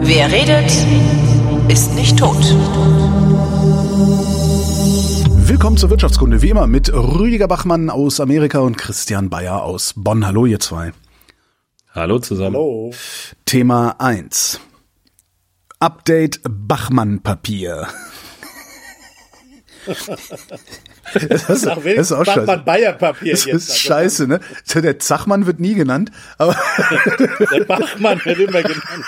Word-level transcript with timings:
Wer 0.00 0.30
redet, 0.30 0.70
ist 1.68 1.94
nicht 1.94 2.16
tot. 2.16 2.36
Willkommen 5.48 5.76
zur 5.76 5.90
Wirtschaftskunde, 5.90 6.42
wie 6.42 6.50
immer 6.50 6.68
mit 6.68 6.92
Rüdiger 6.92 7.48
Bachmann 7.48 7.90
aus 7.90 8.20
Amerika 8.20 8.60
und 8.60 8.78
Christian 8.78 9.30
Bayer 9.30 9.64
aus 9.64 9.94
Bonn. 9.96 10.24
Hallo 10.24 10.46
ihr 10.46 10.60
zwei. 10.60 10.92
Hallo 11.90 12.20
zusammen. 12.20 12.54
Hallo. 12.54 12.92
Thema 13.46 13.96
1. 13.98 14.60
Update 15.80 16.40
Bachmann-Papier. 16.44 17.88
Das 21.14 21.22
ist, 21.48 21.48
das 21.48 21.64
ist 21.86 22.12
auch 22.12 22.24
scheiße. 22.24 22.40
Bachmann 22.40 22.64
Bayer 22.64 22.92
Papier 22.92 23.32
Das 23.32 23.44
jetzt. 23.44 23.68
ist 23.70 23.78
scheiße, 23.78 24.26
ne? 24.26 24.40
Der 24.74 24.98
Zachmann 24.98 25.46
wird 25.46 25.60
nie 25.60 25.74
genannt, 25.74 26.10
aber 26.38 26.56
Der 27.52 27.64
Bachmann 27.64 28.20
wird 28.24 28.38
immer 28.38 28.62
genannt. 28.62 29.04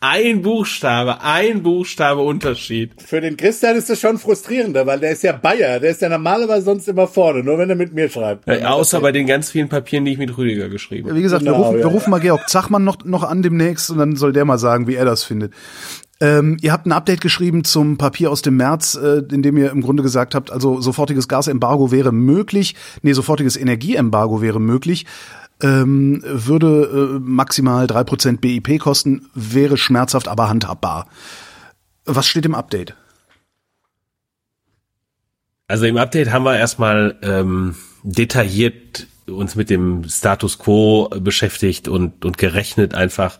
Ein 0.00 0.42
Buchstabe, 0.42 1.22
ein 1.22 1.62
Buchstabe 1.62 2.20
Unterschied. 2.20 2.92
Für 3.04 3.20
den 3.22 3.36
Christian 3.38 3.76
ist 3.76 3.88
das 3.88 4.00
schon 4.00 4.18
frustrierender, 4.18 4.86
weil 4.86 5.00
der 5.00 5.12
ist 5.12 5.22
ja 5.22 5.32
Bayer. 5.32 5.80
Der 5.80 5.90
ist 5.90 6.02
ja 6.02 6.08
normalerweise 6.10 6.64
sonst 6.66 6.88
immer 6.88 7.06
vorne, 7.08 7.42
nur 7.42 7.56
wenn 7.58 7.70
er 7.70 7.76
mit 7.76 7.94
mir 7.94 8.10
schreibt. 8.10 8.46
Äh, 8.46 8.64
außer 8.64 9.00
bei 9.00 9.12
den 9.12 9.26
ganz 9.26 9.50
vielen 9.50 9.68
Papieren, 9.70 10.04
die 10.04 10.12
ich 10.12 10.18
mit 10.18 10.36
Rüdiger 10.36 10.68
geschrieben 10.68 11.08
habe. 11.08 11.18
wie 11.18 11.22
gesagt, 11.22 11.42
wir, 11.44 11.52
Genau, 11.52 11.64
rufen, 11.64 11.76
wir 11.78 11.86
ja, 11.86 11.88
rufen 11.88 12.10
mal 12.10 12.20
Georg 12.20 12.48
Zachmann 12.50 12.84
noch, 12.84 13.04
noch 13.04 13.22
an 13.22 13.42
demnächst 13.42 13.90
und 13.90 13.98
dann 13.98 14.16
soll 14.16 14.32
der 14.34 14.44
mal 14.44 14.58
sagen, 14.58 14.86
wie 14.86 14.94
er 14.94 15.04
das 15.06 15.24
findet. 15.24 15.54
Ähm, 16.20 16.56
ihr 16.60 16.72
habt 16.72 16.86
ein 16.86 16.92
Update 16.92 17.20
geschrieben 17.20 17.64
zum 17.64 17.98
Papier 17.98 18.30
aus 18.30 18.42
dem 18.42 18.56
März, 18.56 18.94
äh, 18.94 19.22
in 19.32 19.42
dem 19.42 19.56
ihr 19.56 19.70
im 19.70 19.82
Grunde 19.82 20.02
gesagt 20.02 20.34
habt, 20.34 20.52
also 20.52 20.80
sofortiges 20.80 21.26
Gasembargo 21.26 21.90
wäre 21.90 22.12
möglich, 22.12 22.76
nee, 23.02 23.12
sofortiges 23.12 23.56
Energieembargo 23.56 24.40
wäre 24.40 24.60
möglich, 24.60 25.06
ähm, 25.60 26.22
würde 26.24 27.16
äh, 27.16 27.20
maximal 27.20 27.86
drei 27.86 28.04
Prozent 28.04 28.40
BIP 28.40 28.78
kosten, 28.78 29.28
wäre 29.34 29.76
schmerzhaft, 29.76 30.28
aber 30.28 30.48
handhabbar. 30.48 31.08
Was 32.04 32.26
steht 32.26 32.46
im 32.46 32.54
Update? 32.54 32.94
Also 35.66 35.86
im 35.86 35.96
Update 35.96 36.30
haben 36.30 36.44
wir 36.44 36.56
erstmal 36.56 37.16
ähm, 37.22 37.74
detailliert 38.02 39.06
uns 39.26 39.56
mit 39.56 39.70
dem 39.70 40.06
Status 40.08 40.58
quo 40.58 41.08
beschäftigt 41.08 41.88
und, 41.88 42.24
und 42.24 42.36
gerechnet 42.36 42.94
einfach, 42.94 43.38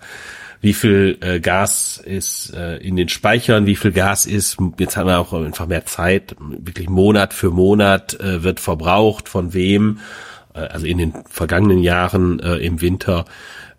wie 0.64 0.72
viel 0.72 1.18
äh, 1.20 1.40
Gas 1.40 2.00
ist 2.02 2.54
äh, 2.54 2.78
in 2.78 2.96
den 2.96 3.10
Speichern, 3.10 3.66
wie 3.66 3.76
viel 3.76 3.92
Gas 3.92 4.24
ist, 4.24 4.56
jetzt 4.78 4.96
haben 4.96 5.08
wir 5.08 5.18
auch 5.18 5.34
einfach 5.34 5.66
mehr 5.66 5.84
Zeit, 5.84 6.34
wirklich 6.40 6.88
Monat 6.88 7.34
für 7.34 7.50
Monat 7.50 8.18
äh, 8.18 8.42
wird 8.42 8.60
verbraucht, 8.60 9.28
von 9.28 9.52
wem, 9.52 9.98
äh, 10.54 10.60
also 10.60 10.86
in 10.86 10.96
den 10.96 11.12
vergangenen 11.28 11.80
Jahren 11.80 12.40
äh, 12.40 12.56
im 12.56 12.80
Winter. 12.80 13.26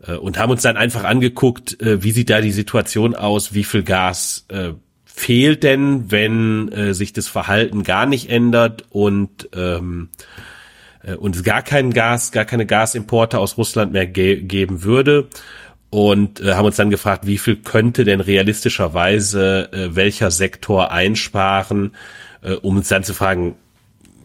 Äh, 0.05 0.13
und 0.13 0.37
haben 0.37 0.51
uns 0.51 0.61
dann 0.61 0.77
einfach 0.77 1.05
angeguckt, 1.05 1.81
äh, 1.81 2.03
wie 2.03 2.11
sieht 2.11 2.29
da 2.29 2.39
die 2.39 2.51
Situation 2.51 3.15
aus, 3.15 3.55
wie 3.55 3.63
viel 3.63 3.81
Gas 3.81 4.45
äh, 4.49 4.73
fehlt 5.05 5.63
denn, 5.63 6.11
wenn 6.11 6.71
äh, 6.71 6.93
sich 6.93 7.13
das 7.13 7.27
Verhalten 7.27 7.81
gar 7.81 8.05
nicht 8.05 8.29
ändert 8.29 8.83
und 8.91 9.49
ähm, 9.55 10.09
äh, 11.01 11.15
und 11.15 11.35
es 11.35 11.43
gar 11.43 11.63
kein 11.63 11.93
Gas, 11.93 12.31
gar 12.31 12.45
keine 12.45 12.67
Gasimporte 12.67 13.39
aus 13.39 13.57
Russland 13.57 13.91
mehr 13.91 14.05
ge 14.05 14.39
geben 14.39 14.83
würde 14.83 15.29
und 15.95 16.41
äh, 16.41 16.55
haben 16.55 16.65
uns 16.65 16.75
dann 16.75 16.89
gefragt, 16.89 17.25
wie 17.25 17.37
viel 17.37 17.55
könnte 17.55 18.03
denn 18.03 18.19
realistischerweise 18.19 19.71
äh, 19.71 19.95
welcher 19.95 20.29
Sektor 20.29 20.91
einsparen, 20.91 21.95
äh, 22.41 22.55
um 22.55 22.75
uns 22.75 22.89
dann 22.89 23.05
zu 23.05 23.13
fragen, 23.13 23.55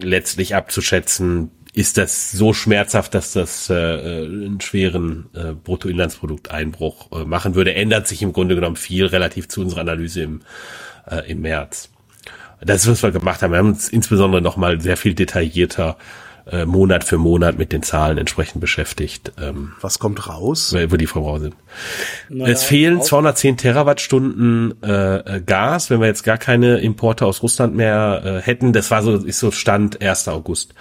letztlich 0.03 0.57
abzuschätzen, 0.57 1.53
ist 1.73 1.97
das 1.97 2.33
so 2.33 2.53
schmerzhaft, 2.55 3.15
dass 3.15 3.35
das 3.35 3.71
äh, 3.71 3.75
einen 3.75 4.61
schweren 4.61 5.29
äh, 5.33 5.53
Bruttoinlandsprodukteinbruch 5.53 7.13
äh, 7.13 7.25
machen 7.25 7.55
würde? 7.55 7.73
Ändert 7.73 8.09
sich 8.09 8.23
im 8.23 8.33
Grunde 8.33 8.57
genommen 8.57 8.75
viel 8.75 9.07
relativ 9.07 9.47
zu 9.47 9.61
unserer 9.61 9.83
Analyse 9.83 10.23
im, 10.23 10.41
äh, 11.09 11.31
im 11.31 11.41
März. 11.43 11.89
Das 12.61 12.83
ist, 12.83 12.89
was 12.89 13.03
wir 13.05 13.13
gemacht 13.13 13.43
haben. 13.43 13.53
Wir 13.53 13.59
haben 13.59 13.69
uns 13.69 13.89
insbesondere 13.89 14.43
nochmal 14.43 14.81
sehr 14.81 14.97
viel 14.97 15.15
detaillierter 15.15 15.97
äh, 16.51 16.67
Monat 16.67 17.05
für 17.05 17.19
Monat 17.19 17.59
mit 17.59 17.73
den 17.73 17.83
Zahlen 17.83 18.19
entsprechend 18.19 18.61
beschäftigt, 18.61 19.33
ähm, 19.41 19.73
Was 19.81 19.99
kommt 19.99 20.29
raus? 20.29 20.75
wo 20.89 20.97
die 20.97 21.07
Verbraucher 21.07 21.41
sind. 21.41 21.55
Naja, 22.29 22.53
es 22.53 22.65
fehlen 22.65 22.99
auch- 22.99 23.05
210 23.05 23.57
Terawattstunden 23.57 24.75
äh, 24.83 25.17
äh, 25.37 25.41
Gas, 25.41 25.91
wenn 25.91 26.01
wir 26.01 26.07
jetzt 26.07 26.25
gar 26.25 26.39
keine 26.39 26.79
Importe 26.79 27.27
aus 27.27 27.43
Russland 27.43 27.75
mehr 27.77 28.23
äh, 28.25 28.41
hätten. 28.41 28.73
Das 28.73 28.91
war 28.91 29.03
so, 29.03 29.17
ist 29.17 29.39
so 29.39 29.51
Stand 29.51 30.01
1. 30.03 30.29
August. 30.29 30.75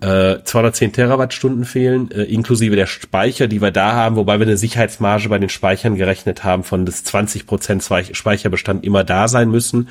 Äh, 0.00 0.42
210 0.44 0.92
Terawattstunden 0.92 1.64
fehlen, 1.64 2.10
äh, 2.10 2.22
inklusive 2.24 2.76
der 2.76 2.86
Speicher, 2.86 3.48
die 3.48 3.60
wir 3.60 3.70
da 3.70 3.92
haben, 3.92 4.16
wobei 4.16 4.38
wir 4.38 4.46
eine 4.46 4.56
Sicherheitsmarge 4.56 5.28
bei 5.28 5.38
den 5.38 5.48
Speichern 5.48 5.96
gerechnet 5.96 6.44
haben, 6.44 6.64
von 6.64 6.86
das 6.86 7.04
20 7.04 7.46
Prozent 7.46 7.82
Speicherbestand 8.12 8.84
immer 8.84 9.04
da 9.04 9.28
sein 9.28 9.50
müssen. 9.50 9.88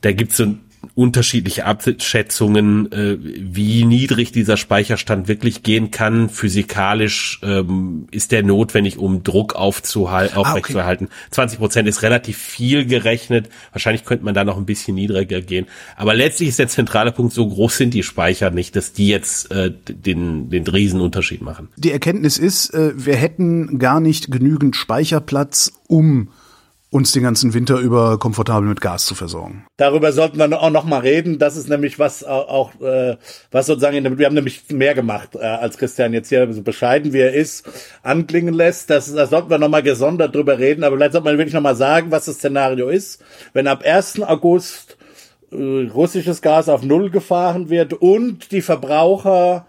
Da 0.00 0.12
gibt's 0.12 0.36
so 0.36 0.54
unterschiedliche 0.94 1.64
Abschätzungen, 1.64 2.90
äh, 2.92 3.16
wie 3.20 3.84
niedrig 3.84 4.32
dieser 4.32 4.56
Speicherstand 4.56 5.28
wirklich 5.28 5.62
gehen 5.62 5.90
kann. 5.90 6.28
Physikalisch 6.28 7.40
ähm, 7.42 8.06
ist 8.10 8.32
der 8.32 8.42
notwendig, 8.42 8.98
um 8.98 9.22
Druck 9.22 9.54
aufzuhal- 9.54 10.34
aufrechtzuerhalten. 10.34 11.08
20 11.30 11.58
Prozent 11.58 11.88
ist 11.88 12.02
relativ 12.02 12.38
viel 12.38 12.86
gerechnet. 12.86 13.48
Wahrscheinlich 13.72 14.04
könnte 14.04 14.24
man 14.24 14.34
da 14.34 14.44
noch 14.44 14.56
ein 14.56 14.66
bisschen 14.66 14.94
niedriger 14.94 15.40
gehen. 15.40 15.66
Aber 15.96 16.14
letztlich 16.14 16.50
ist 16.50 16.58
der 16.58 16.68
zentrale 16.68 17.12
Punkt, 17.12 17.32
so 17.32 17.48
groß 17.48 17.76
sind 17.76 17.94
die 17.94 18.02
Speicher 18.02 18.50
nicht, 18.50 18.76
dass 18.76 18.92
die 18.92 19.08
jetzt 19.08 19.50
äh, 19.50 19.72
den, 19.88 20.50
den 20.50 20.66
Riesenunterschied 20.66 21.42
machen. 21.42 21.68
Die 21.76 21.90
Erkenntnis 21.90 22.38
ist, 22.38 22.70
äh, 22.74 22.92
wir 22.96 23.16
hätten 23.16 23.78
gar 23.78 24.00
nicht 24.00 24.30
genügend 24.30 24.76
Speicherplatz, 24.76 25.72
um 25.88 26.28
uns 26.94 27.10
den 27.10 27.24
ganzen 27.24 27.54
Winter 27.54 27.80
über 27.80 28.20
komfortabel 28.20 28.68
mit 28.68 28.80
Gas 28.80 29.04
zu 29.04 29.16
versorgen. 29.16 29.66
Darüber 29.78 30.12
sollten 30.12 30.38
wir 30.38 30.62
auch 30.62 30.70
noch 30.70 30.84
mal 30.84 31.00
reden. 31.00 31.40
Das 31.40 31.56
ist 31.56 31.68
nämlich 31.68 31.98
was 31.98 32.22
auch, 32.22 32.80
äh, 32.80 33.16
was 33.50 33.66
sozusagen, 33.66 34.16
wir 34.16 34.26
haben 34.26 34.34
nämlich 34.34 34.62
mehr 34.70 34.94
gemacht, 34.94 35.30
äh, 35.34 35.44
als 35.44 35.76
Christian 35.76 36.12
jetzt 36.12 36.28
hier 36.28 36.52
so 36.52 36.62
bescheiden 36.62 37.12
wie 37.12 37.18
er 37.18 37.34
ist, 37.34 37.68
anklingen 38.04 38.54
lässt. 38.54 38.90
Das, 38.90 39.12
da 39.12 39.26
sollten 39.26 39.50
wir 39.50 39.58
noch 39.58 39.68
mal 39.68 39.82
gesondert 39.82 40.36
drüber 40.36 40.60
reden. 40.60 40.84
Aber 40.84 40.94
vielleicht 40.94 41.14
sollte 41.14 41.24
man 41.24 41.36
wirklich 41.36 41.54
noch 41.54 41.62
mal 41.62 41.74
sagen, 41.74 42.12
was 42.12 42.26
das 42.26 42.36
Szenario 42.36 42.88
ist. 42.88 43.24
Wenn 43.54 43.66
ab 43.66 43.82
1. 43.84 44.22
August 44.22 44.96
äh, 45.50 45.88
russisches 45.92 46.42
Gas 46.42 46.68
auf 46.68 46.84
Null 46.84 47.10
gefahren 47.10 47.70
wird 47.70 47.94
und 47.94 48.52
die 48.52 48.62
Verbraucher 48.62 49.66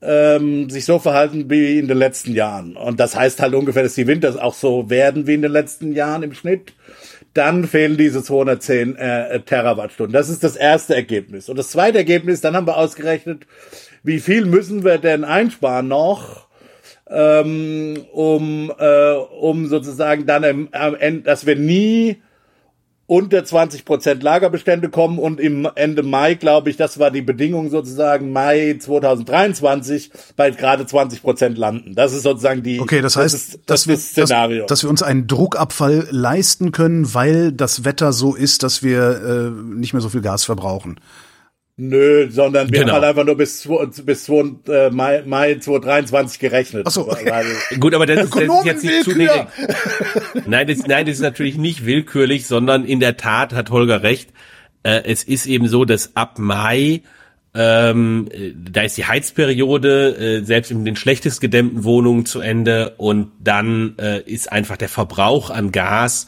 ähm, 0.00 0.70
sich 0.70 0.84
so 0.84 0.98
verhalten 0.98 1.50
wie 1.50 1.78
in 1.78 1.88
den 1.88 1.98
letzten 1.98 2.32
Jahren. 2.32 2.76
Und 2.76 3.00
das 3.00 3.16
heißt 3.16 3.40
halt 3.40 3.54
ungefähr, 3.54 3.82
dass 3.82 3.94
die 3.94 4.06
Winter 4.06 4.42
auch 4.42 4.54
so 4.54 4.90
werden 4.90 5.26
wie 5.26 5.34
in 5.34 5.42
den 5.42 5.52
letzten 5.52 5.92
Jahren 5.92 6.22
im 6.22 6.34
Schnitt. 6.34 6.72
Dann 7.34 7.66
fehlen 7.66 7.96
diese 7.96 8.22
210 8.22 8.96
äh, 8.96 9.40
Terawattstunden. 9.40 10.12
Das 10.12 10.28
ist 10.28 10.44
das 10.44 10.56
erste 10.56 10.94
Ergebnis. 10.94 11.48
Und 11.48 11.56
das 11.56 11.70
zweite 11.70 11.98
Ergebnis, 11.98 12.40
dann 12.40 12.56
haben 12.56 12.66
wir 12.66 12.76
ausgerechnet, 12.76 13.46
wie 14.02 14.20
viel 14.20 14.44
müssen 14.44 14.84
wir 14.84 14.98
denn 14.98 15.24
einsparen 15.24 15.88
noch, 15.88 16.46
ähm, 17.10 18.04
um, 18.12 18.72
äh, 18.78 19.12
um 19.12 19.66
sozusagen 19.66 20.26
dann 20.26 20.68
am 20.72 20.94
Ende, 20.94 21.22
dass 21.22 21.46
wir 21.46 21.56
nie 21.56 22.22
unter 23.08 23.42
20 23.42 23.86
Prozent 23.86 24.22
Lagerbestände 24.22 24.90
kommen 24.90 25.18
und 25.18 25.40
im 25.40 25.66
Ende 25.74 26.02
Mai, 26.02 26.34
glaube 26.34 26.68
ich, 26.68 26.76
das 26.76 26.98
war 26.98 27.10
die 27.10 27.22
Bedingung 27.22 27.70
sozusagen 27.70 28.32
Mai 28.32 28.76
2023 28.78 30.10
bei 30.36 30.50
gerade 30.50 30.86
20 30.86 31.22
Prozent 31.22 31.56
landen. 31.56 31.94
Das 31.94 32.12
ist 32.12 32.22
sozusagen 32.22 32.62
die. 32.62 32.78
Okay, 32.78 33.00
das 33.00 33.16
heißt, 33.16 33.34
ist, 33.34 33.54
dass, 33.54 33.64
das 33.64 33.88
wir, 33.88 33.94
ist 33.94 34.18
das 34.18 34.26
Szenario. 34.28 34.60
Dass, 34.60 34.68
dass 34.68 34.82
wir 34.82 34.90
uns 34.90 35.02
einen 35.02 35.26
Druckabfall 35.26 36.06
leisten 36.10 36.70
können, 36.70 37.14
weil 37.14 37.50
das 37.50 37.86
Wetter 37.86 38.12
so 38.12 38.34
ist, 38.34 38.62
dass 38.62 38.82
wir 38.82 39.54
äh, 39.56 39.74
nicht 39.74 39.94
mehr 39.94 40.02
so 40.02 40.10
viel 40.10 40.20
Gas 40.20 40.44
verbrauchen. 40.44 41.00
Nö, 41.80 42.28
sondern 42.28 42.72
wir 42.72 42.80
Genau. 42.80 42.94
haben 42.94 43.02
halt 43.02 43.10
einfach 43.10 43.24
nur 43.24 43.36
bis, 43.36 43.68
bis 44.04 44.28
zwo- 44.28 44.68
äh, 44.68 44.90
Mai, 44.90 45.22
Mai 45.24 45.54
2023 45.54 46.40
gerechnet. 46.40 46.82
Ach 46.88 46.90
so, 46.90 47.08
okay. 47.08 47.30
Gut, 47.78 47.94
aber 47.94 48.04
das 48.04 48.24
ist, 48.24 48.34
das 48.34 48.42
ist 48.42 48.64
jetzt 48.64 48.82
nicht 48.84 49.04
zu. 49.04 49.12
Nein, 50.46 50.66
das, 50.66 50.78
nein, 50.88 51.06
das 51.06 51.14
ist 51.14 51.20
natürlich 51.22 51.56
nicht 51.56 51.86
willkürlich, 51.86 52.46
sondern 52.48 52.84
in 52.84 52.98
der 52.98 53.16
Tat 53.16 53.52
hat 53.52 53.70
Holger 53.70 54.02
recht. 54.02 54.30
Äh, 54.82 55.02
es 55.04 55.22
ist 55.22 55.46
eben 55.46 55.68
so, 55.68 55.84
dass 55.84 56.16
ab 56.16 56.40
Mai 56.40 57.02
ähm, 57.54 58.28
äh, 58.32 58.52
da 58.72 58.82
ist 58.82 58.96
die 58.98 59.04
Heizperiode 59.06 60.40
äh, 60.40 60.44
selbst 60.44 60.70
in 60.70 60.84
den 60.84 60.96
schlechtest 60.96 61.40
gedämmten 61.40 61.84
Wohnungen 61.84 62.26
zu 62.26 62.40
Ende 62.40 62.94
und 62.98 63.30
dann 63.42 63.94
äh, 63.98 64.20
ist 64.22 64.50
einfach 64.52 64.76
der 64.76 64.88
Verbrauch 64.88 65.50
an 65.50 65.72
Gas 65.72 66.26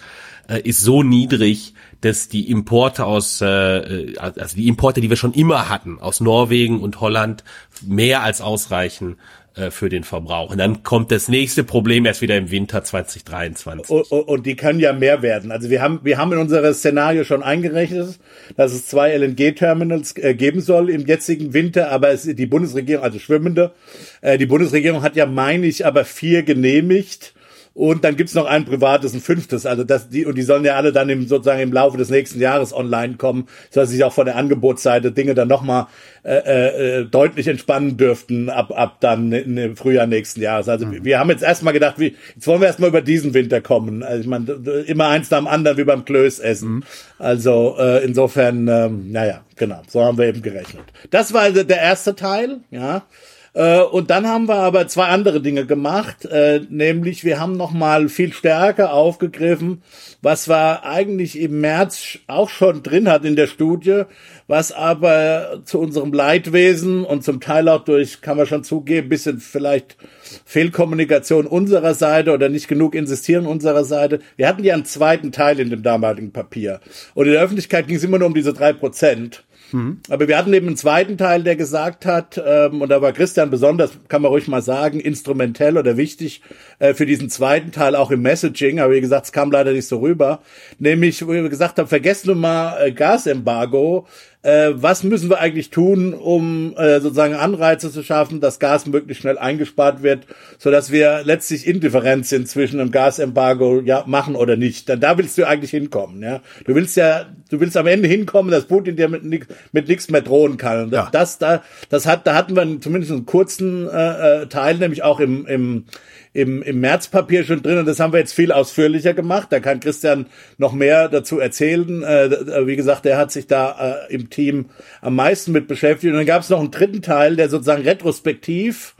äh, 0.48 0.60
ist 0.60 0.80
so 0.80 1.02
niedrig, 1.02 1.74
dass 2.00 2.28
die 2.28 2.50
Importe 2.50 3.04
aus, 3.04 3.40
äh, 3.40 4.14
also 4.18 4.56
die 4.56 4.68
Importe, 4.68 5.00
die 5.00 5.10
wir 5.10 5.16
schon 5.16 5.34
immer 5.34 5.68
hatten, 5.68 5.98
aus 6.00 6.20
Norwegen 6.20 6.80
und 6.80 7.00
Holland, 7.00 7.44
mehr 7.82 8.22
als 8.22 8.40
ausreichen 8.40 9.16
äh, 9.56 9.70
für 9.70 9.88
den 9.88 10.04
Verbrauch. 10.04 10.52
Und 10.52 10.58
dann 10.58 10.82
kommt 10.82 11.10
das 11.10 11.28
nächste 11.28 11.64
Problem 11.64 12.06
erst 12.06 12.22
wieder 12.22 12.36
im 12.36 12.50
Winter 12.50 12.84
2023. 12.84 13.90
Und, 13.90 14.10
und 14.12 14.46
die 14.46 14.54
können 14.54 14.80
ja 14.80 14.92
mehr 14.92 15.22
werden. 15.22 15.50
Also 15.50 15.70
wir 15.70 15.82
haben, 15.82 16.00
wir 16.02 16.18
haben 16.18 16.32
in 16.32 16.38
unseres 16.38 16.78
Szenario 16.78 17.24
schon 17.24 17.42
eingerechnet, 17.42 18.18
dass 18.56 18.72
es 18.72 18.86
zwei 18.86 19.12
LNG-Terminals 19.16 20.16
äh, 20.16 20.34
geben 20.34 20.60
soll 20.60 20.88
im 20.88 21.06
jetzigen 21.06 21.52
Winter, 21.52 21.90
aber 21.90 22.10
es, 22.10 22.22
die 22.22 22.46
Bundesregierung, 22.46 23.04
also 23.04 23.18
schwimmende, 23.18 23.72
äh, 24.20 24.38
die 24.38 24.46
Bundesregierung 24.46 25.02
hat 25.02 25.16
ja, 25.16 25.26
meine 25.26 25.66
ich, 25.66 25.84
aber 25.84 26.04
vier 26.04 26.42
genehmigt. 26.44 27.34
Und 27.72 28.04
dann 28.04 28.16
gibt's 28.16 28.34
noch 28.34 28.46
ein 28.46 28.64
privates, 28.64 29.14
ein 29.14 29.20
fünftes. 29.20 29.64
Also 29.64 29.84
das, 29.84 30.08
die, 30.08 30.26
und 30.26 30.36
die 30.36 30.42
sollen 30.42 30.64
ja 30.64 30.74
alle 30.74 30.92
dann 30.92 31.08
im, 31.08 31.28
sozusagen 31.28 31.60
im 31.60 31.72
Laufe 31.72 31.96
des 31.96 32.10
nächsten 32.10 32.40
Jahres 32.40 32.74
online 32.74 33.14
kommen, 33.14 33.46
sodass 33.70 33.90
sich 33.90 34.02
auch 34.02 34.12
von 34.12 34.26
der 34.26 34.36
Angebotsseite 34.36 35.12
Dinge 35.12 35.34
dann 35.34 35.46
nochmal 35.48 35.86
äh, 36.24 36.98
äh, 36.98 37.04
deutlich 37.04 37.46
entspannen 37.46 37.96
dürften 37.96 38.50
ab, 38.50 38.72
ab 38.76 38.96
dann 39.00 39.32
im 39.32 39.76
Frühjahr 39.76 40.06
nächsten 40.06 40.42
Jahres. 40.42 40.68
Also 40.68 40.84
mhm. 40.84 41.04
wir 41.04 41.20
haben 41.20 41.30
jetzt 41.30 41.44
erstmal 41.44 41.72
gedacht, 41.72 41.98
wie, 41.98 42.16
jetzt 42.34 42.46
wollen 42.46 42.60
wir 42.60 42.66
erstmal 42.66 42.90
über 42.90 43.02
diesen 43.02 43.34
Winter 43.34 43.60
kommen. 43.60 44.02
Also 44.02 44.20
ich 44.22 44.26
meine, 44.26 44.52
immer 44.86 45.08
eins 45.08 45.30
nach 45.30 45.38
dem 45.38 45.46
anderen 45.46 45.78
wie 45.78 45.84
beim 45.84 46.04
Klöß 46.04 46.40
essen. 46.40 46.70
Mhm. 46.70 46.82
Also 47.18 47.76
äh, 47.78 48.04
insofern, 48.04 48.66
ähm, 48.66 49.12
naja, 49.12 49.42
genau, 49.56 49.80
so 49.88 50.04
haben 50.04 50.18
wir 50.18 50.26
eben 50.26 50.42
gerechnet. 50.42 50.84
Das 51.10 51.32
war 51.32 51.42
also 51.42 51.62
der 51.62 51.80
erste 51.80 52.16
Teil, 52.16 52.58
ja. 52.70 53.04
Äh, 53.52 53.82
und 53.82 54.10
dann 54.10 54.26
haben 54.26 54.48
wir 54.48 54.56
aber 54.56 54.86
zwei 54.86 55.06
andere 55.06 55.40
Dinge 55.40 55.66
gemacht, 55.66 56.24
äh, 56.24 56.60
nämlich 56.68 57.24
wir 57.24 57.40
haben 57.40 57.56
noch 57.56 57.72
mal 57.72 58.08
viel 58.08 58.32
stärker 58.32 58.92
aufgegriffen, 58.92 59.82
was 60.22 60.48
wir 60.48 60.84
eigentlich 60.84 61.38
im 61.38 61.60
März 61.60 62.18
auch 62.28 62.48
schon 62.48 62.82
drin 62.82 63.08
hat 63.08 63.24
in 63.24 63.34
der 63.34 63.48
Studie, 63.48 64.02
was 64.46 64.70
aber 64.70 65.62
zu 65.64 65.80
unserem 65.80 66.12
Leidwesen 66.12 67.04
und 67.04 67.24
zum 67.24 67.40
Teil 67.40 67.68
auch 67.68 67.84
durch, 67.84 68.20
kann 68.20 68.36
man 68.36 68.46
schon 68.46 68.64
zugeben, 68.64 69.08
bisschen 69.08 69.40
vielleicht 69.40 69.96
Fehlkommunikation 70.44 71.46
unserer 71.46 71.94
Seite 71.94 72.32
oder 72.32 72.48
nicht 72.48 72.68
genug 72.68 72.94
insistieren 72.94 73.46
unserer 73.46 73.84
Seite. 73.84 74.20
Wir 74.36 74.46
hatten 74.46 74.62
ja 74.62 74.74
einen 74.74 74.84
zweiten 74.84 75.32
Teil 75.32 75.58
in 75.58 75.70
dem 75.70 75.82
damaligen 75.82 76.32
Papier. 76.32 76.80
Und 77.14 77.26
in 77.26 77.32
der 77.32 77.42
Öffentlichkeit 77.42 77.88
ging 77.88 77.96
es 77.96 78.04
immer 78.04 78.18
nur 78.18 78.28
um 78.28 78.34
diese 78.34 78.52
drei 78.52 78.72
Prozent. 78.72 79.44
Mhm. 79.72 80.00
Aber 80.08 80.28
wir 80.28 80.36
hatten 80.36 80.52
eben 80.52 80.66
einen 80.66 80.76
zweiten 80.76 81.18
Teil, 81.18 81.42
der 81.42 81.56
gesagt 81.56 82.06
hat, 82.06 82.40
ähm, 82.44 82.82
und 82.82 82.88
da 82.88 83.02
war 83.02 83.12
Christian 83.12 83.50
besonders, 83.50 83.92
kann 84.08 84.22
man 84.22 84.30
ruhig 84.30 84.48
mal 84.48 84.62
sagen, 84.62 85.00
instrumentell 85.00 85.78
oder 85.78 85.96
wichtig 85.96 86.42
äh, 86.78 86.94
für 86.94 87.06
diesen 87.06 87.30
zweiten 87.30 87.72
Teil 87.72 87.96
auch 87.96 88.10
im 88.10 88.22
Messaging, 88.22 88.80
aber 88.80 88.94
wie 88.94 89.00
gesagt, 89.00 89.26
es 89.26 89.32
kam 89.32 89.50
leider 89.50 89.72
nicht 89.72 89.86
so 89.86 89.98
rüber, 89.98 90.40
nämlich, 90.78 91.26
wo 91.26 91.32
wir 91.32 91.48
gesagt 91.48 91.78
haben, 91.78 91.88
vergessen 91.88 92.28
wir 92.28 92.34
mal 92.34 92.86
äh, 92.86 92.92
Gasembargo, 92.92 94.06
äh, 94.42 94.70
was 94.72 95.04
müssen 95.04 95.28
wir 95.28 95.38
eigentlich 95.38 95.68
tun, 95.68 96.14
um 96.14 96.74
äh, 96.76 97.00
sozusagen 97.00 97.34
Anreize 97.34 97.92
zu 97.92 98.02
schaffen, 98.02 98.40
dass 98.40 98.58
Gas 98.58 98.86
möglichst 98.86 99.20
schnell 99.20 99.36
eingespart 99.36 100.02
wird, 100.02 100.26
so 100.58 100.70
dass 100.70 100.90
wir 100.90 101.22
letztlich 101.24 101.66
indifferent 101.66 102.26
sind 102.26 102.48
zwischen 102.48 102.80
einem 102.80 102.90
Gasembargo 102.90 103.80
ja 103.80 104.04
machen 104.06 104.36
oder 104.36 104.56
nicht. 104.56 104.88
Dann 104.88 105.00
da 105.00 105.18
willst 105.18 105.36
du 105.36 105.46
eigentlich 105.46 105.72
hinkommen, 105.72 106.22
ja. 106.22 106.40
Du 106.64 106.74
willst 106.74 106.96
ja, 106.96 107.26
du 107.50 107.60
willst 107.60 107.76
am 107.76 107.86
Ende 107.86 108.08
hinkommen, 108.08 108.50
dass 108.50 108.64
Putin 108.64 108.96
dir 108.96 109.08
mit, 109.08 109.24
mit 109.72 109.88
nichts 109.88 110.08
mehr 110.08 110.22
drohen 110.22 110.56
kann. 110.56 110.84
Und 110.84 110.92
ja. 110.92 111.10
das 111.12 111.36
da, 111.38 111.62
das 111.90 112.06
hat, 112.06 112.26
da 112.26 112.34
hatten 112.34 112.56
wir 112.56 112.80
zumindest 112.80 113.12
einen 113.12 113.26
kurzen 113.26 113.88
äh, 113.88 114.42
äh 114.42 114.46
Teil, 114.46 114.76
nämlich 114.78 115.02
auch 115.02 115.20
im 115.20 115.44
im 115.46 115.84
im, 116.32 116.62
im 116.62 116.80
Märzpapier 116.80 117.44
schon 117.44 117.62
drin 117.62 117.78
und 117.78 117.86
das 117.86 117.98
haben 117.98 118.12
wir 118.12 118.20
jetzt 118.20 118.34
viel 118.34 118.52
ausführlicher 118.52 119.14
gemacht. 119.14 119.48
Da 119.50 119.58
kann 119.58 119.80
Christian 119.80 120.26
noch 120.58 120.72
mehr 120.72 121.08
dazu 121.08 121.40
erzählen. 121.40 122.02
Äh, 122.02 122.66
wie 122.66 122.76
gesagt, 122.76 123.04
der 123.04 123.18
hat 123.18 123.32
sich 123.32 123.46
da 123.46 124.06
äh, 124.08 124.14
im 124.14 124.30
Team 124.30 124.66
am 125.00 125.16
meisten 125.16 125.50
mit 125.52 125.66
beschäftigt. 125.66 126.12
Und 126.12 126.18
dann 126.18 126.26
gab 126.26 126.42
es 126.42 126.50
noch 126.50 126.60
einen 126.60 126.70
dritten 126.70 127.02
Teil, 127.02 127.36
der 127.36 127.48
sozusagen 127.48 127.82
retrospektiv 127.82 128.94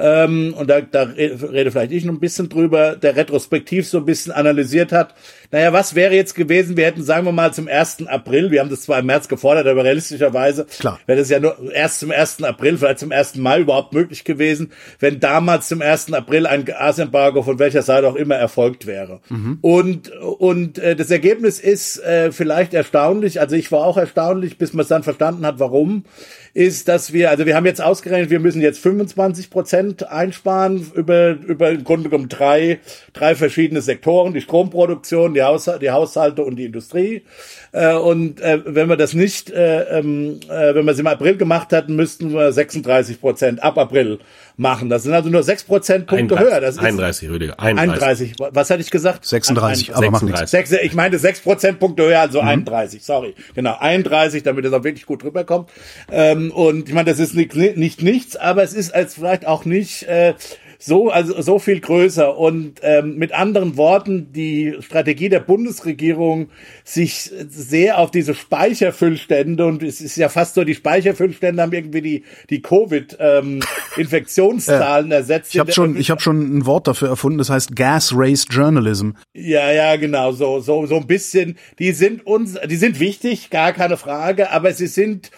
ähm, 0.00 0.54
und 0.56 0.70
da, 0.70 0.80
da 0.80 1.02
rede 1.02 1.70
vielleicht 1.70 1.92
ich 1.92 2.04
noch 2.04 2.14
ein 2.14 2.20
bisschen 2.20 2.48
drüber, 2.48 2.96
der 2.96 3.16
retrospektiv 3.16 3.86
so 3.86 3.98
ein 3.98 4.06
bisschen 4.06 4.32
analysiert 4.32 4.92
hat, 4.92 5.14
naja, 5.52 5.72
was 5.72 5.96
wäre 5.96 6.14
jetzt 6.14 6.34
gewesen, 6.34 6.76
wir 6.76 6.86
hätten, 6.86 7.02
sagen 7.02 7.26
wir 7.26 7.32
mal, 7.32 7.52
zum 7.52 7.66
1. 7.66 8.06
April, 8.06 8.50
wir 8.50 8.60
haben 8.60 8.70
das 8.70 8.82
zwar 8.82 9.00
im 9.00 9.06
März 9.06 9.28
gefordert, 9.28 9.66
aber 9.66 9.84
realistischerweise 9.84 10.66
wäre 11.06 11.18
das 11.18 11.28
ja 11.28 11.40
nur 11.40 11.72
erst 11.72 12.00
zum 12.00 12.12
1. 12.12 12.44
April, 12.44 12.78
vielleicht 12.78 13.00
zum 13.00 13.10
1. 13.10 13.36
Mai 13.36 13.60
überhaupt 13.60 13.92
möglich 13.92 14.24
gewesen, 14.24 14.70
wenn 15.00 15.18
damals 15.18 15.68
zum 15.68 15.82
1. 15.82 16.12
April 16.12 16.46
ein 16.46 16.64
Gasembargo 16.64 17.42
von 17.42 17.58
welcher 17.58 17.82
Seite 17.82 18.08
auch 18.08 18.14
immer 18.14 18.36
erfolgt 18.36 18.86
wäre. 18.86 19.20
Mhm. 19.28 19.58
Und, 19.60 20.10
und 20.12 20.78
äh, 20.78 20.94
das 20.94 21.10
Ergebnis 21.10 21.58
ist 21.58 21.98
äh, 21.98 22.30
vielleicht 22.32 22.72
erstaunlich, 22.72 23.40
also 23.40 23.56
ich 23.56 23.72
war 23.72 23.84
auch 23.84 23.96
erstaunlich, 23.96 24.56
bis 24.56 24.72
man 24.72 24.82
es 24.82 24.88
dann 24.88 25.02
verstanden 25.02 25.44
hat, 25.44 25.58
warum 25.58 26.04
ist, 26.52 26.88
dass 26.88 27.12
wir, 27.12 27.30
also 27.30 27.46
wir 27.46 27.54
haben 27.54 27.66
jetzt 27.66 27.80
ausgerechnet, 27.80 28.30
wir 28.30 28.40
müssen 28.40 28.60
jetzt 28.60 28.80
25 28.80 29.50
Prozent 29.50 30.08
einsparen 30.08 30.90
über, 30.94 31.30
über 31.30 31.70
im 31.70 31.84
Grunde 31.84 32.08
genommen 32.08 32.28
drei, 32.28 32.80
drei 33.12 33.34
verschiedene 33.34 33.82
Sektoren, 33.82 34.34
die 34.34 34.40
Stromproduktion, 34.40 35.34
die, 35.34 35.42
Haus, 35.42 35.70
die 35.80 35.90
Haushalte 35.90 36.42
und 36.42 36.56
die 36.56 36.64
Industrie. 36.64 37.22
Äh, 37.72 37.94
und 37.94 38.40
äh, 38.40 38.60
wenn 38.64 38.88
wir 38.88 38.96
das 38.96 39.14
nicht, 39.14 39.50
äh, 39.50 39.98
ähm, 39.98 40.40
äh, 40.48 40.74
wenn 40.74 40.84
wir 40.84 40.92
es 40.92 40.98
im 40.98 41.06
April 41.06 41.36
gemacht 41.36 41.72
hatten, 41.72 41.94
müssten 41.94 42.32
wir 42.32 42.52
36 42.52 43.20
Prozent 43.20 43.62
ab 43.62 43.78
April 43.78 44.18
machen. 44.56 44.88
Das 44.88 45.04
sind 45.04 45.12
also 45.12 45.30
nur 45.30 45.42
6 45.42 45.64
Prozentpunkte 45.64 46.38
höher. 46.38 46.60
Das 46.60 46.76
ist 46.76 46.80
31, 46.80 47.30
Rüdiger. 47.30 47.60
31. 47.60 48.34
31. 48.38 48.54
Was 48.54 48.70
hatte 48.70 48.80
ich 48.80 48.90
gesagt? 48.90 49.24
36, 49.24 49.94
31. 49.94 49.94
aber 49.94 50.18
36. 50.18 50.52
macht 50.52 50.52
nichts. 50.52 50.84
Ich 50.84 50.94
meinte 50.94 51.18
6 51.18 51.40
Prozentpunkte 51.40 52.02
höher, 52.04 52.20
also 52.20 52.42
mhm. 52.42 52.48
31, 52.48 53.04
sorry. 53.04 53.34
Genau, 53.54 53.76
31, 53.78 54.42
damit 54.42 54.64
es 54.64 54.72
auch 54.72 54.84
wirklich 54.84 55.06
gut 55.06 55.24
rüberkommt. 55.24 55.70
Ähm, 56.10 56.50
und 56.50 56.88
ich 56.88 56.94
meine, 56.94 57.10
das 57.10 57.20
ist 57.20 57.34
nicht, 57.34 57.54
nicht 57.54 58.02
nichts, 58.02 58.36
aber 58.36 58.62
es 58.62 58.74
ist 58.74 58.94
als 58.94 59.14
vielleicht 59.14 59.46
auch 59.46 59.64
nicht... 59.64 60.04
Äh, 60.04 60.34
so, 60.82 61.10
also 61.10 61.42
so 61.42 61.58
viel 61.58 61.80
größer. 61.80 62.34
Und 62.36 62.80
ähm, 62.82 63.16
mit 63.16 63.32
anderen 63.32 63.76
Worten, 63.76 64.32
die 64.32 64.76
Strategie 64.80 65.28
der 65.28 65.40
Bundesregierung, 65.40 66.48
sich 66.84 67.30
sehr 67.48 67.98
auf 67.98 68.10
diese 68.10 68.32
Speicherfüllstände 68.34 69.66
und 69.66 69.82
es 69.82 70.00
ist 70.00 70.16
ja 70.16 70.30
fast 70.30 70.54
so, 70.54 70.64
die 70.64 70.74
Speicherfüllstände 70.74 71.62
haben 71.62 71.74
irgendwie 71.74 72.00
die 72.00 72.24
die 72.48 72.62
Covid-Infektionszahlen 72.62 75.06
ähm, 75.06 75.12
ersetzt. 75.16 75.54
Ich 75.54 75.60
habe 75.60 75.72
schon, 75.72 75.98
ich 75.98 76.10
habe 76.10 76.22
schon 76.22 76.58
ein 76.58 76.64
Wort 76.64 76.88
dafür 76.88 77.08
erfunden. 77.08 77.36
Das 77.38 77.50
heißt 77.50 77.76
Gas 77.76 78.14
Race 78.16 78.46
Journalism. 78.50 79.10
Ja, 79.34 79.70
ja, 79.70 79.96
genau. 79.96 80.32
So, 80.32 80.60
so, 80.60 80.86
so 80.86 80.96
ein 80.96 81.06
bisschen. 81.06 81.58
Die 81.78 81.92
sind 81.92 82.26
uns, 82.26 82.56
die 82.66 82.76
sind 82.76 83.00
wichtig, 83.00 83.50
gar 83.50 83.74
keine 83.74 83.98
Frage. 83.98 84.50
Aber 84.50 84.72
sie 84.72 84.86
sind 84.86 85.30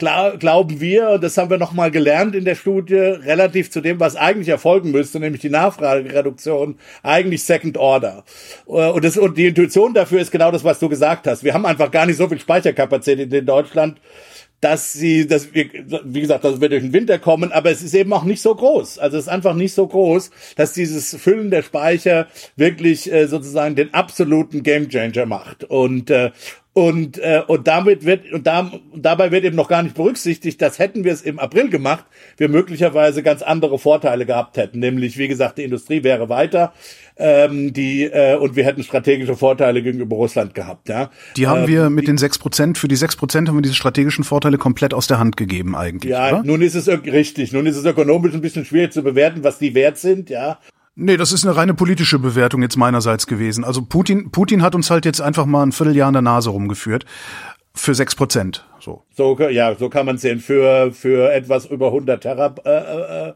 klar, 0.00 0.38
glauben 0.38 0.80
wir, 0.80 1.18
das 1.18 1.36
haben 1.36 1.50
wir 1.50 1.58
nochmal 1.58 1.90
gelernt 1.90 2.34
in 2.34 2.44
der 2.44 2.56
Studie, 2.56 2.94
relativ 2.94 3.70
zu 3.70 3.80
dem, 3.80 4.00
was 4.00 4.16
eigentlich 4.16 4.48
erfolgen 4.48 4.90
müsste, 4.90 5.20
nämlich 5.20 5.42
die 5.42 5.50
Nachfragereduktion, 5.50 6.76
eigentlich 7.02 7.44
Second 7.44 7.76
Order. 7.76 8.24
Äh, 8.66 8.90
und, 8.90 9.04
das, 9.04 9.16
und 9.16 9.38
die 9.38 9.46
Intuition 9.46 9.94
dafür 9.94 10.20
ist 10.20 10.32
genau 10.32 10.50
das, 10.50 10.64
was 10.64 10.80
du 10.80 10.88
gesagt 10.88 11.26
hast. 11.28 11.44
Wir 11.44 11.54
haben 11.54 11.66
einfach 11.66 11.90
gar 11.90 12.06
nicht 12.06 12.16
so 12.16 12.28
viel 12.28 12.40
Speicherkapazität 12.40 13.32
in 13.32 13.46
Deutschland, 13.46 14.00
dass 14.60 14.92
sie, 14.92 15.26
dass 15.26 15.54
wir, 15.54 15.68
wie 16.04 16.20
gesagt, 16.20 16.44
dass 16.44 16.60
wir 16.60 16.68
durch 16.68 16.82
den 16.82 16.92
Winter 16.92 17.18
kommen, 17.18 17.52
aber 17.52 17.70
es 17.70 17.82
ist 17.82 17.94
eben 17.94 18.12
auch 18.12 18.24
nicht 18.24 18.42
so 18.42 18.54
groß. 18.54 18.98
Also 18.98 19.16
es 19.16 19.24
ist 19.24 19.28
einfach 19.28 19.54
nicht 19.54 19.74
so 19.74 19.86
groß, 19.86 20.30
dass 20.56 20.72
dieses 20.72 21.14
Füllen 21.16 21.50
der 21.50 21.62
Speicher 21.62 22.26
wirklich 22.56 23.10
äh, 23.10 23.26
sozusagen 23.26 23.74
den 23.74 23.94
absoluten 23.94 24.62
Gamechanger 24.62 25.24
macht. 25.26 25.64
Und 25.64 26.10
äh, 26.10 26.30
und, 26.72 27.18
äh, 27.18 27.42
und 27.46 27.66
damit 27.66 28.04
wird, 28.04 28.32
und 28.32 28.46
da, 28.46 28.70
dabei 28.94 29.32
wird 29.32 29.44
eben 29.44 29.56
noch 29.56 29.68
gar 29.68 29.82
nicht 29.82 29.96
berücksichtigt, 29.96 30.62
dass 30.62 30.78
hätten 30.78 31.02
wir 31.02 31.12
es 31.12 31.22
im 31.22 31.40
April 31.40 31.68
gemacht, 31.68 32.04
wir 32.36 32.48
möglicherweise 32.48 33.24
ganz 33.24 33.42
andere 33.42 33.78
Vorteile 33.78 34.24
gehabt 34.24 34.56
hätten. 34.56 34.78
Nämlich, 34.78 35.18
wie 35.18 35.26
gesagt, 35.26 35.58
die 35.58 35.64
Industrie 35.64 36.04
wäre 36.04 36.28
weiter, 36.28 36.72
ähm, 37.16 37.72
die, 37.72 38.04
äh, 38.04 38.36
und 38.36 38.54
wir 38.54 38.64
hätten 38.64 38.84
strategische 38.84 39.36
Vorteile 39.36 39.82
gegenüber 39.82 40.14
Russland 40.14 40.54
gehabt, 40.54 40.88
ja. 40.88 41.10
Die 41.36 41.48
haben 41.48 41.62
ähm, 41.62 41.68
wir 41.68 41.90
mit 41.90 42.02
die, 42.04 42.06
den 42.06 42.18
sechs 42.18 42.38
Prozent, 42.38 42.78
für 42.78 42.88
die 42.88 42.96
sechs 42.96 43.16
Prozent 43.16 43.48
haben 43.48 43.56
wir 43.56 43.62
diese 43.62 43.74
strategischen 43.74 44.22
Vorteile 44.22 44.56
komplett 44.56 44.94
aus 44.94 45.08
der 45.08 45.18
Hand 45.18 45.36
gegeben 45.36 45.74
eigentlich. 45.74 46.12
Ja, 46.12 46.28
oder? 46.28 46.42
nun 46.44 46.62
ist 46.62 46.76
es 46.76 46.86
richtig. 46.88 47.52
Nun 47.52 47.66
ist 47.66 47.76
es 47.76 47.84
ökonomisch 47.84 48.32
ein 48.32 48.40
bisschen 48.40 48.64
schwierig 48.64 48.92
zu 48.92 49.02
bewerten, 49.02 49.42
was 49.42 49.58
die 49.58 49.74
wert 49.74 49.98
sind, 49.98 50.30
ja. 50.30 50.58
Nee, 51.02 51.16
das 51.16 51.32
ist 51.32 51.46
eine 51.46 51.56
reine 51.56 51.72
politische 51.72 52.18
Bewertung 52.18 52.60
jetzt 52.60 52.76
meinerseits 52.76 53.26
gewesen. 53.26 53.64
Also 53.64 53.80
Putin, 53.80 54.30
Putin 54.30 54.60
hat 54.60 54.74
uns 54.74 54.90
halt 54.90 55.06
jetzt 55.06 55.22
einfach 55.22 55.46
mal 55.46 55.62
ein 55.62 55.72
Vierteljahr 55.72 56.08
in 56.08 56.12
der 56.12 56.20
Nase 56.20 56.50
rumgeführt. 56.50 57.06
Für 57.72 57.94
sechs 57.94 58.14
Prozent. 58.14 58.66
So. 58.80 59.02
So, 59.14 59.38
ja, 59.48 59.74
so 59.76 59.88
kann 59.88 60.04
man 60.04 60.18
sehen. 60.18 60.40
Für, 60.40 60.92
für 60.92 61.32
etwas 61.32 61.64
über 61.64 61.86
100 61.86 62.22
Terra, 62.22 62.54
äh, 62.66 63.28
äh, 63.28 63.32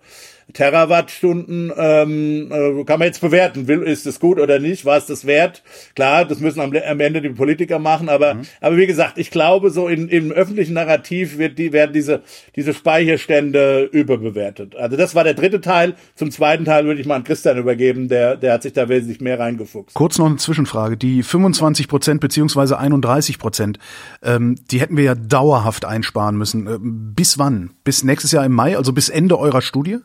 Terawattstunden 0.53 1.73
ähm, 1.77 2.53
äh, 2.53 2.85
kann 2.85 2.99
man 2.99 3.07
jetzt 3.07 3.21
bewerten, 3.21 3.67
will 3.67 3.83
ist 3.83 4.07
es 4.07 4.21
gut 4.21 4.39
oder 4.39 4.59
nicht, 4.59 4.85
war 4.85 4.97
es 4.97 5.07
das 5.07 5.27
wert? 5.27 5.63
Klar, 5.95 6.25
das 6.25 6.41
müssen 6.41 6.61
am, 6.61 6.73
am 6.75 7.01
Ende 7.01 7.23
die 7.23 7.31
Politiker 7.31 7.79
machen, 7.79 8.09
aber 8.09 8.35
mhm. 8.35 8.43
aber 8.61 8.77
wie 8.77 8.87
gesagt, 8.87 9.19
ich 9.19 9.31
glaube, 9.31 9.71
so 9.71 9.89
in, 9.89 10.09
im 10.09 10.33
öffentlichen 10.33 10.75
Narrativ 10.75 11.39
wird 11.39 11.59
die 11.59 11.73
werden 11.73 11.93
diese 11.93 12.23
diese 12.57 12.75
Speicherstände 12.75 13.89
überbewertet. 13.91 14.77
Also 14.77 14.97
das 14.97 15.15
war 15.15 15.25
der 15.25 15.35
dritte 15.35 15.61
Teil. 15.61 15.95
Zum 16.15 16.31
zweiten 16.31 16.65
Teil 16.65 16.85
würde 16.85 17.01
ich 17.01 17.07
mal 17.07 17.17
an 17.17 17.25
Christian 17.25 17.57
übergeben, 17.59 18.09
der 18.09 18.37
der 18.37 18.53
hat 18.53 18.63
sich 18.63 18.73
da 18.73 18.89
wesentlich 18.89 19.21
mehr 19.21 19.39
reingefuchst. 19.39 19.95
Kurz 19.95 20.19
noch 20.19 20.27
eine 20.27 20.37
Zwischenfrage: 20.37 20.97
Die 20.97 21.23
25 21.23 21.89
Prozent 21.89 22.21
beziehungsweise 22.21 22.79
31 22.79 23.39
Prozent, 23.39 23.79
ähm, 24.23 24.57
die 24.71 24.81
hätten 24.81 24.97
wir 24.97 25.05
ja 25.05 25.15
dauerhaft 25.15 25.85
einsparen 25.85 26.37
müssen. 26.37 26.67
Äh, 26.67 26.79
bis 26.81 27.39
wann? 27.39 27.71
Bis 27.85 28.05
nächstes 28.05 28.33
Jahr 28.33 28.45
im 28.45 28.53
Mai, 28.53 28.77
also 28.77 28.93
bis 28.93 29.09
Ende 29.09 29.39
eurer 29.39 29.63
Studie? 29.63 29.99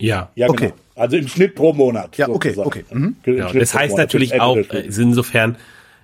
Ja. 0.00 0.30
Ja, 0.34 0.48
okay. 0.48 0.66
Genau. 0.66 0.80
Also 0.94 1.16
im 1.16 1.28
Schnitt 1.28 1.54
pro 1.54 1.72
Monat. 1.72 2.16
Ja, 2.16 2.28
okay, 2.28 2.54
okay. 2.56 2.84
Mhm. 2.90 3.16
Genau. 3.22 3.52
Das 3.52 3.74
heißt 3.74 3.96
natürlich 3.96 4.40
auch, 4.40 4.56
äh, 4.56 4.86
insofern, 4.86 5.56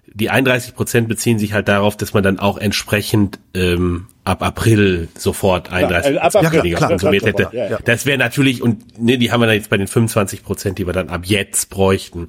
die 0.06 0.28
31 0.28 0.74
Prozent 0.74 1.08
beziehen 1.08 1.38
sich 1.38 1.54
halt 1.54 1.68
darauf, 1.68 1.96
dass 1.96 2.12
man 2.12 2.22
dann 2.22 2.38
auch 2.38 2.58
entsprechend 2.58 3.38
ähm, 3.54 4.08
ab 4.24 4.42
April 4.42 5.08
sofort 5.16 5.72
31 5.72 6.20
Prozent 6.20 6.44
ja, 6.44 6.52
weniger 6.52 6.76
klar, 6.76 6.90
konsumiert 6.90 7.24
hätte. 7.24 7.48
Ja, 7.52 7.70
ja. 7.70 7.78
Das 7.84 8.04
wäre 8.04 8.18
natürlich, 8.18 8.62
und 8.62 9.00
ne, 9.00 9.16
die 9.16 9.32
haben 9.32 9.40
wir 9.40 9.46
dann 9.46 9.56
jetzt 9.56 9.70
bei 9.70 9.78
den 9.78 9.86
25 9.86 10.42
Prozent, 10.42 10.78
die 10.78 10.86
wir 10.86 10.92
dann 10.92 11.08
ab 11.08 11.22
jetzt 11.24 11.70
bräuchten, 11.70 12.28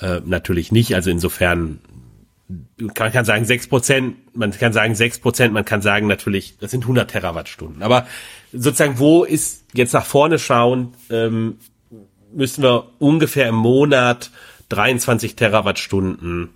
äh, 0.00 0.20
natürlich 0.24 0.72
nicht. 0.72 0.94
Also 0.94 1.10
insofern 1.10 1.78
man 2.78 3.12
kann 3.12 3.24
sagen 3.24 3.44
sechs 3.44 3.66
Prozent, 3.66 4.16
man 4.34 4.52
kann 4.52 4.72
sagen 4.72 4.94
sechs 4.94 5.18
Prozent, 5.18 5.52
man 5.52 5.64
kann 5.64 5.82
sagen 5.82 6.06
natürlich, 6.06 6.56
das 6.58 6.70
sind 6.70 6.84
100 6.84 7.10
Terawattstunden. 7.10 7.82
Aber 7.82 8.06
sozusagen, 8.56 8.98
wo 8.98 9.24
ist 9.24 9.64
jetzt 9.74 9.92
nach 9.92 10.04
vorne 10.04 10.38
schauen, 10.38 10.94
ähm, 11.10 11.58
müssen 12.32 12.62
wir 12.62 12.88
ungefähr 12.98 13.48
im 13.48 13.54
Monat 13.54 14.30
23 14.68 15.36
Terawattstunden 15.36 16.50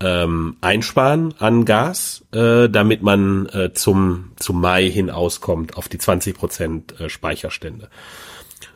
ähm, 0.00 0.56
einsparen 0.60 1.34
an 1.38 1.64
Gas, 1.64 2.24
äh, 2.32 2.68
damit 2.68 3.02
man 3.02 3.46
äh, 3.46 3.72
zum, 3.72 4.32
zum 4.36 4.60
Mai 4.60 4.90
hin 4.90 5.10
auskommt 5.10 5.76
auf 5.76 5.88
die 5.88 5.98
20 5.98 6.36
Prozent 6.36 7.00
äh, 7.00 7.08
Speicherstände. 7.08 7.88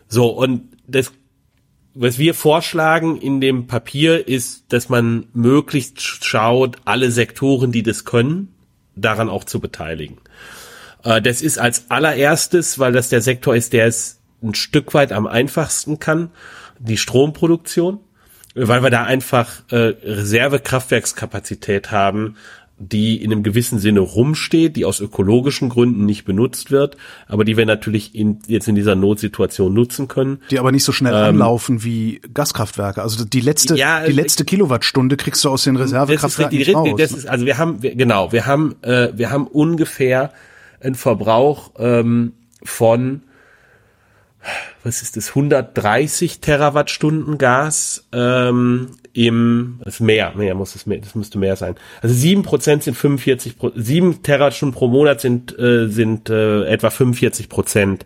So, 0.06 0.28
und 0.28 0.68
das, 0.86 1.12
was 1.94 2.18
wir 2.18 2.34
vorschlagen 2.34 3.16
in 3.16 3.40
dem 3.40 3.66
Papier 3.66 4.28
ist, 4.28 4.72
dass 4.72 4.88
man 4.88 5.26
möglichst 5.32 6.00
schaut, 6.24 6.76
alle 6.84 7.10
Sektoren, 7.10 7.72
die 7.72 7.82
das 7.82 8.04
können, 8.04 8.54
daran 8.94 9.28
auch 9.28 9.44
zu 9.44 9.60
beteiligen. 9.60 10.18
Äh, 11.04 11.22
das 11.22 11.42
ist 11.42 11.58
als 11.58 11.90
allererstes, 11.90 12.78
weil 12.78 12.92
das 12.92 13.08
der 13.08 13.20
Sektor 13.20 13.54
ist, 13.54 13.72
der 13.72 13.86
es 13.86 14.20
ein 14.42 14.54
Stück 14.54 14.94
weit 14.94 15.12
am 15.12 15.26
einfachsten 15.26 15.98
kann, 16.00 16.30
die 16.78 16.96
Stromproduktion, 16.96 18.00
weil 18.54 18.82
wir 18.82 18.90
da 18.90 19.04
einfach 19.04 19.62
äh, 19.70 19.94
Reservekraftwerkskapazität 20.02 21.90
haben, 21.90 22.36
die 22.76 23.22
in 23.22 23.30
einem 23.30 23.44
gewissen 23.44 23.78
Sinne 23.78 24.00
rumsteht, 24.00 24.74
die 24.74 24.84
aus 24.84 25.00
ökologischen 25.00 25.68
Gründen 25.68 26.04
nicht 26.06 26.24
benutzt 26.24 26.72
wird, 26.72 26.96
aber 27.28 27.44
die 27.44 27.56
wir 27.56 27.66
natürlich 27.66 28.14
in, 28.16 28.40
jetzt 28.48 28.66
in 28.66 28.74
dieser 28.74 28.96
Notsituation 28.96 29.72
nutzen 29.72 30.08
können. 30.08 30.40
Die 30.50 30.58
aber 30.58 30.72
nicht 30.72 30.82
so 30.82 30.90
schnell 30.90 31.12
ähm, 31.12 31.20
anlaufen 31.20 31.84
wie 31.84 32.20
Gaskraftwerke. 32.34 33.00
Also 33.00 33.24
die 33.24 33.40
letzte, 33.40 33.76
ja, 33.76 34.04
die 34.04 34.12
letzte 34.12 34.44
Kilowattstunde 34.44 35.16
kriegst 35.16 35.44
du 35.44 35.50
aus 35.50 35.64
den 35.64 35.76
Reservekraftwerken 35.76 36.58
das 36.58 36.68
ist, 36.68 36.74
nicht 36.74 36.76
raus. 36.76 36.94
Das 36.98 37.12
ist, 37.12 37.26
also 37.26 37.46
wir 37.46 37.58
haben, 37.58 37.80
wir, 37.82 37.94
genau, 37.94 38.32
wir 38.32 38.44
haben, 38.46 38.74
äh, 38.82 39.10
wir 39.14 39.30
haben 39.30 39.46
ungefähr 39.46 40.32
einen 40.84 40.94
Verbrauch 40.94 41.72
ähm, 41.78 42.34
von 42.62 43.22
was 44.82 45.00
ist 45.00 45.16
das, 45.16 45.30
130 45.30 46.40
Terawattstunden 46.40 47.38
Gas 47.38 48.06
ähm, 48.12 48.90
im, 49.14 49.80
das 49.82 49.94
ist 49.94 50.00
mehr, 50.00 50.32
mehr 50.34 50.54
muss 50.54 50.74
es 50.74 50.86
mehr, 50.86 50.98
das 50.98 51.14
müsste 51.14 51.38
mehr 51.38 51.56
sein. 51.56 51.76
Also 52.02 52.14
sieben 52.14 52.42
Prozent 52.42 52.82
sind 52.82 52.94
45, 52.94 53.56
sieben 53.76 54.22
Terawattstunden 54.22 54.76
pro 54.76 54.88
Monat 54.88 55.20
sind, 55.20 55.58
äh, 55.58 55.88
sind 55.88 56.28
äh, 56.28 56.64
etwa 56.64 56.90
45 56.90 57.48
Prozent 57.48 58.04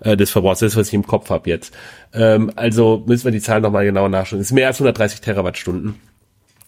äh, 0.00 0.16
des 0.16 0.30
Verbrauchs. 0.30 0.60
Das 0.60 0.72
ist, 0.72 0.76
was 0.76 0.88
ich 0.88 0.94
im 0.94 1.06
Kopf 1.06 1.30
habe 1.30 1.48
jetzt. 1.48 1.74
Ähm, 2.12 2.52
also 2.56 3.02
müssen 3.06 3.24
wir 3.24 3.32
die 3.32 3.40
Zahlen 3.40 3.62
nochmal 3.62 3.86
genauer 3.86 4.10
nachschauen. 4.10 4.40
Das 4.40 4.48
ist 4.48 4.52
mehr 4.52 4.66
als 4.66 4.76
130 4.76 5.20
Terawattstunden 5.22 5.94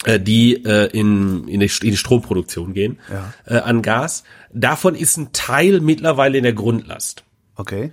die 0.06 0.64
äh, 0.64 0.86
in, 0.86 1.46
in, 1.48 1.60
die, 1.60 1.70
in 1.82 1.90
die 1.90 1.96
Stromproduktion 1.96 2.74
gehen 2.74 2.98
ja. 3.10 3.32
äh, 3.46 3.60
an 3.60 3.82
Gas. 3.82 4.24
Davon 4.52 4.94
ist 4.94 5.16
ein 5.16 5.32
Teil 5.32 5.80
mittlerweile 5.80 6.38
in 6.38 6.44
der 6.44 6.52
Grundlast. 6.52 7.24
Okay. 7.56 7.92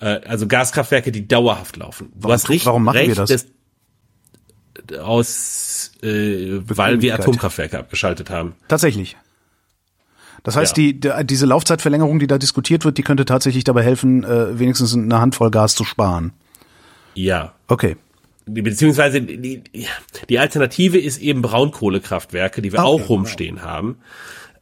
Äh, 0.00 0.20
also 0.26 0.46
Gaskraftwerke, 0.46 1.12
die 1.12 1.28
dauerhaft 1.28 1.76
laufen. 1.76 2.10
Du 2.14 2.22
warum, 2.24 2.32
hast 2.32 2.48
richtig, 2.48 2.66
warum 2.66 2.84
machen 2.84 2.96
recht, 2.96 3.08
wir 3.08 3.14
das? 3.16 3.28
das 3.30 3.46
aus, 4.98 5.92
äh, 6.02 6.60
weil 6.64 7.02
wir 7.02 7.14
Atomkraftwerke 7.14 7.78
abgeschaltet 7.78 8.30
haben. 8.30 8.54
Tatsächlich. 8.68 9.16
Das 10.44 10.56
heißt, 10.56 10.76
ja. 10.76 10.82
die, 10.82 11.00
die, 11.00 11.12
diese 11.24 11.46
Laufzeitverlängerung, 11.46 12.18
die 12.18 12.26
da 12.26 12.38
diskutiert 12.38 12.84
wird, 12.84 12.98
die 12.98 13.02
könnte 13.02 13.26
tatsächlich 13.26 13.64
dabei 13.64 13.84
helfen, 13.84 14.24
äh, 14.24 14.58
wenigstens 14.58 14.94
eine 14.94 15.20
Handvoll 15.20 15.50
Gas 15.50 15.74
zu 15.74 15.84
sparen. 15.84 16.32
Ja. 17.14 17.52
Okay 17.68 17.96
beziehungsweise 18.46 19.22
die, 19.22 19.62
die 20.28 20.38
Alternative 20.38 20.98
ist 20.98 21.20
eben 21.20 21.42
Braunkohlekraftwerke, 21.42 22.62
die 22.62 22.72
wir 22.72 22.80
okay, 22.80 22.88
auch 22.88 23.08
rumstehen 23.08 23.56
genau. 23.56 23.68
haben. 23.68 23.98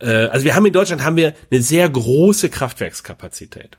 Äh, 0.00 0.26
also 0.26 0.44
wir 0.44 0.54
haben 0.54 0.66
in 0.66 0.72
Deutschland 0.72 1.04
haben 1.04 1.16
wir 1.16 1.34
eine 1.50 1.62
sehr 1.62 1.88
große 1.88 2.48
Kraftwerkskapazität 2.48 3.78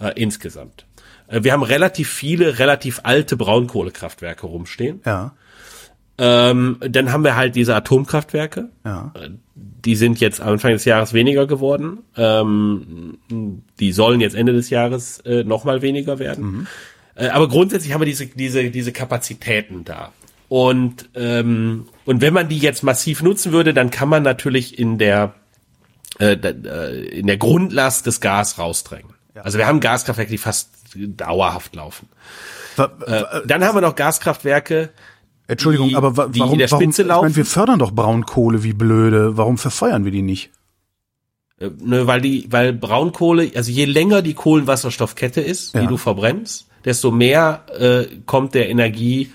äh, 0.00 0.12
insgesamt. 0.20 0.86
Äh, 1.28 1.42
wir 1.42 1.52
haben 1.52 1.62
relativ 1.62 2.10
viele 2.10 2.58
relativ 2.58 3.00
alte 3.02 3.36
Braunkohlekraftwerke 3.36 4.46
rumstehen. 4.46 5.00
Ja. 5.04 5.34
Ähm, 6.18 6.76
dann 6.80 7.12
haben 7.12 7.24
wir 7.24 7.34
halt 7.34 7.56
diese 7.56 7.74
Atomkraftwerke. 7.74 8.68
Ja. 8.84 9.12
Äh, 9.14 9.30
die 9.54 9.96
sind 9.96 10.20
jetzt 10.20 10.42
Anfang 10.42 10.72
des 10.72 10.84
Jahres 10.84 11.14
weniger 11.14 11.46
geworden. 11.46 12.00
Ähm, 12.14 13.18
die 13.78 13.92
sollen 13.92 14.20
jetzt 14.20 14.34
Ende 14.36 14.52
des 14.52 14.68
Jahres 14.68 15.20
äh, 15.20 15.44
nochmal 15.44 15.80
weniger 15.80 16.18
werden. 16.18 16.44
Mhm. 16.44 16.66
Äh, 17.20 17.28
aber 17.28 17.48
grundsätzlich 17.48 17.92
haben 17.92 18.00
wir 18.00 18.06
diese, 18.06 18.26
diese, 18.26 18.70
diese 18.70 18.92
Kapazitäten 18.92 19.84
da. 19.84 20.12
Und, 20.48 21.10
ähm, 21.14 21.86
und 22.06 22.20
wenn 22.22 22.34
man 22.34 22.48
die 22.48 22.58
jetzt 22.58 22.82
massiv 22.82 23.22
nutzen 23.22 23.52
würde, 23.52 23.74
dann 23.74 23.90
kann 23.90 24.08
man 24.08 24.22
natürlich 24.22 24.78
in 24.78 24.98
der, 24.98 25.34
äh, 26.18 26.32
äh 26.32 27.18
in 27.18 27.26
der 27.26 27.36
Grundlast 27.36 28.06
des 28.06 28.20
Gas 28.20 28.58
rausdrängen. 28.58 29.12
Ja. 29.34 29.42
Also 29.42 29.58
wir 29.58 29.66
haben 29.66 29.80
Gaskraftwerke, 29.80 30.30
die 30.30 30.38
fast 30.38 30.70
dauerhaft 30.96 31.76
laufen. 31.76 32.08
Ver, 32.74 32.90
äh, 33.06 33.46
dann 33.46 33.62
haben 33.62 33.76
wir 33.76 33.82
noch 33.82 33.94
Gaskraftwerke, 33.94 34.90
Entschuldigung, 35.46 35.90
die, 35.90 35.96
aber 35.96 36.16
wa 36.16 36.28
warum, 36.30 36.58
der 36.58 36.68
Spitze 36.68 37.02
warum, 37.02 37.08
laufen. 37.08 37.26
Ich 37.26 37.36
meine, 37.36 37.36
wir 37.36 37.44
fördern 37.44 37.78
doch 37.78 37.92
Braunkohle 37.92 38.62
wie 38.62 38.72
blöde. 38.72 39.36
Warum 39.36 39.58
verfeuern 39.58 40.04
wir 40.04 40.12
die 40.12 40.22
nicht? 40.22 40.50
Äh, 41.58 41.70
ne, 41.80 42.06
weil 42.06 42.22
die, 42.22 42.46
weil 42.50 42.72
Braunkohle, 42.72 43.52
also 43.54 43.70
je 43.70 43.84
länger 43.84 44.22
die 44.22 44.34
Kohlenwasserstoffkette 44.34 45.40
ist, 45.40 45.74
ja. 45.74 45.82
die 45.82 45.86
du 45.86 45.96
verbrennst, 45.96 46.69
desto 46.84 47.10
mehr 47.10 47.64
äh, 47.78 48.04
kommt 48.26 48.54
der 48.54 48.68
Energie, 48.68 49.30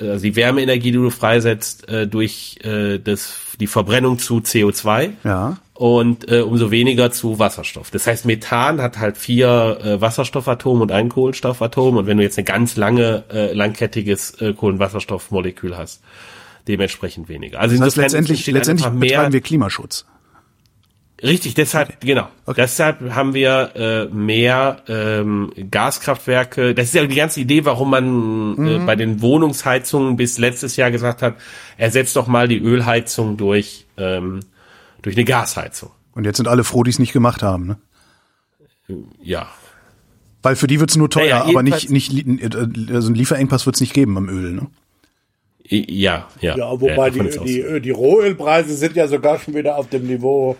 äh, 0.00 0.08
also 0.08 0.22
die 0.22 0.36
Wärmeenergie, 0.36 0.92
die 0.92 0.98
du 0.98 1.10
freisetzt, 1.10 1.88
äh, 1.88 2.06
durch 2.06 2.58
äh, 2.64 2.98
das, 2.98 3.38
die 3.58 3.66
Verbrennung 3.66 4.18
zu 4.18 4.38
CO2. 4.38 5.10
Ja. 5.24 5.58
Und 5.74 6.30
äh, 6.30 6.40
umso 6.40 6.70
weniger 6.70 7.10
zu 7.10 7.38
Wasserstoff. 7.38 7.90
Das 7.90 8.06
heißt, 8.06 8.26
Methan 8.26 8.82
hat 8.82 8.98
halt 8.98 9.16
vier 9.16 9.78
äh, 9.82 10.00
Wasserstoffatome 10.00 10.82
und 10.82 10.92
ein 10.92 11.08
Kohlenstoffatom. 11.08 11.96
Und 11.96 12.06
wenn 12.06 12.18
du 12.18 12.22
jetzt 12.22 12.36
eine 12.36 12.44
ganz 12.44 12.76
lange, 12.76 13.24
äh, 13.32 13.54
langkettiges 13.54 14.42
äh, 14.42 14.52
Kohlenwasserstoffmolekül 14.52 15.78
hast, 15.78 16.02
dementsprechend 16.68 17.30
weniger. 17.30 17.60
Also 17.60 17.76
das 17.76 17.86
heißt, 17.86 17.96
letztendlich, 17.96 18.46
letztendlich 18.46 18.88
betreiben 18.88 19.32
wir 19.32 19.40
Klimaschutz. 19.40 20.04
Richtig, 21.22 21.54
deshalb, 21.54 21.88
okay. 21.88 21.98
genau. 22.00 22.28
Okay. 22.46 22.62
Deshalb 22.62 23.14
haben 23.14 23.34
wir 23.34 23.72
äh, 23.74 24.04
mehr 24.06 24.82
ähm, 24.88 25.52
Gaskraftwerke. 25.70 26.74
Das 26.74 26.86
ist 26.86 26.94
ja 26.94 27.04
die 27.04 27.14
ganze 27.14 27.40
Idee, 27.40 27.64
warum 27.64 27.90
man 27.90 28.04
äh, 28.04 28.60
mhm. 28.60 28.68
äh, 28.68 28.78
bei 28.86 28.96
den 28.96 29.20
Wohnungsheizungen 29.20 30.16
bis 30.16 30.38
letztes 30.38 30.76
Jahr 30.76 30.90
gesagt 30.90 31.20
hat, 31.20 31.36
ersetzt 31.76 32.16
doch 32.16 32.26
mal 32.26 32.48
die 32.48 32.58
Ölheizung 32.58 33.36
durch, 33.36 33.86
ähm, 33.98 34.40
durch 35.02 35.16
eine 35.16 35.24
Gasheizung. 35.24 35.90
Und 36.12 36.24
jetzt 36.24 36.38
sind 36.38 36.48
alle 36.48 36.64
froh, 36.64 36.82
die 36.82 36.90
es 36.90 36.98
nicht 36.98 37.12
gemacht 37.12 37.42
haben, 37.42 37.66
ne? 37.66 37.76
Ja. 39.22 39.48
Weil 40.42 40.56
für 40.56 40.66
die 40.66 40.80
wird's 40.80 40.96
nur 40.96 41.10
teuer, 41.10 41.26
ja, 41.26 41.44
aber 41.44 41.62
nicht, 41.62 41.90
nicht, 41.90 42.12
also 42.90 43.10
ein 43.10 43.14
Lieferengpass 43.14 43.66
wird's 43.66 43.80
nicht 43.80 43.92
geben 43.92 44.16
am 44.16 44.28
Öl, 44.28 44.52
ne? 44.52 44.66
Ja, 45.68 46.28
ja. 46.40 46.56
Ja, 46.56 46.80
wobei 46.80 47.10
ja, 47.10 47.10
die, 47.10 47.44
die, 47.44 47.80
die 47.80 47.90
Rohölpreise 47.90 48.74
sind 48.74 48.96
ja 48.96 49.06
sogar 49.06 49.38
schon 49.38 49.54
wieder 49.54 49.76
auf 49.76 49.88
dem 49.88 50.06
Niveau 50.06 50.56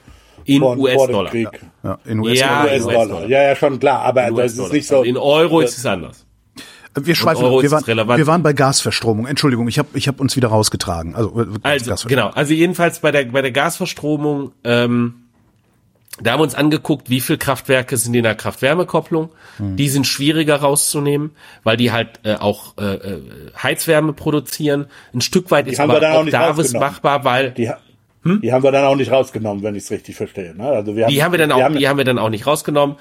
in 0.57 0.63
US-Dollar. 0.63 1.35
Ja. 1.35 1.51
ja. 1.83 1.99
in 2.05 2.21
US-Dollar. 2.21 2.67
Ja, 2.69 2.85
US 2.85 3.29
ja, 3.29 3.43
ja, 3.43 3.57
schon 3.57 3.79
klar, 3.79 4.03
aber 4.03 4.31
das 4.31 4.57
ist 4.57 4.73
nicht 4.73 4.87
so. 4.87 5.03
In 5.03 5.17
Euro 5.17 5.61
ist 5.61 5.79
es 5.79 5.87
anders. 5.87 6.27
Wir 7.01 7.15
schweifen, 7.15 7.43
wir 7.43 7.71
waren, 7.71 7.87
wir 7.87 8.27
waren 8.27 8.43
bei 8.43 8.53
Gasverstromung. 8.53 9.27
Entschuldigung, 9.27 9.69
ich 9.69 9.79
habe 9.79 9.89
ich 9.95 10.09
hab 10.09 10.19
uns 10.19 10.35
wieder 10.35 10.49
rausgetragen. 10.49 11.15
Also, 11.15 11.47
äh, 11.63 11.69
also 11.69 12.09
genau. 12.09 12.31
Also 12.31 12.53
jedenfalls 12.53 12.99
bei 12.99 13.13
der 13.13 13.27
bei 13.27 13.43
der 13.43 13.53
Gasverstromung 13.53 14.51
ähm, 14.65 15.15
Da 16.21 16.33
haben 16.33 16.41
wir 16.41 16.45
uns 16.45 16.57
angeguckt, 16.57 17.09
wie 17.09 17.21
viel 17.21 17.39
Kraftwerke 17.39 17.97
sind 17.97 18.15
in 18.15 18.25
der 18.25 18.35
Kraft-Wärme-Kopplung. 18.35 19.31
Hm. 19.59 19.77
Die 19.77 19.89
sind 19.89 20.05
schwieriger 20.05 20.57
rauszunehmen, 20.57 21.31
weil 21.63 21.77
die 21.77 21.93
halt 21.93 22.21
äh, 22.25 22.35
auch 22.35 22.77
äh, 22.77 22.95
äh, 22.95 23.23
Heizwärme 23.63 24.13
produzieren. 24.13 24.87
Ein 25.15 25.21
Stück 25.21 25.53
weit 25.53 25.69
ist 25.69 25.79
haben 25.79 25.91
wir 25.91 25.97
aber 25.97 26.01
dann 26.01 26.13
auch 26.13 26.19
auch 26.19 26.25
nicht 26.25 26.35
da 26.35 26.57
was 26.57 26.73
machbar, 26.73 27.25
weil 27.25 27.53
Die, 27.53 27.71
ha- 28.25 28.39
die 28.43 28.53
haben 28.53 28.63
wir 28.63 28.73
dann 28.73 28.85
auch 28.85 28.97
nicht 28.97 29.11
rausgenommen, 29.11 29.63
wenn 29.63 29.75
ich 29.75 29.85
es 29.85 29.91
richtig 29.91 30.17
verstehe. 30.17 30.55
Ne? 30.57 30.65
Also 30.69 30.95
wir 30.97 31.05
haben, 31.05 31.11
Hm? 31.11 31.15
die 31.15 31.23
haben 31.25 31.33
wir 31.33 31.39
dann 31.39 31.49
wir 31.51 31.57
auch, 31.57 31.63
haben- 31.63 31.77
die 31.79 31.89
haben 31.89 31.97
wir 31.99 32.05
dann 32.05 32.19
auch 32.19 32.31
nicht 32.31 32.47
rausgenommen. 32.47 32.97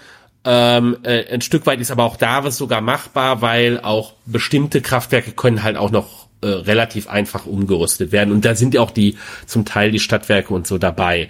Ähm, 0.45 0.97
äh, 1.03 1.25
ein 1.33 1.41
Stück 1.41 1.65
weit 1.65 1.81
ist 1.81 1.91
aber 1.91 2.05
auch 2.05 2.15
da 2.15 2.43
was 2.45 2.57
sogar 2.57 2.79
machbar, 2.81 3.41
weil 3.41 3.79
auch 3.81 4.13
bestimmte 4.25 4.81
Kraftwerke 4.81 5.31
können 5.31 5.63
halt 5.63 5.75
auch 5.75 5.91
noch 5.91 6.27
äh, 6.41 6.47
relativ 6.47 7.09
einfach 7.09 7.45
umgerüstet 7.45 8.13
werden. 8.13 8.31
Und 8.31 8.45
da 8.45 8.55
sind 8.55 8.73
ja 8.73 8.79
auch 8.79 8.91
die 8.91 9.17
zum 9.45 9.65
Teil 9.65 9.91
die 9.91 9.99
Stadtwerke 9.99 10.53
und 10.53 10.65
so 10.65 10.77
dabei, 10.77 11.29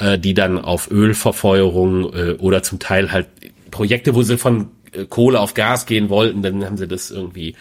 äh, 0.00 0.18
die 0.18 0.34
dann 0.34 0.58
auf 0.58 0.90
Ölverfeuerung 0.90 2.12
äh, 2.12 2.32
oder 2.38 2.62
zum 2.62 2.78
Teil 2.78 3.10
halt 3.12 3.28
Projekte, 3.70 4.14
wo 4.14 4.22
sie 4.22 4.36
von 4.36 4.68
äh, 4.92 5.06
Kohle 5.06 5.40
auf 5.40 5.54
Gas 5.54 5.86
gehen 5.86 6.10
wollten, 6.10 6.42
dann 6.42 6.62
haben 6.66 6.76
sie 6.76 6.86
das 6.88 7.10
irgendwie 7.10 7.54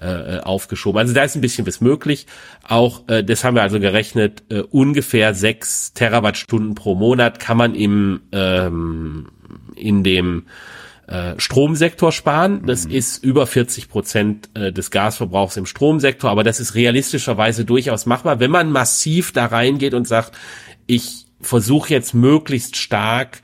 äh, 0.00 0.38
aufgeschoben. 0.40 0.98
Also 0.98 1.14
da 1.14 1.22
ist 1.22 1.36
ein 1.36 1.40
bisschen 1.40 1.66
was 1.66 1.80
möglich. 1.80 2.26
Auch 2.66 3.08
äh, 3.08 3.24
das 3.24 3.44
haben 3.44 3.54
wir 3.54 3.62
also 3.62 3.80
gerechnet, 3.80 4.44
äh, 4.50 4.60
ungefähr 4.60 5.34
sechs 5.34 5.92
Terawattstunden 5.94 6.74
pro 6.74 6.94
Monat 6.94 7.40
kann 7.40 7.56
man 7.56 7.74
im 7.74 8.20
ähm, 8.32 9.28
in 9.74 10.02
dem 10.02 10.46
äh, 11.06 11.34
Stromsektor 11.38 12.12
sparen. 12.12 12.66
Das 12.66 12.84
ist 12.84 13.22
über 13.22 13.46
40 13.46 13.88
Prozent 13.88 14.50
äh, 14.54 14.72
des 14.72 14.90
Gasverbrauchs 14.90 15.56
im 15.56 15.66
Stromsektor, 15.66 16.30
aber 16.30 16.44
das 16.44 16.60
ist 16.60 16.74
realistischerweise 16.74 17.64
durchaus 17.64 18.06
machbar, 18.06 18.40
wenn 18.40 18.50
man 18.50 18.72
massiv 18.72 19.32
da 19.32 19.46
reingeht 19.46 19.94
und 19.94 20.08
sagt, 20.08 20.32
ich 20.86 21.26
versuche 21.40 21.90
jetzt 21.90 22.14
möglichst 22.14 22.76
stark 22.76 23.42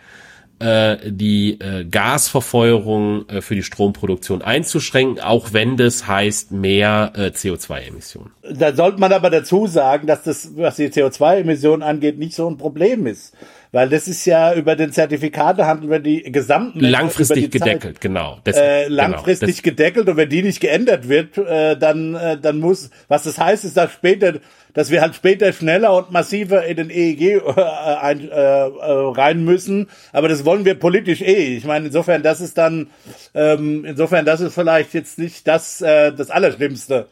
die 1.11 1.59
äh, 1.61 1.85
Gasverfeuerung 1.85 3.29
äh, 3.29 3.41
für 3.41 3.55
die 3.55 3.63
Stromproduktion 3.63 4.43
einzuschränken, 4.43 5.21
auch 5.23 5.53
wenn 5.53 5.77
das 5.77 6.07
heißt 6.07 6.53
mehr 6.53 7.13
äh, 7.17 7.27
CO2-Emissionen. 7.29 8.31
Da 8.55 8.75
sollte 8.75 8.99
man 9.01 9.13
aber 9.13 9.31
dazu 9.31 9.67
sagen, 9.67 10.07
dass 10.07 10.23
das, 10.25 10.57
was 10.57 10.77
die 10.77 10.89
CO2-Emissionen 10.89 11.83
angeht, 11.83 12.19
nicht 12.19 12.35
so 12.35 12.49
ein 12.49 12.57
Problem 12.57 13.07
ist. 13.07 13.35
Weil 13.75 13.89
das 13.89 14.07
ist 14.07 14.27
ja 14.27 14.53
über 14.55 14.77
den 14.77 14.93
Zertifikatehandel, 14.93 15.89
wenn 15.89 16.03
die 16.03 16.23
gesamten 16.31 16.81
Langfristig 16.81 17.51
die 17.51 17.59
Zeit- 17.59 17.69
gedeckelt, 17.69 18.01
genau. 18.03 18.39
Das, 18.45 18.57
äh, 18.59 18.85
genau, 18.85 18.97
langfristig 18.97 19.57
das- 19.57 19.63
gedeckelt 19.63 20.09
und 20.11 20.19
wenn 20.19 20.29
die 20.29 20.43
nicht 20.43 20.61
geändert 20.61 21.09
wird, 21.09 21.39
äh, 21.39 21.77
dann 21.79 22.15
äh, 22.15 22.37
dann 22.39 22.59
muss 22.61 22.91
was 23.09 23.23
das 23.23 23.39
heißt 23.39 23.65
ist, 23.65 23.79
dass 23.79 23.91
später 23.93 24.35
dass 24.75 24.91
wir 24.91 25.01
halt 25.01 25.15
später 25.15 25.53
schneller 25.53 25.95
und 25.97 26.11
massiver 26.11 26.65
in 26.65 26.77
den 26.77 26.91
EEG 26.91 27.43
äh, 27.45 27.63
ein, 28.01 28.29
äh, 28.31 28.33
äh, 28.33 28.71
rein 29.15 29.45
müssen, 29.45 29.89
aber 30.13 30.29
das 30.29 30.45
wollen 30.45 30.65
wir 30.65 30.75
politisch 30.75 31.21
eh. 31.21 31.57
Ich 31.57 31.65
meine, 31.65 31.87
insofern 31.87 32.23
das 32.23 32.41
ist 32.41 32.59
dann 32.59 32.89
ähm, 33.35 33.85
insofern 33.85 34.25
das 34.25 34.41
ist 34.41 34.55
vielleicht 34.55 34.95
jetzt 34.95 35.19
nicht 35.19 35.47
das 35.47 35.81
äh, 35.81 36.13
das 36.13 36.31
allerschlimmste. 36.31 37.07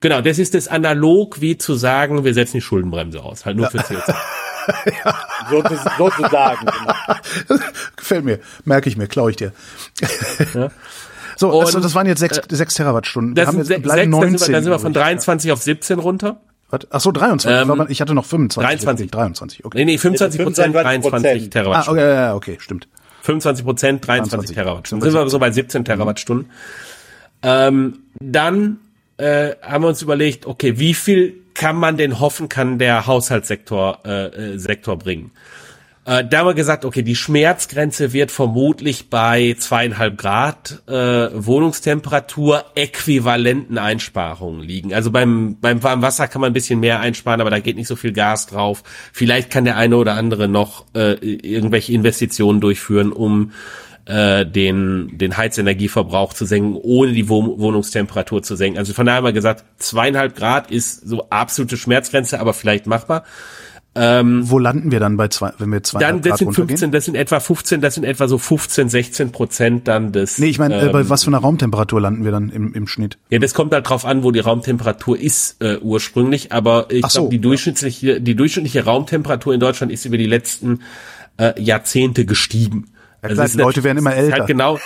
Genau, 0.00 0.22
das 0.22 0.38
ist 0.38 0.54
das 0.54 0.68
analog 0.68 1.40
wie 1.40 1.58
zu 1.58 1.74
sagen, 1.74 2.24
wir 2.24 2.32
setzen 2.32 2.58
die 2.58 2.62
Schuldenbremse 2.62 3.22
aus, 3.22 3.44
halt 3.44 3.56
nur 3.56 3.70
für 3.70 3.78
CO2. 3.78 4.14
So 5.50 5.62
zu, 5.62 5.74
sozusagen. 5.98 6.66
genau. 6.66 7.60
Gefällt 7.96 8.24
mir. 8.24 8.38
Merke 8.64 8.88
ich 8.88 8.96
mir, 8.96 9.08
klaue 9.08 9.30
ich 9.30 9.36
dir. 9.36 9.52
So, 11.36 11.48
Und, 11.48 11.64
also 11.64 11.80
das 11.80 11.94
waren 11.94 12.06
jetzt 12.06 12.20
sechs, 12.20 12.38
sechs 12.50 12.74
Terawattstunden. 12.74 13.34
Das 13.34 13.44
wir 13.44 13.48
haben 13.48 13.58
jetzt 13.58 13.68
sechs, 13.68 13.82
bleiben 13.82 14.12
dann 14.12 14.20
19. 14.20 14.38
sind 14.38 14.48
wir, 14.48 14.52
dann 14.52 14.64
sind 14.64 14.72
wir 14.72 14.78
von 14.78 14.92
glaub 14.92 15.04
ich. 15.04 15.08
23 15.08 15.52
auf 15.52 15.62
17 15.62 15.98
runter. 15.98 16.40
Was? 16.70 16.80
Ach 16.90 17.00
so, 17.00 17.10
23. 17.12 17.68
Ähm, 17.68 17.86
ich 17.88 18.00
hatte 18.00 18.14
noch 18.14 18.24
25. 18.24 18.68
23. 18.68 19.10
23, 19.10 19.64
okay. 19.64 19.78
Nee, 19.78 19.84
nee, 19.84 19.98
25 19.98 20.42
Prozent, 20.42 20.74
25%. 20.76 20.82
23 20.82 21.46
Ah, 21.46 21.50
Terawattstunden. 21.50 22.02
okay, 22.04 22.10
ja, 22.14 22.20
ja, 22.26 22.34
okay, 22.34 22.56
stimmt. 22.60 22.88
25 23.22 23.64
Prozent, 23.64 24.06
23 24.06 24.30
23. 24.30 24.54
Terawattstunden. 24.56 25.10
Sind 25.10 25.20
wir 25.20 25.28
so 25.28 25.38
bei 25.38 25.50
17 25.50 25.84
Terawattstunden. 25.84 26.50
Ähm, 27.42 27.98
dann 28.20 28.78
äh, 29.16 29.54
haben 29.62 29.84
wir 29.84 29.88
uns 29.88 30.02
überlegt, 30.02 30.46
okay, 30.46 30.78
wie 30.78 30.94
viel 30.94 31.34
kann 31.54 31.76
man 31.76 31.96
denn 31.96 32.20
hoffen, 32.20 32.48
kann 32.48 32.78
der 32.78 33.06
Haushaltssektor 33.06 33.98
äh, 34.04 34.26
äh, 34.54 34.58
Sektor 34.58 34.98
bringen? 34.98 35.30
Äh, 36.10 36.26
da 36.26 36.38
haben 36.38 36.46
wir 36.46 36.54
gesagt, 36.54 36.84
okay, 36.84 37.02
die 37.02 37.14
Schmerzgrenze 37.14 38.12
wird 38.12 38.32
vermutlich 38.32 39.10
bei 39.10 39.54
zweieinhalb 39.56 40.18
Grad 40.18 40.82
äh, 40.88 40.92
Wohnungstemperatur 40.92 42.64
äquivalenten 42.74 43.78
Einsparungen 43.78 44.60
liegen. 44.60 44.92
Also 44.92 45.12
beim, 45.12 45.58
beim 45.60 45.84
warmen 45.84 46.02
Wasser 46.02 46.26
kann 46.26 46.40
man 46.40 46.50
ein 46.50 46.52
bisschen 46.52 46.80
mehr 46.80 46.98
einsparen, 46.98 47.40
aber 47.40 47.50
da 47.50 47.60
geht 47.60 47.76
nicht 47.76 47.86
so 47.86 47.94
viel 47.94 48.12
Gas 48.12 48.48
drauf. 48.48 48.82
Vielleicht 49.12 49.50
kann 49.50 49.64
der 49.64 49.76
eine 49.76 49.96
oder 49.96 50.14
andere 50.14 50.48
noch 50.48 50.84
äh, 50.96 51.12
irgendwelche 51.12 51.92
Investitionen 51.92 52.60
durchführen, 52.60 53.12
um 53.12 53.52
äh, 54.06 54.44
den, 54.44 55.16
den 55.16 55.36
Heizenergieverbrauch 55.36 56.34
zu 56.34 56.44
senken, 56.44 56.74
ohne 56.74 57.12
die 57.12 57.28
Wohn 57.28 57.60
Wohnungstemperatur 57.60 58.42
zu 58.42 58.56
senken. 58.56 58.80
Also 58.80 58.94
von 58.94 59.06
daher 59.06 59.18
haben 59.18 59.26
wir 59.26 59.32
gesagt, 59.32 59.64
zweieinhalb 59.78 60.34
Grad 60.34 60.72
ist 60.72 61.08
so 61.08 61.30
absolute 61.30 61.76
Schmerzgrenze, 61.76 62.40
aber 62.40 62.52
vielleicht 62.52 62.88
machbar. 62.88 63.22
Wo 63.92 64.58
landen 64.58 64.92
wir 64.92 65.00
dann 65.00 65.16
bei 65.16 65.26
zwei, 65.28 65.52
wenn 65.58 65.72
wir 65.72 65.82
zwei 65.82 65.98
Dann, 65.98 66.22
das 66.22 66.30
Grad 66.30 66.38
sind 66.38 66.46
runtergehen? 66.48 66.68
15, 66.78 66.92
das 66.92 67.04
sind 67.06 67.14
etwa 67.16 67.40
15, 67.40 67.80
das 67.80 67.94
sind 67.94 68.04
etwa 68.04 68.28
so 68.28 68.38
15, 68.38 68.88
16 68.88 69.32
Prozent 69.32 69.88
dann 69.88 70.12
des. 70.12 70.38
Nee, 70.38 70.46
ich 70.46 70.60
meine, 70.60 70.80
äh, 70.80 70.88
bei 70.90 71.00
ähm, 71.00 71.10
was 71.10 71.24
für 71.24 71.30
einer 71.30 71.38
Raumtemperatur 71.38 72.00
landen 72.00 72.24
wir 72.24 72.30
dann 72.30 72.50
im, 72.50 72.72
im 72.72 72.86
Schnitt? 72.86 73.18
Ja, 73.30 73.40
das 73.40 73.52
kommt 73.52 73.74
halt 73.74 73.88
drauf 73.88 74.04
an, 74.04 74.22
wo 74.22 74.30
die 74.30 74.38
Raumtemperatur 74.38 75.18
ist 75.18 75.60
äh, 75.60 75.78
ursprünglich, 75.78 76.52
aber 76.52 76.86
ich 76.90 77.04
Ach 77.04 77.10
so, 77.10 77.22
glaube, 77.22 77.30
die 77.30 77.36
ja. 77.36 77.42
durchschnittliche, 77.42 78.20
die 78.20 78.36
durchschnittliche 78.36 78.84
Raumtemperatur 78.84 79.54
in 79.54 79.60
Deutschland 79.60 79.92
ist 79.92 80.04
über 80.04 80.18
die 80.18 80.26
letzten 80.26 80.82
äh, 81.36 81.60
Jahrzehnte 81.60 82.26
gestiegen. 82.26 82.92
Ja, 83.22 83.30
Also 83.30 83.42
klar, 83.42 83.48
die 83.48 83.58
Leute 83.58 83.84
werden 83.84 83.98
immer 83.98 84.14
ist 84.14 84.18
älter. 84.18 84.38
Halt 84.38 84.46
genau. 84.46 84.78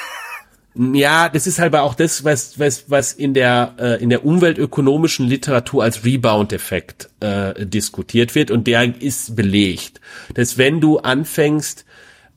Ja, 0.77 1.29
das 1.29 1.47
ist 1.47 1.61
halt 1.61 1.73
aber 1.73 1.85
auch 1.85 1.95
das, 1.95 2.25
was 2.25 2.59
was 2.59 2.91
was 2.91 3.13
in 3.13 3.33
der 3.33 3.75
äh, 3.79 4.03
in 4.03 4.11
der 4.11 4.25
umweltökonomischen 4.25 5.27
Literatur 5.27 5.85
als 5.85 6.05
Rebound-Effekt 6.05 7.11
äh, 7.21 7.65
diskutiert 7.65 8.35
wird 8.35 8.51
und 8.51 8.67
der 8.67 9.01
ist 9.01 9.37
belegt, 9.37 10.01
dass 10.35 10.59
wenn 10.59 10.81
du 10.81 10.99
anfängst 10.99 11.85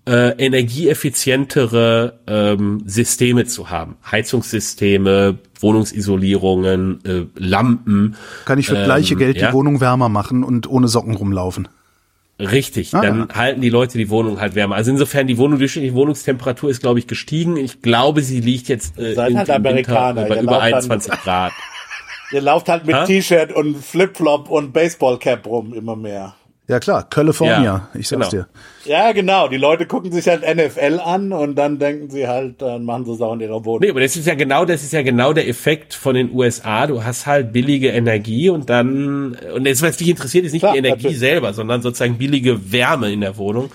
äh, 0.06 0.30
energieeffizientere 0.38 2.20
ähm, 2.28 2.84
Systeme 2.86 3.46
zu 3.46 3.72
haben, 3.72 3.98
Heizungssysteme, 4.10 5.40
Wohnungsisolierungen, 5.60 7.00
äh, 7.06 7.26
Lampen, 7.36 8.16
Kann 8.46 8.60
ich 8.60 8.68
für 8.68 8.84
gleiche 8.84 9.16
Ähm, 9.16 9.20
Geld 9.20 9.38
ja. 9.38 9.48
die 9.48 9.54
Wohnung 9.54 9.82
wärmer 9.82 10.10
machen 10.10 10.44
und 10.44 10.70
ohne 10.70 10.88
Socken 10.88 11.16
rumlaufen? 11.16 11.68
Richtig, 12.40 12.94
Ah, 12.94 13.02
dann 13.02 13.30
halten 13.34 13.62
die 13.62 13.70
Leute 13.70 13.98
die 13.98 14.10
Wohnung 14.12 14.40
halt 14.40 14.54
wärmer. 14.54 14.76
Also 14.76 14.92
insofern 14.92 15.26
die 15.26 15.38
Wohnung 15.40 15.58
durchschnittliche 15.58 15.96
Wohnungstemperatur 15.96 16.70
ist 16.70 16.82
glaube 16.82 17.00
ich 17.00 17.08
gestiegen. 17.08 17.58
Ich 17.58 17.82
glaube, 17.82 18.22
sie 18.22 18.42
liegt 18.42 18.68
jetzt 18.68 18.98
äh, 19.00 19.16
Seid 19.16 19.36
halt 19.36 19.50
Amerikaner, 19.50 20.22
Winter 20.24 20.36
bei 20.36 20.42
über 20.42 20.52
lauft 20.52 20.64
dann- 20.66 20.74
21 20.76 21.12
Grad. 21.14 21.54
Ihr 22.32 22.42
lauft 22.42 22.68
halt 22.70 22.86
mit? 22.86 23.06
T-Shirt 23.06 23.54
und 23.54 23.78
Flipflop 23.84 24.50
und 24.50 24.74
Baseballcap 24.74 25.48
rum 25.48 25.74
immer 25.74 25.96
mehr. 25.96 26.36
Ja 26.70 26.80
klar, 26.80 27.08
California, 27.10 27.64
Ja, 27.64 27.88
ich 27.94 28.10
sag's 28.10 28.30
genau. 28.30 28.44
dir. 28.44 28.48
Ja, 28.84 29.14
genau. 29.14 29.48
Die 29.48 29.56
Leute 29.56 29.86
gucken 29.86 30.12
sich 30.12 30.28
halt 30.28 30.42
NFL 30.44 31.00
an 31.04 31.32
und 31.32 31.56
dann 31.56 31.80
denken 31.80 32.10
sie 32.10 32.28
halt, 32.28 32.62
dann 32.62 32.84
machen 32.84 33.06
sie 33.06 33.14
es 33.14 33.22
auch 33.22 33.34
in 33.34 33.40
ihrer 33.40 33.64
Wohnung. 33.64 33.80
Nee, 33.82 33.90
aber 33.92 34.02
das 34.02 34.18
ist 34.18 34.28
ja 34.28 34.36
genau, 34.36 34.66
das 34.66 34.84
ist 34.84 34.92
ja 34.92 35.02
genau 35.02 35.32
der 35.32 35.48
Effekt 35.48 35.94
von 35.94 36.16
den 36.16 36.30
USA. 36.34 36.86
Du 36.88 37.04
hast 37.06 37.26
halt 37.26 37.54
billige 37.54 37.90
Energie 37.90 38.50
und 38.50 38.70
dann 38.70 39.38
und 39.56 39.66
das, 39.66 39.82
was 39.82 39.96
dich 39.96 40.10
interessiert, 40.10 40.46
ist 40.46 40.52
nicht 40.52 40.62
Klar, 40.62 40.74
die 40.74 40.80
Energie 40.80 40.96
natürlich. 41.04 41.20
selber, 41.20 41.54
sondern 41.54 41.82
sozusagen 41.82 42.18
billige 42.18 42.72
Wärme 42.72 43.12
in 43.14 43.22
der 43.22 43.38
Wohnung. 43.38 43.72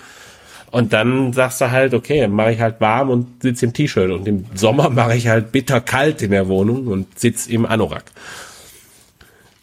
Und 0.69 0.91
dann 0.93 1.33
sagst 1.33 1.61
du 1.61 1.69
halt, 1.71 1.93
okay, 1.93 2.21
dann 2.21 2.31
mache 2.31 2.51
ich 2.51 2.59
halt 2.59 2.79
warm 2.81 3.09
und 3.11 3.43
sitze 3.43 3.65
im 3.65 3.73
T-Shirt. 3.73 4.09
Und 4.11 4.27
im 4.27 4.45
Sommer 4.55 4.89
mache 4.89 5.15
ich 5.15 5.27
halt 5.27 5.51
bitterkalt 5.51 6.21
in 6.23 6.31
der 6.31 6.47
Wohnung 6.47 6.87
und 6.87 7.19
sitz 7.19 7.45
im 7.47 7.65
Anorak. 7.67 8.05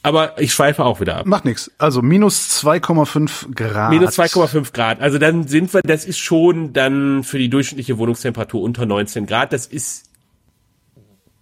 Aber 0.02 0.40
ich 0.40 0.54
schweife 0.54 0.84
auch 0.84 1.00
wieder 1.00 1.16
ab. 1.18 1.26
Macht 1.26 1.44
nix. 1.44 1.70
Also 1.76 2.00
minus 2.00 2.62
2,5 2.64 3.54
Grad. 3.54 3.90
Minus 3.90 4.18
2,5 4.18 4.72
Grad. 4.72 5.00
Also 5.00 5.18
dann 5.18 5.46
sind 5.46 5.72
wir, 5.74 5.82
das 5.82 6.04
ist 6.06 6.18
schon 6.18 6.72
dann 6.72 7.22
für 7.22 7.38
die 7.38 7.50
durchschnittliche 7.50 7.98
Wohnungstemperatur 7.98 8.62
unter 8.62 8.86
19 8.86 9.26
Grad. 9.26 9.52
Das 9.52 9.66
ist 9.66 10.04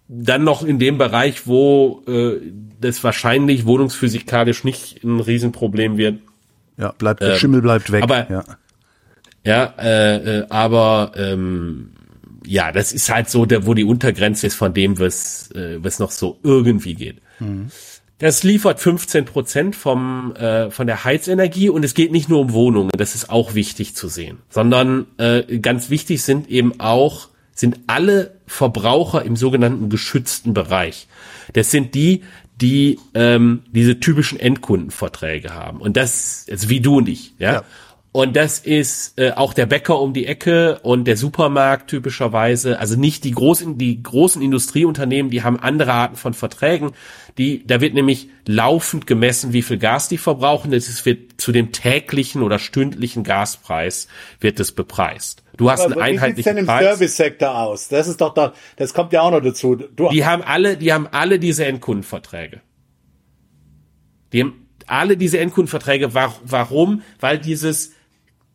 dann 0.09 0.43
noch 0.43 0.63
in 0.63 0.79
dem 0.79 0.97
Bereich, 0.97 1.47
wo 1.47 2.03
äh, 2.07 2.41
das 2.81 3.03
wahrscheinlich 3.03 3.65
wohnungsphysikalisch 3.65 4.63
nicht 4.63 5.03
ein 5.03 5.19
Riesenproblem 5.19 5.97
wird. 5.97 6.19
Ja, 6.77 6.91
bleibt, 6.97 7.21
der 7.21 7.35
Schimmel 7.35 7.61
bleibt 7.61 7.91
weg. 7.91 8.03
Ähm, 8.03 8.09
aber- 8.11 8.29
ja. 8.31 8.43
Ja, 9.45 9.73
äh, 9.79 10.39
äh, 10.39 10.45
aber 10.49 11.13
ähm, 11.15 11.91
ja, 12.45 12.73
das 12.73 12.91
ist 12.91 13.09
halt 13.09 13.29
so, 13.29 13.45
der, 13.45 13.65
wo 13.65 13.73
die 13.73 13.85
Untergrenze 13.85 14.47
ist 14.47 14.55
von 14.55 14.73
dem, 14.73 14.99
was, 14.99 15.49
äh, 15.51 15.77
was 15.81 15.99
noch 15.99 16.11
so 16.11 16.39
irgendwie 16.43 16.93
geht. 16.95 17.21
Das 18.19 18.43
liefert 18.43 18.81
15 18.81 19.25
Prozent 19.25 19.75
vom 19.77 20.35
äh, 20.35 20.69
von 20.71 20.87
der 20.87 21.05
Heizenergie 21.05 21.69
und 21.69 21.83
es 21.85 21.93
geht 21.93 22.11
nicht 22.11 22.29
nur 22.29 22.41
um 22.41 22.51
Wohnungen, 22.51 22.91
das 22.95 23.15
ist 23.15 23.29
auch 23.29 23.55
wichtig 23.55 23.95
zu 23.95 24.09
sehen, 24.09 24.39
sondern 24.49 25.07
äh, 25.17 25.57
ganz 25.59 25.89
wichtig 25.89 26.21
sind 26.21 26.49
eben 26.49 26.79
auch 26.79 27.29
sind 27.55 27.79
alle 27.87 28.35
Verbraucher 28.45 29.23
im 29.23 29.35
sogenannten 29.35 29.89
geschützten 29.89 30.53
Bereich. 30.53 31.07
Das 31.53 31.71
sind 31.71 31.93
die, 31.95 32.23
die 32.61 32.99
ähm, 33.13 33.63
diese 33.71 33.99
typischen 33.99 34.39
Endkundenverträge 34.39 35.53
haben 35.53 35.79
und 35.79 35.95
das 35.95 36.45
also 36.51 36.69
wie 36.69 36.81
du 36.81 36.97
und 36.97 37.07
ich, 37.07 37.33
ja. 37.39 37.53
Ja. 37.53 37.63
Und 38.11 38.35
das 38.35 38.57
ist 38.57 39.19
äh, 39.19 39.33
auch 39.33 39.53
der 39.53 39.67
Bäcker 39.67 39.99
um 40.01 40.13
die 40.13 40.25
Ecke 40.25 40.79
und 40.81 41.05
der 41.05 41.15
Supermarkt 41.15 41.91
typischerweise. 41.91 42.79
Also 42.79 42.95
nicht 42.99 43.23
die 43.23 43.29
großen, 43.31 43.77
die 43.77 44.01
großen 44.01 44.41
Industrieunternehmen, 44.41 45.29
die 45.29 45.43
haben 45.43 45.59
andere 45.59 45.93
Arten 45.93 46.15
von 46.15 46.33
Verträgen. 46.33 46.93
Die, 47.37 47.65
da 47.67 47.81
wird 47.81 47.93
nämlich 47.93 48.29
laufend 48.47 49.05
gemessen, 49.05 49.53
wie 49.53 49.61
viel 49.61 49.77
Gas 49.77 50.09
die 50.09 50.17
verbrauchen. 50.17 50.71
Das 50.71 51.05
wird 51.05 51.39
zu 51.39 51.51
dem 51.51 51.71
täglichen 51.71 52.41
oder 52.41 52.57
stündlichen 52.57 53.23
Gaspreis 53.23 54.07
wird 54.39 54.59
es 54.59 54.71
bepreist. 54.71 55.43
Du 55.57 55.69
hast 55.69 55.81
Aber 55.81 56.01
einen 56.01 56.19
wie 56.19 56.35
sieht's 56.35 56.47
einheitlichen 56.47 56.55
denn 56.55 56.65
im. 56.65 56.65
Service-Sektor 56.65 57.55
aus? 57.55 57.89
Das 57.89 58.07
ist 58.07 58.21
doch 58.21 58.33
da, 58.33 58.53
das 58.77 58.95
kommt 58.95 59.13
ja 59.13 59.21
auch 59.21 59.29
noch 59.31 59.41
dazu. 59.41 59.75
Du, 59.75 60.09
Die 60.09 60.25
haben 60.25 60.41
alle, 60.41 60.77
die 60.77 60.91
haben 60.91 61.07
alle 61.11 61.37
diese 61.37 61.63
Endkundenverträge. 61.65 62.61
Die 64.33 64.41
haben 64.41 64.65
alle 64.87 65.15
diese 65.15 65.37
Endkundenverträge. 65.39 66.15
Wa- 66.15 66.33
Warum? 66.43 67.03
Weil 67.19 67.37
dieses, 67.37 67.93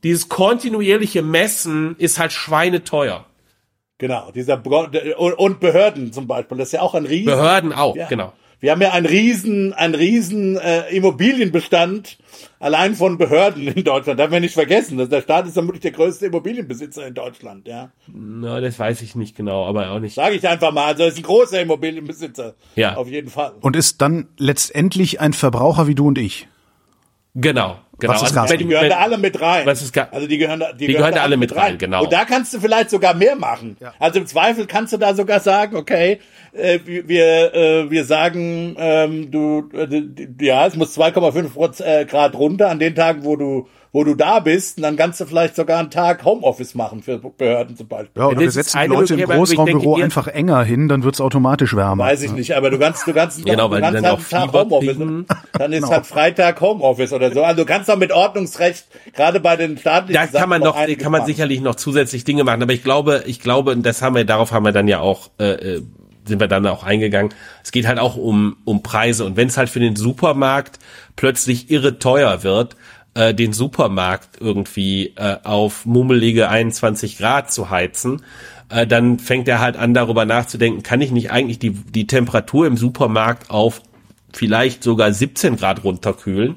dieses 0.05 0.29
kontinuierliche 0.29 1.23
Messen 1.23 1.97
ist 1.99 2.21
halt 2.21 2.31
schweineteuer. 2.33 3.27
genau, 3.99 4.31
dieser 4.31 4.57
Bro- 4.57 4.91
und, 5.39 5.59
Behörden 5.61 6.13
zum 6.13 6.27
Beispiel, 6.29 6.59
das 6.59 6.69
ist 6.69 6.73
ja 6.73 6.83
auch 6.83 6.95
ein 6.95 7.07
riesen. 7.07 7.27
Behörden 7.27 7.73
auch, 7.73 7.97
Ja. 7.97 8.07
genau. 8.07 8.33
Wir 8.61 8.71
haben 8.73 8.81
ja 8.81 8.93
einen 8.93 9.05
riesen, 9.05 9.75
einen 9.75 9.95
riesen 9.95 10.57
äh, 10.57 10.89
Immobilienbestand 10.97 12.17
allein 12.61 12.95
von 12.95 13.19
Behörden 13.19 13.69
in 13.69 13.85
Deutschland. 13.85 14.19
Darf 14.19 14.31
man 14.31 14.41
nicht 14.41 14.55
vergessen. 14.55 14.97
dass 14.97 15.11
Der 15.11 15.21
Staat 15.21 15.47
ist 15.47 15.53
vermutlich 15.53 15.83
der 15.83 15.91
größte 15.91 16.27
Immobilienbesitzer 16.27 17.07
in 17.07 17.13
Deutschland. 17.13 17.69
Ja, 17.69 17.91
Na, 18.07 18.63
das 18.63 18.79
weiß 18.79 19.03
ich 19.03 19.17
nicht 19.17 19.37
genau, 19.37 19.67
aber 19.67 19.91
auch 19.91 19.99
nicht. 19.99 20.15
sage 20.15 20.37
ich 20.37 20.49
einfach 20.49 20.73
mal. 20.73 20.87
Also 20.87 21.03
er 21.03 21.09
ist 21.11 21.19
ein 21.19 21.25
großer 21.25 21.61
Immobilienbesitzer. 21.61 22.55
Ja. 22.75 22.97
auf 22.97 23.09
jeden 23.09 23.29
Fall. 23.29 23.53
Und 23.61 23.77
ist 23.77 24.01
dann 24.01 24.29
letztendlich 24.39 25.21
ein 25.21 25.35
Verbraucher 25.35 25.87
wie 25.87 25.95
du 25.95 26.07
und 26.09 26.17
ich. 26.17 26.49
Genau, 27.35 27.77
genau. 28.07 28.21
Also, 28.21 28.53
wenn 28.53 28.59
Die 28.59 28.67
gehören 28.67 28.89
da 28.89 28.99
alle 28.99 29.19
mit 29.19 29.41
rein. 29.41 29.67
Was 29.67 29.83
ist 29.83 29.97
also 29.97 30.27
die 30.27 30.39
gehören 30.39 30.61
da, 30.61 30.73
die, 30.73 30.87
gehören 30.87 31.15
da 31.15 31.23
alle 31.23 31.37
mit 31.37 31.55
rein, 31.55 31.79
genau. 31.79 32.05
Und 32.05 32.13
da 32.13 32.25
kannst 32.25 32.55
du 32.55 32.61
vielleicht 32.61 32.91
sogar 32.91 33.15
mehr 33.15 33.37
machen. 33.37 33.77
Also 33.99 34.19
im 34.19 34.27
Zweifel 34.27 34.67
kannst 34.67 34.93
du 34.93 34.97
da 34.97 35.15
sogar 35.15 35.41
sagen, 35.41 35.77
okay, 35.77 36.21
äh, 36.53 36.79
wir 36.85 37.09
wir, 37.09 37.55
äh, 37.55 37.91
wir 37.91 38.05
sagen, 38.05 38.77
ähm, 38.79 39.31
du 39.31 39.69
äh, 39.75 40.45
ja, 40.45 40.67
es 40.67 40.77
muss 40.77 40.97
2,5 40.97 41.53
Proz- 41.55 41.81
äh, 41.81 42.05
Grad 42.05 42.35
runter 42.35 42.71
an 42.71 42.79
den 42.79 42.95
Tagen, 42.95 43.25
wo 43.25 43.37
du 43.37 43.69
wo 43.95 44.03
du 44.03 44.17
da 44.17 44.41
bist, 44.41 44.77
und 44.77 44.83
dann 44.83 44.97
kannst 44.97 45.21
du 45.21 45.25
vielleicht 45.25 45.55
sogar 45.55 45.79
einen 45.79 45.89
Tag 45.89 46.25
Homeoffice 46.25 46.75
machen 46.75 47.01
für 47.05 47.19
Behörden 47.19 47.77
zum 47.77 47.87
Beispiel. 47.87 48.21
Ja, 48.21 48.27
oder 48.27 48.41
wir 48.41 48.51
setzen 48.51 48.81
die 48.83 48.89
Leute 48.89 49.15
im 49.15 49.21
Großraumbüro 49.21 49.95
einfach 50.03 50.27
enger 50.27 50.65
hin, 50.65 50.89
dann 50.89 51.05
wird's 51.05 51.21
automatisch 51.21 51.77
wärmer. 51.77 52.03
Weiß 52.03 52.23
ich 52.23 52.33
nicht, 52.33 52.57
aber 52.57 52.71
du 52.71 52.79
kannst, 52.81 53.07
du 53.07 53.13
kannst, 53.15 53.45
Genau, 53.47 53.69
du 53.69 53.79
kannst 53.81 53.95
dann 53.95 54.05
halt 54.05 54.15
auch 54.15 54.19
einen 54.19 54.51
Tag 54.51 54.53
Homeoffice. 54.53 54.97
Dann 55.53 55.73
ist 55.73 55.83
Genau. 55.83 55.91
halt 55.93 56.07
Freitag 56.07 56.61
Homeoffice 56.61 57.13
oder 57.13 57.33
so. 57.33 57.45
Also 57.45 57.63
du 57.63 57.67
kannst 57.67 57.89
auch 57.89 57.97
mit 57.97 58.11
Ordnungsrecht, 58.11 58.85
gerade 59.15 59.39
bei 59.39 59.55
den 59.57 59.79
staatlichen 59.79 60.15
da 60.33 60.41
kann 60.41 60.49
man 60.49 60.61
Sachen 60.63 60.91
noch, 60.91 60.99
kann 60.99 61.13
man 61.13 61.21
machen. 61.21 61.27
sicherlich 61.27 61.61
noch 61.61 61.77
zusätzlich 61.77 62.25
Dinge 62.25 62.43
machen. 62.43 62.61
Aber 62.65 62.73
ich 62.73 62.83
glaube, 62.83 63.23
ich 63.27 63.39
glaube, 63.39 63.71
und 63.71 63.87
das 63.87 64.03
haben 64.03 64.17
wir, 64.17 64.25
darauf 64.25 64.51
haben 64.51 64.65
wir 64.65 64.73
dann 64.73 64.89
ja 64.89 64.99
auch, 64.99 65.31
äh, 65.39 65.77
äh, 65.77 65.83
sind 66.27 66.41
wir 66.41 66.49
dann 66.49 66.67
auch 66.67 66.83
eingegangen. 66.83 67.33
Es 67.63 67.71
geht 67.71 67.87
halt 67.87 68.01
auch 68.01 68.17
um, 68.17 68.57
um 68.65 68.83
Preise. 68.83 69.25
Und 69.25 69.37
wenn 69.37 69.47
es 69.47 69.57
halt 69.57 69.69
für 69.69 69.79
den 69.79 69.95
Supermarkt 69.95 70.81
plötzlich 71.17 71.71
irre 71.71 71.99
teuer 72.01 72.43
wird, 72.43 72.77
äh, 73.15 73.35
den 73.35 73.53
Supermarkt 73.53 74.41
irgendwie 74.41 75.15
äh, 75.17 75.37
auf 75.45 75.87
mummelige 75.87 76.49
21 76.49 77.19
Grad 77.19 77.53
zu 77.53 77.71
heizen, 77.71 78.23
äh, 78.69 78.87
dann 78.87 79.19
fängt 79.19 79.49
er 79.49 79.61
halt 79.61 79.77
an, 79.77 79.95
darüber 79.95 80.25
nachzudenken, 80.25 80.83
kann 80.83 81.01
ich 81.01 81.11
nicht 81.11 81.31
eigentlich 81.31 81.59
die, 81.59 81.71
die 81.71 82.07
Temperatur 82.07 82.67
im 82.67 82.77
Supermarkt 82.77 83.51
auf 83.51 83.83
vielleicht 84.33 84.83
sogar 84.83 85.13
17 85.13 85.57
Grad 85.57 85.85
runterkühlen. 85.85 86.57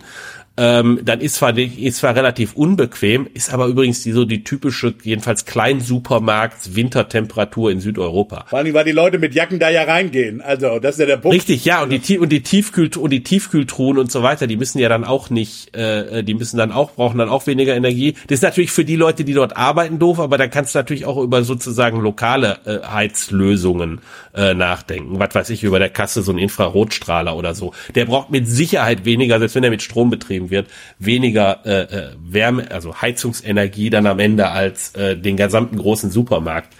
Ähm, 0.57 1.01
dann 1.03 1.21
ist 1.21 1.35
zwar, 1.35 1.55
ist 1.57 1.97
zwar 1.97 2.15
relativ 2.15 2.55
unbequem, 2.55 3.27
ist 3.33 3.53
aber 3.53 3.67
übrigens 3.67 4.01
die, 4.01 4.11
so 4.11 4.25
die 4.25 4.43
typische, 4.43 4.93
jedenfalls 5.03 5.45
Kleinsupermarkt 5.45 6.75
Wintertemperatur 6.75 7.71
in 7.71 7.79
Südeuropa. 7.79 8.45
Vor 8.47 8.59
allem, 8.59 8.73
weil 8.73 8.85
die 8.85 8.91
Leute 8.91 9.19
mit 9.19 9.35
Jacken 9.35 9.59
da 9.59 9.69
ja 9.69 9.83
reingehen. 9.83 10.41
Also, 10.41 10.79
das 10.79 10.95
ist 10.95 10.99
ja 10.99 11.05
der 11.05 11.17
Punkt. 11.17 11.35
Richtig, 11.35 11.63
ja, 11.65 11.83
und 11.83 11.91
die, 11.91 12.17
und 12.17 12.29
die 12.29 12.41
Tiefkühl 12.41 12.89
und 12.97 13.11
die 13.11 13.21
Tiefkühltruhen 13.23 13.99
und 13.99 14.11
so 14.11 14.23
weiter, 14.23 14.47
die 14.47 14.57
müssen 14.57 14.79
ja 14.79 14.89
dann 14.89 15.03
auch 15.03 15.29
nicht, 15.29 15.75
äh, 15.75 16.23
die 16.23 16.33
müssen 16.33 16.57
dann 16.57 16.71
auch, 16.71 16.93
brauchen 16.93 17.19
dann 17.19 17.29
auch 17.29 17.45
weniger 17.45 17.75
Energie. 17.75 18.15
Das 18.27 18.39
ist 18.39 18.43
natürlich 18.43 18.71
für 18.71 18.85
die 18.85 18.95
Leute, 18.95 19.23
die 19.23 19.33
dort 19.33 19.55
arbeiten, 19.55 19.99
doof, 19.99 20.19
aber 20.19 20.37
da 20.37 20.47
kannst 20.47 20.73
du 20.73 20.79
natürlich 20.79 21.05
auch 21.05 21.17
über 21.17 21.43
sozusagen 21.43 22.01
lokale 22.01 22.59
äh, 22.65 22.87
Heizlösungen 22.87 24.01
äh, 24.33 24.53
nachdenken. 24.53 25.19
Was 25.19 25.35
weiß 25.35 25.49
ich, 25.51 25.63
über 25.63 25.79
der 25.79 25.89
Kasse 25.89 26.21
so 26.21 26.31
ein 26.31 26.37
Infrarotstrahler 26.37 27.35
oder 27.35 27.53
so. 27.53 27.73
Der 27.93 28.05
braucht 28.05 28.31
mit 28.31 28.47
Sicherheit 28.47 29.05
weniger, 29.05 29.39
selbst 29.39 29.55
wenn 29.55 29.63
er 29.63 29.69
mit 29.69 29.81
Strom 29.81 30.09
betrieben 30.09 30.46
wird, 30.49 30.67
weniger 30.99 31.65
äh, 31.65 31.81
äh, 31.81 32.09
Wärme, 32.19 32.71
also 32.71 33.01
Heizungsenergie 33.01 33.89
dann 33.89 34.07
am 34.07 34.19
Ende 34.19 34.49
als 34.49 34.95
äh, 34.95 35.17
den 35.17 35.37
gesamten 35.37 35.77
großen 35.77 36.11
Supermarkt 36.11 36.73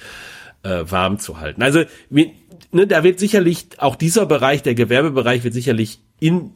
äh, 0.63 0.84
warm 0.89 1.19
zu 1.19 1.39
halten. 1.39 1.63
Also 1.63 1.84
wir, 2.10 2.32
ne, 2.71 2.88
da 2.88 3.03
wird 3.03 3.19
sicherlich 3.19 3.67
auch 3.77 3.95
dieser 3.95 4.25
Bereich, 4.25 4.63
der 4.63 4.75
Gewerbebereich, 4.75 5.43
wird 5.43 5.53
sicherlich 5.53 5.99
in 6.19 6.51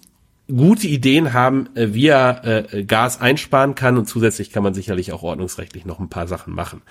gute 0.48 0.88
Ideen 0.88 1.34
haben, 1.34 1.70
äh, 1.76 1.94
wie 1.94 2.08
er 2.08 2.74
äh, 2.74 2.84
Gas 2.84 3.22
einsparen 3.22 3.76
kann 3.76 3.98
und 3.98 4.08
zusätzlich 4.08 4.52
kann 4.52 4.64
man 4.64 4.74
sicherlich 4.74 5.12
auch 5.12 5.24
ordnungsrechtlich 5.24 5.86
noch 5.86 6.00
ein 6.00 6.10
paar 6.10 6.28
Sachen 6.28 6.54
machen. 6.54 6.82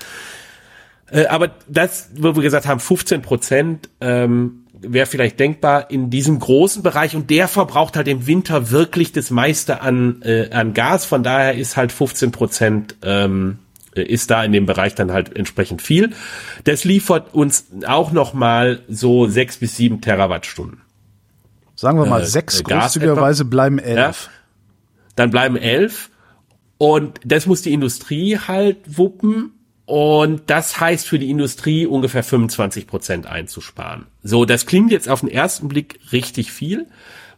Äh, 1.11 1.27
aber 1.27 1.51
das, 1.69 2.11
wo 2.17 2.35
wir 2.35 2.43
gesagt 2.43 2.67
haben, 2.67 2.81
15 2.81 3.23
Prozent 3.23 3.91
ähm, 4.01 4.67
wäre 4.83 5.07
vielleicht 5.07 5.39
denkbar 5.39 5.91
in 5.91 6.11
diesem 6.11 6.39
großen 6.39 6.83
Bereich 6.83 7.15
und 7.15 7.31
der 7.31 7.49
verbraucht 7.49 7.97
halt 7.97 8.09
im 8.09 8.27
Winter 8.27 8.71
wirklich 8.71 9.13
das 9.13 9.31
meiste 9.31 9.83
an, 9.83 10.23
äh, 10.23 10.51
an 10.51 10.75
Gas. 10.75 11.05
Von 11.05 11.23
daher 11.23 11.55
ist 11.55 11.77
halt 11.77 11.93
15 11.93 12.33
Prozent 12.33 12.97
ähm, 13.03 13.59
ist 13.95 14.31
da 14.31 14.45
in 14.45 14.53
dem 14.53 14.67
Bereich 14.67 14.95
dann 14.95 15.13
halt 15.13 15.37
entsprechend 15.37 15.83
viel. 15.83 16.11
Das 16.65 16.85
liefert 16.85 17.35
uns 17.35 17.67
auch 17.87 18.13
noch 18.13 18.35
mal 18.35 18.81
so 18.89 19.27
sechs 19.27 19.59
bis 19.59 19.77
sieben 19.77 20.01
Terawattstunden. 20.01 20.83
Sagen 21.75 21.99
wir 21.99 22.07
mal 22.07 22.23
Äh, 22.23 22.27
sechs, 22.27 22.61
äh, 22.61 22.63
großzügigerweise 22.63 23.45
bleiben 23.45 23.79
elf. 23.79 24.31
Dann 25.17 25.31
bleiben 25.31 25.57
elf 25.57 26.11
und 26.79 27.21
das 27.25 27.47
muss 27.47 27.63
die 27.63 27.73
Industrie 27.73 28.39
halt 28.39 28.79
wuppen. 28.99 29.53
Und 29.91 30.43
das 30.47 30.79
heißt 30.79 31.09
für 31.09 31.19
die 31.19 31.31
Industrie 31.31 31.85
ungefähr 31.85 32.23
25 32.23 32.87
Prozent 32.87 33.27
einzusparen. 33.27 34.07
So, 34.23 34.45
das 34.45 34.65
klingt 34.65 34.93
jetzt 34.93 35.09
auf 35.09 35.19
den 35.19 35.29
ersten 35.29 35.67
Blick 35.67 35.99
richtig 36.13 36.53
viel. 36.53 36.87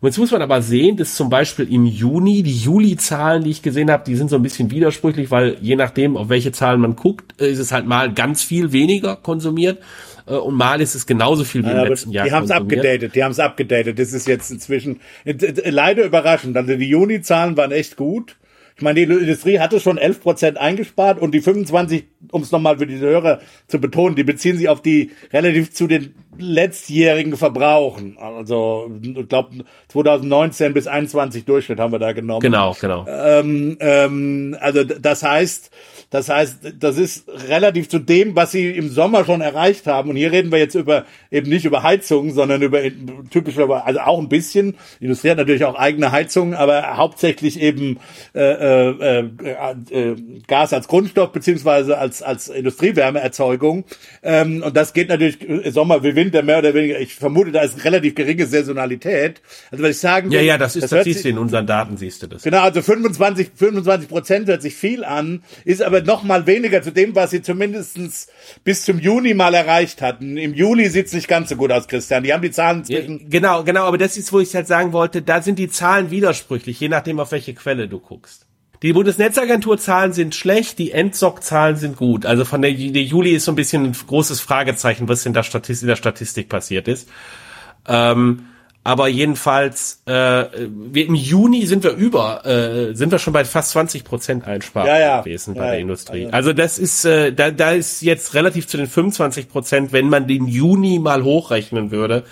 Und 0.01 0.09
jetzt 0.09 0.19
muss 0.19 0.33
man 0.33 0.43
aber 0.43 0.61
sehen, 0.61 0.99
dass 0.99 1.15
zum 1.15 1.31
Beispiel 1.31 1.73
im 1.73 1.87
Juni, 1.87 2.43
die 2.43 2.55
Juli-Zahlen, 2.55 3.45
die 3.45 3.51
ich 3.53 3.63
gesehen 3.63 3.91
habe, 3.91 4.05
die 4.05 4.17
sind 4.17 4.29
so 4.29 4.37
ein 4.37 4.43
bisschen 4.43 4.71
widersprüchlich, 4.71 5.31
weil 5.31 5.57
je 5.63 5.77
nachdem, 5.77 6.19
auf 6.19 6.29
welche 6.29 6.53
Zahlen 6.53 6.83
man 6.83 6.95
guckt, 6.95 7.41
äh, 7.41 7.51
ist 7.51 7.59
es 7.59 7.73
halt 7.73 7.87
mal 7.87 8.13
ganz 8.13 8.43
viel 8.43 8.71
weniger 8.73 9.17
konsumiert 9.17 9.79
äh, 10.27 10.35
und 10.35 10.55
mal 10.55 10.83
ist 10.83 10.95
es 10.95 11.07
genauso 11.07 11.45
viel 11.45 11.65
wie 11.65 11.71
im 11.71 11.77
Ja, 11.77 11.85
letzten 11.85 12.11
Jahr 12.11 12.27
die 12.27 12.33
haben 12.33 12.45
es 12.45 12.51
abgedatet, 12.51 13.15
die 13.15 13.25
haben 13.25 13.33
es 13.33 13.41
abgedatet. 13.41 13.99
Das 13.99 14.13
ist 14.13 14.29
jetzt 14.29 14.51
inzwischen 14.51 15.01
äh, 15.25 15.71
leider 15.71 16.05
überraschend. 16.05 16.55
Also 16.55 16.77
die 16.77 16.89
Juni-Zahlen 16.91 17.57
waren 17.57 17.73
echt 17.73 17.97
gut. 17.97 18.37
Ich 18.77 18.83
meine, 18.83 19.07
die 19.07 19.11
Industrie 19.11 19.59
hatte 19.59 19.81
schon 19.81 19.97
11 19.97 20.21
Prozent 20.21 20.59
eingespart 20.59 21.19
und 21.19 21.33
die 21.33 21.41
25, 21.41 22.05
um 22.31 22.43
es 22.43 22.53
nochmal 22.53 22.79
für 22.79 22.87
diese 22.87 23.07
Hörer 23.07 23.41
zu 23.67 23.81
betonen, 23.81 24.17
die 24.17 24.25
beziehen 24.25 24.57
sich 24.57 24.69
auf 24.69 24.83
die 24.83 25.11
relativ 25.33 25.73
zu 25.73 25.87
den 25.87 26.15
letztjährigen 26.39 27.37
Verbrauchen. 27.37 28.17
Also 28.19 28.91
ich 29.03 29.29
glaube 29.29 29.65
2019 29.89 30.73
bis 30.73 30.87
21 30.87 31.45
Durchschnitt 31.45 31.79
haben 31.79 31.93
wir 31.93 31.99
da 31.99 32.13
genommen. 32.13 32.41
Genau, 32.41 32.75
genau. 32.81 33.07
Ähm, 33.09 33.77
ähm, 33.81 34.57
also 34.61 34.83
das 34.85 35.23
heißt, 35.23 35.71
das 36.13 36.29
heißt, 36.29 36.75
das 36.79 36.99
ist 36.99 37.27
relativ 37.49 37.89
zu 37.89 37.99
dem, 37.99 38.37
was 38.37 38.53
sie 38.53 38.71
im 38.71 38.91
Sommer 38.91 39.25
schon 39.25 39.41
erreicht 39.41 39.87
haben. 39.87 40.11
Und 40.11 40.17
hier 40.17 40.31
reden 40.31 40.53
wir 40.53 40.59
jetzt 40.59 40.75
über 40.75 41.05
eben 41.31 41.49
nicht 41.49 41.65
über 41.65 41.83
Heizungen, 41.83 42.35
sondern 42.35 42.61
über 42.61 42.81
typischerweise, 43.31 43.85
also 43.85 44.01
auch 44.01 44.19
ein 44.19 44.29
bisschen. 44.29 44.77
Die 45.01 45.05
Industrie 45.05 45.31
hat 45.31 45.39
natürlich 45.39 45.65
auch 45.65 45.75
eigene 45.75 46.13
Heizungen, 46.13 46.55
aber 46.55 46.99
hauptsächlich 46.99 47.61
eben 47.61 47.99
äh, 48.35 48.41
äh, 48.41 49.21
äh, 49.31 50.11
äh, 50.11 50.17
Gas 50.47 50.75
als 50.75 50.87
Grundstoff 50.87 51.33
beziehungsweise 51.33 51.97
als 51.97 52.12
als 52.21 52.49
Industriewärmeerzeugung. 52.49 53.85
Ähm, 54.23 54.63
und 54.63 54.77
das 54.77 54.93
geht 54.93 55.09
natürlich 55.09 55.39
Sommer 55.73 56.03
wie 56.03 56.15
Winter 56.17 56.43
mehr 56.43 56.59
oder 56.59 56.75
weniger. 56.75 56.99
Ich 57.01 57.15
vermute, 57.15 57.53
da 57.53 57.63
ist 57.63 57.75
eine 57.75 57.85
relativ 57.85 58.15
geringe 58.15 58.47
Saisonalität. 58.47 59.41
Also 59.71 59.85
was 59.85 59.91
ich 59.93 59.99
sagen 59.99 60.31
Ja, 60.31 60.41
will, 60.41 60.47
ja, 60.47 60.59
das 60.59 60.77
ist, 60.77 60.85
das, 60.85 60.93
hört 60.93 61.05
siehst 61.05 61.25
du 61.25 61.29
in 61.29 61.39
unseren 61.39 61.67
Daten, 61.67 61.97
siehst 61.97 62.23
du 62.23 62.27
das. 62.27 62.43
Genau, 62.43 62.61
also 62.61 62.83
25, 62.83 63.51
25 63.55 64.09
Prozent 64.09 64.49
hört 64.49 64.63
sich 64.63 64.75
viel 64.75 65.05
an, 65.05 65.43
ist 65.65 65.83
aber 65.83 66.03
noch 66.03 66.25
mal 66.25 66.47
weniger 66.47 66.83
zu 66.83 66.91
dem, 66.91 67.15
was 67.15 67.31
sie 67.31 67.43
zumindestens 67.43 68.27
bis 68.65 68.85
zum 68.85 68.99
Juni 68.99 69.35
mal 69.35 69.55
erreicht 69.55 70.03
hatten. 70.03 70.37
Im 70.37 70.55
Juli 70.55 70.89
sieht's 70.89 71.13
nicht 71.13 71.29
ganz 71.29 71.49
so 71.49 71.57
gut 71.57 71.71
aus, 71.71 71.87
Christian. 71.87 72.25
Die 72.25 72.33
haben 72.33 72.43
die 72.43 72.51
Zahlen 72.51 72.83
Ja, 72.89 72.99
zwischen 72.99 73.31
genau, 73.31 73.63
genau, 73.63 73.85
aber 73.85 73.99
das 73.99 74.17
ist, 74.17 74.33
wo 74.33 74.41
ich 74.41 74.55
halt 74.55 74.67
sagen 74.67 74.93
wollte, 74.93 75.23
da 75.23 75.41
sind 75.43 75.59
die 75.59 75.69
Zahlen 75.69 76.11
widersprüchlich, 76.11 76.81
je 76.81 76.89
nachdem, 76.89 77.21
auf 77.21 77.33
welche 77.33 77.55
Quelle 77.55 77.89
du 77.89 78.01
guckst. 78.01 78.47
Die 78.83 78.93
Bundesnetzagentur-Zahlen 78.93 80.13
sind 80.13 80.35
schlecht, 80.35 80.79
die 80.79 80.91
Endsock-Zahlen 80.91 81.77
sind 81.77 81.97
gut. 81.97 82.27
Also 82.27 82.45
von 82.45 82.63
der, 82.63 82.73
der 82.73 83.03
Juli 83.03 83.31
ist 83.31 83.45
so 83.45 83.53
ein 83.53 83.57
bisschen 83.57 83.85
ein 83.85 83.93
großes 83.93 84.41
Fragezeichen, 84.41 85.09
was 85.09 85.25
in 85.25 85.33
der 85.33 85.45
Statistik, 85.45 85.83
in 85.83 85.89
der 85.89 85.97
Statistik 85.97 86.49
passiert 86.49 86.89
ist. 86.89 87.09
Ähm, 87.87 88.47
aber 88.85 89.07
jedenfalls 89.07 90.03
äh, 90.07 90.13
wir, 90.13 91.07
im 91.07 91.15
Juni 91.15 91.67
sind 91.67 91.85
wir 91.85 91.93
über, 91.93 92.45
äh, 92.45 92.95
sind 92.97 93.13
wir 93.13 93.21
schon 93.21 93.33
bei 93.33 93.45
fast 93.45 93.71
20 93.71 94.03
Prozent 94.03 94.45
Einsparung 94.45 94.89
Ja, 94.89 94.99
ja. 94.99 95.21
gewesen 95.21 95.55
Ja, 95.55 95.61
bei 95.61 95.67
der 95.67 95.75
ja. 95.77 95.81
Industrie. 95.81 96.29
Also 96.33 96.53
das 96.53 96.79
ist, 96.79 97.05
äh, 97.05 97.33
da, 97.33 97.53
da 97.53 97.71
ist 97.71 98.03
jetzt 98.03 98.35
relativ 98.35 98.67
zu 98.67 98.77
den 98.77 98.89
25 98.89 99.49
Prozent, 99.49 99.93
wenn 99.93 100.09
man 100.09 100.27
den 100.27 100.49
Juni 100.49 100.99
mal 100.99 101.23
hochrechnen 101.23 101.93
würde, 101.93 102.25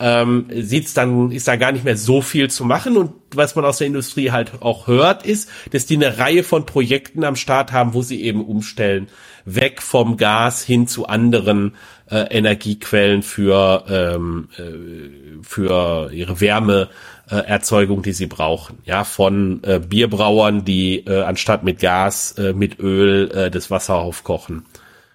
ähm, 0.00 0.46
sieht's 0.52 0.94
dann, 0.94 1.30
ist 1.32 1.48
da 1.48 1.56
gar 1.56 1.72
nicht 1.72 1.84
mehr 1.84 1.96
so 1.96 2.22
viel 2.22 2.50
zu 2.50 2.64
machen. 2.64 2.96
Und 2.96 3.12
was 3.34 3.56
man 3.56 3.64
aus 3.64 3.78
der 3.78 3.88
Industrie 3.88 4.30
halt 4.30 4.52
auch 4.60 4.86
hört, 4.86 5.26
ist, 5.26 5.50
dass 5.72 5.86
die 5.86 5.96
eine 5.96 6.18
Reihe 6.18 6.44
von 6.44 6.66
Projekten 6.66 7.24
am 7.24 7.36
Start 7.36 7.72
haben, 7.72 7.94
wo 7.94 8.02
sie 8.02 8.22
eben 8.22 8.44
umstellen, 8.44 9.08
weg 9.44 9.82
vom 9.82 10.16
Gas 10.16 10.62
hin 10.62 10.86
zu 10.86 11.06
anderen 11.06 11.74
äh, 12.10 12.36
Energiequellen 12.36 13.22
für, 13.22 13.84
ähm, 13.88 14.48
äh, 14.56 15.42
für 15.42 16.12
ihre 16.12 16.40
Wärme. 16.40 16.88
Erzeugung, 17.30 18.00
die 18.00 18.12
sie 18.12 18.26
brauchen, 18.26 18.78
ja, 18.86 19.04
von 19.04 19.62
äh, 19.62 19.80
Bierbrauern, 19.86 20.64
die 20.64 21.00
äh, 21.00 21.24
anstatt 21.24 21.62
mit 21.62 21.78
Gas 21.78 22.32
äh, 22.38 22.54
mit 22.54 22.78
Öl 22.78 23.30
äh, 23.32 23.50
das 23.50 23.70
Wasser 23.70 23.96
aufkochen. 23.96 24.64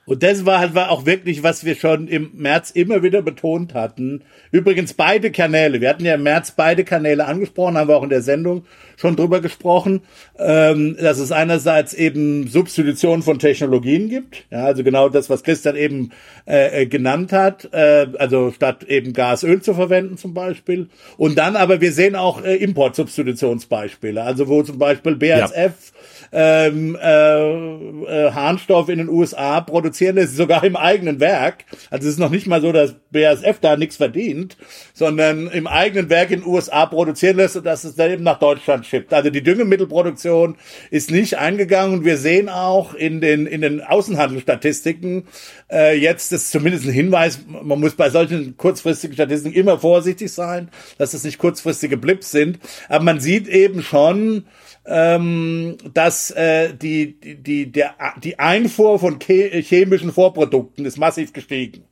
Und 0.05 0.21
das 0.21 0.45
war 0.45 0.59
halt 0.59 0.75
war 0.75 0.91
auch 0.91 1.05
wirklich, 1.05 1.43
was 1.43 1.63
wir 1.63 1.75
schon 1.75 2.07
im 2.09 2.31
März 2.33 2.71
immer 2.71 3.03
wieder 3.03 3.21
betont 3.21 3.73
hatten. 3.73 4.23
Übrigens 4.51 4.93
beide 4.93 5.31
Kanäle. 5.31 5.79
Wir 5.79 5.89
hatten 5.89 6.03
ja 6.03 6.15
im 6.15 6.23
März 6.23 6.51
beide 6.51 6.83
Kanäle 6.83 7.25
angesprochen, 7.25 7.77
haben 7.77 7.87
wir 7.87 7.95
auch 7.95 8.03
in 8.03 8.09
der 8.09 8.21
Sendung 8.21 8.65
schon 8.97 9.15
drüber 9.15 9.39
gesprochen, 9.39 10.01
ähm, 10.37 10.97
dass 10.99 11.19
es 11.19 11.31
einerseits 11.31 11.93
eben 11.93 12.47
Substitution 12.47 13.23
von 13.23 13.39
Technologien 13.39 14.09
gibt. 14.09 14.43
Ja, 14.51 14.65
also 14.65 14.83
genau 14.83 15.07
das, 15.07 15.29
was 15.29 15.43
Christian 15.43 15.75
eben 15.77 16.11
äh, 16.45 16.81
äh, 16.81 16.85
genannt 16.85 17.31
hat. 17.31 17.69
Äh, 17.73 18.07
also 18.19 18.51
statt 18.51 18.83
eben 18.83 19.13
Gas, 19.13 19.43
Öl 19.43 19.61
zu 19.61 19.73
verwenden 19.73 20.17
zum 20.17 20.33
Beispiel. 20.33 20.89
Und 21.17 21.37
dann 21.37 21.55
aber, 21.55 21.79
wir 21.79 21.93
sehen 21.93 22.15
auch 22.15 22.43
äh, 22.43 22.55
Importsubstitutionsbeispiele. 22.55 24.21
Also 24.21 24.49
wo 24.49 24.63
zum 24.63 24.77
Beispiel 24.77 25.15
BASF 25.15 25.93
ähm, 26.33 26.97
äh, 26.99 27.05
äh, 27.05 28.31
Harnstoff 28.31 28.89
in 28.89 28.97
den 28.97 29.09
USA 29.09 29.61
produzieren 29.61 30.15
lässt, 30.15 30.35
sogar 30.35 30.63
im 30.63 30.75
eigenen 30.75 31.19
Werk. 31.19 31.65
Also 31.91 32.07
es 32.07 32.15
ist 32.15 32.19
noch 32.19 32.31
nicht 32.31 32.47
mal 32.47 32.59
so, 32.59 32.71
dass 32.71 32.95
BASF 33.11 33.59
da 33.61 33.77
nichts 33.77 33.97
verdient, 33.97 34.57
sondern 34.93 35.47
im 35.47 35.67
eigenen 35.67 36.09
Werk 36.09 36.31
in 36.31 36.41
den 36.41 36.49
USA 36.49 36.87
produzieren 36.87 37.37
lässt 37.37 37.55
und 37.55 37.65
dass 37.65 37.83
es 37.83 37.95
dann 37.95 38.11
eben 38.11 38.23
nach 38.23 38.39
Deutschland 38.39 38.85
schippt. 38.85 39.13
Also 39.13 39.29
die 39.29 39.43
Düngemittelproduktion 39.43 40.55
ist 40.89 41.11
nicht 41.11 41.37
eingegangen 41.37 41.99
und 41.99 42.05
wir 42.05 42.17
sehen 42.17 42.49
auch 42.49 42.95
in 42.95 43.21
den 43.21 43.45
in 43.45 43.61
den 43.61 43.81
Außenhandelsstatistiken 43.81 45.27
äh, 45.71 45.95
jetzt 45.97 46.31
ist 46.31 46.51
zumindest 46.51 46.85
ein 46.85 46.91
Hinweis, 46.91 47.39
man 47.47 47.79
muss 47.79 47.95
bei 47.95 48.09
solchen 48.09 48.57
kurzfristigen 48.57 49.13
Statistiken 49.13 49.55
immer 49.55 49.79
vorsichtig 49.79 50.31
sein, 50.31 50.69
dass 50.97 51.13
es 51.13 51.23
nicht 51.23 51.37
kurzfristige 51.37 51.97
Blips 51.97 52.31
sind, 52.31 52.59
aber 52.89 53.03
man 53.03 53.19
sieht 53.19 53.47
eben 53.47 53.83
schon 53.83 54.45
ähm, 54.85 55.77
dass 55.93 56.31
äh, 56.31 56.73
die, 56.73 57.19
die, 57.19 57.71
der, 57.71 57.95
die 58.23 58.39
Einfuhr 58.39 58.99
von 58.99 59.19
che- 59.19 59.61
chemischen 59.61 60.11
Vorprodukten 60.11 60.85
ist 60.85 60.97
massiv 60.97 61.31
gestiegen 61.31 61.85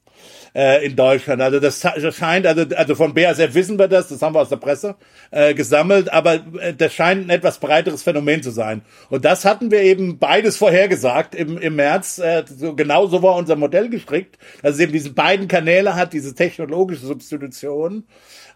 äh, 0.54 0.86
in 0.86 0.96
Deutschland. 0.96 1.42
Also 1.42 1.60
das, 1.60 1.80
das 1.80 2.16
scheint, 2.16 2.46
also, 2.46 2.66
also 2.76 2.96
von 2.96 3.14
BASF 3.14 3.54
wissen 3.54 3.80
wir 3.80 3.88
das, 3.88 4.10
das 4.10 4.22
haben 4.22 4.36
wir 4.36 4.42
aus 4.42 4.50
der 4.50 4.58
Presse 4.58 4.96
äh, 5.32 5.54
gesammelt, 5.54 6.12
aber 6.12 6.36
äh, 6.60 6.74
das 6.74 6.94
scheint 6.94 7.26
ein 7.26 7.30
etwas 7.30 7.60
breiteres 7.60 8.04
Phänomen 8.04 8.44
zu 8.44 8.52
sein. 8.52 8.82
Und 9.10 9.24
das 9.24 9.46
hatten 9.46 9.72
wir 9.72 9.82
eben 9.82 10.20
beides 10.20 10.58
vorhergesagt 10.58 11.34
im, 11.34 11.58
im 11.58 11.78
März. 11.78 12.20
Äh, 12.20 12.44
so, 12.46 12.76
genau 12.76 13.08
so 13.08 13.24
war 13.24 13.36
unser 13.36 13.56
Modell 13.56 13.90
gestrickt, 13.90 14.38
dass 14.62 14.76
es 14.76 14.80
eben 14.82 14.92
diese 14.92 15.14
beiden 15.14 15.48
Kanäle 15.48 15.96
hat, 15.96 16.12
diese 16.14 16.36
technologische 16.36 17.06
Substitution 17.06 18.04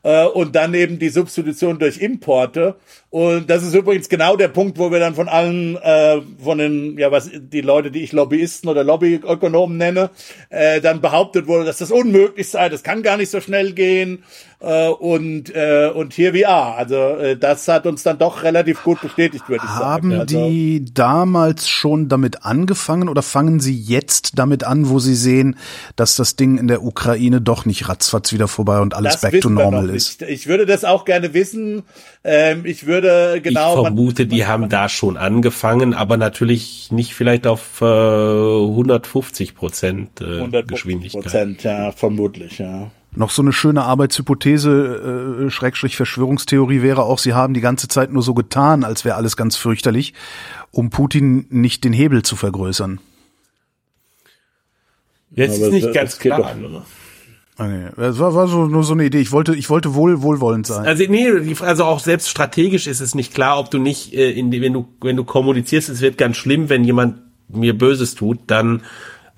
äh, 0.06 0.26
und 0.26 0.56
dann 0.56 0.76
eben 0.76 1.00
die 1.00 1.10
Substitution 1.10 1.80
durch 1.80 1.98
Importe. 1.98 2.76
Und 3.10 3.50
das 3.50 3.63
ist 3.63 3.74
übrigens 3.74 4.08
genau 4.08 4.36
der 4.36 4.50
Punkt, 4.50 4.78
wo 4.78 4.91
wir 4.91 5.00
dann 5.00 5.15
von 5.15 5.28
allen, 5.28 5.78
äh, 5.78 6.22
von 6.44 6.60
den, 6.60 6.98
ja, 7.00 7.12
was 7.12 7.32
die 7.34 7.62
Leute, 7.62 7.89
die 7.89 8.04
ich 8.04 8.12
Lobbyisten 8.12 8.70
oder 8.70 8.84
Lobbyökonomen 8.84 9.78
nenne, 9.78 10.12
äh, 10.50 10.80
dann 10.80 11.02
behauptet 11.02 11.48
wurde, 11.48 11.65
dass 11.65 11.80
das 11.80 11.91
unmöglich 11.91 12.50
sei, 12.50 12.70
das 12.70 12.84
kann 12.84 13.02
gar 13.02 13.18
nicht 13.18 13.32
so 13.32 13.41
schnell 13.41 13.74
gehen. 13.74 14.24
Äh, 14.65 14.89
und, 14.89 15.54
äh, 15.54 15.91
und 15.93 16.13
hier 16.13 16.34
wie 16.34 16.47
are. 16.47 16.73
Also 16.75 16.95
äh, 16.95 17.38
das 17.38 17.67
hat 17.67 17.86
uns 17.86 18.01
dann 18.01 18.17
doch 18.17 18.41
relativ 18.41 18.84
gut 18.84 18.99
bestätigt, 18.99 19.47
würde 19.47 19.63
ich 19.63 19.69
Haben 19.69 20.10
sagen. 20.10 20.21
Also, 20.21 20.49
die 20.49 20.86
damals 20.91 21.69
schon 21.69 22.10
damit 22.10 22.45
angefangen 22.45 23.08
oder 23.08 23.21
fangen 23.21 23.60
sie 23.60 23.80
jetzt 23.80 24.39
damit 24.39 24.63
an, 24.63 24.89
wo 24.89 24.97
sie 24.97 25.13
sehen, 25.13 25.56
dass 25.95 26.15
das 26.15 26.36
Ding 26.36 26.58
in 26.58 26.67
der 26.67 26.82
Ukraine 26.82 27.41
doch 27.41 27.65
nicht 27.65 27.88
ratzfatz 27.88 28.34
wieder 28.34 28.47
vorbei 28.47 28.80
und 28.80 28.95
alles 28.95 29.21
back 29.21 29.39
to 29.39 29.49
normal 29.49 29.91
ist? 29.91 30.21
nicht. 30.21 30.32
Ich 30.32 30.47
würde 30.47 30.65
das 30.65 30.84
auch 30.84 31.06
gerne 31.06 31.36
wissen. 31.36 31.84
Ähm, 32.23 32.65
ich 32.65 32.88
würde 32.88 33.41
genau. 33.43 33.69
ich 33.69 33.75
man- 33.75 33.86
vermute, 33.86 34.25
die 34.25 34.47
haben 34.47 34.67
da 34.67 34.89
schon 34.89 35.15
angefangen, 35.15 35.93
aber 35.93 36.17
natürlich 36.17 36.91
nicht 36.91 37.13
vielleicht 37.13 37.45
auf 37.45 37.82
äh, 37.82 37.86
150 37.86 39.54
Prozent 39.54 40.21
äh, 40.21 40.38
150 40.38 40.67
Geschwindigkeit. 40.67 41.21
Prozent, 41.21 41.63
ja, 41.63 41.91
vermutlich, 41.91 42.58
ja. 42.58 42.89
Noch 43.17 43.30
so 43.30 43.41
eine 43.41 43.54
schöne 43.54 43.84
Arbeitshypothese, 43.84 45.45
äh, 45.47 45.49
Schrägstrich 45.49 45.95
Verschwörungstheorie 45.95 46.82
wäre 46.82 47.04
auch, 47.04 47.17
sie 47.19 47.34
haben 47.34 47.54
die 47.54 47.62
ganze 47.62 47.88
Zeit 47.88 48.12
nur 48.12 48.21
so 48.23 48.34
getan, 48.34 48.84
als 48.84 49.06
wäre 49.06 49.15
alles 49.15 49.38
ganz 49.38 49.56
fürchterlich, 49.56 50.13
um 50.71 50.89
Putin 50.89 51.45
nicht 51.49 51.84
den 51.86 51.93
Hebel 51.93 52.23
zu 52.23 52.36
vergrößern. 52.36 52.99
Jetzt 55.32 55.58
Aber 55.58 55.67
ist 55.67 55.73
nicht 55.73 55.86
das 55.88 55.93
ganz 55.93 56.19
klar. 56.19 56.56
doch. 56.62 56.86
Ah, 57.58 57.67
nee, 57.67 57.86
Das 57.95 58.19
war, 58.19 58.34
war 58.36 58.49
so 58.49 58.65
nur 58.67 58.84
so 58.84 58.93
eine 58.93 59.06
Idee. 59.06 59.19
Ich 59.21 59.32
wollte, 59.32 59.56
ich 59.56 59.69
wollte 59.69 59.95
wohl 59.95 60.21
wohlwollend 60.21 60.67
sein. 60.67 60.86
Also 60.86 61.06
nee, 61.08 61.30
also 61.62 61.86
auch 61.86 61.99
selbst 62.01 62.30
strategisch 62.30 62.86
ist 62.86 62.99
es 62.99 63.15
nicht 63.15 63.34
klar, 63.34 63.58
ob 63.60 63.71
du 63.71 63.78
nicht, 63.78 64.13
äh, 64.13 64.32
in, 64.32 64.51
die- 64.51 64.62
wenn 64.62 64.73
du 64.73 64.89
wenn 65.01 65.15
du 65.15 65.23
kommunizierst, 65.23 65.88
es 65.88 66.01
wird 66.01 66.17
ganz 66.17 66.36
schlimm, 66.36 66.67
wenn 66.67 66.84
jemand 66.84 67.19
mir 67.47 67.78
Böses 67.78 68.15
tut, 68.15 68.39
dann 68.47 68.82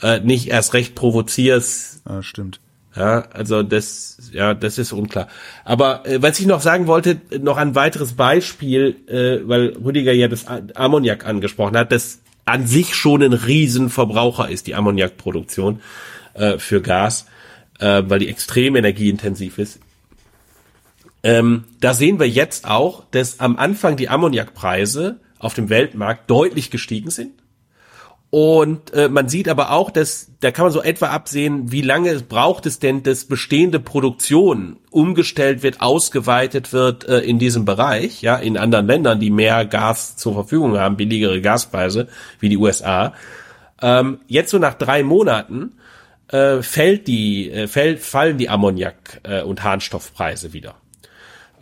äh, 0.01 0.19
nicht 0.19 0.47
erst 0.47 0.73
recht 0.73 0.95
provozierst. 0.95 2.01
Ja, 2.09 2.23
stimmt. 2.23 2.59
Ja, 2.97 3.25
also 3.31 3.61
das, 3.61 4.17
ja, 4.31 4.55
das 4.55 4.79
ist 4.79 4.91
unklar. 4.91 5.27
Aber 5.63 6.05
äh, 6.07 6.21
was 6.21 6.39
ich 6.39 6.47
noch 6.47 6.61
sagen 6.61 6.87
wollte, 6.87 7.21
noch 7.39 7.57
ein 7.57 7.75
weiteres 7.75 8.13
Beispiel, 8.13 8.95
äh, 9.07 9.47
weil 9.47 9.77
Rüdiger 9.83 10.13
ja 10.13 10.27
das 10.27 10.45
Ammoniak 10.47 11.25
angesprochen 11.25 11.77
hat, 11.77 11.91
das 11.91 12.19
an 12.45 12.65
sich 12.65 12.95
schon 12.95 13.21
ein 13.21 13.33
Riesenverbraucher 13.33 14.49
ist, 14.49 14.65
die 14.65 14.73
Ammoniakproduktion 14.73 15.81
äh, 16.33 16.57
für 16.57 16.81
Gas, 16.81 17.27
äh, 17.79 18.03
weil 18.07 18.19
die 18.19 18.29
extrem 18.29 18.75
energieintensiv 18.75 19.59
ist. 19.59 19.79
Ähm, 21.21 21.65
da 21.79 21.93
sehen 21.93 22.19
wir 22.19 22.27
jetzt 22.27 22.65
auch, 22.65 23.03
dass 23.11 23.39
am 23.39 23.57
Anfang 23.57 23.95
die 23.95 24.09
Ammoniakpreise 24.09 25.19
auf 25.37 25.53
dem 25.53 25.69
Weltmarkt 25.69 26.29
deutlich 26.31 26.71
gestiegen 26.71 27.11
sind. 27.11 27.33
Und 28.29 28.93
äh, 28.93 29.07
man 29.07 29.29
sieht 29.29 29.47
aber 29.47 29.71
auch, 29.71 29.89
dass 29.89 30.31
da 30.41 30.51
kann 30.51 30.65
man 30.65 30.73
so 30.73 30.81
etwa 30.81 31.07
absehen, 31.07 31.71
wie 31.71 31.81
lange 31.81 32.09
es 32.09 32.23
braucht 32.23 32.65
es 32.65 32.79
denn, 32.79 33.01
dass 33.01 33.25
bestehende 33.25 33.79
Produktion 33.79 34.77
umgestellt 34.91 35.63
wird, 35.63 35.79
ausgeweitet 35.79 36.73
wird 36.73 37.07
äh, 37.07 37.19
in 37.19 37.39
diesem 37.39 37.63
Bereich, 37.63 38.21
ja, 38.21 38.35
in 38.35 38.57
anderen 38.57 38.85
Ländern, 38.85 39.19
die 39.21 39.31
mehr 39.31 39.65
Gas 39.65 40.17
zur 40.17 40.33
Verfügung 40.33 40.77
haben, 40.77 40.97
billigere 40.97 41.39
Gaspreise 41.39 42.09
wie 42.39 42.49
die 42.49 42.57
USA. 42.57 43.13
Ähm, 43.81 44.19
jetzt 44.27 44.51
so 44.51 44.59
nach 44.59 44.73
drei 44.73 45.03
Monaten 45.03 45.73
äh, 46.27 46.61
fällt 46.61 47.07
die, 47.07 47.49
äh, 47.49 47.67
fällt, 47.67 48.01
fallen 48.01 48.37
die 48.37 48.49
Ammoniak- 48.49 49.21
äh, 49.23 49.41
und 49.41 49.63
Harnstoffpreise 49.63 50.51
wieder. 50.51 50.75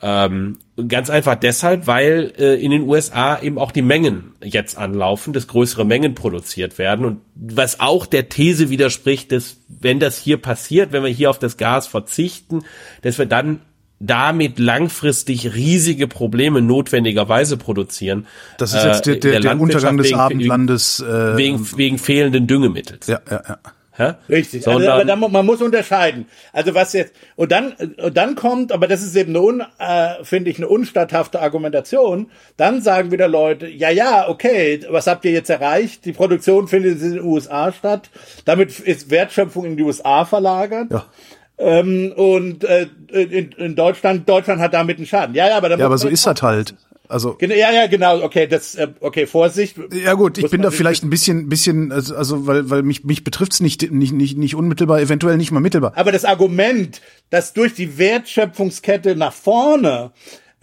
Ähm, 0.07 0.59
ganz 0.87 1.09
einfach 1.09 1.33
deshalb, 1.33 1.87
weil 1.87 2.31
äh, 2.37 2.63
in 2.63 2.69
den 2.69 2.83
USA 2.83 3.41
eben 3.41 3.57
auch 3.57 3.71
die 3.71 3.81
Mengen 3.81 4.33
jetzt 4.43 4.77
anlaufen, 4.77 5.33
dass 5.33 5.47
größere 5.47 5.83
Mengen 5.83 6.13
produziert 6.13 6.77
werden 6.77 7.05
und 7.05 7.21
was 7.33 7.79
auch 7.79 8.05
der 8.05 8.29
These 8.29 8.69
widerspricht, 8.69 9.31
dass 9.31 9.57
wenn 9.67 9.99
das 9.99 10.19
hier 10.19 10.37
passiert, 10.37 10.91
wenn 10.91 11.01
wir 11.01 11.09
hier 11.09 11.31
auf 11.31 11.39
das 11.39 11.57
Gas 11.57 11.87
verzichten, 11.87 12.61
dass 13.01 13.17
wir 13.17 13.25
dann 13.25 13.61
damit 13.99 14.59
langfristig 14.59 15.55
riesige 15.55 16.07
Probleme 16.07 16.61
notwendigerweise 16.61 17.57
produzieren. 17.57 18.27
Das 18.59 18.75
ist 18.75 18.83
jetzt 18.83 19.07
der, 19.07 19.13
äh, 19.13 19.15
in 19.15 19.21
der, 19.21 19.39
der 19.39 19.59
Untergang 19.59 19.97
des 19.97 20.11
Landwirtschaft 20.11 20.31
Abendlandes. 20.33 20.99
Äh, 20.99 21.37
wegen, 21.37 21.77
wegen 21.77 21.97
fehlenden 21.97 22.45
Düngemittels. 22.45 23.07
ja, 23.07 23.21
ja, 23.27 23.41
ja. 23.47 23.57
Ja? 23.97 24.17
Richtig, 24.29 24.67
also, 24.67 24.79
Sondern, 24.79 24.91
aber 24.93 25.05
da, 25.05 25.15
mu- 25.15 25.29
man 25.29 25.45
muss 25.45 25.61
unterscheiden. 25.61 26.25
Also 26.53 26.73
was 26.73 26.93
jetzt 26.93 27.13
und 27.35 27.51
dann 27.51 27.73
und 27.97 28.15
dann 28.17 28.35
kommt, 28.35 28.71
aber 28.71 28.87
das 28.87 29.01
ist 29.01 29.15
eben 29.15 29.31
eine 29.35 29.41
un, 29.41 29.63
äh, 29.79 30.23
finde 30.23 30.49
ich 30.51 30.57
eine 30.57 30.67
unstatthafte 30.67 31.41
Argumentation. 31.41 32.29
Dann 32.57 32.81
sagen 32.81 33.11
wieder 33.11 33.27
Leute, 33.27 33.67
ja 33.67 33.89
ja, 33.89 34.27
okay, 34.29 34.81
was 34.89 35.07
habt 35.07 35.25
ihr 35.25 35.31
jetzt 35.31 35.49
erreicht? 35.49 36.05
Die 36.05 36.13
Produktion 36.13 36.67
findet 36.67 37.01
in 37.01 37.13
den 37.15 37.23
USA 37.23 37.71
statt. 37.71 38.09
Damit 38.45 38.79
ist 38.79 39.09
Wertschöpfung 39.09 39.65
in 39.65 39.77
die 39.77 39.83
USA 39.83 40.25
verlagert. 40.25 40.91
Ja. 40.91 41.05
Ähm, 41.57 42.11
und 42.17 42.65
äh, 42.65 42.87
in, 43.11 43.51
in 43.53 43.75
Deutschland, 43.77 44.27
Deutschland 44.27 44.59
hat 44.59 44.73
damit 44.73 44.97
einen 44.97 45.05
Schaden. 45.05 45.33
Ja, 45.35 45.47
ja, 45.47 45.55
aber, 45.57 45.69
dann 45.69 45.79
Ja, 45.79 45.85
aber 45.85 45.97
so 45.97 46.09
ist 46.09 46.25
das 46.27 46.41
halt. 46.41 46.75
Also 47.07 47.35
Genau, 47.37 47.55
ja, 47.55 47.71
ja, 47.71 47.87
genau. 47.87 48.21
Okay, 48.23 48.47
das, 48.47 48.75
äh, 48.75 48.87
okay, 48.99 49.27
Vorsicht. 49.27 49.77
ja 49.91 50.13
gut, 50.13 50.37
ich 50.37 50.49
bin 50.49 50.61
da 50.61 50.71
vielleicht 50.71 51.03
ein 51.03 51.09
bisschen, 51.09 51.49
bisschen, 51.49 51.91
also, 51.91 52.15
also 52.15 52.47
weil, 52.47 52.69
weil 52.69 52.83
mich 52.83 53.03
mich 53.03 53.23
betrifft's 53.23 53.59
nicht, 53.59 53.91
nicht, 53.91 54.13
nicht, 54.13 54.37
nicht 54.37 54.55
unmittelbar, 54.55 54.99
eventuell 54.99 55.37
nicht 55.37 55.51
mal 55.51 55.59
mittelbar. 55.59 55.93
Aber 55.95 56.11
das 56.11 56.25
Argument, 56.25 57.01
dass 57.29 57.53
durch 57.53 57.73
die 57.73 57.97
Wertschöpfungskette 57.97 59.15
nach 59.15 59.33
vorne 59.33 60.11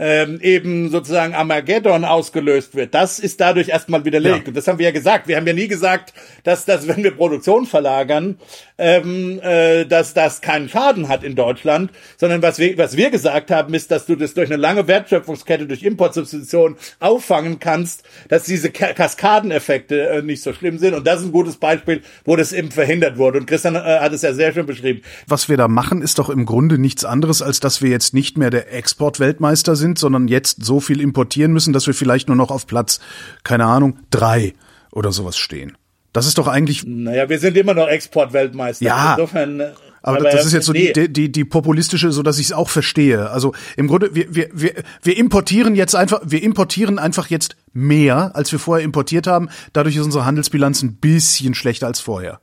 ähm, 0.02 0.40
eben 0.40 0.90
sozusagen 0.90 1.32
Armageddon 1.32 2.04
ausgelöst 2.04 2.74
wird, 2.74 2.92
das 2.92 3.20
ist 3.20 3.40
dadurch 3.40 3.68
erstmal 3.68 4.04
widerlegt. 4.04 4.40
Ja. 4.40 4.48
Und 4.48 4.56
das 4.56 4.66
haben 4.66 4.80
wir 4.80 4.86
ja 4.86 4.90
gesagt. 4.90 5.28
Wir 5.28 5.36
haben 5.36 5.46
ja 5.46 5.52
nie 5.52 5.68
gesagt, 5.68 6.12
dass 6.42 6.64
das, 6.64 6.88
wenn 6.88 7.04
wir 7.04 7.12
Produktion 7.12 7.66
verlagern, 7.66 8.36
ähm, 8.78 9.38
äh, 9.44 9.84
dass 9.84 10.12
das 10.12 10.40
keinen 10.40 10.68
Schaden 10.68 11.08
hat 11.08 11.22
in 11.22 11.36
Deutschland, 11.36 11.92
sondern 12.16 12.42
was 12.42 12.58
wir, 12.58 12.76
was 12.78 12.96
wir 12.96 13.10
gesagt 13.10 13.52
haben, 13.52 13.74
ist, 13.74 13.92
dass 13.92 14.06
du 14.06 14.16
das 14.16 14.34
durch 14.34 14.48
eine 14.48 14.60
lange 14.60 14.88
Wertschöpfungskette, 14.88 15.66
durch 15.66 15.84
Importsubstitution 15.84 16.76
auffangen 16.98 17.60
kannst, 17.60 18.02
dass 18.28 18.42
diese 18.42 18.70
Ka 18.70 18.94
Kaskadeneffekte 18.94 20.08
äh, 20.08 20.22
nicht 20.22 20.42
so 20.42 20.52
schlimm 20.52 20.78
sind. 20.78 20.94
Und 20.94 21.06
das 21.06 21.20
ist 21.20 21.26
ein 21.26 21.32
gutes 21.32 21.58
Beispiel, 21.58 22.02
wo 22.24 22.34
das 22.34 22.52
eben 22.52 22.72
verhindert 22.72 23.18
wurde. 23.18 23.38
Und 23.38 23.46
Christian 23.46 23.76
äh, 23.76 23.78
hat 23.78 24.12
es 24.12 24.22
ja 24.22 24.34
sehr 24.34 24.52
schön 24.52 24.66
beschrieben. 24.66 25.02
Was 25.28 25.48
wir 25.48 25.56
da 25.56 25.68
machen, 25.68 26.02
ist 26.02 26.18
doch 26.18 26.28
im 26.28 26.44
Grunde 26.44 26.76
nichts 26.76 27.04
anderes, 27.04 27.40
als 27.40 27.60
dass 27.60 27.82
wir 27.82 27.90
jetzt 27.90 28.14
nicht 28.14 28.36
mehr 28.36 28.50
der 28.50 28.74
Exportweltmeister 28.74 29.76
sind, 29.76 29.91
sondern 29.98 30.28
jetzt 30.28 30.64
so 30.64 30.81
viel 30.81 31.00
importieren 31.00 31.52
müssen, 31.52 31.72
dass 31.72 31.87
wir 31.87 31.94
vielleicht 31.94 32.28
nur 32.28 32.37
noch 32.37 32.50
auf 32.50 32.66
Platz, 32.66 33.00
keine 33.44 33.66
Ahnung, 33.66 33.98
drei 34.11 34.55
oder 34.90 35.12
sowas 35.12 35.37
stehen. 35.37 35.76
Das 36.12 36.26
ist 36.26 36.38
doch 36.38 36.46
eigentlich 36.46 36.85
Naja, 36.87 37.28
wir 37.28 37.38
sind 37.38 37.57
immer 37.57 37.74
noch 37.74 37.88
Exportweltmeister. 37.88 38.85
Ja. 38.85 39.14
Insofern, 39.14 39.61
äh, 39.61 39.72
Aber, 40.02 40.20
das 40.20 40.44
ist 40.44 40.52
jetzt 40.52 40.66
so 40.66 40.72
nee. 40.72 40.92
die, 40.92 41.11
die, 41.11 41.33
die 41.33 41.44
populistische, 41.44 42.12
so 42.12 42.22
dass 42.22 42.38
ich 42.38 42.46
es 42.46 42.52
auch 42.52 42.68
verstehe. 42.68 43.31
Also 43.31 43.55
im 43.76 43.88
Grunde, 43.88 44.14
wir, 44.14 44.35
wir, 44.35 44.50
wir, 44.52 44.74
wir 45.02 45.16
importieren 45.16 45.74
jetzt 45.74 45.94
einfach, 45.94 46.20
wir 46.24 46.42
importieren 46.42 46.98
einfach 46.98 47.28
jetzt 47.31 47.57
mehr, 47.72 48.37
als 48.37 48.52
wir 48.52 48.59
vorher 48.59 48.85
importiert 48.85 49.26
haben. 49.26 49.48
Dadurch 49.72 49.96
ist 49.96 50.05
unsere 50.05 50.26
Handelsbilanz 50.26 50.83
ein 50.83 50.96
bisschen 50.96 51.55
schlechter 51.55 51.87
als 51.87 52.00
vorher. 52.00 52.40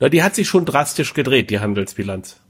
Ja, 0.00 0.08
die 0.08 0.24
hat 0.24 0.34
sich 0.34 0.48
schon 0.48 0.64
drastisch 0.64 1.14
gedreht, 1.14 1.50
die 1.50 1.60
Handelsbilanz. 1.60 2.41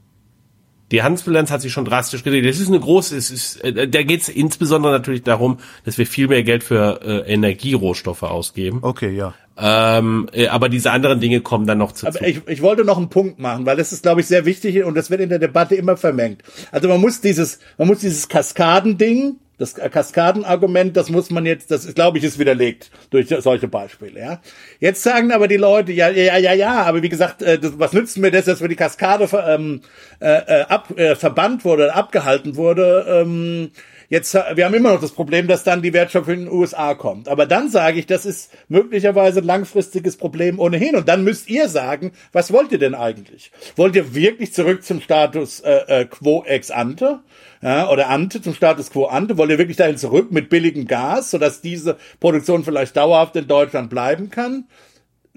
Die 0.93 1.01
Handelsbilanz 1.01 1.49
hat 1.49 1.59
sich 1.61 1.73
schon 1.73 1.85
drastisch 1.85 2.23
gedreht. 2.23 2.45
Das 2.45 2.59
ist 2.59 2.67
eine 2.67 2.79
große, 2.79 3.17
es 3.17 3.31
ist, 3.31 3.63
äh, 3.63 3.87
da 3.87 4.03
geht 4.03 4.21
es 4.21 4.29
insbesondere 4.29 4.93
natürlich 4.93 5.23
darum, 5.23 5.57
dass 5.85 5.97
wir 5.97 6.05
viel 6.05 6.27
mehr 6.27 6.43
Geld 6.43 6.63
für 6.63 7.01
äh, 7.03 7.33
Energierohstoffe 7.33 8.21
ausgeben. 8.21 8.77
Okay, 8.83 9.09
ja. 9.09 9.33
Ähm, 9.57 10.29
äh, 10.33 10.49
aber 10.49 10.69
diese 10.69 10.91
anderen 10.91 11.19
Dinge 11.19 11.41
kommen 11.41 11.65
dann 11.65 11.79
noch 11.79 11.93
zu. 11.93 12.05
Aber 12.05 12.21
ich, 12.27 12.47
ich 12.47 12.61
wollte 12.61 12.85
noch 12.85 12.97
einen 12.97 13.09
Punkt 13.09 13.39
machen, 13.39 13.65
weil 13.65 13.75
das 13.75 13.91
ist, 13.91 14.03
glaube 14.03 14.21
ich, 14.21 14.27
sehr 14.27 14.45
wichtig 14.45 14.83
und 14.83 14.93
das 14.93 15.09
wird 15.09 15.21
in 15.21 15.29
der 15.29 15.39
Debatte 15.39 15.73
immer 15.73 15.97
vermengt. 15.97 16.43
Also 16.71 16.87
man 16.87 17.01
muss 17.01 17.21
dieses, 17.21 17.57
man 17.79 17.87
muss 17.87 17.99
dieses 17.99 18.29
Kaskadending, 18.29 19.37
das 19.63 19.75
Kaskadenargument, 19.75 20.97
das 20.97 21.09
muss 21.09 21.29
man 21.29 21.45
jetzt, 21.45 21.71
das 21.71 21.93
glaube 21.93 22.17
ich, 22.17 22.23
ist 22.23 22.39
widerlegt 22.39 22.91
durch 23.09 23.29
solche 23.29 23.67
Beispiele. 23.67 24.19
Ja. 24.19 24.41
Jetzt 24.79 25.03
sagen 25.03 25.31
aber 25.31 25.47
die 25.47 25.57
Leute, 25.57 25.91
ja, 25.91 26.09
ja, 26.09 26.37
ja, 26.37 26.53
ja, 26.53 26.83
aber 26.83 27.01
wie 27.01 27.09
gesagt, 27.09 27.41
äh, 27.41 27.57
das, 27.57 27.79
was 27.79 27.93
nützt 27.93 28.17
mir 28.17 28.31
das, 28.31 28.45
dass 28.45 28.61
wir 28.61 28.67
die 28.67 28.75
Kaskade 28.75 29.27
ähm, 29.47 29.81
äh, 30.19 30.61
äh, 30.61 30.61
ab, 30.63 30.97
äh, 30.97 31.15
verbannt 31.15 31.63
wurde, 31.65 31.93
abgehalten 31.95 32.55
wurde? 32.55 33.05
Ähm, 33.07 33.71
Jetzt, 34.13 34.35
äh, 34.35 34.55
wir 34.55 34.65
haben 34.65 34.75
immer 34.75 34.93
noch 34.93 35.01
das 35.01 35.11
Problem, 35.11 35.47
dass 35.47 35.63
dann 35.63 35.81
die 35.81 35.91
Wertschöpfung 35.91 36.35
in 36.35 36.39
den 36.41 36.53
USA 36.53 36.93
kommt. 36.93 37.27
Aber 37.27 37.47
dann 37.47 37.71
sage 37.71 37.97
ich, 37.97 38.05
das 38.05 38.27
ist 38.27 38.51
möglicherweise 38.67 39.39
ein 39.39 39.45
langfristiges 39.45 40.17
Problem 40.17 40.59
ohnehin. 40.59 40.95
Und 40.95 41.09
dann 41.09 41.23
müsst 41.23 41.49
ihr 41.49 41.67
sagen, 41.67 42.11
was 42.31 42.53
wollt 42.53 42.71
ihr 42.71 42.77
denn 42.77 42.93
eigentlich? 42.93 43.51
Wollt 43.75 43.95
ihr 43.95 44.13
wirklich 44.13 44.53
zurück 44.53 44.83
zum 44.83 45.01
Status 45.01 45.61
äh, 45.61 46.01
äh, 46.01 46.05
quo 46.05 46.43
ex 46.45 46.69
ante? 46.69 47.21
Ja, 47.63 47.89
oder 47.89 48.07
ante, 48.09 48.39
zum 48.39 48.53
Status 48.53 48.91
quo 48.91 49.05
ante? 49.05 49.39
Wollt 49.39 49.49
ihr 49.49 49.57
wirklich 49.57 49.77
dahin 49.77 49.97
zurück 49.97 50.31
mit 50.31 50.47
billigem 50.47 50.85
Gas, 50.85 51.31
sodass 51.31 51.61
diese 51.61 51.97
Produktion 52.19 52.63
vielleicht 52.63 52.95
dauerhaft 52.95 53.35
in 53.35 53.47
Deutschland 53.47 53.89
bleiben 53.89 54.29
kann? 54.29 54.65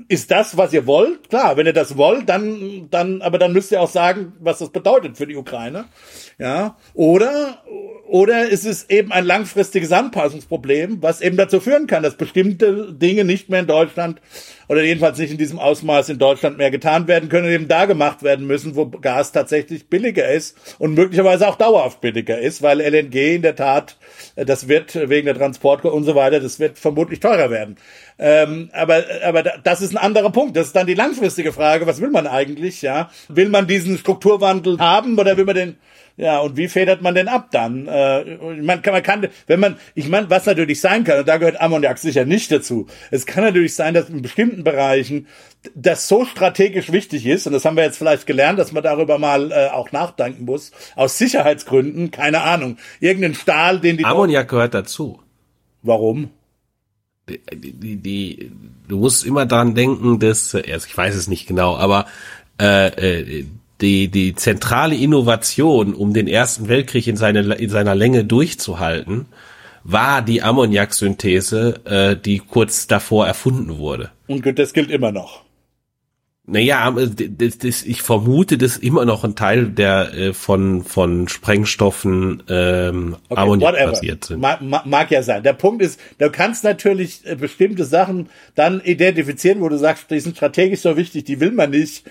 ist 0.09 0.31
das, 0.31 0.57
was 0.57 0.75
ihr 0.75 0.87
wollt? 0.87 1.31
Klar, 1.31 1.57
wenn 1.57 1.67
ihr 1.67 1.73
das 1.73 1.97
wollt, 1.97 2.29
dann, 2.29 2.89
dann, 2.91 3.23
aber 3.23 3.39
dann 3.39 3.53
müsst 3.53 3.73
ihr 3.73 3.81
auch 3.81 3.89
sagen, 3.89 4.35
was 4.41 4.59
das 4.59 4.69
bedeutet 4.69 5.17
für 5.17 5.27
die 5.27 5.37
Ukraine. 5.37 5.87
Ja, 6.39 6.77
oder, 6.93 7.63
oder 8.09 8.49
ist 8.49 8.65
es 8.65 8.89
eben 8.89 9.13
ein 9.13 9.25
langfristiges 9.25 9.93
Anpassungsproblem, 9.93 11.03
was 11.03 11.21
eben 11.21 11.37
dazu 11.37 11.61
führen 11.61 11.87
kann, 11.87 12.03
dass 12.03 12.17
bestimmte 12.17 12.93
Dinge 12.93 13.25
nicht 13.25 13.49
mehr 13.49 13.61
in 13.61 13.67
Deutschland 13.67 14.21
oder 14.69 14.83
jedenfalls 14.83 15.19
nicht 15.19 15.31
in 15.31 15.39
diesem 15.39 15.59
Ausmaß 15.59 16.09
in 16.09 16.19
Deutschland 16.19 16.59
mehr 16.59 16.71
getan 16.71 17.09
werden 17.09 17.29
können 17.29 17.47
und 17.47 17.53
eben 17.53 17.69
da 17.69 17.85
gemacht 17.87 18.23
werden 18.23 18.47
müssen, 18.47 18.77
wo 18.77 18.87
Gas 18.87 19.33
tatsächlich 19.33 19.89
billiger 19.89 20.29
ist 20.29 20.57
und 20.79 20.95
möglicherweise 20.95 21.49
auch 21.49 21.57
dauerhaft 21.57 22.01
billiger 22.01 22.39
ist, 22.39 22.63
weil 22.63 22.81
LNG 22.81 23.37
in 23.37 23.43
der 23.43 23.57
Tat, 23.57 23.97
äh, 24.37 24.45
das 24.45 24.69
wird 24.69 24.95
wegen 25.09 25.27
der 25.27 25.37
Transport 25.37 25.85
und 25.85 26.05
so 26.05 26.15
weiter, 26.15 26.41
das 26.41 26.61
wird 26.61 26.79
vermutlich 26.79 27.21
teurer 27.21 27.51
werden. 27.51 27.77
Ähm, 28.19 28.71
aber, 28.73 29.05
aber 29.25 29.43
das 29.43 29.83
ist 29.83 29.95
ein 29.95 29.99
anderer 29.99 30.31
Punkt. 30.31 30.57
Das 30.57 30.69
ist 30.69 30.77
dann 30.77 30.87
die 30.87 30.95
langfristige 30.95 31.53
Frage. 31.53 31.87
Was 31.87 32.01
will 32.01 32.11
man 32.11 32.27
eigentlich? 32.27 32.81
Ja, 32.83 33.11
will 33.29 33.49
man 33.49 33.67
diesen 33.67 33.99
Strukturwandel 33.99 34.79
haben 34.79 35.19
oder 35.19 35.37
will 35.37 35.45
man 35.45 35.55
den 35.55 35.77
ja, 36.17 36.39
und 36.39 36.57
wie 36.57 36.69
federt 36.69 37.03
man 37.03 37.15
denn 37.15 37.29
ab 37.29 37.49
dann? 37.51 37.87
Äh, 37.87 38.37
man, 38.63 38.81
kann, 38.81 38.95
man 38.95 39.03
kann, 39.03 39.29
wenn 39.47 39.61
man, 39.61 39.77
ich 39.95 40.09
meine, 40.09 40.31
was 40.31 40.47
natürlich 40.47 40.81
sein 40.81 41.05
kann, 41.05 41.19
und 41.19 41.29
da 41.29 41.37
gehört 41.37 41.61
Ammoniak 41.61 41.99
sicher 41.99 42.25
nicht 42.25 42.51
dazu. 42.51 42.87
Es 43.11 43.27
kann 43.27 43.45
natürlich 43.45 43.75
sein, 43.75 43.93
dass 43.93 44.09
in 44.09 44.23
bestimmten 44.23 44.65
Bereichen 44.65 45.27
das 45.75 46.09
so 46.09 46.25
strategisch 46.25 46.91
wichtig 46.91 47.27
ist, 47.27 47.47
und 47.47 47.53
das 47.53 47.67
haben 47.67 47.77
wir 47.77 47.85
jetzt 47.85 47.99
vielleicht 47.99 48.27
gelernt, 48.27 48.59
dass 48.59 48.73
man 48.73 48.83
darüber 48.83 49.19
mal 49.19 49.53
äh, 49.53 49.69
auch 49.69 49.93
nachdenken 49.93 50.47
muss, 50.47 50.73
aus 50.95 51.19
Sicherheitsgründen, 51.19 52.11
keine 52.11 52.43
Ahnung, 52.43 52.79
irgendeinen 53.01 53.35
Stahl, 53.35 53.81
den 53.81 53.99
die... 53.99 54.05
Ammoniak 54.07 54.49
gehört 54.49 54.73
dazu. 54.73 55.21
Warum? 55.83 56.31
Die, 57.29 57.41
die, 57.53 57.97
die, 57.97 58.53
du 58.89 58.99
musst 58.99 59.27
immer 59.27 59.45
daran 59.45 59.75
denken, 59.75 60.19
dass, 60.19 60.55
äh, 60.55 60.63
also 60.73 60.87
ich 60.87 60.97
weiß 60.97 61.15
es 61.15 61.29
nicht 61.29 61.47
genau, 61.47 61.77
aber 61.77 62.07
äh, 62.59 62.87
äh, 62.87 63.45
die, 63.81 64.09
die 64.09 64.35
zentrale 64.35 64.95
Innovation, 64.95 65.95
um 65.95 66.15
den 66.15 66.29
Ersten 66.29 66.69
Weltkrieg 66.69 67.07
in, 67.07 67.17
seine, 67.17 67.55
in 67.55 67.71
seiner 67.71 67.95
Länge 67.95 68.25
durchzuhalten, 68.25 69.27
war 69.85 70.23
die 70.23 70.43
Ammoniaksynthese, 70.43 71.81
äh, 71.85 72.17
die 72.17 72.39
kurz 72.39 72.87
davor 72.87 73.27
erfunden 73.27 73.79
wurde. 73.79 74.11
Und 74.27 74.59
das 74.59 74.73
gilt 74.73 74.91
immer 74.91 75.13
noch. 75.13 75.47
Naja, 76.49 76.93
das, 76.93 77.59
das, 77.59 77.83
ich 77.83 78.03
vermute, 78.03 78.57
dass 78.57 78.77
immer 78.77 79.05
noch 79.05 79.25
ein 79.25 79.35
Teil 79.35 79.67
der 79.67 80.15
äh, 80.15 80.33
von 80.33 80.85
von 80.85 81.27
Sprengstoffen 81.27 82.45
ähm, 82.49 83.17
Okay, 83.29 83.41
Ammoniak 83.41 83.75
basiert 83.75 84.25
sind. 84.25 84.41
Mag, 84.41 84.63
mag, 84.63 84.87
mag 84.87 85.11
ja 85.11 85.25
sein. 85.25 85.43
Der 85.43 85.55
Punkt 85.55 85.83
ist, 85.83 85.99
du 86.19 86.31
kannst 86.31 86.63
natürlich 86.63 87.27
äh, 87.27 87.35
bestimmte 87.35 87.85
Sachen 87.85 88.29
dann 88.55 88.81
identifizieren, 88.81 89.61
wo 89.61 89.69
du 89.69 89.77
sagst, 89.77 90.09
die 90.09 90.21
sind 90.21 90.37
strategisch 90.37 90.81
so 90.81 90.97
wichtig, 90.97 91.25
die 91.25 91.41
will 91.41 91.51
man 91.51 91.71
nicht 91.71 92.05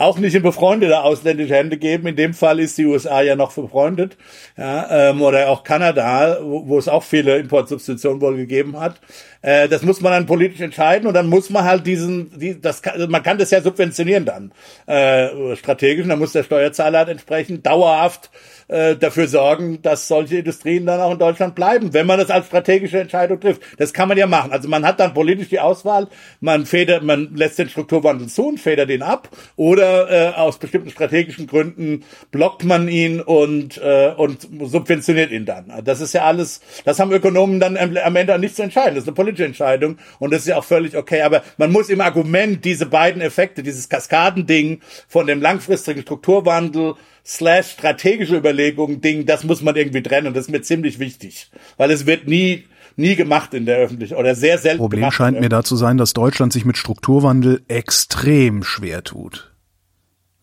auch 0.00 0.18
nicht 0.18 0.34
in 0.34 0.42
befreundete 0.42 1.02
ausländische 1.02 1.54
Hände 1.54 1.76
geben. 1.76 2.06
In 2.06 2.16
dem 2.16 2.32
Fall 2.32 2.58
ist 2.58 2.78
die 2.78 2.86
USA 2.86 3.20
ja 3.20 3.36
noch 3.36 3.52
befreundet, 3.52 4.16
ja, 4.56 5.10
ähm, 5.10 5.20
oder 5.20 5.48
auch 5.50 5.62
Kanada, 5.62 6.38
wo, 6.40 6.66
wo 6.66 6.78
es 6.78 6.88
auch 6.88 7.02
viele 7.02 7.36
Importsubstitutionen 7.36 8.20
wohl 8.22 8.36
gegeben 8.36 8.80
hat. 8.80 8.98
Äh, 9.42 9.68
das 9.68 9.82
muss 9.82 10.00
man 10.00 10.12
dann 10.12 10.26
politisch 10.26 10.60
entscheiden 10.60 11.06
und 11.06 11.14
dann 11.14 11.26
muss 11.26 11.50
man 11.50 11.64
halt 11.64 11.86
diesen, 11.86 12.38
die, 12.38 12.60
das 12.60 12.82
kann, 12.82 13.10
man 13.10 13.22
kann 13.22 13.38
das 13.38 13.50
ja 13.50 13.62
subventionieren 13.62 14.24
dann 14.24 14.52
äh, 14.86 15.56
strategisch. 15.56 16.02
Und 16.02 16.10
dann 16.10 16.18
muss 16.18 16.32
der 16.32 16.42
Steuerzahler 16.42 16.98
halt 16.98 17.08
entsprechend 17.08 17.64
dauerhaft 17.66 18.30
äh, 18.68 18.96
dafür 18.96 19.26
sorgen, 19.26 19.82
dass 19.82 20.08
solche 20.08 20.38
Industrien 20.38 20.86
dann 20.86 21.00
auch 21.00 21.12
in 21.12 21.18
Deutschland 21.18 21.54
bleiben, 21.54 21.92
wenn 21.92 22.06
man 22.06 22.18
das 22.18 22.30
als 22.30 22.46
strategische 22.46 23.00
Entscheidung 23.00 23.40
trifft. 23.40 23.62
Das 23.78 23.92
kann 23.92 24.08
man 24.08 24.18
ja 24.18 24.26
machen. 24.26 24.52
Also 24.52 24.68
man 24.68 24.84
hat 24.86 25.00
dann 25.00 25.14
politisch 25.14 25.48
die 25.48 25.60
Auswahl, 25.60 26.08
man 26.40 26.66
federt, 26.66 27.02
man 27.02 27.34
lässt 27.34 27.58
den 27.58 27.68
Strukturwandel 27.68 28.28
zu 28.28 28.48
und 28.48 28.60
federt 28.60 28.90
ihn 28.90 29.02
ab, 29.02 29.28
oder 29.56 30.10
äh, 30.10 30.34
aus 30.34 30.58
bestimmten 30.58 30.90
strategischen 30.90 31.46
Gründen 31.46 32.04
blockt 32.30 32.64
man 32.64 32.88
ihn 32.88 33.20
und 33.20 33.78
äh, 33.78 34.12
und 34.16 34.46
subventioniert 34.62 35.30
ihn 35.30 35.46
dann. 35.46 35.72
Das 35.84 36.00
ist 36.00 36.12
ja 36.12 36.24
alles, 36.24 36.60
das 36.84 37.00
haben 37.00 37.12
Ökonomen 37.12 37.58
dann 37.58 37.76
am, 37.76 37.96
am 37.96 38.16
Ende 38.16 38.38
nicht 38.38 38.56
zu 38.56 38.62
entscheiden. 38.62 38.94
Das 38.94 39.04
ist 39.04 39.08
eine 39.08 39.14
politische 39.30 39.46
Entscheidung 39.46 39.98
und 40.18 40.32
das 40.32 40.42
ist 40.42 40.48
ja 40.48 40.56
auch 40.56 40.64
völlig 40.64 40.96
okay. 40.96 41.22
Aber 41.22 41.42
man 41.56 41.72
muss 41.72 41.88
im 41.88 42.00
Argument 42.00 42.64
diese 42.64 42.86
beiden 42.86 43.22
Effekte, 43.22 43.62
dieses 43.62 43.88
Kaskadending 43.88 44.80
von 45.08 45.26
dem 45.26 45.40
langfristigen 45.40 46.02
Strukturwandel 46.02 46.94
slash 47.24 47.72
strategische 47.72 48.36
Überlegungen 48.36 49.00
Ding, 49.00 49.26
das 49.26 49.44
muss 49.44 49.62
man 49.62 49.76
irgendwie 49.76 50.02
trennen 50.02 50.26
und 50.26 50.36
das 50.36 50.46
ist 50.46 50.50
mir 50.50 50.62
ziemlich 50.62 50.98
wichtig, 50.98 51.50
weil 51.76 51.90
es 51.90 52.06
wird 52.06 52.26
nie 52.26 52.64
nie 52.96 53.14
gemacht 53.14 53.54
in 53.54 53.66
der 53.66 53.78
Öffentlichkeit 53.78 54.18
oder 54.18 54.34
sehr 54.34 54.58
selten 54.58 54.78
Problem 54.78 55.10
scheint 55.10 55.40
mir 55.40 55.48
da 55.48 55.62
zu 55.62 55.76
sein, 55.76 55.96
dass 55.96 56.12
Deutschland 56.12 56.52
sich 56.52 56.64
mit 56.64 56.76
Strukturwandel 56.76 57.62
extrem 57.68 58.62
schwer 58.62 59.04
tut. 59.04 59.54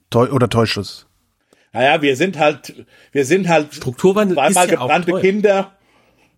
Täu 0.09 0.31
oder 0.31 0.49
täuscht 0.49 0.77
es? 0.77 1.05
Naja, 1.73 2.01
wir 2.01 2.15
sind 2.15 2.39
halt, 2.39 2.85
wir 3.11 3.25
sind 3.25 3.49
halt 3.49 3.75
Strukturwandel 3.75 4.35
zweimal 4.35 4.65
ist 4.65 4.71
ja 4.71 4.79
auch 4.79 4.83
gebrannte 4.83 5.11
teuer. 5.11 5.21
Kinder. 5.21 5.76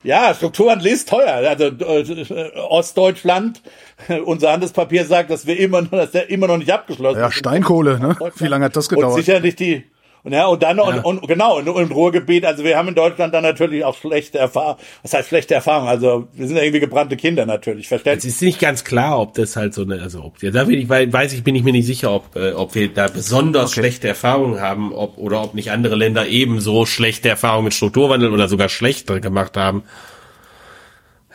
Ja, 0.03 0.33
Strukturwandel 0.33 0.87
ist 0.87 1.09
teuer. 1.09 1.33
Also 1.49 1.65
äh, 1.65 2.51
Ostdeutschland, 2.57 3.61
unser 4.25 4.51
Handelspapier 4.51 5.05
sagt, 5.05 5.29
dass 5.29 5.45
wir 5.45 5.59
immer 5.59 5.81
noch, 5.81 5.89
dass 5.91 6.11
der 6.11 6.29
immer 6.29 6.47
noch 6.47 6.57
nicht 6.57 6.71
abgeschlossen 6.71 7.19
Ja, 7.19 7.27
ist. 7.27 7.33
Steinkohle, 7.35 7.99
ne? 7.99 8.15
Wie 8.37 8.47
lange 8.47 8.65
hat 8.65 8.75
das 8.75 8.87
Und 8.87 8.95
gedauert? 8.95 9.15
sicherlich 9.17 9.55
die 9.55 9.83
Und 10.23 10.33
ja, 10.33 10.47
und 10.47 10.61
dann, 10.61 10.77
ja. 10.77 10.83
und, 10.83 11.05
und 11.05 11.27
genau, 11.27 11.57
und, 11.57 11.69
und 11.69 11.91
Ruhrgebiet, 11.91 12.45
also 12.45 12.63
wir 12.63 12.77
haben 12.77 12.89
in 12.89 12.95
Deutschland 12.95 13.33
dann 13.33 13.43
natürlich 13.43 13.85
auch 13.85 13.95
schlechte 13.95 14.37
Erfahrungen, 14.37 14.79
was 15.01 15.13
heißt 15.13 15.29
schlechte 15.29 15.53
Erfahrungen, 15.53 15.87
also 15.87 16.27
wir 16.33 16.47
sind 16.47 16.57
irgendwie 16.57 16.81
gebrannte 16.81 17.15
Kinder 17.15 17.45
natürlich, 17.45 17.87
verständlich. 17.87 18.25
Es 18.25 18.35
ist 18.35 18.41
nicht 18.41 18.59
ganz 18.59 18.83
klar, 18.83 19.19
ob 19.19 19.33
das 19.35 19.55
halt 19.55 19.73
so 19.73 19.83
eine, 19.83 20.01
also 20.01 20.23
ob, 20.23 20.43
ja, 20.43 20.51
da 20.51 20.65
bin 20.65 20.79
ich, 20.79 20.89
weiß 20.89 21.33
ich, 21.33 21.43
bin 21.43 21.55
ich 21.55 21.63
mir 21.63 21.71
nicht 21.71 21.85
sicher, 21.85 22.11
ob, 22.11 22.35
äh, 22.35 22.51
ob 22.51 22.75
wir 22.75 22.93
da 22.93 23.07
besonders 23.07 23.71
okay. 23.71 23.81
schlechte 23.81 24.07
Erfahrungen 24.09 24.59
haben, 24.59 24.93
ob, 24.93 25.17
oder 25.17 25.41
ob 25.41 25.53
nicht 25.53 25.71
andere 25.71 25.95
Länder 25.95 26.27
ebenso 26.27 26.85
schlechte 26.85 27.29
Erfahrungen 27.29 27.65
mit 27.65 27.73
Strukturwandel 27.73 28.33
oder 28.33 28.47
sogar 28.47 28.69
schlechter 28.69 29.19
gemacht 29.19 29.55
haben. 29.55 29.83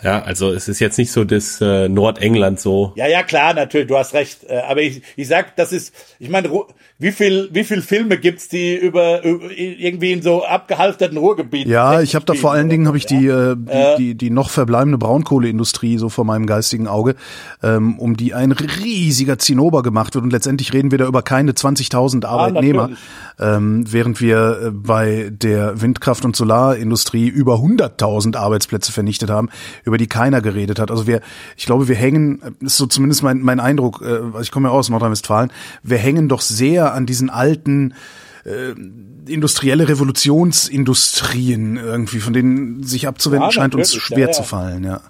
Ja, 0.05 0.23
also 0.23 0.53
es 0.53 0.69
ist 0.69 0.81
jetzt 0.81 0.99
nicht 0.99 1.11
so 1.11 1.25
das 1.25 1.63
äh, 1.63 1.89
Nordengland 1.89 2.61
so. 2.61 2.93
Ja, 2.95 3.07
ja, 3.09 3.23
klar, 3.23 3.55
natürlich, 3.55 3.89
du 3.89 3.97
hast 3.97 4.13
recht. 4.13 4.45
Äh, 4.45 4.59
aber 4.59 4.83
ich, 4.83 5.01
ich 5.17 5.27
sag, 5.27 5.57
das 5.57 5.73
ist, 5.73 5.95
ich 6.19 6.29
meine, 6.29 6.51
wie 6.99 7.11
viel, 7.11 7.49
wie 7.53 7.65
viel 7.65 7.83
Filme 7.83 8.19
gibt's, 8.19 8.49
die 8.49 8.77
über, 8.77 9.25
über 9.25 9.51
irgendwie 9.51 10.13
in 10.13 10.23
so 10.23 10.45
abgehalfterten 10.45 11.19
Ruhrgebieten? 11.19 11.71
Ja, 11.71 12.01
ich 12.01 12.15
habe 12.15 12.25
da 12.25 12.35
vor 12.35 12.53
allen 12.53 12.69
Dingen 12.69 12.87
habe 12.87 12.97
ich 12.97 13.05
die, 13.05 13.27
äh, 13.27 13.57
die, 13.57 13.73
äh, 13.73 13.97
die, 13.97 14.15
die 14.15 14.31
noch 14.31 14.49
verbleibende 14.49 14.97
Braunkohleindustrie 14.97 15.99
so 15.99 16.09
vor 16.09 16.25
meinem 16.25 16.47
geistigen 16.47 16.87
Auge, 16.87 17.17
ähm, 17.65 17.99
um 17.99 18.17
die 18.17 18.33
ein 18.33 18.53
riesiger 18.53 19.39
Zinnober 19.39 19.83
gemacht 19.83 20.15
wird 20.15 20.25
und 20.25 20.31
letztendlich 20.31 20.73
reden 20.73 20.93
wir 20.93 20.99
da 20.99 21.07
über 21.07 21.23
keine 21.23 21.53
20.000 21.53 22.25
Arbeitnehmer, 22.27 22.91
ah, 23.39 23.57
ähm, 23.57 23.85
während 23.91 24.21
wir 24.21 24.61
äh, 24.67 24.71
bei 24.71 25.31
der 25.33 25.81
Windkraft- 25.81 26.25
und 26.25 26.37
Solarindustrie 26.37 27.27
über 27.27 27.57
100.000 27.57 28.37
Arbeitsplätze 28.37 28.93
vernichtet 28.93 29.31
haben, 29.31 29.49
über 29.83 29.94
die 29.99 30.07
keiner 30.07 30.41
geredet 30.41 30.79
hat. 30.79 30.91
Also 30.91 31.07
wir, 31.07 31.21
ich 31.57 31.67
glaube, 31.67 31.89
wir 31.89 31.97
hängen, 31.97 32.57
ist 32.61 32.77
so 32.77 32.87
zumindest 32.87 33.23
mein, 33.23 33.41
mein 33.41 33.61
Eindruck, 33.61 34.03
äh, 34.03 34.41
ich 34.41 34.51
komme 34.51 34.69
ja 34.69 34.75
aus 34.75 34.89
Nordrhein-Westfalen, 34.89 35.53
wir 35.83 35.99
hängen 35.99 36.29
doch 36.29 36.41
sehr 36.41 36.93
an 36.95 37.07
diesen 37.07 37.31
alten 37.31 37.95
äh, 38.45 38.75
industrielle 39.27 39.89
Revolutionsindustrien 39.89 41.77
irgendwie, 41.77 42.21
von 42.21 42.33
denen 42.33 42.83
sich 42.83 43.09
abzuwenden 43.09 43.49
ja, 43.49 43.53
scheint 43.53 43.75
uns 43.75 43.95
schwer 43.95 44.27
ja. 44.27 44.33
zu 44.33 44.43
fallen, 44.43 44.85
ja. 44.85 45.01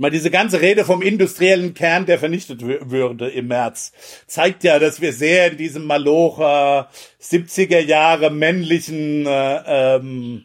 Mal 0.00 0.12
diese 0.12 0.30
ganze 0.30 0.60
Rede 0.60 0.84
vom 0.84 1.02
industriellen 1.02 1.74
Kern, 1.74 2.06
der 2.06 2.20
vernichtet 2.20 2.62
würde 2.62 3.28
im 3.30 3.48
März, 3.48 3.90
zeigt 4.28 4.62
ja, 4.62 4.78
dass 4.78 5.00
wir 5.00 5.12
sehr 5.12 5.50
in 5.50 5.56
diesem 5.58 5.86
Malocher 5.86 6.88
70er 7.20 7.80
Jahre 7.80 8.30
männlichen 8.30 9.26
äh, 9.26 9.96
ähm, 9.96 10.44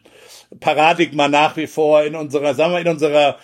Paradigma 0.60 1.28
nach 1.28 1.56
wie 1.56 1.66
vor 1.66 2.02
in 2.04 2.14
unserer, 2.14 2.54
sagen 2.54 2.72
wir, 2.72 2.80
in 2.80 2.88
unserer 2.88 3.38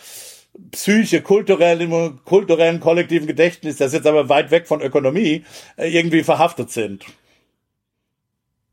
Psyche, 0.73 1.23
kulturellen, 1.23 2.21
kulturellen 2.25 2.81
kollektiven 2.81 3.27
Gedächtnis, 3.27 3.77
das 3.77 3.93
jetzt 3.93 4.07
aber 4.07 4.29
weit 4.29 4.51
weg 4.51 4.67
von 4.67 4.81
Ökonomie, 4.81 5.45
äh, 5.77 5.89
irgendwie 5.89 6.23
verhaftet 6.23 6.71
sind. 6.71 7.05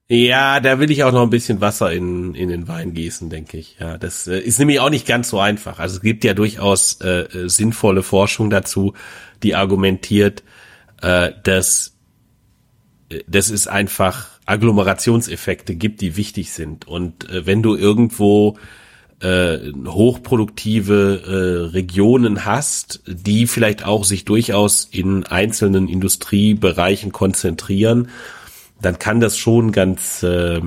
Ja, 0.09 0.61
da 0.61 0.79
will 0.79 0.89
ich 0.89 1.03
auch 1.03 1.11
noch 1.11 1.23
ein 1.23 1.29
bisschen 1.29 1.59
Wasser 1.59 1.91
in, 1.91 2.33
in 2.33 2.47
den 2.47 2.69
Wein 2.69 2.93
gießen, 2.93 3.29
denke 3.29 3.57
ich. 3.57 3.77
Ja, 3.79 3.97
das 3.97 4.25
äh, 4.27 4.39
ist 4.39 4.57
nämlich 4.57 4.79
auch 4.79 4.89
nicht 4.89 5.05
ganz 5.05 5.29
so 5.29 5.39
einfach. 5.39 5.79
Also 5.79 5.97
es 5.97 6.01
gibt 6.01 6.23
ja 6.23 6.33
durchaus 6.33 7.01
äh, 7.01 7.23
äh 7.23 7.49
sinnvolle 7.49 8.03
Forschung 8.03 8.49
dazu, 8.49 8.93
die 9.43 9.53
argumentiert, 9.53 10.43
äh, 11.01 11.31
dass, 11.43 11.97
dass 13.27 13.49
es 13.49 13.67
einfach 13.67 14.36
Agglomerationseffekte 14.48 15.76
gibt, 15.76 16.02
die 16.02 16.18
wichtig 16.18 16.52
sind. 16.52 16.88
Und 16.88 17.30
äh, 17.30 17.45
wenn 17.45 17.62
du 17.62 17.76
irgendwo 17.76 18.58
äh, 19.20 19.72
hochproduktive 19.86 21.22
äh, 21.26 21.72
Regionen 21.74 22.45
hast, 22.45 23.02
die 23.08 23.48
vielleicht 23.48 23.86
auch 23.86 24.04
sich 24.04 24.26
durchaus 24.26 24.86
in 24.86 25.26
einzelnen 25.26 25.88
Industriebereichen 25.88 27.12
konzentrieren, 27.12 28.10
dann 28.82 29.00
kann 29.00 29.20
das 29.20 29.38
schon 29.38 29.72
ganz 29.72 30.24
äh, 30.24 30.62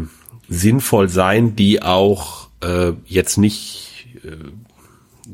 sinnvoll 0.49 1.09
sein, 1.09 1.57
die 1.57 1.83
auch 1.83 2.49
äh, 2.63 2.93
jetzt 3.07 3.39
nicht 3.39 4.07
äh, 4.25 4.51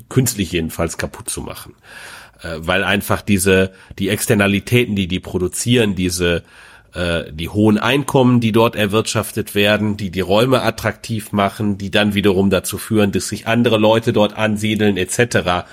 künstlich 0.09 0.53
jedenfalls 0.53 0.99
kaputt 0.99 1.31
zu 1.31 1.41
machen, 1.41 1.75
äh, 2.43 2.57
weil 2.59 2.85
einfach 2.85 3.23
diese 3.23 3.73
die 3.99 4.11
Externalitäten, 4.11 4.95
die 4.95 5.09
die 5.09 5.21
produzieren, 5.21 5.95
diese 5.95 6.43
äh, 6.97 7.33
die 7.33 7.49
hohen 7.49 7.79
Einkommen, 7.79 8.41
die 8.41 8.53
dort 8.53 8.75
erwirtschaftet 8.75 9.55
werden, 9.55 9.97
die 9.97 10.11
die 10.11 10.21
Räume 10.21 10.63
attraktiv 10.63 11.33
machen, 11.33 11.79
die 11.79 11.91
dann 11.91 12.15
wiederum 12.15 12.51
dazu 12.51 12.79
führen, 12.79 13.13
dass 13.13 13.29
sich 13.29 13.47
andere 13.47 13.77
Leute 13.77 14.13
dort 14.13 14.37
ansiedeln 14.37 14.97
etc. 14.97 15.67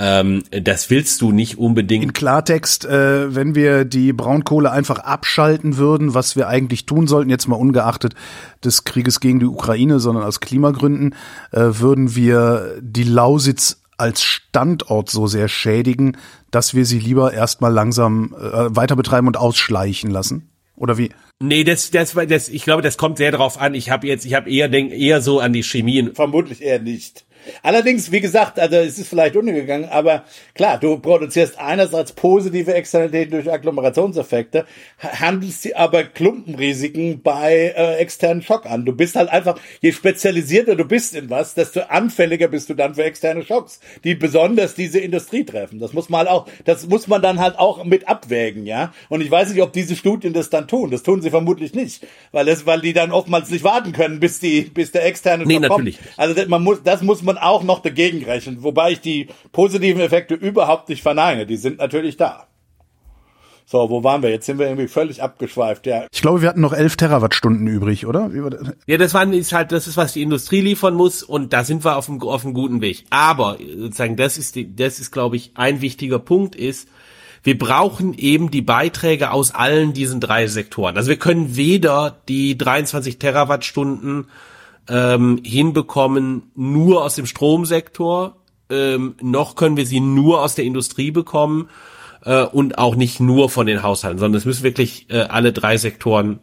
Ähm, 0.00 0.42
das 0.50 0.88
willst 0.88 1.20
du 1.20 1.30
nicht 1.30 1.58
unbedingt. 1.58 2.02
In 2.02 2.12
Klartext, 2.14 2.86
äh, 2.86 3.34
wenn 3.34 3.54
wir 3.54 3.84
die 3.84 4.12
Braunkohle 4.12 4.72
einfach 4.72 4.98
abschalten 4.98 5.76
würden, 5.76 6.14
was 6.14 6.36
wir 6.36 6.48
eigentlich 6.48 6.86
tun 6.86 7.06
sollten, 7.06 7.28
jetzt 7.30 7.48
mal 7.48 7.56
ungeachtet 7.56 8.14
des 8.64 8.84
Krieges 8.84 9.20
gegen 9.20 9.40
die 9.40 9.46
Ukraine, 9.46 10.00
sondern 10.00 10.24
aus 10.24 10.40
Klimagründen, 10.40 11.14
äh, 11.52 11.60
würden 11.60 12.16
wir 12.16 12.78
die 12.80 13.04
Lausitz 13.04 13.79
als 14.00 14.22
Standort 14.22 15.10
so 15.10 15.26
sehr 15.26 15.48
schädigen, 15.48 16.16
dass 16.50 16.74
wir 16.74 16.84
sie 16.84 16.98
lieber 16.98 17.32
erstmal 17.32 17.72
langsam 17.72 18.34
äh, 18.34 18.74
weiter 18.74 18.96
betreiben 18.96 19.26
und 19.26 19.36
ausschleichen 19.36 20.10
lassen? 20.10 20.50
Oder 20.76 20.96
wie? 20.98 21.10
Nee, 21.40 21.64
das, 21.64 21.90
das, 21.90 22.14
das, 22.28 22.48
ich 22.48 22.64
glaube, 22.64 22.82
das 22.82 22.96
kommt 22.96 23.18
sehr 23.18 23.30
darauf 23.30 23.60
an. 23.60 23.74
Ich 23.74 23.90
habe 23.90 24.06
jetzt, 24.06 24.24
ich 24.24 24.34
habe 24.34 24.50
eher 24.50 24.68
denk, 24.68 24.92
eher 24.92 25.20
so 25.20 25.40
an 25.40 25.52
die 25.52 25.62
Chemie. 25.62 26.10
Vermutlich 26.14 26.62
eher 26.62 26.80
nicht. 26.80 27.24
Allerdings, 27.62 28.12
wie 28.12 28.20
gesagt, 28.20 28.58
also 28.58 28.76
es 28.76 28.98
ist 28.98 29.08
vielleicht 29.08 29.36
untergegangen, 29.36 29.88
aber 29.88 30.24
klar, 30.54 30.78
du 30.78 30.98
produzierst 30.98 31.58
einerseits 31.58 32.12
positive 32.12 32.74
Externalitäten 32.74 33.32
durch 33.32 33.52
Agglomerationseffekte, 33.52 34.66
handelst 34.98 35.62
sie 35.62 35.74
aber 35.74 36.04
Klumpenrisiken 36.04 37.22
bei 37.22 37.74
äh, 37.76 37.96
externen 37.96 38.42
Schock 38.42 38.66
an. 38.66 38.84
Du 38.84 38.92
bist 38.92 39.16
halt 39.16 39.28
einfach, 39.30 39.58
je 39.80 39.92
spezialisierter 39.92 40.76
du 40.76 40.84
bist 40.84 41.14
in 41.14 41.30
was, 41.30 41.54
desto 41.54 41.80
anfälliger 41.80 42.48
bist 42.48 42.70
du 42.70 42.74
dann 42.74 42.94
für 42.94 43.04
externe 43.04 43.44
Schocks, 43.44 43.80
die 44.04 44.14
besonders 44.14 44.74
diese 44.74 44.98
Industrie 44.98 45.44
treffen. 45.44 45.78
Das 45.78 45.92
muss 45.92 46.08
man 46.08 46.20
halt 46.20 46.28
auch, 46.28 46.46
das 46.64 46.86
muss 46.86 47.06
man 47.06 47.22
dann 47.22 47.38
halt 47.38 47.58
auch 47.58 47.84
mit 47.84 48.08
abwägen, 48.08 48.66
ja. 48.66 48.92
Und 49.08 49.20
ich 49.20 49.30
weiß 49.30 49.50
nicht, 49.50 49.62
ob 49.62 49.72
diese 49.72 49.96
Studien 49.96 50.32
das 50.32 50.50
dann 50.50 50.68
tun. 50.68 50.90
Das 50.90 51.02
tun 51.02 51.22
sie 51.22 51.30
vermutlich 51.30 51.74
nicht, 51.74 52.06
weil 52.32 52.48
es, 52.48 52.66
weil 52.66 52.80
die 52.80 52.92
dann 52.92 53.12
oftmals 53.12 53.50
nicht 53.50 53.64
warten 53.64 53.92
können, 53.92 54.20
bis 54.20 54.40
die, 54.40 54.62
bis 54.62 54.92
der 54.92 55.04
externe 55.06 55.44
nee, 55.44 55.54
Schock 55.54 55.62
natürlich. 55.62 55.96
kommt. 55.98 56.18
Also 56.18 56.48
man 56.48 56.62
muss, 56.62 56.82
das 56.82 57.02
muss 57.02 57.22
man 57.22 57.29
man 57.34 57.42
auch 57.42 57.62
noch 57.62 57.80
dagegen 57.80 58.24
rechnen, 58.24 58.62
wobei 58.62 58.92
ich 58.92 59.00
die 59.00 59.28
positiven 59.52 60.00
Effekte 60.00 60.34
überhaupt 60.34 60.88
nicht 60.88 61.02
verneine. 61.02 61.46
Die 61.46 61.56
sind 61.56 61.78
natürlich 61.78 62.16
da. 62.16 62.46
So, 63.70 63.88
wo 63.88 64.02
waren 64.02 64.20
wir? 64.24 64.30
Jetzt 64.30 64.46
sind 64.46 64.58
wir 64.58 64.66
irgendwie 64.66 64.88
völlig 64.88 65.22
abgeschweift, 65.22 65.86
ja. 65.86 66.06
Ich 66.12 66.22
glaube, 66.22 66.42
wir 66.42 66.48
hatten 66.48 66.60
noch 66.60 66.72
elf 66.72 66.96
Terawattstunden 66.96 67.68
übrig, 67.68 68.04
oder? 68.04 68.28
Ja, 68.88 68.98
das 68.98 69.14
war 69.14 69.32
ist 69.32 69.52
halt, 69.52 69.70
das 69.70 69.86
ist, 69.86 69.96
was 69.96 70.12
die 70.12 70.22
Industrie 70.22 70.60
liefern 70.60 70.94
muss 70.94 71.22
und 71.22 71.52
da 71.52 71.62
sind 71.62 71.84
wir 71.84 71.96
auf 71.96 72.08
einem, 72.08 72.20
auf 72.22 72.44
einem 72.44 72.52
guten 72.52 72.80
Weg. 72.80 73.04
Aber, 73.10 73.58
sozusagen, 73.78 74.16
das 74.16 74.38
ist 74.38 74.56
die, 74.56 74.74
das 74.74 74.98
ist, 74.98 75.12
glaube 75.12 75.36
ich, 75.36 75.52
ein 75.54 75.82
wichtiger 75.82 76.18
Punkt 76.18 76.56
ist, 76.56 76.88
wir 77.44 77.56
brauchen 77.56 78.12
eben 78.14 78.50
die 78.50 78.60
Beiträge 78.60 79.30
aus 79.30 79.54
allen 79.54 79.92
diesen 79.92 80.18
drei 80.18 80.48
Sektoren. 80.48 80.96
Also 80.96 81.08
wir 81.08 81.18
können 81.18 81.54
weder 81.54 82.16
die 82.28 82.58
23 82.58 83.20
Terawattstunden 83.20 84.26
ähm, 84.88 85.40
hinbekommen, 85.44 86.50
nur 86.54 87.04
aus 87.04 87.14
dem 87.14 87.26
Stromsektor, 87.26 88.36
ähm, 88.70 89.16
noch 89.20 89.56
können 89.56 89.76
wir 89.76 89.86
sie 89.86 90.00
nur 90.00 90.42
aus 90.42 90.54
der 90.54 90.64
Industrie 90.64 91.10
bekommen 91.10 91.68
äh, 92.24 92.44
und 92.44 92.78
auch 92.78 92.94
nicht 92.94 93.20
nur 93.20 93.50
von 93.50 93.66
den 93.66 93.82
Haushalten, 93.82 94.18
sondern 94.18 94.38
es 94.38 94.44
müssen 94.44 94.62
wirklich 94.62 95.06
äh, 95.10 95.20
alle 95.20 95.52
drei 95.52 95.76
Sektoren 95.76 96.40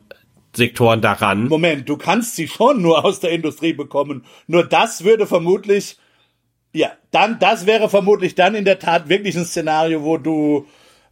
Sektoren 0.55 1.01
daran. 1.01 1.47
Moment, 1.47 1.87
du 1.87 1.97
kannst 1.97 2.35
sie 2.35 2.47
schon 2.47 2.81
nur 2.81 3.05
aus 3.05 3.19
der 3.19 3.31
Industrie 3.31 3.73
bekommen. 3.73 4.25
Nur 4.47 4.63
das 4.63 5.03
würde 5.03 5.27
vermutlich, 5.27 5.97
ja, 6.73 6.91
dann, 7.11 7.37
das 7.39 7.65
wäre 7.67 7.89
vermutlich 7.89 8.33
dann 8.33 8.55
in 8.55 8.65
der 8.65 8.79
Tat 8.79 9.07
wirklich 9.07 9.37
ein 9.37 9.45
Szenario, 9.45 10.03
wo 10.03 10.17
du 10.17 10.65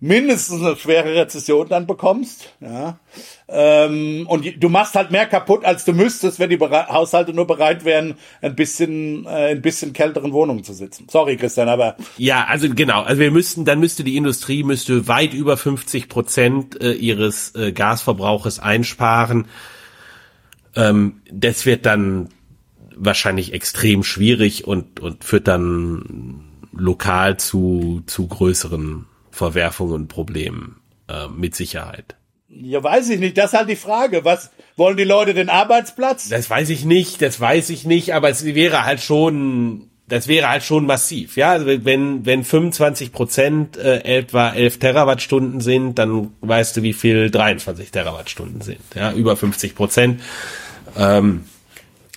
mindestens 0.06 0.62
eine 0.62 0.76
schwere 0.76 1.16
Rezession 1.16 1.68
dann 1.68 1.88
bekommst. 1.88 2.54
Ja. 2.60 3.00
Ähm, 3.48 4.26
und 4.28 4.64
du 4.64 4.70
machst 4.70 4.96
halt 4.96 5.12
mehr 5.12 5.26
kaputt, 5.26 5.66
als 5.66 5.84
du 5.84 5.94
müsstest, 5.94 6.40
wenn 6.40 6.50
die 6.50 6.60
Haushalte 6.60 7.34
nur 7.34 7.48
bereit 7.48 7.86
wären, 7.86 8.16
ein 8.42 8.56
bisschen, 8.56 9.26
äh, 9.26 9.52
ein 9.52 9.62
bisschen 9.62 9.94
kälteren 9.94 10.32
Wohnungen 10.32 10.64
zu 10.64 10.74
sitzen. 10.74 11.08
Sorry, 11.10 11.38
Christian, 11.38 11.70
aber. 11.70 11.98
Ja, 12.18 12.46
also 12.46 12.70
genau. 12.70 13.02
Also 13.02 13.20
wir 13.20 13.32
müssten, 13.32 13.66
dann 13.66 13.80
müsste 13.80 14.04
die 14.04 14.16
Industrie 14.16 14.64
müsste 14.64 15.08
weit 15.08 15.34
über 15.34 15.58
50 15.58 16.08
Prozent 16.08 16.80
äh, 16.82 16.94
ihres 16.94 17.56
äh, 17.56 17.72
Gasverbrauches 17.72 18.60
einsparen. 18.60 19.48
Ähm, 20.76 21.22
das 21.32 21.66
wird 21.66 21.86
dann 21.86 22.30
wahrscheinlich 22.96 23.54
extrem 23.54 24.04
schwierig 24.04 24.68
und, 24.68 25.00
und 25.00 25.24
führt 25.24 25.48
dann 25.48 26.46
lokal 26.72 27.38
zu, 27.38 28.04
zu 28.06 28.28
größeren 28.28 29.08
Verwerfungen 29.36 29.94
und 29.94 30.08
Problemen 30.08 30.82
äh, 31.08 31.28
mit 31.28 31.56
Sicherheit. 31.56 32.16
Ja, 32.48 32.82
weiß 32.82 33.10
ich 33.10 33.20
nicht. 33.20 33.38
Das 33.38 33.52
ist 33.52 33.58
halt 33.58 33.70
die 33.70 33.76
Frage. 33.76 34.24
Was 34.24 34.52
wollen 34.78 34.98
die 34.98 35.04
Leute 35.04 35.34
den 35.34 35.50
Arbeitsplatz? 35.50 36.30
Das 36.30 36.50
weiß 36.50 36.70
ich 36.70 36.86
nicht. 36.86 37.22
Das 37.22 37.40
weiß 37.40 37.70
ich 37.70 37.86
nicht. 37.86 38.14
Aber 38.14 38.30
es 38.30 38.46
wäre 38.46 38.86
halt 38.86 39.02
schon 39.02 39.90
das 40.08 40.28
wäre 40.28 40.50
halt 40.50 40.64
schon 40.64 40.86
massiv, 40.86 41.36
ja. 41.36 41.52
Also 41.52 41.66
wenn, 41.66 42.26
wenn 42.26 42.44
25 42.44 43.12
Prozent 43.12 43.76
äh, 43.78 44.02
etwa 44.18 44.52
11 44.52 44.78
Terawattstunden 44.78 45.62
sind, 45.62 45.98
dann 45.98 46.32
weißt 46.42 46.78
du, 46.78 46.84
wie 46.84 46.94
viel 46.94 47.32
23 47.32 47.90
Terawattstunden 47.90 48.62
sind, 48.62 48.82
ja, 48.94 49.12
über 49.14 49.36
50 49.36 49.74
Prozent. 49.74 50.22
Ähm, 50.96 51.46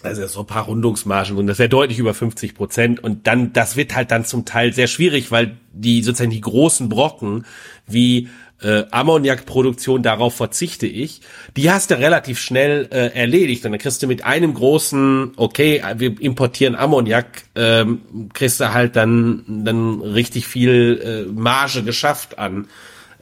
also 0.09 0.26
so 0.26 0.40
ein 0.40 0.46
paar 0.46 0.64
Rundungsmargen 0.64 1.36
und 1.36 1.46
das 1.46 1.59
wäre 1.59 1.68
deutlich 1.68 1.98
über 1.98 2.14
50 2.14 2.54
Prozent 2.54 3.02
und 3.02 3.26
dann, 3.26 3.52
das 3.52 3.76
wird 3.76 3.94
halt 3.94 4.11
dann 4.11 4.24
zum 4.24 4.44
Teil 4.44 4.72
sehr 4.72 4.86
schwierig, 4.86 5.30
weil 5.30 5.56
die 5.72 6.02
sozusagen 6.02 6.30
die 6.30 6.40
großen 6.40 6.88
Brocken 6.88 7.44
wie 7.86 8.28
äh, 8.62 8.84
Ammoniakproduktion, 8.90 10.02
darauf 10.02 10.34
verzichte 10.34 10.86
ich, 10.86 11.20
die 11.56 11.70
hast 11.70 11.90
du 11.90 11.98
relativ 11.98 12.40
schnell 12.40 12.88
äh, 12.90 13.14
erledigt. 13.14 13.64
Und 13.64 13.72
dann 13.72 13.80
kriegst 13.80 14.02
du 14.02 14.06
mit 14.06 14.24
einem 14.24 14.54
großen, 14.54 15.32
okay, 15.36 15.82
wir 15.96 16.20
importieren 16.20 16.74
Ammoniak, 16.74 17.44
ähm, 17.54 18.30
kriegst 18.32 18.61
du 18.61 18.72
halt 18.72 18.96
dann, 18.96 19.44
dann 19.46 20.00
richtig 20.00 20.46
viel 20.46 21.26
äh, 21.28 21.32
Marge 21.32 21.82
geschafft 21.82 22.38
an, 22.38 22.66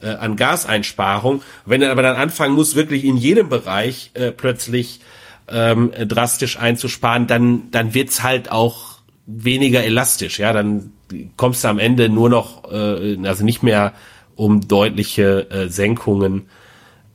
äh, 0.01 0.07
an 0.07 0.35
Gaseinsparung. 0.35 1.43
Wenn 1.65 1.81
du 1.81 1.91
aber 1.91 2.01
dann 2.01 2.15
anfangen 2.15 2.55
musst, 2.55 2.75
wirklich 2.75 3.05
in 3.05 3.17
jedem 3.17 3.49
Bereich 3.49 4.11
äh, 4.15 4.31
plötzlich 4.31 5.01
ähm, 5.49 5.91
drastisch 6.07 6.57
einzusparen, 6.57 7.27
dann, 7.27 7.71
dann 7.71 7.93
wird's 7.93 8.23
halt 8.23 8.51
auch 8.51 8.97
weniger 9.25 9.83
elastisch, 9.83 10.39
ja, 10.39 10.53
dann 10.53 10.93
kommst 11.35 11.63
du 11.63 11.67
am 11.67 11.79
Ende 11.79 12.09
nur 12.09 12.29
noch, 12.29 12.71
äh, 12.71 13.17
also 13.25 13.43
nicht 13.43 13.63
mehr 13.63 13.93
um 14.35 14.67
deutliche 14.67 15.49
äh, 15.49 15.67
Senkungen 15.67 16.47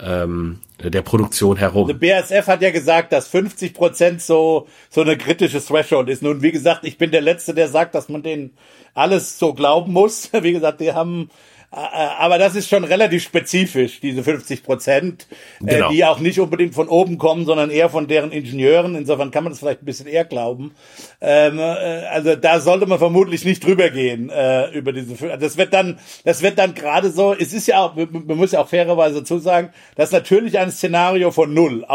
ähm, 0.01 0.61
der 0.83 1.03
Produktion 1.03 1.57
herum. 1.57 1.89
Also 1.89 1.99
BASF 1.99 2.47
hat 2.49 2.63
ja 2.63 2.71
gesagt, 2.71 3.13
dass 3.13 3.29
50 3.29 3.73
Prozent 3.73 4.21
so 4.21 4.67
so 4.91 5.03
eine 5.03 5.17
kritische 5.17 5.65
Threshold 5.65 6.09
ist. 6.09 6.23
Nun, 6.23 6.43
wie 6.43 6.51
gesagt, 6.51 6.85
ich 6.85 6.99
bin 6.99 7.13
der 7.13 7.21
Letzte, 7.21 7.55
der 7.55 7.69
sagt, 7.69 7.95
dass 7.95 8.09
man 8.09 8.23
denen 8.23 8.51
alles 8.95 9.39
so 9.39 9.55
glauben 9.55 9.93
muss. 9.93 10.31
Wie 10.43 10.53
gesagt, 10.53 10.81
die 10.81 10.93
haben 10.93 11.31
aber 11.73 12.37
das 12.37 12.55
ist 12.55 12.69
schon 12.69 12.85
relativ 12.85 13.23
spezifisch, 13.23 14.01
diese 14.01 14.23
50 14.23 14.63
Prozent, 14.63 15.27
äh, 15.65 15.75
genau. 15.77 15.91
die 15.91 16.05
auch 16.05 16.19
nicht 16.19 16.39
unbedingt 16.39 16.75
von 16.75 16.87
oben 16.89 17.17
kommen, 17.17 17.47
sondern 17.47 17.71
eher 17.71 17.89
von 17.89 18.07
deren 18.09 18.31
Ingenieuren. 18.31 18.95
Insofern 18.95 19.31
kann 19.31 19.45
man 19.45 19.53
das 19.53 19.61
vielleicht 19.61 19.83
ein 19.83 19.87
bisschen 19.87 20.07
eher 20.07 20.27
glauben. 20.27 20.75
Ähm, 21.23 21.59
äh, 21.59 21.63
also 21.63 22.37
da 22.37 22.61
sollte 22.61 22.85
man 22.87 22.99
vermutlich 22.99 23.47
nicht 23.47 23.65
drüber 23.65 23.89
gehen 23.89 24.29
äh, 24.29 24.71
über 24.73 24.93
diese. 24.93 25.15
Das 25.39 25.57
wird 25.57 25.73
dann, 25.73 25.99
das 26.25 26.43
wird 26.43 26.59
dann 26.59 26.75
gerade 26.75 27.11
so. 27.11 27.35
Es 27.35 27.55
ist 27.55 27.67
ja 27.67 27.81
auch, 27.81 27.97
man 27.97 28.37
muss 28.37 28.53
ja 28.53 28.61
auch 28.61 28.69
fairerweise 28.69 29.25
zusagen, 29.25 29.71
dass 29.97 30.13
natürlich 30.13 30.59
ein 30.59 30.71
Szenario 30.71 31.31
von 31.31 31.55
null, 31.55 31.87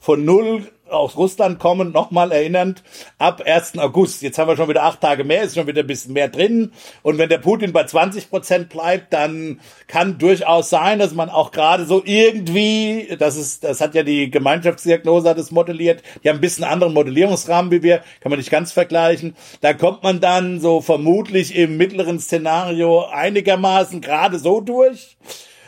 von 0.00 0.24
null 0.24 0.64
aus 0.88 1.16
Russland 1.16 1.58
kommen, 1.58 1.92
nochmal 1.92 2.32
erinnernd, 2.32 2.82
ab 3.18 3.42
1. 3.44 3.78
August. 3.78 4.22
Jetzt 4.22 4.38
haben 4.38 4.48
wir 4.48 4.56
schon 4.56 4.68
wieder 4.68 4.84
acht 4.84 5.00
Tage 5.00 5.24
mehr, 5.24 5.42
ist 5.42 5.54
schon 5.54 5.66
wieder 5.66 5.82
ein 5.82 5.86
bisschen 5.86 6.12
mehr 6.12 6.28
drin. 6.28 6.72
Und 7.02 7.18
wenn 7.18 7.28
der 7.28 7.38
Putin 7.38 7.72
bei 7.72 7.84
20 7.84 8.30
Prozent 8.30 8.68
bleibt, 8.68 9.12
dann 9.12 9.60
kann 9.86 10.18
durchaus 10.18 10.70
sein, 10.70 10.98
dass 10.98 11.14
man 11.14 11.30
auch 11.30 11.50
gerade 11.50 11.86
so 11.86 12.02
irgendwie, 12.04 13.16
das 13.18 13.36
ist, 13.36 13.64
das 13.64 13.80
hat 13.80 13.94
ja 13.94 14.02
die 14.02 14.30
Gemeinschaftsdiagnose 14.30 15.28
hat 15.28 15.38
es 15.38 15.50
modelliert, 15.50 16.02
die 16.22 16.28
haben 16.28 16.38
ein 16.38 16.42
bisschen 16.42 16.64
anderen 16.64 16.94
Modellierungsrahmen 16.94 17.70
wie 17.70 17.82
wir, 17.82 17.98
kann 18.20 18.30
man 18.30 18.38
nicht 18.38 18.50
ganz 18.50 18.72
vergleichen. 18.72 19.36
Da 19.60 19.72
kommt 19.72 20.02
man 20.02 20.20
dann 20.20 20.60
so 20.60 20.80
vermutlich 20.80 21.56
im 21.56 21.76
mittleren 21.76 22.20
Szenario 22.20 23.06
einigermaßen 23.06 24.00
gerade 24.00 24.38
so 24.38 24.60
durch 24.60 25.16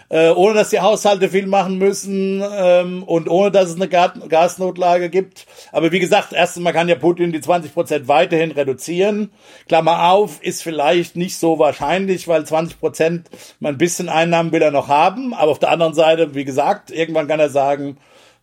äh, 0.08 0.30
ohne 0.30 0.54
dass 0.54 0.70
die 0.70 0.80
Haushalte 0.80 1.28
viel 1.28 1.46
machen 1.46 1.78
müssen 1.78 2.42
ähm, 2.54 3.02
und 3.02 3.28
ohne 3.28 3.50
dass 3.50 3.70
es 3.70 3.76
eine 3.76 3.88
Gasnotlage 3.88 5.10
gibt. 5.10 5.46
Aber 5.72 5.92
wie 5.92 6.00
gesagt, 6.00 6.32
erstens 6.32 6.62
mal 6.62 6.72
kann 6.72 6.88
ja 6.88 6.94
Putin 6.94 7.32
die 7.32 7.40
20 7.40 7.74
Prozent 7.74 8.08
weiterhin 8.08 8.52
reduzieren. 8.52 9.30
Klammer 9.68 10.10
auf, 10.10 10.42
ist 10.42 10.62
vielleicht 10.62 11.16
nicht 11.16 11.38
so 11.38 11.58
wahrscheinlich, 11.58 12.28
weil 12.28 12.44
20 12.44 12.78
Prozent, 12.78 13.30
ein 13.62 13.78
bisschen 13.78 14.08
Einnahmen 14.08 14.52
will 14.52 14.62
er 14.62 14.70
noch 14.70 14.88
haben. 14.88 15.34
Aber 15.34 15.50
auf 15.50 15.58
der 15.58 15.70
anderen 15.70 15.94
Seite, 15.94 16.34
wie 16.34 16.44
gesagt, 16.44 16.90
irgendwann 16.90 17.28
kann 17.28 17.40
er 17.40 17.50
sagen, 17.50 17.98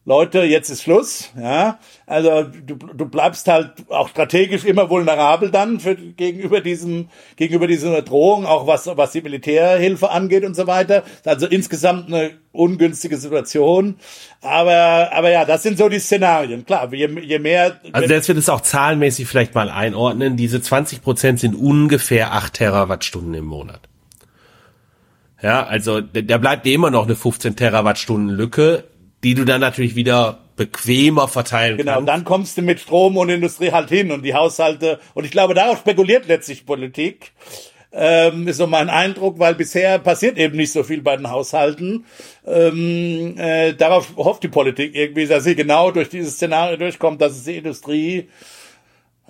Leute, 0.05 0.43
jetzt 0.43 0.69
ist 0.69 0.83
Schluss, 0.83 1.31
ja. 1.41 1.79
Also 2.05 2.43
du, 2.43 2.75
du 2.75 3.05
bleibst 3.05 3.47
halt 3.47 3.71
auch 3.87 4.09
strategisch 4.09 4.65
immer 4.65 4.89
vulnerabel 4.89 5.49
dann 5.49 5.79
für, 5.79 5.95
gegenüber 5.95 6.59
diesem, 6.59 7.07
gegenüber 7.37 7.67
dieser 7.67 8.01
Drohung, 8.01 8.45
auch 8.45 8.67
was, 8.67 8.85
was 8.85 9.13
die 9.13 9.21
Militärhilfe 9.21 10.11
angeht 10.11 10.43
und 10.43 10.55
so 10.55 10.67
weiter. 10.67 11.03
Also 11.23 11.47
insgesamt 11.47 12.07
eine 12.07 12.31
ungünstige 12.51 13.15
Situation. 13.15 13.95
Aber, 14.41 15.09
aber 15.13 15.31
ja, 15.31 15.45
das 15.45 15.63
sind 15.63 15.77
so 15.77 15.87
die 15.87 15.99
Szenarien. 15.99 16.65
Klar, 16.65 16.93
je, 16.93 17.07
je 17.21 17.39
mehr. 17.39 17.79
Also 17.93 18.13
jetzt 18.13 18.27
wird 18.27 18.37
es 18.37 18.49
auch 18.49 18.61
zahlenmäßig 18.61 19.25
vielleicht 19.25 19.55
mal 19.55 19.69
einordnen. 19.69 20.35
Diese 20.35 20.61
20 20.61 21.01
Prozent 21.01 21.39
sind 21.39 21.55
ungefähr 21.55 22.33
8 22.33 22.53
Terawattstunden 22.53 23.35
im 23.35 23.45
Monat. 23.45 23.79
Ja, 25.41 25.65
also 25.65 26.01
da 26.01 26.37
bleibt 26.37 26.65
immer 26.67 26.89
noch 26.89 27.05
eine 27.05 27.15
15 27.15 27.55
Terawattstunden 27.55 28.29
Lücke 28.29 28.85
die 29.23 29.35
du 29.35 29.45
dann 29.45 29.61
natürlich 29.61 29.95
wieder 29.95 30.39
bequemer 30.55 31.27
verteilen 31.27 31.77
genau, 31.77 31.93
kannst. 31.93 32.07
Genau, 32.07 32.17
dann 32.17 32.25
kommst 32.25 32.57
du 32.57 32.61
mit 32.61 32.79
Strom 32.79 33.17
und 33.17 33.29
Industrie 33.29 33.71
halt 33.71 33.89
hin 33.89 34.11
und 34.11 34.23
die 34.23 34.33
Haushalte, 34.33 34.99
und 35.13 35.25
ich 35.25 35.31
glaube, 35.31 35.53
darauf 35.53 35.79
spekuliert 35.79 36.27
letztlich 36.27 36.65
Politik, 36.65 37.31
ähm, 37.93 38.47
ist 38.47 38.57
so 38.57 38.67
mein 38.67 38.89
Eindruck, 38.89 39.39
weil 39.39 39.55
bisher 39.55 39.99
passiert 39.99 40.37
eben 40.37 40.57
nicht 40.57 40.71
so 40.71 40.83
viel 40.83 41.01
bei 41.01 41.15
den 41.15 41.29
Haushalten. 41.29 42.05
Ähm, 42.45 43.35
äh, 43.37 43.73
darauf 43.73 44.15
hofft 44.17 44.43
die 44.43 44.47
Politik 44.47 44.95
irgendwie, 44.95 45.27
dass 45.27 45.43
sie 45.43 45.55
genau 45.55 45.91
durch 45.91 46.09
dieses 46.09 46.33
Szenario 46.33 46.77
durchkommt, 46.77 47.21
dass 47.21 47.33
es 47.33 47.43
die 47.43 47.57
Industrie 47.57 48.27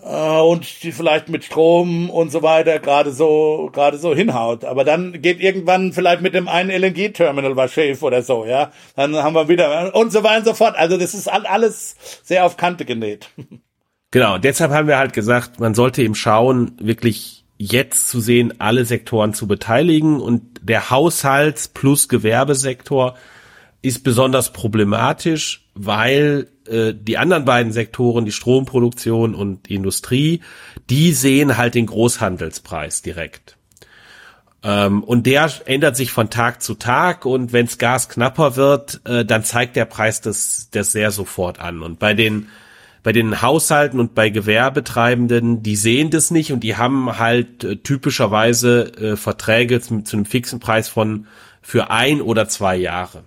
und 0.04 0.84
die 0.84 0.92
vielleicht 0.92 1.30
mit 1.30 1.46
Strom 1.46 2.10
und 2.10 2.32
so 2.32 2.42
weiter 2.42 2.80
gerade 2.80 3.12
so 3.12 3.70
gerade 3.72 3.98
so 3.98 4.14
hinhaut. 4.14 4.66
Aber 4.66 4.84
dann 4.84 5.22
geht 5.22 5.40
irgendwann 5.40 5.94
vielleicht 5.94 6.22
mit 6.22 6.34
dem 6.34 6.48
einen 6.48 6.70
LNG-Terminal 6.70 7.56
was 7.56 7.74
schief 7.74 8.04
oder 8.04 8.22
so, 8.22 8.46
ja. 8.46 8.72
Dann 8.96 9.16
haben 9.16 9.34
wir 9.34 9.48
wieder 9.48 9.96
und 9.96 10.12
so 10.12 10.24
weiter 10.24 10.40
und 10.40 10.46
so 10.46 10.54
fort. 10.54 10.76
Also 10.76 10.98
das 10.98 11.14
ist 11.14 11.28
alles 11.28 11.96
sehr 12.24 12.46
auf 12.46 12.58
Kante 12.58 12.86
genäht. 12.86 13.30
Genau, 14.12 14.38
deshalb 14.38 14.72
haben 14.72 14.88
wir 14.88 15.00
halt 15.00 15.14
gesagt, 15.14 15.60
man 15.60 15.74
sollte 15.74 16.04
eben 16.04 16.14
schauen, 16.14 16.78
wirklich 16.80 17.46
jetzt 17.58 18.10
zu 18.10 18.20
sehen, 18.20 18.54
alle 18.60 18.86
Sektoren 18.86 19.34
zu 19.34 19.48
beteiligen 19.48 20.20
und 20.20 20.44
der 20.62 20.92
Haushalts- 20.92 21.68
plus 21.68 22.10
Gewerbesektor 22.10 23.16
ist 23.82 24.04
besonders 24.04 24.54
problematisch, 24.54 25.63
weil 25.76 26.48
äh, 26.68 26.94
die 26.94 27.18
anderen 27.18 27.46
beiden 27.46 27.72
Sektoren, 27.72 28.26
die 28.26 28.32
Stromproduktion 28.32 29.36
und 29.36 29.70
die 29.70 29.76
Industrie, 29.76 30.42
die 30.90 31.14
sehen 31.14 31.58
halt 31.58 31.76
den 31.76 31.88
Großhandelspreis 31.88 33.02
direkt. 33.02 33.58
Ähm, 34.64 35.04
und 35.04 35.26
der 35.26 35.52
ändert 35.66 35.98
sich 35.98 36.12
von 36.12 36.30
Tag 36.30 36.62
zu 36.62 36.76
Tag 36.76 37.26
und 37.26 37.54
wenns 37.54 37.78
Gas 37.78 38.08
knapper 38.08 38.56
wird, 38.56 39.02
äh, 39.06 39.26
dann 39.26 39.44
zeigt 39.44 39.76
der 39.76 39.86
Preis 39.86 40.22
das, 40.22 40.70
das 40.72 40.92
sehr 40.92 41.12
sofort 41.12 41.60
an. 41.60 41.82
Und 41.82 42.00
bei 42.00 42.14
den 42.14 42.48
bei 43.04 43.12
den 43.12 43.42
Haushalten 43.42 44.00
und 44.00 44.16
bei 44.16 44.30
Gewerbetreibenden, 44.30 45.62
die 45.62 45.76
sehen 45.76 46.10
das 46.10 46.32
nicht 46.32 46.54
und 46.54 46.62
die 46.62 46.78
haben 46.78 47.20
halt 47.20 47.66
äh, 47.66 47.76
typischerweise 47.76 48.94
äh, 48.96 49.16
Verträge 49.18 49.82
zu, 49.82 50.02
zu 50.04 50.16
einem 50.16 50.26
fixen 50.26 50.62
Preis 50.62 50.88
von 50.88 51.28
für 51.62 51.90
ein 51.90 52.22
oder 52.22 52.48
zwei 52.48 52.78
Jahre. 52.78 53.24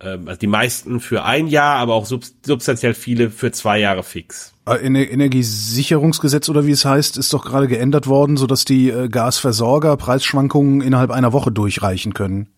Ähm, 0.00 0.28
also 0.28 0.38
die 0.38 0.46
meisten 0.46 1.00
für 1.00 1.24
ein 1.24 1.46
Jahr, 1.46 1.76
aber 1.76 1.94
auch 1.94 2.06
substanziell 2.06 2.94
viele 2.94 3.30
für 3.30 3.52
zwei 3.52 3.78
Jahre 3.78 4.02
fix. 4.02 4.54
Äh, 4.66 4.76
Energiesicherungsgesetz 4.86 6.48
oder 6.48 6.66
wie 6.66 6.72
es 6.72 6.84
heißt, 6.84 7.18
ist 7.18 7.32
doch 7.32 7.44
gerade 7.44 7.68
geändert 7.68 8.06
worden, 8.06 8.36
sodass 8.36 8.64
die 8.64 8.88
äh, 8.88 9.08
Gasversorger 9.08 9.96
Preisschwankungen 9.96 10.80
innerhalb 10.80 11.10
einer 11.10 11.32
Woche 11.32 11.52
durchreichen 11.52 12.14
können. 12.14 12.48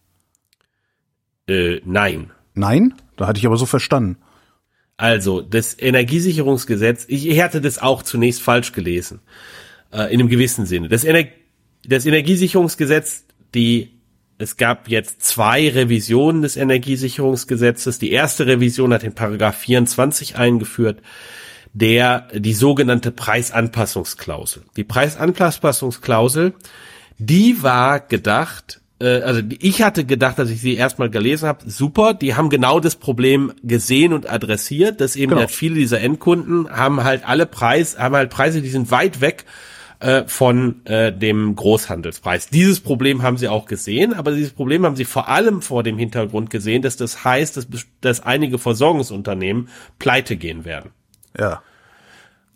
Äh, 1.49 1.80
nein. 1.84 2.30
Nein? 2.55 2.95
Da 3.16 3.26
hatte 3.26 3.38
ich 3.38 3.47
aber 3.47 3.57
so 3.57 3.66
verstanden. 3.66 4.18
Also, 4.97 5.40
das 5.40 5.76
Energiesicherungsgesetz, 5.78 7.07
ich, 7.09 7.28
ich 7.28 7.40
hatte 7.43 7.61
das 7.61 7.80
auch 7.80 8.03
zunächst 8.03 8.43
falsch 8.43 8.72
gelesen, 8.72 9.20
äh, 9.93 10.12
in 10.12 10.20
einem 10.20 10.28
gewissen 10.28 10.66
Sinne. 10.66 10.88
Das, 10.88 11.03
Ener 11.03 11.24
das 11.84 12.07
Energiesicherungsgesetz, 12.07 13.24
die 13.55 13.91
es 14.43 14.57
gab 14.57 14.88
jetzt 14.88 15.22
zwei 15.22 15.68
Revisionen 15.68 16.43
des 16.43 16.57
Energiesicherungsgesetzes. 16.57 17.99
Die 17.99 18.11
erste 18.11 18.47
Revision 18.47 18.93
hat 18.93 19.03
den 19.03 19.14
Paragraph 19.14 19.57
24 19.57 20.36
eingeführt, 20.36 21.01
der 21.72 22.28
die 22.34 22.53
sogenannte 22.53 23.12
Preisanpassungsklausel. 23.12 24.64
Die 24.76 24.84
Preisanpassungsklausel, 24.84 26.55
die 27.18 27.62
war 27.62 28.01
gedacht, 28.01 28.80
äh, 28.99 29.20
also 29.22 29.40
ich 29.61 29.82
hatte 29.82 30.05
gedacht, 30.05 30.38
dass 30.38 30.51
ich 30.51 30.61
sie 30.61 30.74
erstmal 30.74 31.09
gelesen 31.09 31.49
habe, 31.49 31.70
super, 31.70 32.12
die 32.12 32.34
haben 32.34 32.51
genau 32.51 32.80
das 32.80 32.97
Problem 32.97 33.53
gesehen 33.62 34.12
und 34.12 34.28
adressiert, 34.28 35.01
dass 35.01 35.16
eben 35.16 35.30
genau. 35.30 35.43
halt 35.43 35.51
viele 35.51 35.76
dieser 35.76 36.01
Endkunden 36.01 36.68
haben 36.70 37.05
halt 37.05 37.26
alle 37.26 37.47
Preis, 37.47 37.99
haben 37.99 38.16
halt 38.16 38.30
Preise, 38.30 38.61
die 38.61 38.70
sind 38.70 38.90
weit 38.90 39.20
weg 39.20 39.45
äh, 40.03 40.27
von 40.27 40.85
äh, 40.87 41.13
dem 41.13 41.55
Großhandelspreis. 41.55 42.49
Dieses 42.49 42.81
Problem 42.81 43.23
haben 43.23 43.37
sie 43.37 43.49
auch 43.49 43.67
gesehen, 43.67 44.15
aber 44.15 44.33
dieses 44.33 44.53
Problem 44.53 44.85
haben 44.85 44.97
sie 44.97 45.05
vor 45.05 45.29
allem 45.29 45.63
vor 45.63 45.85
dem 45.85 45.97
Hintergrund 45.97 46.51
gesehen, 46.51 46.83
dass 46.83 46.97
das 46.97 47.25
heißt, 47.25 47.57
dass, 47.57 47.69
dass 48.01 48.21
einige 48.21 48.59
Versorgungsunternehmen 48.59 49.69
pleite 50.01 50.37
gehen 50.37 50.65
werden. 50.65 50.91
Ja. 51.39 51.63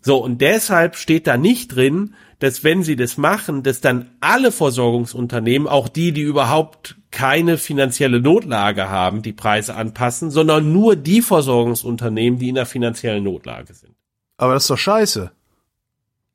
So, 0.01 0.17
und 0.17 0.41
deshalb 0.41 0.97
steht 0.97 1.25
da 1.25 1.37
nicht 1.37 1.75
drin, 1.75 2.15
dass 2.39 2.65
wenn 2.65 2.83
sie 2.83 2.97
das 2.97 3.17
machen, 3.17 3.63
dass 3.63 3.81
dann 3.81 4.11
alle 4.19 4.51
Versorgungsunternehmen, 4.51 5.67
auch 5.67 5.87
die, 5.87 6.11
die 6.11 6.21
überhaupt 6.21 6.97
keine 7.11 7.57
finanzielle 7.57 8.19
Notlage 8.19 8.89
haben, 8.89 9.21
die 9.21 9.33
Preise 9.33 9.75
anpassen, 9.75 10.31
sondern 10.31 10.71
nur 10.73 10.97
die 10.97 11.21
Versorgungsunternehmen, 11.21 12.39
die 12.39 12.49
in 12.49 12.55
der 12.55 12.65
finanziellen 12.65 13.23
Notlage 13.23 13.73
sind. 13.73 13.95
Aber 14.37 14.53
das 14.53 14.63
ist 14.63 14.69
doch 14.69 14.77
scheiße. 14.77 15.31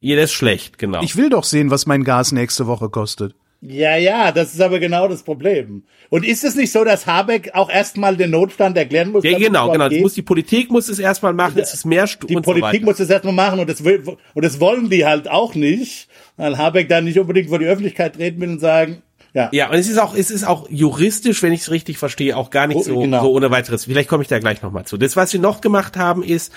Ja, 0.02 0.16
das 0.16 0.26
ist 0.26 0.32
schlecht, 0.32 0.78
genau. 0.78 1.00
Ich 1.02 1.16
will 1.16 1.30
doch 1.30 1.44
sehen, 1.44 1.70
was 1.70 1.86
mein 1.86 2.04
Gas 2.04 2.32
nächste 2.32 2.66
Woche 2.66 2.90
kostet. 2.90 3.34
Ja, 3.64 3.96
ja, 3.96 4.32
das 4.32 4.52
ist 4.52 4.60
aber 4.60 4.80
genau 4.80 5.06
das 5.06 5.22
Problem. 5.22 5.84
Und 6.10 6.26
ist 6.26 6.42
es 6.42 6.56
nicht 6.56 6.72
so, 6.72 6.82
dass 6.82 7.06
Habeck 7.06 7.52
auch 7.54 7.70
erstmal 7.70 8.16
den 8.16 8.30
Notstand 8.32 8.76
erklären 8.76 9.12
muss? 9.12 9.22
ja, 9.22 9.30
es 9.30 9.38
genau, 9.38 9.70
genau. 9.70 9.88
Geht? 9.88 10.02
muss, 10.02 10.14
die 10.14 10.22
Politik 10.22 10.68
muss 10.72 10.88
es 10.88 10.98
erstmal 10.98 11.32
machen, 11.32 11.60
es 11.60 11.72
ist 11.72 11.86
mehr 11.86 12.08
Stu 12.08 12.26
die 12.26 12.34
und 12.34 12.44
so 12.44 12.50
Politik 12.50 12.72
weiter. 12.80 12.84
muss 12.84 12.96
das 12.96 13.08
erstmal 13.08 13.34
machen 13.34 13.60
und 13.60 13.70
das, 13.70 13.84
will, 13.84 14.02
und 14.34 14.44
das 14.44 14.58
wollen 14.58 14.90
die 14.90 15.06
halt 15.06 15.30
auch 15.30 15.54
nicht, 15.54 16.08
weil 16.36 16.58
Habeck 16.58 16.88
dann 16.88 17.04
nicht 17.04 17.20
unbedingt 17.20 17.50
vor 17.50 17.60
die 17.60 17.66
Öffentlichkeit 17.66 18.16
treten 18.16 18.40
will 18.40 18.48
und 18.50 18.58
sagen, 18.58 19.02
ja, 19.32 19.48
Ja, 19.52 19.70
und 19.70 19.76
es 19.76 19.88
ist 19.88 19.98
auch, 19.98 20.14
es 20.16 20.32
ist 20.32 20.42
auch 20.44 20.68
juristisch, 20.68 21.40
wenn 21.44 21.52
ich 21.52 21.60
es 21.60 21.70
richtig 21.70 21.98
verstehe, 21.98 22.36
auch 22.36 22.50
gar 22.50 22.66
nicht 22.66 22.78
Oh, 22.78 22.82
so, 22.82 22.98
genau. 22.98 23.22
so 23.22 23.30
ohne 23.32 23.52
weiteres. 23.52 23.84
Vielleicht 23.84 24.08
komme 24.08 24.24
ich 24.24 24.28
da 24.28 24.40
gleich 24.40 24.60
nochmal 24.60 24.84
zu. 24.86 24.98
Das, 24.98 25.14
was 25.16 25.30
sie 25.30 25.38
noch 25.38 25.60
gemacht 25.60 25.96
haben, 25.96 26.24
ist, 26.24 26.52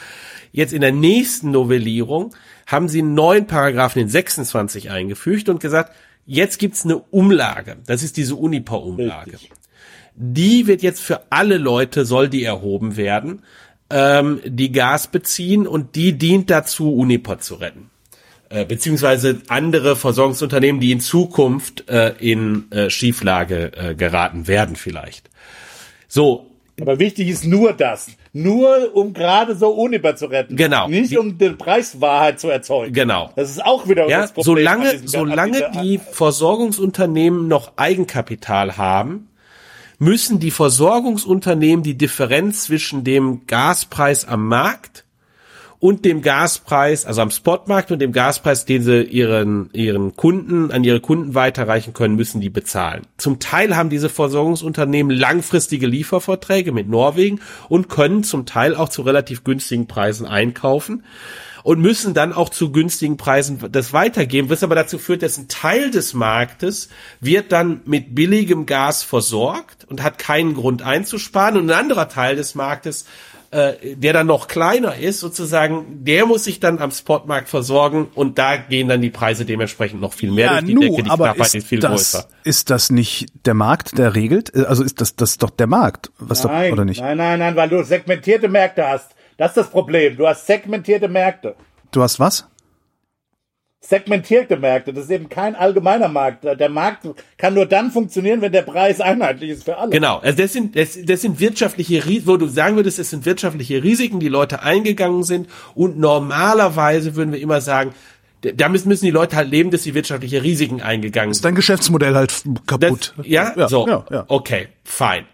jetzt 0.51 0.73
in 0.73 0.81
der 0.81 0.91
nächsten 0.91 1.51
Novellierung 1.51 2.33
haben 2.65 2.89
sie 2.89 2.99
einen 2.99 3.13
neuen 3.13 3.47
Paragraphen, 3.47 3.99
den 3.99 4.09
26 4.09 4.89
eingefügt 4.89 5.49
und 5.49 5.59
gesagt, 5.59 5.93
jetzt 6.25 6.59
gibt's 6.59 6.85
eine 6.85 6.97
Umlage. 6.97 7.77
Das 7.85 8.03
ist 8.03 8.17
diese 8.17 8.35
Unipa-Umlage. 8.35 9.37
Die 10.15 10.67
wird 10.67 10.81
jetzt 10.81 11.01
für 11.01 11.21
alle 11.29 11.57
Leute, 11.57 12.05
soll 12.05 12.29
die 12.29 12.43
erhoben 12.43 12.95
werden, 12.97 13.43
ähm, 13.89 14.39
die 14.45 14.71
Gas 14.71 15.07
beziehen 15.07 15.67
und 15.67 15.95
die 15.95 16.17
dient 16.17 16.49
dazu, 16.49 16.93
Unipa 16.93 17.39
zu 17.39 17.55
retten 17.55 17.89
äh, 18.49 18.65
beziehungsweise 18.65 19.41
andere 19.47 19.95
Versorgungsunternehmen, 19.95 20.79
die 20.79 20.91
in 20.91 20.99
Zukunft 20.99 21.89
äh, 21.89 22.13
in 22.19 22.71
äh, 22.71 22.89
Schieflage 22.89 23.71
äh, 23.75 23.95
geraten 23.95 24.47
werden 24.47 24.75
vielleicht. 24.75 25.29
So, 26.07 26.51
aber 26.79 26.99
wichtig 26.99 27.29
ist 27.29 27.45
nur 27.45 27.73
das. 27.73 28.07
Nur 28.33 28.93
um 28.95 29.13
gerade 29.13 29.55
so 29.55 29.69
Uniper 29.69 30.15
zu 30.15 30.25
retten. 30.25 30.57
Genau. 30.57 30.87
Nicht 30.89 31.17
um 31.17 31.37
die 31.37 31.51
Preiswahrheit 31.51 32.39
zu 32.39 32.49
erzeugen. 32.49 32.93
Genau. 32.93 33.31
Das 33.35 33.49
ist 33.49 33.63
auch 33.63 33.87
wieder 33.87 34.09
ja, 34.09 34.21
das 34.21 34.33
Problem. 34.33 34.67
an 34.67 34.73
solange, 34.73 34.91
diesem- 34.91 35.07
solange 35.07 35.71
die 35.81 35.97
Versorgungsunternehmen 35.99 37.47
noch 37.47 37.73
Eigenkapital 37.77 38.75
haben, 38.77 39.29
müssen 39.99 40.39
die 40.39 40.51
Versorgungsunternehmen 40.51 41.81
die 41.83 41.97
Differenz 41.97 42.65
zwischen 42.65 43.05
dem 43.05 43.47
Gaspreis 43.47 44.25
am 44.25 44.47
Markt 44.47 45.04
und 45.79 46.05
dem 46.05 46.21
Gaspreis, 46.21 47.05
also 47.05 47.21
am 47.21 47.31
Spotmarkt 47.31 47.91
und 47.91 47.99
dem 47.99 48.11
Gaspreis, 48.11 48.65
den 48.65 48.81
sie 48.83 49.03
ihren, 49.03 49.69
ihren 49.73 50.15
Kunden, 50.15 50.71
an 50.71 50.83
ihre 50.83 50.99
Kunden 50.99 51.35
weiterreichen 51.35 51.93
können, 51.93 52.15
müssen 52.15 52.41
die 52.41 52.49
bezahlen. 52.49 53.03
Zum 53.17 53.39
Teil 53.39 53.75
haben 53.75 53.89
diese 53.89 54.09
Versorgungsunternehmen 54.09 55.15
langfristige 55.15 55.87
Lieferverträge 55.87 56.71
mit 56.71 56.87
Norwegen 56.87 57.39
und 57.69 57.89
können 57.89 58.23
zum 58.23 58.45
Teil 58.45 58.75
auch 58.75 58.89
zu 58.89 59.01
relativ 59.01 59.43
günstigen 59.43 59.87
Preisen 59.87 60.25
einkaufen 60.25 61.03
und 61.65 61.81
müssen 61.81 62.13
dann 62.13 62.31
auch 62.31 62.49
zu 62.49 62.71
günstigen 62.71 63.17
Preisen 63.17 63.57
das 63.71 63.91
weitergeben, 63.91 64.51
was 64.51 64.61
aber 64.61 64.75
dazu 64.75 64.99
führt, 64.99 65.23
dass 65.23 65.39
ein 65.39 65.47
Teil 65.47 65.89
des 65.89 66.13
Marktes 66.13 66.89
wird 67.21 67.51
dann 67.51 67.81
mit 67.85 68.13
billigem 68.13 68.67
Gas 68.67 69.01
versorgt 69.01 69.83
und 69.85 70.03
hat 70.03 70.19
keinen 70.19 70.53
Grund 70.53 70.83
einzusparen 70.83 71.57
und 71.57 71.71
ein 71.71 71.79
anderer 71.79 72.07
Teil 72.07 72.35
des 72.35 72.53
Marktes 72.53 73.05
äh, 73.51 73.95
der 73.95 74.13
dann 74.13 74.27
noch 74.27 74.47
kleiner 74.47 74.95
ist, 74.95 75.19
sozusagen, 75.19 76.03
der 76.03 76.25
muss 76.25 76.43
sich 76.43 76.59
dann 76.59 76.79
am 76.79 76.91
Spotmarkt 76.91 77.49
versorgen 77.49 78.07
und 78.15 78.37
da 78.37 78.57
gehen 78.57 78.87
dann 78.87 79.01
die 79.01 79.09
Preise 79.09 79.45
dementsprechend 79.45 80.01
noch 80.01 80.13
viel 80.13 80.31
mehr 80.31 80.45
ja, 80.45 80.51
durch 80.53 80.65
die 80.65 80.73
nu, 80.73 80.81
Decke, 80.81 81.03
die 81.03 81.09
aber 81.09 81.25
Knappheit 81.25 81.47
ist 81.47 81.55
ist 81.55 81.67
viel 81.67 81.79
das, 81.79 81.91
größer. 81.91 82.27
ist 82.43 82.69
das 82.69 82.89
nicht 82.89 83.27
der 83.45 83.53
Markt, 83.53 83.97
der 83.97 84.15
regelt? 84.15 84.55
Also 84.55 84.83
ist 84.83 85.01
das, 85.01 85.15
das 85.15 85.31
ist 85.31 85.43
doch 85.43 85.49
der 85.49 85.67
Markt, 85.67 86.11
was 86.19 86.43
Nein, 86.43 86.69
doch, 86.69 86.73
oder 86.73 86.85
nicht? 86.85 87.01
nein, 87.01 87.17
nein, 87.17 87.39
nein, 87.39 87.55
weil 87.55 87.69
du 87.69 87.83
segmentierte 87.83 88.47
Märkte 88.47 88.87
hast. 88.87 89.11
Das 89.37 89.49
ist 89.51 89.57
das 89.57 89.69
Problem. 89.69 90.15
Du 90.15 90.27
hast 90.27 90.47
segmentierte 90.47 91.07
Märkte. 91.07 91.55
Du 91.91 92.01
hast 92.01 92.19
was? 92.19 92.47
Segmentierte 93.87 94.57
Märkte. 94.57 94.93
Das 94.93 95.05
ist 95.05 95.11
eben 95.11 95.29
kein 95.29 95.55
allgemeiner 95.55 96.07
Markt. 96.07 96.43
Der 96.43 96.69
Markt 96.69 97.07
kann 97.37 97.53
nur 97.53 97.67
dann 97.67 97.91
funktionieren, 97.91 98.41
wenn 98.41 98.51
der 98.51 98.63
Preis 98.63 98.99
einheitlich 98.99 99.51
ist 99.51 99.65
für 99.65 99.77
alle. 99.77 99.91
Genau, 99.91 100.17
also 100.17 100.41
das 100.41 100.53
sind, 100.53 100.75
das, 100.75 100.97
das 101.03 101.21
sind 101.21 101.39
wirtschaftliche 101.39 102.05
Risiken, 102.05 102.27
wo 102.27 102.37
du 102.37 102.47
sagen 102.47 102.77
würdest, 102.77 102.97
es 102.97 103.11
sind 103.11 103.25
wirtschaftliche 103.25 103.83
Risiken, 103.83 104.19
die 104.19 104.27
Leute 104.27 104.63
eingegangen 104.63 105.23
sind 105.23 105.49
und 105.75 105.99
normalerweise 105.99 107.15
würden 107.15 107.31
wir 107.31 107.39
immer 107.39 107.61
sagen, 107.61 107.93
da 108.41 108.69
müssen, 108.69 108.89
müssen 108.89 109.05
die 109.05 109.11
Leute 109.11 109.35
halt 109.35 109.49
leben, 109.49 109.71
dass 109.71 109.83
sie 109.83 109.93
wirtschaftliche 109.93 110.43
Risiken 110.43 110.81
eingegangen 110.81 111.33
sind. 111.33 111.39
Ist 111.39 111.45
dein 111.45 111.55
Geschäftsmodell 111.55 112.15
halt 112.15 112.43
kaputt? 112.65 113.13
Das, 113.17 113.27
ja, 113.27 113.53
ja, 113.55 113.67
so. 113.67 113.87
Ja, 113.87 114.05
ja. 114.09 114.25
Okay, 114.27 114.67
fein. 114.83 115.25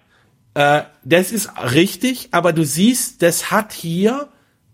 Äh, 0.53 0.81
das 1.03 1.31
ist 1.31 1.49
richtig, 1.73 2.29
aber 2.31 2.53
du 2.53 2.65
siehst, 2.65 3.21
das 3.21 3.51
hat 3.51 3.71
hier 3.73 4.27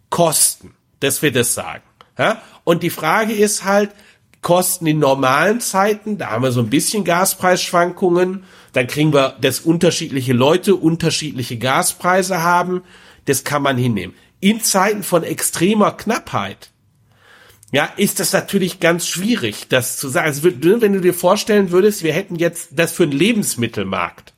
Kosten, 0.10 0.74
dass 1.00 1.22
wir 1.22 1.32
das 1.32 1.54
sagen. 1.54 1.84
Ja? 2.18 2.42
Und 2.64 2.84
die 2.84 2.90
Frage 2.90 3.34
ist 3.34 3.64
halt, 3.64 3.92
Kosten 4.42 4.86
in 4.88 5.00
normalen 5.00 5.60
Zeiten, 5.60 6.18
da 6.18 6.30
haben 6.32 6.44
wir 6.44 6.52
so 6.52 6.62
ein 6.62 6.70
bisschen 6.70 7.04
Gaspreisschwankungen, 7.04 8.44
dann 8.74 8.88
kriegen 8.88 9.14
wir, 9.14 9.36
dass 9.42 9.60
unterschiedliche 9.60 10.34
Leute 10.34 10.76
unterschiedliche 10.76 11.58
Gaspreise 11.58 12.44
haben, 12.44 12.84
das 13.26 13.44
kann 13.44 13.62
man 13.62 13.78
hinnehmen. 13.78 14.14
In 14.40 14.62
Zeiten 14.62 15.04
von 15.04 15.24
extremer 15.24 15.92
Knappheit, 15.92 16.70
ja, 17.72 17.90
ist 17.98 18.20
das 18.20 18.32
natürlich 18.32 18.80
ganz 18.80 19.08
schwierig, 19.08 19.68
das 19.68 19.98
zu 19.98 20.08
sagen. 20.08 20.28
Also, 20.28 20.44
wenn 20.44 20.94
du 20.94 21.02
dir 21.02 21.14
vorstellen 21.14 21.72
würdest, 21.72 22.04
wir 22.04 22.14
hätten 22.14 22.36
jetzt 22.36 22.70
das 22.72 22.94
für 22.94 23.04
einen 23.04 23.12
Lebensmittelmarkt. 23.12 24.34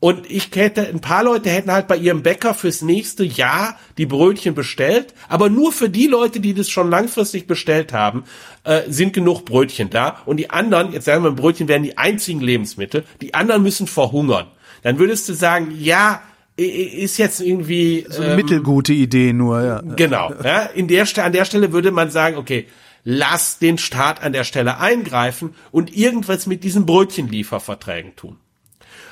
Und 0.00 0.30
ich 0.30 0.50
hätte, 0.54 0.86
ein 0.86 1.00
paar 1.00 1.24
Leute 1.24 1.50
hätten 1.50 1.72
halt 1.72 1.88
bei 1.88 1.96
ihrem 1.96 2.22
Bäcker 2.22 2.54
fürs 2.54 2.82
nächste 2.82 3.24
Jahr 3.24 3.76
die 3.98 4.06
Brötchen 4.06 4.54
bestellt, 4.54 5.12
aber 5.28 5.50
nur 5.50 5.72
für 5.72 5.88
die 5.88 6.06
Leute, 6.06 6.38
die 6.38 6.54
das 6.54 6.68
schon 6.68 6.88
langfristig 6.88 7.48
bestellt 7.48 7.92
haben, 7.92 8.22
äh, 8.62 8.82
sind 8.88 9.12
genug 9.12 9.44
Brötchen 9.44 9.90
da. 9.90 10.22
Und 10.24 10.36
die 10.36 10.50
anderen, 10.50 10.92
jetzt 10.92 11.06
sagen 11.06 11.24
wir, 11.24 11.32
Brötchen 11.32 11.66
wären 11.66 11.82
die 11.82 11.98
einzigen 11.98 12.40
Lebensmittel, 12.40 13.04
die 13.20 13.34
anderen 13.34 13.64
müssen 13.64 13.88
verhungern. 13.88 14.46
Dann 14.82 15.00
würdest 15.00 15.28
du 15.28 15.32
sagen, 15.32 15.74
ja, 15.76 16.22
ist 16.56 17.18
jetzt 17.18 17.40
irgendwie 17.40 18.06
So 18.08 18.22
eine 18.22 18.36
mittelgute 18.36 18.92
Idee 18.92 19.32
nur, 19.32 19.62
ja. 19.62 19.80
Genau. 19.80 20.32
Ja, 20.42 20.62
in 20.62 20.88
der, 20.88 21.06
an 21.18 21.32
der 21.32 21.44
Stelle 21.44 21.72
würde 21.72 21.90
man 21.90 22.10
sagen, 22.10 22.36
okay, 22.36 22.66
lass 23.04 23.58
den 23.58 23.78
Staat 23.78 24.22
an 24.22 24.32
der 24.32 24.44
Stelle 24.44 24.78
eingreifen 24.78 25.54
und 25.70 25.96
irgendwas 25.96 26.46
mit 26.46 26.62
diesen 26.62 26.84
Brötchenlieferverträgen 26.84 28.16
tun. 28.16 28.38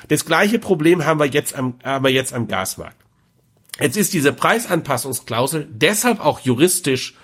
Das 0.07 0.25
gleiche 0.25 0.59
Problem 0.59 1.05
haben 1.05 1.19
wir 1.19 1.27
jetzt 1.27 1.55
am, 1.55 1.75
haben 1.83 2.05
wir 2.05 2.11
jetzt 2.11 2.33
am 2.33 2.47
Gasmarkt. 2.47 2.97
Jetzt 3.79 3.97
ist 3.97 4.13
diese 4.13 4.33
Preisanpassungsklausel 4.33 5.67
deshalb 5.69 6.19
auch 6.19 6.39
juristisch 6.39 7.15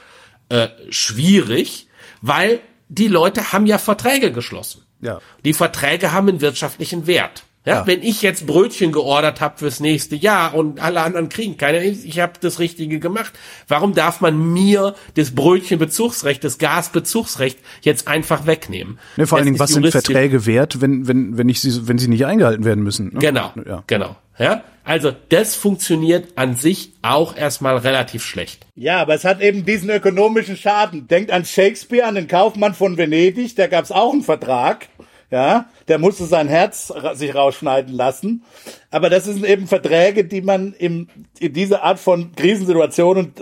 äh, 0.50 0.70
schwierig, 0.90 1.88
weil 2.22 2.60
die 2.90 3.08
Leute 3.08 3.54
haben 3.54 3.66
ja 3.66 3.78
Verträge 3.78 4.32
geschlossen. 4.32 4.84
Ja. 5.02 5.20
Die 5.44 5.54
Verträge 5.54 6.12
haben 6.12 6.30
einen 6.30 6.42
wirtschaftlichen 6.42 7.08
Wert. 7.08 7.44
Ja, 7.66 7.74
Ja. 7.76 7.88
Wenn 7.88 8.04
ich 8.04 8.22
jetzt 8.22 8.46
Brötchen 8.46 8.92
geordert 8.92 9.40
habe 9.40 9.58
fürs 9.58 9.80
nächste 9.80 10.16
Jahr 10.16 10.54
und 10.54 10.82
alle 10.82 11.02
anderen 11.02 11.30
kriegen 11.30 11.58
keine, 11.58 11.84
ich 11.84 12.20
habe 12.20 12.34
das 12.42 12.60
Richtige 12.60 13.00
gemacht. 13.00 13.34
Warum 13.68 13.94
darf 13.94 14.20
man 14.22 14.52
mir 14.54 14.96
das 15.16 15.32
Brötchenbezugsrecht, 15.32 16.44
das 16.44 16.58
Gasbezugsrecht 16.58 17.58
jetzt 17.82 18.08
einfach 18.08 18.46
wegnehmen? 18.46 19.00
Ne, 19.16 19.28
vor 19.28 19.38
allen 19.38 19.46
Das 19.46 19.48
Dingen, 19.48 19.60
was 19.60 19.72
sind 19.72 19.90
Verträge 19.92 20.46
wert, 20.46 20.82
wenn, 20.82 21.08
wenn, 21.08 21.38
wenn 21.38 21.50
ich 21.50 21.62
sie, 21.62 21.88
wenn 21.88 21.98
sie 21.98 22.08
nicht 22.10 22.26
eingehalten 22.26 22.66
werden 22.66 22.84
müssen? 22.84 23.14
Ne? 23.14 23.20
Genau, 23.20 23.54
Ja. 23.66 23.84
genau. 23.88 24.16
Ja, 24.40 24.64
also 24.84 25.14
das 25.30 25.54
funktioniert 25.56 26.30
an 26.38 26.56
sich 26.56 26.94
auch 27.04 27.38
erstmal 27.38 27.78
relativ 27.78 28.26
schlecht. 28.26 28.66
Ja, 28.76 29.00
aber 29.00 29.14
es 29.14 29.26
hat 29.26 29.42
eben 29.42 29.64
diesen 29.64 29.92
ökonomischen 29.92 30.58
Schaden. 30.58 31.08
Denkt 31.08 31.30
an 31.30 31.46
Shakespeare, 31.46 32.08
an 32.08 32.16
den 32.16 32.28
Kaufmann 32.28 32.74
von 32.74 32.98
Venedig, 32.98 33.56
da 33.56 33.68
gab's 33.68 33.92
auch 33.92 34.12
einen 34.12 34.24
Vertrag. 34.24 34.88
Ja, 35.34 35.66
der 35.88 35.98
musste 35.98 36.26
sein 36.26 36.48
Herz 36.48 36.94
sich 37.16 37.34
rausschneiden 37.34 37.92
lassen. 37.92 38.44
Aber 38.92 39.10
das 39.10 39.26
sind 39.26 39.44
eben 39.44 39.66
Verträge, 39.66 40.26
die 40.26 40.44
man 40.44 40.74
im, 40.74 41.08
in 41.40 41.54
dieser 41.54 41.82
Art 41.82 41.98
von 41.98 42.36
Krisensituationen, 42.36 43.34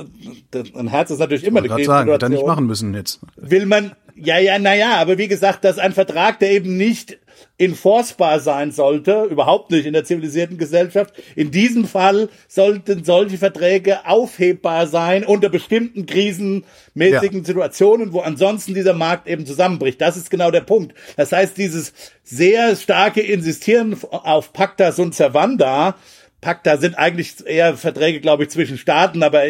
und 0.53 0.75
ein 0.77 0.87
Herz 0.87 1.11
ist 1.11 1.19
natürlich 1.19 1.43
immer 1.43 1.59
eine 1.59 1.67
Gerade 1.67 1.83
sagen, 1.83 2.09
hätte 2.09 2.27
er 2.27 2.29
nicht 2.29 2.37
Krisensituation, 2.37 2.47
machen 2.47 2.65
müssen 2.65 2.93
jetzt. 2.93 3.19
will 3.35 3.65
man, 3.65 3.91
ja, 4.15 4.39
ja, 4.39 4.57
naja, 4.57 5.01
aber 5.01 5.17
wie 5.17 5.27
gesagt, 5.27 5.65
das 5.65 5.73
ist 5.75 5.81
ein 5.81 5.91
Vertrag, 5.91 6.39
der 6.39 6.51
eben 6.51 6.77
nicht 6.77 7.19
enforcebar 7.61 8.39
sein 8.39 8.71
sollte, 8.71 9.25
überhaupt 9.29 9.69
nicht 9.69 9.85
in 9.85 9.93
der 9.93 10.03
zivilisierten 10.03 10.57
Gesellschaft. 10.57 11.13
In 11.35 11.51
diesem 11.51 11.85
Fall 11.85 12.29
sollten 12.47 13.03
solche 13.03 13.37
Verträge 13.37 14.07
aufhebbar 14.07 14.87
sein 14.87 15.23
unter 15.23 15.49
bestimmten 15.49 16.07
krisenmäßigen 16.07 17.39
Ja. 17.39 17.45
Situationen, 17.45 18.13
wo 18.13 18.21
ansonsten 18.21 18.73
dieser 18.73 18.93
Markt 18.93 19.27
eben 19.27 19.45
zusammenbricht. 19.45 20.01
Das 20.01 20.17
ist 20.17 20.31
genau 20.31 20.49
der 20.49 20.61
Punkt. 20.61 20.95
Das 21.17 21.31
heißt, 21.31 21.55
dieses 21.55 21.93
sehr 22.23 22.75
starke 22.75 23.21
Insistieren 23.21 23.95
auf 24.09 24.53
Pacta 24.53 24.91
sunt 24.91 25.13
servanda 25.13 25.95
Pakt, 26.41 26.65
da 26.65 26.77
sind 26.77 26.97
eigentlich 26.97 27.35
eher 27.45 27.77
Verträge, 27.77 28.19
glaube 28.19 28.43
ich, 28.43 28.49
zwischen 28.49 28.79
Staaten, 28.79 29.21
aber 29.21 29.43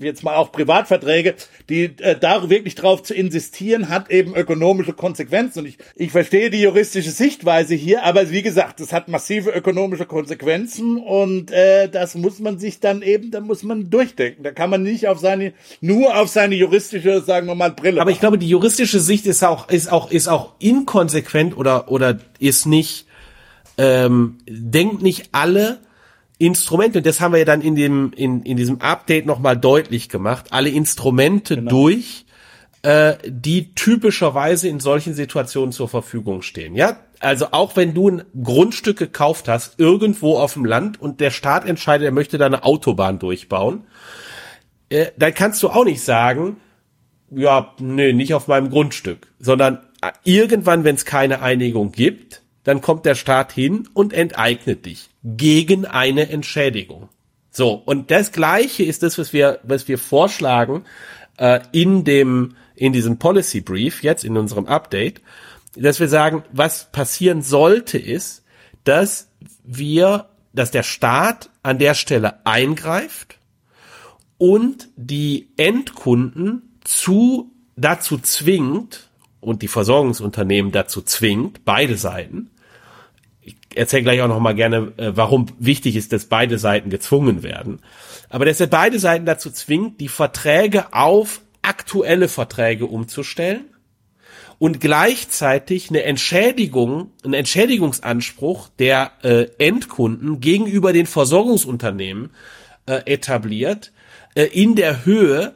jetzt 0.00 0.22
mal 0.22 0.36
auch 0.36 0.52
Privatverträge, 0.52 1.36
die 1.70 1.84
äh, 1.84 2.18
da 2.20 2.50
wirklich 2.50 2.74
drauf 2.74 3.02
zu 3.02 3.14
insistieren, 3.14 3.88
hat 3.88 4.10
eben 4.10 4.36
ökonomische 4.36 4.92
Konsequenzen. 4.92 5.60
Und 5.60 5.66
ich, 5.66 5.78
ich 5.96 6.12
verstehe 6.12 6.50
die 6.50 6.60
juristische 6.60 7.12
Sichtweise 7.12 7.74
hier, 7.74 8.04
aber 8.04 8.30
wie 8.30 8.42
gesagt, 8.42 8.80
es 8.80 8.92
hat 8.92 9.08
massive 9.08 9.52
ökonomische 9.52 10.04
Konsequenzen 10.04 10.98
und 10.98 11.50
äh, 11.50 11.88
das 11.88 12.14
muss 12.14 12.40
man 12.40 12.58
sich 12.58 12.78
dann 12.78 13.00
eben, 13.00 13.30
da 13.30 13.40
muss 13.40 13.62
man 13.62 13.88
durchdenken. 13.88 14.42
Da 14.42 14.50
kann 14.50 14.68
man 14.68 14.82
nicht 14.82 15.08
auf 15.08 15.20
seine, 15.20 15.54
nur 15.80 16.14
auf 16.14 16.28
seine 16.28 16.56
juristische, 16.56 17.22
sagen 17.22 17.46
wir 17.46 17.54
mal, 17.54 17.70
Brille. 17.70 18.02
Aber 18.02 18.10
ich 18.10 18.20
glaube, 18.20 18.36
die 18.36 18.50
juristische 18.50 19.00
Sicht 19.00 19.24
ist 19.24 19.42
auch, 19.42 19.70
ist 19.70 19.90
auch, 19.90 20.10
ist 20.10 20.28
auch 20.28 20.52
inkonsequent 20.58 21.56
oder, 21.56 21.90
oder 21.90 22.18
ist 22.38 22.66
nicht, 22.66 23.06
ähm, 23.78 24.36
denkt 24.46 25.00
nicht 25.00 25.30
alle 25.32 25.78
Instrumente, 26.38 26.98
und 26.98 27.06
das 27.06 27.20
haben 27.20 27.32
wir 27.32 27.38
ja 27.38 27.44
dann 27.44 27.60
in 27.60 27.76
dem, 27.76 28.12
in, 28.14 28.42
in 28.42 28.56
diesem 28.56 28.80
Update 28.80 29.26
nochmal 29.26 29.56
deutlich 29.56 30.08
gemacht, 30.08 30.46
alle 30.50 30.68
Instrumente 30.68 31.56
genau. 31.56 31.70
durch, 31.70 32.26
äh, 32.82 33.14
die 33.26 33.74
typischerweise 33.74 34.68
in 34.68 34.80
solchen 34.80 35.14
Situationen 35.14 35.72
zur 35.72 35.88
Verfügung 35.88 36.42
stehen. 36.42 36.74
Ja, 36.74 36.98
also 37.20 37.48
auch 37.52 37.76
wenn 37.76 37.94
du 37.94 38.10
ein 38.10 38.24
Grundstück 38.42 38.98
gekauft 38.98 39.48
hast, 39.48 39.78
irgendwo 39.78 40.36
auf 40.36 40.54
dem 40.54 40.64
Land 40.64 41.00
und 41.00 41.20
der 41.20 41.30
Staat 41.30 41.66
entscheidet, 41.66 42.04
er 42.04 42.12
möchte 42.12 42.36
da 42.36 42.46
eine 42.46 42.64
Autobahn 42.64 43.18
durchbauen, 43.18 43.84
äh, 44.90 45.06
dann 45.16 45.32
kannst 45.34 45.62
du 45.62 45.68
auch 45.70 45.84
nicht 45.84 46.02
sagen, 46.02 46.56
ja, 47.30 47.72
nee, 47.78 48.12
nicht 48.12 48.34
auf 48.34 48.48
meinem 48.48 48.70
Grundstück, 48.70 49.28
sondern 49.38 49.78
äh, 50.02 50.10
irgendwann, 50.24 50.84
wenn 50.84 50.96
es 50.96 51.04
keine 51.04 51.42
Einigung 51.42 51.92
gibt, 51.92 52.42
dann 52.64 52.80
kommt 52.80 53.06
der 53.06 53.14
Staat 53.14 53.52
hin 53.52 53.88
und 53.92 54.12
enteignet 54.12 54.86
dich 54.86 55.10
gegen 55.22 55.86
eine 55.86 56.28
Entschädigung. 56.30 57.08
So, 57.50 57.74
und 57.74 58.10
das 58.10 58.32
Gleiche 58.32 58.82
ist 58.82 59.02
das, 59.02 59.16
was 59.16 59.32
wir, 59.32 59.60
was 59.62 59.86
wir 59.86 59.98
vorschlagen 59.98 60.84
äh, 61.36 61.60
in 61.72 62.04
dem, 62.04 62.56
in 62.74 62.92
diesem 62.92 63.18
Policy 63.18 63.60
Brief, 63.60 64.02
jetzt 64.02 64.24
in 64.24 64.36
unserem 64.36 64.66
Update, 64.66 65.20
dass 65.76 66.00
wir 66.00 66.08
sagen, 66.08 66.42
was 66.52 66.90
passieren 66.90 67.42
sollte, 67.42 67.98
ist, 67.98 68.44
dass 68.82 69.28
wir, 69.62 70.26
dass 70.52 70.70
der 70.70 70.82
Staat 70.82 71.50
an 71.62 71.78
der 71.78 71.94
Stelle 71.94 72.44
eingreift 72.44 73.38
und 74.38 74.88
die 74.96 75.48
Endkunden 75.56 76.76
zu, 76.84 77.52
dazu 77.76 78.18
zwingt 78.18 79.08
und 79.40 79.62
die 79.62 79.68
Versorgungsunternehmen 79.68 80.72
dazu 80.72 81.02
zwingt, 81.02 81.64
beide 81.64 81.96
Seiten, 81.96 82.50
erzähle 83.76 84.02
gleich 84.02 84.22
auch 84.22 84.28
noch 84.28 84.40
mal 84.40 84.54
gerne, 84.54 84.92
äh, 84.96 85.12
warum 85.14 85.46
wichtig 85.58 85.96
ist, 85.96 86.12
dass 86.12 86.26
beide 86.26 86.58
Seiten 86.58 86.90
gezwungen 86.90 87.42
werden. 87.42 87.80
Aber 88.28 88.44
dass 88.44 88.60
er 88.60 88.66
beide 88.66 88.98
Seiten 88.98 89.26
dazu 89.26 89.50
zwingt, 89.50 90.00
die 90.00 90.08
Verträge 90.08 90.92
auf 90.92 91.40
aktuelle 91.62 92.28
Verträge 92.28 92.86
umzustellen 92.86 93.64
und 94.58 94.80
gleichzeitig 94.80 95.90
eine 95.90 96.02
Entschädigung, 96.02 97.10
einen 97.24 97.34
Entschädigungsanspruch 97.34 98.68
der 98.78 99.12
äh, 99.22 99.46
Endkunden 99.58 100.40
gegenüber 100.40 100.92
den 100.92 101.06
Versorgungsunternehmen 101.06 102.30
äh, 102.86 103.02
etabliert 103.06 103.92
äh, 104.34 104.44
in 104.44 104.74
der 104.74 105.04
Höhe 105.04 105.54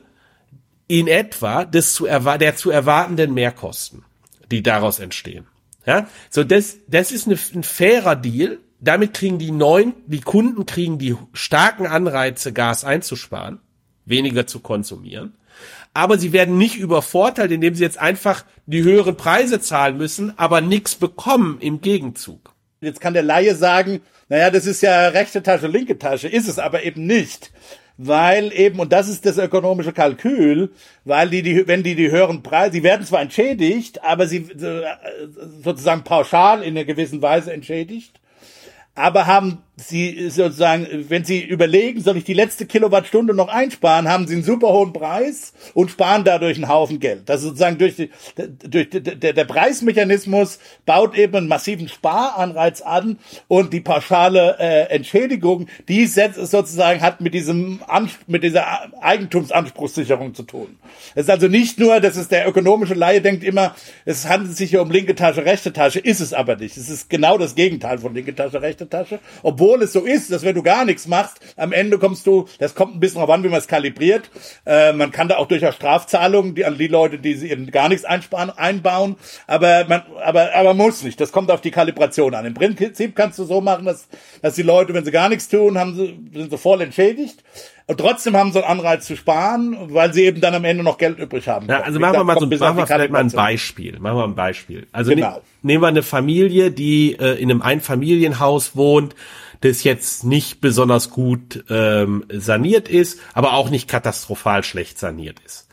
in 0.89 1.07
etwa 1.07 1.65
des 1.65 1.95
zu 1.95 2.07
der 2.07 2.57
zu 2.57 2.71
erwartenden 2.71 3.35
Mehrkosten, 3.35 4.05
die 4.51 4.63
daraus 4.63 4.99
entstehen. 4.99 5.47
Ja, 5.89 6.07
so 6.29 6.45
das, 6.45 6.77
das 6.87 7.13
ist 7.13 7.27
eine, 7.27 7.39
ein 7.55 7.63
fairer 7.63 8.15
Deal. 8.15 8.59
Damit 8.79 9.15
kriegen 9.15 9.39
die 9.39 9.51
neuen, 9.51 9.95
die 10.07 10.21
Kunden 10.21 10.67
kriegen 10.67 10.99
die 10.99 11.17
starken 11.33 11.87
Anreize, 11.87 12.53
Gas 12.53 12.85
einzusparen, 12.85 13.59
weniger 14.05 14.47
zu 14.47 14.61
konsumieren. 14.61 15.35
Aber 15.95 16.19
sie 16.19 16.35
werden 16.35 16.59
nicht 16.59 16.77
übervorteilt, 16.77 17.53
indem 17.53 17.75
sie 17.75 17.85
jetzt 17.85 17.99
einfach 17.99 18.45
die 18.67 18.83
höheren 18.83 19.17
Preise 19.17 19.61
zahlen 19.61 19.97
müssen, 19.97 20.39
aber 20.39 20.61
nichts 20.61 20.95
bekommen 20.95 21.57
im 21.61 21.81
Gegenzug. 21.81 22.53
Jetzt 22.83 23.01
kann 23.01 23.15
der 23.15 23.23
Laie 23.23 23.55
sagen, 23.55 24.03
naja, 24.29 24.51
das 24.51 24.67
ist 24.67 24.83
ja 24.83 25.09
rechte 25.09 25.43
Tasche, 25.43 25.69
linke 25.69 25.99
Tasche, 25.99 26.29
ist 26.29 26.49
es 26.49 26.59
aber 26.59 26.83
eben 26.83 27.07
nicht 27.07 27.51
weil 27.99 28.53
eben, 28.53 28.79
und 28.79 28.93
das 28.93 29.09
ist 29.09 29.27
das 29.27 29.39
ökonomische 29.39 29.93
Kalkül, 29.93 30.73
weil 31.05 31.29
die, 31.29 31.43
die 31.43 31.67
wenn 31.67 31.83
die 31.83 31.97
die 31.97 32.11
höheren 32.11 32.43
Preise, 32.43 32.73
sie 32.75 32.83
werden 32.85 33.05
zwar 33.05 33.21
entschädigt, 33.21 34.03
aber 34.05 34.27
sie 34.27 34.39
äh, 34.39 34.85
sozusagen 35.63 36.05
pauschal 36.05 36.63
in 36.63 36.77
einer 36.77 36.85
gewissen 36.85 37.21
Weise 37.21 37.53
entschädigt, 37.53 38.21
aber 38.95 39.27
haben 39.27 39.59
Sie 39.81 40.29
sozusagen, 40.29 40.87
wenn 41.09 41.25
Sie 41.25 41.41
überlegen, 41.41 42.01
soll 42.01 42.17
ich 42.17 42.25
die 42.25 42.35
letzte 42.35 42.67
Kilowattstunde 42.67 43.33
noch 43.33 43.49
einsparen, 43.49 44.09
haben 44.09 44.27
Sie 44.27 44.35
einen 44.35 44.43
super 44.43 44.73
hohen 44.73 44.93
Preis 44.93 45.53
und 45.73 45.91
sparen 45.91 46.25
dadurch 46.25 46.57
einen 46.57 46.69
Haufen 46.69 46.99
Geld. 46.99 47.29
Das 47.29 47.43
ist 47.43 47.49
sozusagen 47.49 47.79
durch, 47.79 47.95
die, 47.95 48.11
durch 48.69 48.91
die, 48.91 49.01
der, 49.01 49.33
der 49.33 49.45
Preismechanismus 49.45 50.59
baut 50.85 51.17
eben 51.17 51.37
einen 51.37 51.49
massiven 51.49 51.89
Sparanreiz 51.89 52.81
an 52.81 53.19
und 53.47 53.73
die 53.73 53.81
pauschale 53.81 54.57
äh, 54.59 54.91
Entschädigung, 54.91 55.69
die 55.89 56.07
setzt, 56.07 56.45
sozusagen 56.45 57.01
hat 57.01 57.21
mit 57.21 57.35
diesem 57.35 57.81
mit 58.27 58.43
dieser 58.43 58.93
Eigentumsanspruchssicherung 59.01 60.35
zu 60.35 60.43
tun. 60.43 60.77
Es 61.15 61.25
ist 61.25 61.31
also 61.31 61.47
nicht 61.47 61.79
nur, 61.79 62.01
dass 62.01 62.17
es 62.17 62.29
der 62.29 62.49
ökonomische 62.49 62.95
Laie 62.95 63.21
denkt 63.21 63.45
immer, 63.45 63.77
es 64.05 64.29
handelt 64.29 64.57
sich 64.57 64.71
hier 64.71 64.83
um 64.83 64.91
linke 64.91 65.15
Tasche, 65.15 65.45
rechte 65.45 65.73
Tasche, 65.73 66.01
ist 66.01 66.21
es 66.21 66.33
aber 66.33 66.57
nicht. 66.57 66.77
Es 66.77 66.89
ist 66.89 67.09
genau 67.09 67.39
das 67.39 67.55
Gegenteil 67.55 67.99
von 67.99 68.13
linke 68.15 68.35
Tasche, 68.35 68.61
rechte 68.61 68.89
Tasche, 68.89 69.21
obwohl 69.43 69.68
obwohl 69.69 69.83
es 69.83 69.93
so 69.93 70.07
ist, 70.07 70.33
dass 70.33 70.45
wenn 70.45 70.55
du 70.55 70.63
gar 70.63 70.87
nichts 70.87 71.07
machst, 71.07 71.41
am 71.57 71.73
Ende 71.73 71.99
kommst 71.99 72.27
du, 72.27 72.49
das 72.59 72.75
kommt 72.75 72.97
ein 72.97 73.01
bisschen 73.01 73.17
darauf 73.17 73.35
an, 73.35 73.45
wie 73.45 73.49
man 73.49 73.59
es 73.59 73.69
kalibriert. 73.69 74.31
Äh, 74.65 74.95
man 74.95 75.11
kann 75.11 75.29
da 75.29 75.37
auch 75.37 75.47
durchaus 75.47 75.75
Strafzahlungen 75.75 76.55
die, 76.55 76.65
an 76.65 76.79
die 76.79 76.87
Leute, 76.87 77.19
die 77.19 77.35
sie 77.35 77.49
gar 77.67 77.91
nichts 77.91 78.07
einsparen, 78.07 78.49
einbauen, 78.49 79.17
aber 79.47 79.85
man, 79.87 80.03
aber, 80.25 80.55
aber 80.55 80.73
muss 80.73 81.03
nicht. 81.03 81.21
Das 81.21 81.33
kommt 81.33 81.51
auf 81.51 81.61
die 81.61 81.71
Kalibration 81.71 82.35
an. 82.35 82.47
Im 82.47 82.55
Prinzip 82.55 83.15
kannst 83.15 83.39
du 83.39 83.45
so 83.45 83.61
machen, 83.61 83.85
dass, 83.85 84.09
dass 84.41 84.55
die 84.55 84.63
Leute, 84.63 84.95
wenn 84.95 85.05
sie 85.05 85.11
gar 85.11 85.29
nichts 85.29 85.49
tun, 85.49 85.77
haben 85.77 85.95
sie, 85.95 86.19
sind 86.33 86.51
sie 86.51 86.59
voll 86.59 86.81
entschädigt. 86.81 87.45
Und 87.89 87.99
trotzdem 87.99 88.37
haben 88.37 88.53
sie 88.53 88.63
einen 88.63 88.81
Anreiz 88.81 89.07
zu 89.07 89.17
sparen, 89.17 89.95
weil 89.95 90.13
sie 90.13 90.25
eben 90.25 90.43
dann 90.43 90.55
am 90.55 90.65
Ende 90.67 90.85
noch 90.85 90.99
Geld 90.99 91.19
übrig 91.19 91.49
haben. 91.49 91.67
Ja, 91.69 91.81
also 91.81 91.99
machen 91.99 92.17
wir 92.17 92.25
mal 92.25 92.39
so 92.39 92.47
machen 92.47 92.77
wir 92.77 92.87
vielleicht 92.87 93.11
mal 93.11 93.21
ein 93.21 93.31
Beispiel. 93.31 93.99
Machen 93.99 94.19
wir 94.19 94.25
ein 94.25 94.35
Beispiel. 94.35 94.87
Also 94.93 95.15
genau. 95.15 95.37
ne, 95.37 95.41
nehmen 95.63 95.83
wir 95.83 95.89
eine 95.89 96.03
Familie, 96.03 96.71
die 96.71 97.15
äh, 97.19 97.41
in 97.41 97.51
einem 97.51 97.63
Einfamilienhaus 97.63 98.77
wohnt, 98.77 99.15
das 99.63 99.85
jetzt 99.85 100.23
nicht 100.23 100.61
besonders 100.61 101.09
gut 101.09 101.65
ähm, 101.71 102.27
saniert 102.31 102.91
ist, 102.91 103.21
aber 103.33 103.55
auch 103.55 103.71
nicht 103.71 103.89
katastrophal 103.89 104.65
schlecht 104.65 104.99
saniert 104.99 105.41
ist. 105.47 105.67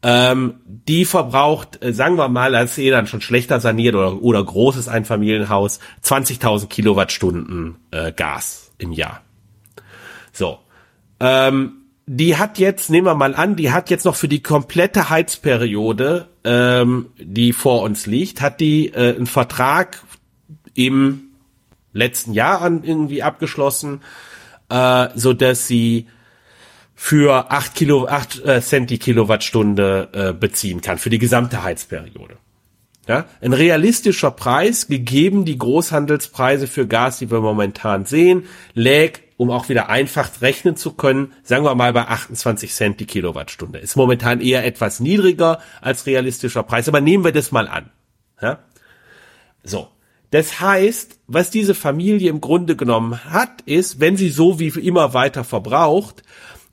Ähm, 0.00 0.60
die 0.64 1.04
verbraucht, 1.04 1.82
äh, 1.82 1.92
sagen 1.92 2.14
wir 2.18 2.28
mal, 2.28 2.54
als 2.54 2.78
eh 2.78 2.88
dann 2.90 3.08
schon 3.08 3.20
schlechter 3.20 3.58
saniert 3.58 3.96
oder, 3.96 4.22
oder 4.22 4.44
großes 4.44 4.86
Einfamilienhaus, 4.86 5.80
20.000 6.04 6.68
Kilowattstunden 6.68 7.78
äh, 7.90 8.12
Gas 8.12 8.70
im 8.78 8.92
Jahr. 8.92 9.22
So. 10.32 10.60
Ähm, 11.20 11.78
die 12.06 12.36
hat 12.36 12.58
jetzt, 12.58 12.88
nehmen 12.88 13.06
wir 13.06 13.14
mal 13.14 13.34
an, 13.34 13.54
die 13.54 13.70
hat 13.70 13.90
jetzt 13.90 14.06
noch 14.06 14.16
für 14.16 14.28
die 14.28 14.42
komplette 14.42 15.10
Heizperiode, 15.10 16.28
ähm, 16.42 17.10
die 17.18 17.52
vor 17.52 17.82
uns 17.82 18.06
liegt, 18.06 18.40
hat 18.40 18.60
die 18.60 18.88
äh, 18.88 19.14
einen 19.14 19.26
Vertrag 19.26 20.02
im 20.74 21.24
letzten 21.92 22.32
Jahr 22.32 22.62
an 22.62 22.82
irgendwie 22.82 23.22
abgeschlossen, 23.22 24.00
äh, 24.70 25.08
so 25.14 25.34
dass 25.34 25.66
sie 25.66 26.06
für 26.94 27.52
acht 27.52 27.74
Kilo, 27.74 28.08
acht 28.08 28.44
äh, 28.44 28.60
Cent 28.62 28.90
die 28.90 28.98
Kilowattstunde 28.98 30.08
äh, 30.12 30.32
beziehen 30.32 30.80
kann 30.80 30.98
für 30.98 31.10
die 31.10 31.18
gesamte 31.18 31.62
Heizperiode. 31.62 32.38
Ja, 33.06 33.24
ein 33.40 33.52
realistischer 33.52 34.30
Preis, 34.30 34.88
gegeben 34.88 35.44
die 35.44 35.56
Großhandelspreise 35.56 36.66
für 36.66 36.86
Gas, 36.86 37.18
die 37.18 37.30
wir 37.30 37.40
momentan 37.40 38.04
sehen, 38.04 38.44
lägt, 38.74 39.22
um 39.38 39.50
auch 39.50 39.70
wieder 39.70 39.88
einfach 39.88 40.42
rechnen 40.42 40.76
zu 40.76 40.92
können, 40.92 41.32
sagen 41.44 41.64
wir 41.64 41.74
mal 41.74 41.92
bei 41.94 42.06
28 42.06 42.74
Cent 42.74 43.00
die 43.00 43.06
Kilowattstunde. 43.06 43.78
Ist 43.78 43.96
momentan 43.96 44.40
eher 44.40 44.66
etwas 44.66 45.00
niedriger 45.00 45.60
als 45.80 46.04
realistischer 46.04 46.64
Preis, 46.64 46.88
aber 46.88 47.00
nehmen 47.00 47.24
wir 47.24 47.32
das 47.32 47.52
mal 47.52 47.68
an. 47.68 47.90
Ja? 48.42 48.58
So. 49.62 49.88
Das 50.30 50.60
heißt, 50.60 51.20
was 51.26 51.48
diese 51.48 51.74
Familie 51.74 52.28
im 52.28 52.42
Grunde 52.42 52.76
genommen 52.76 53.24
hat, 53.24 53.62
ist, 53.62 53.98
wenn 53.98 54.18
sie 54.18 54.28
so 54.28 54.58
wie 54.58 54.68
immer 54.68 55.14
weiter 55.14 55.42
verbraucht, 55.42 56.22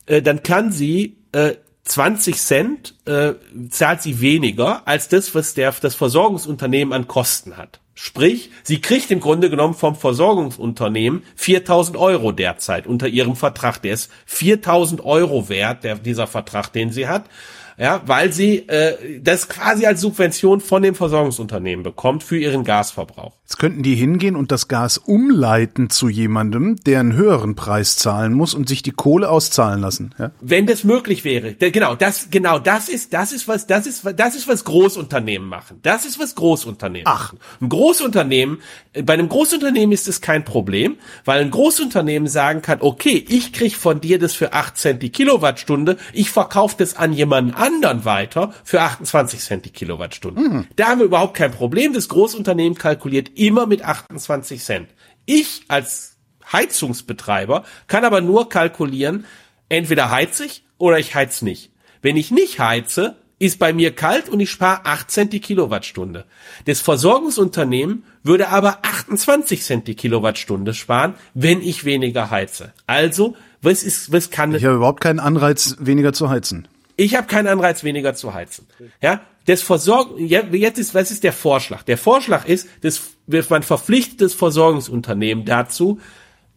äh, 0.07 0.21
dann 0.21 0.43
kann 0.43 0.73
sie 0.73 1.17
äh, 1.31 1.53
20 1.85 2.35
Cent 2.37 2.95
äh, 3.05 3.35
zahlt 3.69 4.01
sie 4.01 4.19
weniger 4.19 4.87
als 4.87 5.07
das, 5.07 5.35
was 5.35 5.53
der, 5.53 5.71
das 5.71 5.95
Versorgungsunternehmen 5.95 6.93
an 6.93 7.07
Kosten 7.07 7.55
hat. 7.57 7.79
Sprich, 7.97 8.51
sie 8.63 8.81
kriegt 8.81 9.09
im 9.09 9.21
Grunde 9.21 9.49
genommen 9.49 9.73
vom 9.73 9.95
Versorgungsunternehmen 9.95 11.23
4000 11.37 11.95
Euro 11.95 12.33
derzeit 12.33 12.87
unter 12.87 13.07
ihrem 13.07 13.37
Vertrag. 13.37 13.81
Der 13.81 13.93
ist 13.93 14.11
4000 14.25 14.99
Euro 15.05 15.47
wert, 15.47 15.85
der, 15.85 15.95
dieser 15.95 16.27
Vertrag, 16.27 16.73
den 16.73 16.91
sie 16.91 17.07
hat. 17.07 17.29
Ja, 17.77 18.01
weil 18.05 18.31
sie 18.31 18.67
äh, 18.67 19.19
das 19.21 19.49
quasi 19.49 19.85
als 19.85 20.01
Subvention 20.01 20.61
von 20.61 20.81
dem 20.81 20.95
Versorgungsunternehmen 20.95 21.83
bekommt 21.83 22.23
für 22.23 22.37
ihren 22.37 22.63
Gasverbrauch. 22.63 23.33
Jetzt 23.43 23.59
könnten 23.59 23.83
die 23.83 23.95
hingehen 23.95 24.35
und 24.35 24.51
das 24.51 24.67
Gas 24.67 24.97
umleiten 24.97 25.89
zu 25.89 26.09
jemandem, 26.09 26.77
der 26.77 27.01
einen 27.01 27.13
höheren 27.13 27.55
Preis 27.55 27.95
zahlen 27.95 28.33
muss 28.33 28.53
und 28.53 28.67
sich 28.69 28.81
die 28.81 28.91
Kohle 28.91 29.29
auszahlen 29.29 29.81
lassen. 29.81 30.15
Ja? 30.17 30.31
Wenn 30.41 30.65
das 30.65 30.83
möglich 30.83 31.23
wäre, 31.23 31.53
genau, 31.53 31.95
das 31.95 32.29
genau, 32.31 32.59
das 32.59 32.89
ist 32.89 33.13
das 33.13 33.33
ist 33.33 33.47
was 33.47 33.67
das 33.67 33.85
ist 33.87 34.03
das 34.15 34.35
ist 34.35 34.47
was 34.47 34.63
Großunternehmen 34.63 35.47
machen. 35.47 35.79
Das 35.83 36.05
ist 36.05 36.19
was 36.19 36.35
Großunternehmen. 36.35 37.07
Ach, 37.07 37.33
machen. 37.33 37.39
ein 37.61 37.69
Großunternehmen, 37.69 38.59
äh, 38.93 39.03
bei 39.03 39.13
einem 39.13 39.29
Großunternehmen 39.29 39.91
ist 39.91 40.07
es 40.07 40.21
kein 40.21 40.45
Problem, 40.45 40.97
weil 41.25 41.41
ein 41.41 41.51
Großunternehmen 41.51 42.27
sagen 42.27 42.61
kann, 42.61 42.79
okay, 42.81 43.23
ich 43.27 43.53
krieg 43.53 43.75
von 43.75 44.01
dir 44.01 44.17
das 44.17 44.33
für 44.33 44.53
8 44.53 44.77
Cent 44.77 45.03
die 45.03 45.11
Kilowattstunde, 45.11 45.97
ich 46.13 46.31
verkaufe 46.31 46.75
das 46.77 46.95
an 46.95 47.13
jemanden 47.13 47.53
anderen 47.65 48.05
weiter 48.05 48.53
für 48.63 48.81
28 48.81 49.39
Cent 49.39 49.65
die 49.65 49.71
Kilowattstunde. 49.71 50.41
Mhm. 50.41 50.67
Da 50.75 50.87
haben 50.87 50.99
wir 50.99 51.05
überhaupt 51.05 51.35
kein 51.35 51.51
Problem. 51.51 51.93
Das 51.93 52.07
Großunternehmen 52.09 52.77
kalkuliert 52.77 53.31
immer 53.35 53.65
mit 53.65 53.83
28 53.83 54.63
Cent. 54.63 54.89
Ich 55.25 55.63
als 55.67 56.17
Heizungsbetreiber 56.51 57.63
kann 57.87 58.05
aber 58.05 58.21
nur 58.21 58.49
kalkulieren, 58.49 59.25
entweder 59.69 60.11
heiz 60.11 60.39
ich 60.39 60.63
oder 60.77 60.99
ich 60.99 61.15
heiz 61.15 61.41
nicht. 61.41 61.71
Wenn 62.01 62.17
ich 62.17 62.29
nicht 62.29 62.59
heize, 62.59 63.15
ist 63.39 63.59
bei 63.59 63.73
mir 63.73 63.93
kalt 63.93 64.29
und 64.29 64.39
ich 64.39 64.49
spare 64.49 64.85
8 64.85 65.11
Cent 65.11 65.33
die 65.33 65.39
Kilowattstunde. 65.39 66.25
Das 66.65 66.79
Versorgungsunternehmen 66.79 68.03
würde 68.23 68.49
aber 68.49 68.79
28 68.83 69.63
Cent 69.63 69.87
die 69.87 69.95
Kilowattstunde 69.95 70.73
sparen, 70.73 71.15
wenn 71.33 71.61
ich 71.61 71.83
weniger 71.83 72.29
heize. 72.29 72.73
Also, 72.87 73.35
was 73.61 73.83
ist, 73.83 74.11
was 74.11 74.29
kann... 74.29 74.53
Ich 74.55 74.63
habe 74.63 74.75
überhaupt 74.75 75.01
keinen 75.01 75.19
Anreiz, 75.19 75.75
weniger 75.79 76.13
zu 76.13 76.29
heizen. 76.29 76.67
Ich 76.97 77.15
habe 77.15 77.27
keinen 77.27 77.47
Anreiz, 77.47 77.83
weniger 77.83 78.15
zu 78.15 78.33
heizen. 78.33 78.67
Ja, 79.01 79.21
das 79.45 79.61
Versorgung, 79.61 80.17
jetzt 80.17 80.79
ist, 80.79 80.95
was 80.95 81.11
ist 81.11 81.23
der 81.23 81.33
Vorschlag? 81.33 81.83
Der 81.83 81.97
Vorschlag 81.97 82.45
ist, 82.45 82.67
dass 82.81 83.49
man 83.49 83.63
verpflichtet 83.63 84.21
das 84.21 84.33
Versorgungsunternehmen 84.33 85.45
dazu, 85.45 85.99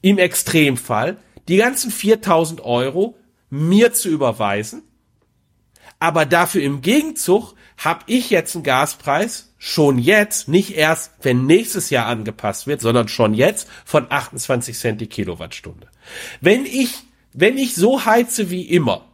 im 0.00 0.18
Extremfall 0.18 1.16
die 1.48 1.56
ganzen 1.56 1.90
4000 1.90 2.60
Euro 2.60 3.16
mir 3.50 3.92
zu 3.92 4.08
überweisen, 4.08 4.82
aber 5.98 6.26
dafür 6.26 6.62
im 6.62 6.80
Gegenzug 6.80 7.54
habe 7.76 8.04
ich 8.06 8.30
jetzt 8.30 8.54
einen 8.54 8.64
Gaspreis 8.64 9.52
schon 9.58 9.98
jetzt, 9.98 10.48
nicht 10.48 10.76
erst, 10.76 11.12
wenn 11.22 11.46
nächstes 11.46 11.90
Jahr 11.90 12.06
angepasst 12.06 12.66
wird, 12.66 12.80
sondern 12.80 13.08
schon 13.08 13.34
jetzt 13.34 13.68
von 13.84 14.06
28 14.08 14.78
Cent 14.78 15.00
die 15.00 15.08
Kilowattstunde. 15.08 15.88
Wenn 16.40 16.64
ich, 16.64 16.94
wenn 17.32 17.58
ich 17.58 17.74
so 17.74 18.04
heize 18.04 18.50
wie 18.50 18.62
immer, 18.62 19.07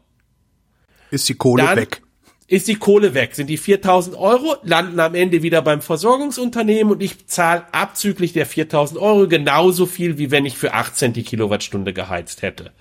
ist 1.14 1.28
die 1.28 1.34
Kohle 1.34 1.64
dann 1.64 1.76
weg. 1.76 2.02
Ist 2.46 2.68
die 2.68 2.74
Kohle 2.74 3.14
weg. 3.14 3.34
Sind 3.34 3.48
die 3.48 3.56
4000 3.56 4.16
Euro, 4.16 4.56
landen 4.62 5.00
am 5.00 5.14
Ende 5.14 5.42
wieder 5.42 5.62
beim 5.62 5.80
Versorgungsunternehmen 5.80 6.92
und 6.92 7.02
ich 7.02 7.26
zahle 7.26 7.64
abzüglich 7.72 8.34
der 8.34 8.44
4000 8.44 9.00
Euro 9.00 9.26
genauso 9.28 9.86
viel, 9.86 10.18
wie 10.18 10.30
wenn 10.30 10.44
ich 10.44 10.58
für 10.58 10.74
8 10.74 10.94
Cent 10.94 11.16
die 11.16 11.22
Kilowattstunde 11.22 11.94
geheizt 11.94 12.42
hätte. 12.42 12.72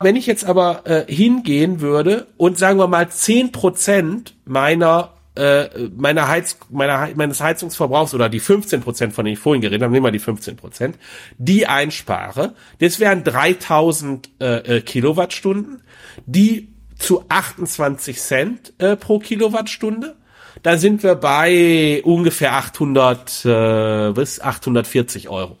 Wenn 0.00 0.16
ich 0.16 0.26
jetzt 0.26 0.44
aber 0.44 0.86
äh, 0.86 1.12
hingehen 1.12 1.82
würde 1.82 2.26
und 2.38 2.56
sagen 2.56 2.78
wir 2.78 2.88
mal 2.88 3.10
10 3.10 3.52
Prozent 3.52 4.34
meiner 4.46 5.12
äh, 5.34 5.88
meiner 5.96 6.28
Heiz, 6.28 6.58
meiner, 6.70 7.08
meines 7.14 7.40
Heizungsverbrauchs 7.40 8.14
oder 8.14 8.28
die 8.28 8.40
15 8.40 8.82
Prozent, 8.82 9.14
von 9.14 9.24
denen 9.24 9.34
ich 9.34 9.38
vorhin 9.38 9.62
geredet 9.62 9.82
habe, 9.82 9.92
nehmen 9.92 10.04
wir 10.04 10.10
die 10.10 10.18
15 10.18 10.56
Prozent, 10.56 10.98
die 11.38 11.66
einspare, 11.66 12.54
das 12.80 13.00
wären 13.00 13.24
3000 13.24 14.28
äh, 14.40 14.76
äh, 14.76 14.80
Kilowattstunden, 14.82 15.82
die 16.26 16.71
zu 17.02 17.24
28 17.28 18.20
Cent 18.20 18.72
äh, 18.78 18.96
pro 18.96 19.18
Kilowattstunde. 19.18 20.16
Da 20.62 20.76
sind 20.76 21.02
wir 21.02 21.14
bei 21.14 22.02
ungefähr 22.04 22.54
800 22.54 23.44
äh, 23.44 24.12
bis 24.12 24.40
840 24.40 25.28
Euro. 25.28 25.58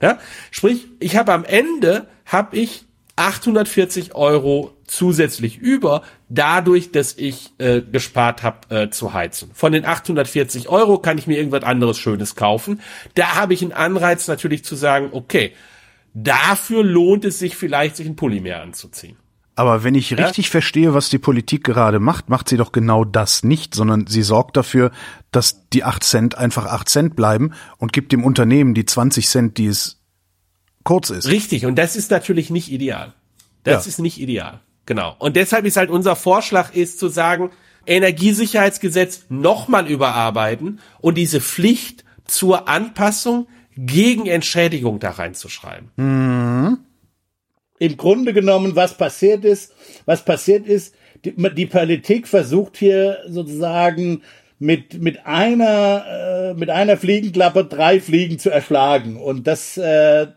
Ja? 0.00 0.18
Sprich, 0.50 0.88
ich 1.00 1.16
habe 1.16 1.32
am 1.32 1.44
Ende 1.44 2.06
habe 2.26 2.56
ich 2.56 2.84
840 3.16 4.14
Euro 4.14 4.76
zusätzlich 4.86 5.58
über, 5.58 6.02
dadurch, 6.28 6.92
dass 6.92 7.14
ich 7.16 7.52
äh, 7.58 7.80
gespart 7.80 8.42
habe 8.42 8.74
äh, 8.74 8.90
zu 8.90 9.12
heizen. 9.12 9.50
Von 9.54 9.72
den 9.72 9.84
840 9.84 10.68
Euro 10.68 10.98
kann 10.98 11.18
ich 11.18 11.26
mir 11.26 11.38
irgendwas 11.38 11.62
anderes 11.62 11.98
Schönes 11.98 12.34
kaufen. 12.36 12.80
Da 13.14 13.36
habe 13.36 13.54
ich 13.54 13.62
einen 13.62 13.72
Anreiz 13.72 14.28
natürlich 14.28 14.64
zu 14.64 14.76
sagen, 14.76 15.10
okay, 15.12 15.52
dafür 16.14 16.82
lohnt 16.82 17.24
es 17.24 17.38
sich 17.38 17.56
vielleicht, 17.56 17.96
sich 17.96 18.06
ein 18.06 18.16
Pulli 18.16 18.40
mehr 18.40 18.62
anzuziehen. 18.62 19.16
Aber 19.54 19.84
wenn 19.84 19.94
ich 19.94 20.16
richtig 20.16 20.46
ja? 20.46 20.50
verstehe, 20.50 20.94
was 20.94 21.10
die 21.10 21.18
Politik 21.18 21.62
gerade 21.62 22.00
macht, 22.00 22.30
macht 22.30 22.48
sie 22.48 22.56
doch 22.56 22.72
genau 22.72 23.04
das 23.04 23.44
nicht, 23.44 23.74
sondern 23.74 24.06
sie 24.06 24.22
sorgt 24.22 24.56
dafür, 24.56 24.92
dass 25.30 25.68
die 25.70 25.84
8 25.84 26.02
Cent 26.02 26.38
einfach 26.38 26.66
8 26.66 26.88
Cent 26.88 27.16
bleiben 27.16 27.52
und 27.76 27.92
gibt 27.92 28.12
dem 28.12 28.24
Unternehmen 28.24 28.72
die 28.72 28.86
20 28.86 29.28
Cent, 29.28 29.58
die 29.58 29.66
es 29.66 30.00
kurz 30.84 31.10
ist. 31.10 31.28
Richtig, 31.28 31.66
und 31.66 31.76
das 31.76 31.96
ist 31.96 32.10
natürlich 32.10 32.48
nicht 32.48 32.72
ideal. 32.72 33.12
Das 33.62 33.84
ja. 33.84 33.90
ist 33.90 33.98
nicht 33.98 34.18
ideal. 34.18 34.60
Genau. 34.86 35.14
Und 35.18 35.36
deshalb 35.36 35.66
ist 35.66 35.76
halt 35.76 35.90
unser 35.90 36.16
Vorschlag 36.16 36.74
ist 36.74 36.98
zu 36.98 37.08
sagen, 37.08 37.50
Energiesicherheitsgesetz 37.86 39.26
nochmal 39.28 39.86
überarbeiten 39.86 40.80
und 41.00 41.18
diese 41.18 41.40
Pflicht 41.40 42.04
zur 42.24 42.68
Anpassung 42.68 43.48
gegen 43.76 44.26
Entschädigung 44.26 44.98
da 44.98 45.10
reinzuschreiben. 45.10 45.90
Mhm 45.96 46.78
im 47.82 47.96
Grunde 47.96 48.32
genommen, 48.32 48.76
was 48.76 48.96
passiert 48.96 49.44
ist, 49.44 49.72
was 50.06 50.24
passiert 50.24 50.68
ist, 50.68 50.94
die, 51.24 51.34
die 51.54 51.66
Politik 51.66 52.28
versucht 52.28 52.76
hier 52.76 53.18
sozusagen 53.26 54.22
mit 54.60 55.02
mit 55.02 55.26
einer 55.26 56.04
äh, 56.06 56.54
mit 56.54 56.70
einer 56.70 56.96
Fliegenklappe 56.96 57.64
drei 57.64 57.98
Fliegen 57.98 58.38
zu 58.38 58.50
erschlagen. 58.50 59.16
Und 59.16 59.48
das 59.48 59.76
äh, 59.78 60.28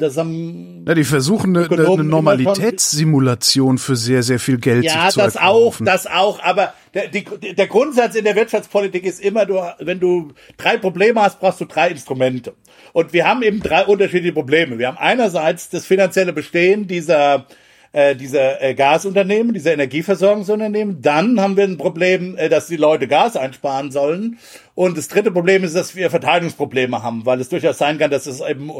das 0.00 0.16
haben 0.16 0.84
ja, 0.86 0.94
die 0.94 1.04
versuchen 1.04 1.56
eine, 1.56 1.70
eine 1.70 2.04
Normalitätssimulation 2.04 3.78
für 3.78 3.96
sehr 3.96 4.22
sehr 4.22 4.38
viel 4.38 4.58
Geld 4.58 4.84
ja 4.84 5.08
zu 5.10 5.20
das 5.20 5.36
auch 5.36 5.76
das 5.80 6.06
auch 6.06 6.42
aber 6.42 6.74
der, 6.94 7.08
die, 7.08 7.24
der 7.24 7.66
Grundsatz 7.68 8.16
in 8.16 8.24
der 8.24 8.34
Wirtschaftspolitik 8.34 9.04
ist 9.04 9.20
immer 9.20 9.46
du 9.46 9.60
wenn 9.78 10.00
du 10.00 10.32
drei 10.56 10.78
Probleme 10.78 11.20
hast 11.20 11.38
brauchst 11.38 11.60
du 11.60 11.66
drei 11.66 11.90
Instrumente 11.90 12.54
und 12.92 13.12
wir 13.12 13.26
haben 13.26 13.42
eben 13.42 13.60
drei 13.60 13.84
unterschiedliche 13.84 14.32
Probleme. 14.32 14.78
Wir 14.78 14.88
haben 14.88 14.98
einerseits 14.98 15.68
das 15.68 15.86
finanzielle 15.86 16.32
Bestehen 16.32 16.86
dieser 16.86 17.46
äh, 17.92 18.14
dieser 18.14 18.62
äh, 18.62 18.74
Gasunternehmen, 18.74 19.52
dieser 19.52 19.72
Energieversorgungsunternehmen. 19.72 21.02
Dann 21.02 21.40
haben 21.40 21.56
wir 21.56 21.64
ein 21.64 21.76
Problem, 21.76 22.36
äh, 22.36 22.48
dass 22.48 22.66
die 22.66 22.76
Leute 22.76 23.08
Gas 23.08 23.36
einsparen 23.36 23.90
sollen. 23.90 24.38
Und 24.74 24.96
das 24.96 25.08
dritte 25.08 25.30
Problem 25.30 25.64
ist, 25.64 25.74
dass 25.74 25.96
wir 25.96 26.08
Verteilungsprobleme 26.08 27.02
haben, 27.02 27.26
weil 27.26 27.40
es 27.40 27.48
durchaus 27.48 27.78
sein 27.78 27.98
kann, 27.98 28.10
dass 28.10 28.26
es 28.26 28.40
eben 28.40 28.70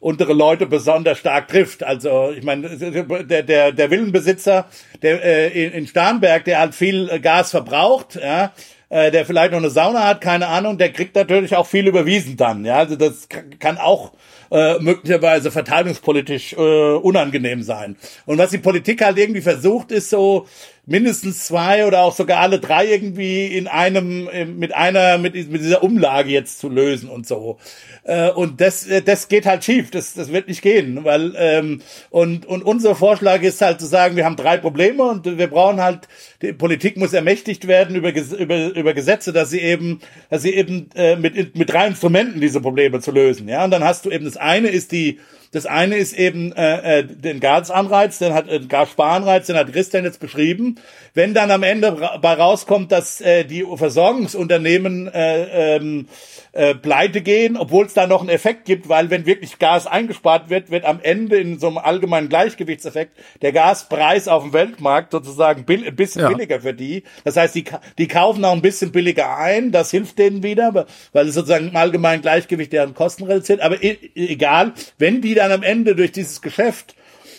untere 0.00 0.34
Leute 0.34 0.66
besonders 0.66 1.18
stark 1.18 1.48
trifft. 1.48 1.82
Also 1.82 2.30
ich 2.36 2.44
meine, 2.44 2.68
der, 2.68 3.42
der, 3.42 3.72
der 3.72 3.90
Villenbesitzer 3.90 4.66
der, 5.02 5.24
äh, 5.24 5.66
in, 5.66 5.72
in 5.72 5.86
Starnberg, 5.86 6.44
der 6.44 6.60
halt 6.60 6.74
viel 6.74 7.20
Gas 7.20 7.50
verbraucht, 7.50 8.16
ja, 8.22 8.52
äh, 8.90 9.10
der 9.10 9.24
vielleicht 9.24 9.52
noch 9.52 9.58
eine 9.58 9.70
Sauna 9.70 10.06
hat, 10.06 10.20
keine 10.20 10.46
Ahnung, 10.46 10.78
der 10.78 10.92
kriegt 10.92 11.14
natürlich 11.14 11.56
auch 11.56 11.66
viel 11.66 11.86
überwiesen 11.86 12.36
dann. 12.36 12.64
Ja, 12.64 12.76
also 12.76 12.96
das 12.96 13.28
kann 13.58 13.78
auch 13.78 14.12
äh, 14.50 14.78
möglicherweise 14.78 15.50
verteilungspolitisch 15.50 16.52
äh, 16.52 16.56
unangenehm 16.56 17.62
sein. 17.62 17.96
Und 18.26 18.38
was 18.38 18.50
die 18.50 18.58
Politik 18.58 19.04
halt 19.04 19.18
irgendwie 19.18 19.40
versucht, 19.42 19.92
ist 19.92 20.10
so 20.10 20.46
mindestens 20.88 21.44
zwei 21.44 21.86
oder 21.86 22.00
auch 22.00 22.16
sogar 22.16 22.40
alle 22.40 22.58
drei 22.58 22.86
irgendwie 22.86 23.46
in 23.46 23.66
einem 23.66 24.28
mit 24.58 24.74
einer 24.74 25.18
mit, 25.18 25.34
mit 25.34 25.60
dieser 25.60 25.82
Umlage 25.82 26.30
jetzt 26.30 26.58
zu 26.58 26.70
lösen 26.70 27.10
und 27.10 27.26
so. 27.26 27.58
Äh, 28.04 28.30
und 28.30 28.62
das 28.62 28.86
äh, 28.86 29.02
das 29.02 29.28
geht 29.28 29.44
halt 29.44 29.64
schief. 29.64 29.90
Das 29.90 30.14
das 30.14 30.32
wird 30.32 30.48
nicht 30.48 30.62
gehen 30.62 31.04
weil 31.04 31.34
ähm, 31.36 31.82
und 32.08 32.46
und 32.46 32.62
unser 32.62 32.94
Vorschlag 32.94 33.42
ist 33.42 33.60
halt 33.60 33.80
zu 33.80 33.86
sagen 33.86 34.16
wir 34.16 34.24
haben 34.24 34.36
drei 34.36 34.56
Probleme 34.56 35.02
und 35.02 35.26
wir 35.26 35.48
brauchen 35.48 35.80
halt 35.80 36.08
die 36.40 36.54
Politik 36.54 36.96
muss 36.96 37.12
ermächtigt 37.12 37.68
werden 37.68 37.94
über 37.94 38.10
über 38.14 38.74
über 38.74 38.94
Gesetze 38.94 39.32
dass 39.34 39.50
sie 39.50 39.60
eben 39.60 40.00
dass 40.30 40.42
sie 40.42 40.54
eben 40.54 40.88
äh, 40.94 41.16
mit 41.16 41.56
mit 41.56 41.70
drei 41.70 41.86
Instrumenten 41.86 42.40
diese 42.40 42.62
Probleme 42.62 43.00
zu 43.00 43.10
lösen 43.10 43.46
ja. 43.46 43.62
Und 43.62 43.72
dann 43.72 43.84
hast 43.84 44.06
du 44.06 44.10
eben 44.10 44.24
das 44.24 44.38
eine 44.38 44.68
ist 44.68 44.92
die 44.92 45.18
das 45.52 45.66
eine 45.66 45.96
ist 45.96 46.12
eben 46.12 46.52
äh, 46.52 47.00
äh, 47.00 47.04
den 47.04 47.40
Gasanreiz, 47.40 48.18
den 48.18 48.34
hat 48.34 48.48
äh, 48.48 48.60
Gassparanreiz, 48.60 49.46
den 49.46 49.56
hat 49.56 49.72
Christian 49.72 50.04
jetzt 50.04 50.20
beschrieben. 50.20 50.76
Wenn 51.14 51.34
dann 51.34 51.50
am 51.50 51.62
Ende 51.62 52.10
bei 52.20 52.34
rauskommt, 52.34 52.92
dass 52.92 53.20
äh, 53.20 53.44
die 53.44 53.64
Versorgungsunternehmen 53.76 55.08
äh, 55.08 55.76
ähm, 55.76 56.08
äh, 56.52 56.74
pleite 56.74 57.22
gehen, 57.22 57.56
obwohl 57.56 57.86
es 57.86 57.94
da 57.94 58.06
noch 58.06 58.20
einen 58.20 58.30
Effekt 58.30 58.64
gibt, 58.64 58.88
weil 58.88 59.10
wenn 59.10 59.26
wirklich 59.26 59.58
Gas 59.58 59.86
eingespart 59.86 60.50
wird, 60.50 60.70
wird 60.70 60.84
am 60.84 61.00
Ende 61.02 61.36
in 61.36 61.58
so 61.58 61.68
einem 61.68 61.78
allgemeinen 61.78 62.28
Gleichgewichtseffekt 62.28 63.12
der 63.42 63.52
Gaspreis 63.52 64.28
auf 64.28 64.42
dem 64.42 64.52
Weltmarkt 64.52 65.12
sozusagen 65.12 65.64
bill 65.64 65.86
ein 65.86 65.96
bisschen 65.96 66.22
ja. 66.22 66.28
billiger 66.28 66.60
für 66.60 66.74
die. 66.74 67.04
Das 67.24 67.36
heißt, 67.36 67.54
die, 67.54 67.64
die 67.96 68.08
kaufen 68.08 68.44
auch 68.44 68.52
ein 68.52 68.62
bisschen 68.62 68.92
billiger 68.92 69.36
ein, 69.36 69.72
das 69.72 69.90
hilft 69.90 70.18
denen 70.18 70.42
wieder, 70.42 70.86
weil 71.12 71.28
es 71.28 71.34
sozusagen 71.34 71.68
im 71.68 71.76
allgemeinen 71.76 72.22
Gleichgewicht 72.22 72.72
deren 72.72 72.94
Kosten 72.94 73.24
reduziert. 73.24 73.60
Aber 73.60 73.82
e 73.82 73.96
egal, 74.14 74.72
wenn 74.98 75.22
die 75.22 75.34
dann 75.38 75.52
am 75.52 75.62
Ende 75.62 75.96
durch 75.96 76.12
dieses 76.12 76.40
Geschäft 76.40 76.94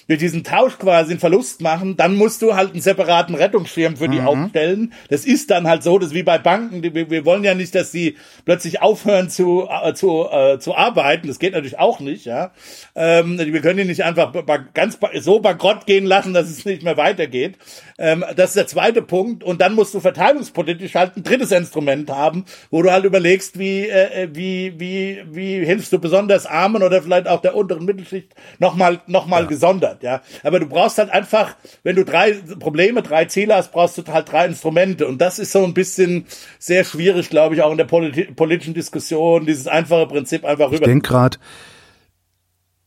wir 0.09 0.17
diesen 0.17 0.43
Tausch 0.43 0.79
quasi 0.79 1.11
einen 1.11 1.19
Verlust 1.19 1.61
machen, 1.61 1.95
dann 1.95 2.15
musst 2.15 2.41
du 2.41 2.55
halt 2.55 2.71
einen 2.71 2.81
separaten 2.81 3.35
Rettungsschirm 3.35 3.95
für 3.95 4.09
die 4.09 4.21
mhm. 4.21 4.27
aufstellen. 4.27 4.93
Das 5.07 5.23
ist 5.23 5.51
dann 5.51 5.67
halt 5.67 5.83
so, 5.83 5.99
das 5.99 6.07
ist 6.09 6.15
wie 6.15 6.23
bei 6.23 6.39
Banken. 6.39 6.81
Wir, 6.81 7.11
wir 7.11 7.25
wollen 7.25 7.43
ja 7.43 7.53
nicht, 7.53 7.75
dass 7.75 7.91
sie 7.91 8.17
plötzlich 8.43 8.81
aufhören 8.81 9.29
zu, 9.29 9.69
äh, 9.69 9.93
zu, 9.93 10.27
äh, 10.31 10.57
zu 10.57 10.75
arbeiten. 10.75 11.27
Das 11.27 11.37
geht 11.37 11.53
natürlich 11.53 11.77
auch 11.77 11.99
nicht, 11.99 12.25
ja. 12.25 12.53
Ähm, 12.95 13.37
wir 13.37 13.61
können 13.61 13.77
die 13.77 13.85
nicht 13.85 14.03
einfach 14.03 14.33
ganz 14.73 14.97
so 15.19 15.41
bankrott 15.41 15.85
gehen 15.85 16.07
lassen, 16.07 16.33
dass 16.33 16.49
es 16.49 16.65
nicht 16.65 16.81
mehr 16.81 16.97
weitergeht. 16.97 17.59
Ähm, 17.99 18.23
das 18.35 18.51
ist 18.51 18.55
der 18.55 18.67
zweite 18.67 19.01
Punkt. 19.01 19.43
Und 19.43 19.59
dann 19.59 19.75
musst 19.75 19.93
du 19.93 19.99
verteilungspolitisch 19.99 20.95
halt 20.95 21.17
ein 21.17 21.23
drittes 21.23 21.51
Instrument 21.51 22.09
haben, 22.09 22.45
wo 22.71 22.81
du 22.81 22.91
halt 22.91 23.03
überlegst, 23.03 23.59
wie, 23.59 23.81
äh, 23.81 24.23
äh 24.23 24.29
wie, 24.31 24.79
wie, 24.79 25.21
wie 25.29 25.65
hilfst 25.65 25.91
du 25.91 25.99
besonders 25.99 26.45
Armen 26.45 26.81
oder 26.81 27.03
vielleicht 27.03 27.27
auch 27.27 27.41
der 27.41 27.55
unteren 27.55 27.83
Mittelschicht 27.83 28.33
nochmal, 28.57 29.01
noch 29.07 29.27
mal 29.27 29.43
ja. 29.43 29.47
gesondert, 29.47 30.01
ja. 30.01 30.21
Aber 30.43 30.59
du 30.61 30.65
brauchst 30.65 30.97
halt 30.97 31.09
einfach, 31.09 31.55
wenn 31.83 31.97
du 31.97 32.05
drei 32.05 32.31
Probleme, 32.59 33.03
drei 33.03 33.25
Ziele 33.25 33.55
hast, 33.55 33.73
brauchst 33.73 33.97
du 33.97 34.03
halt 34.07 34.31
drei 34.31 34.45
Instrumente. 34.45 35.05
Und 35.05 35.19
das 35.19 35.37
ist 35.37 35.51
so 35.51 35.63
ein 35.65 35.73
bisschen 35.73 36.25
sehr 36.57 36.85
schwierig, 36.85 37.29
glaube 37.29 37.55
ich, 37.55 37.61
auch 37.61 37.71
in 37.71 37.77
der 37.77 37.85
politi 37.85 38.23
politischen 38.33 38.73
Diskussion, 38.73 39.45
dieses 39.45 39.67
einfache 39.67 40.07
Prinzip 40.07 40.45
einfach 40.45 40.67
rüber. 40.67 40.75
Ich 40.75 40.81
denke 40.81 41.09
gerade, 41.09 41.37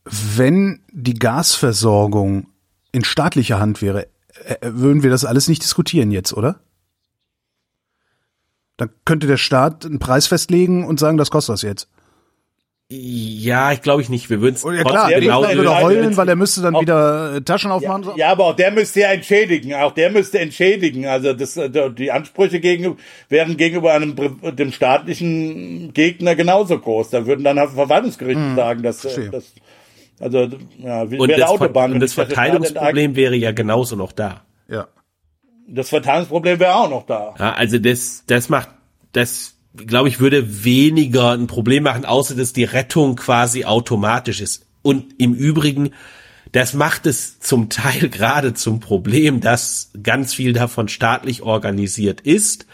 wenn 0.05 0.81
die 0.91 1.13
Gasversorgung 1.13 2.47
in 2.91 3.03
staatlicher 3.03 3.59
Hand 3.59 3.81
wäre, 3.81 4.07
würden 4.61 5.03
wir 5.03 5.09
das 5.09 5.25
alles 5.25 5.47
nicht 5.47 5.63
diskutieren 5.63 6.11
jetzt, 6.11 6.33
oder? 6.33 6.59
Dann 8.77 8.89
könnte 9.05 9.27
der 9.27 9.37
Staat 9.37 9.85
einen 9.85 9.99
Preis 9.99 10.27
festlegen 10.27 10.85
und 10.85 10.99
sagen, 10.99 11.17
das 11.17 11.31
kostet 11.31 11.53
das 11.53 11.61
jetzt. 11.61 11.89
Ja, 12.95 13.71
ich 13.71 13.81
glaube 13.81 14.01
ich 14.01 14.09
nicht. 14.09 14.29
Wir 14.29 14.41
würden 14.41 14.55
es 14.55 14.63
oh, 14.63 14.71
ja, 14.71 14.83
klar, 14.83 15.09
genau 15.09 15.41
würde 15.41 15.81
heulen, 15.81 16.15
weil 16.17 16.29
er 16.29 16.35
müsste 16.35 16.61
dann 16.61 16.75
auch, 16.75 16.81
wieder 16.81 17.35
äh, 17.35 17.41
Taschen 17.41 17.71
aufmachen. 17.71 18.03
Ja, 18.03 18.15
ja, 18.15 18.31
aber 18.31 18.45
auch 18.45 18.55
der 18.55 18.71
müsste 18.71 18.99
ja 18.99 19.07
entschädigen. 19.07 19.73
Auch 19.73 19.93
der 19.93 20.11
müsste 20.11 20.39
entschädigen. 20.39 21.07
Also 21.07 21.33
das, 21.33 21.57
äh, 21.57 21.69
die 21.91 22.11
Ansprüche 22.11 22.59
gegen, 22.59 22.97
wären 23.29 23.57
gegenüber 23.57 23.93
einem 23.93 24.15
dem 24.55 24.71
staatlichen 24.71 25.93
Gegner 25.93 26.35
genauso 26.35 26.77
groß. 26.77 27.09
Da 27.09 27.25
würden 27.25 27.43
dann 27.43 27.57
Verwaltungsgerichte 27.57 28.41
hm, 28.41 28.55
sagen, 28.55 28.83
dass, 28.83 29.05
äh, 29.05 29.29
dass 29.29 29.53
also 30.19 30.49
ja, 30.77 31.01
und 31.01 31.31
das, 31.31 31.41
Autobahn. 31.41 31.93
Und 31.93 31.99
das 31.99 32.13
Verteilungsproblem 32.13 33.15
wäre 33.15 33.35
ja 33.35 33.51
genauso 33.51 33.95
noch 33.95 34.11
da. 34.11 34.41
Ja. 34.67 34.87
Das 35.67 35.89
Verteilungsproblem 35.89 36.59
wäre 36.59 36.75
auch 36.75 36.89
noch 36.89 37.05
da. 37.05 37.33
Ja, 37.39 37.53
also 37.53 37.79
das, 37.79 38.23
das 38.27 38.49
macht, 38.49 38.69
das 39.11 39.55
glaube 39.75 40.09
ich, 40.09 40.19
würde 40.19 40.63
weniger 40.63 41.31
ein 41.31 41.47
Problem 41.47 41.83
machen, 41.83 42.05
außer 42.05 42.35
dass 42.35 42.53
die 42.53 42.63
Rettung 42.63 43.15
quasi 43.15 43.65
automatisch 43.65 44.41
ist. 44.41 44.65
Und 44.81 45.19
im 45.19 45.33
Übrigen, 45.33 45.91
das 46.51 46.73
macht 46.73 47.05
es 47.05 47.39
zum 47.39 47.69
Teil 47.69 48.09
gerade 48.11 48.53
zum 48.53 48.79
Problem, 48.79 49.41
dass 49.41 49.91
ganz 50.01 50.33
viel 50.33 50.53
davon 50.53 50.87
staatlich 50.87 51.41
organisiert 51.41 52.21
ist, 52.21 52.67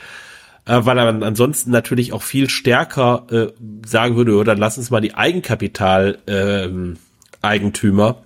äh, 0.65 0.79
weil 0.81 0.95
man 0.95 1.23
ansonsten 1.23 1.71
natürlich 1.71 2.11
auch 2.13 2.23
viel 2.23 2.49
stärker 2.49 3.27
äh, 3.31 3.47
sagen 3.85 4.15
würde, 4.15 4.35
oder 4.35 4.55
lass 4.55 4.77
uns 4.77 4.91
mal 4.91 5.01
die 5.01 5.15
Eigenkapital 5.15 6.19
äh, 6.25 6.97
Eigentümer 7.41 8.17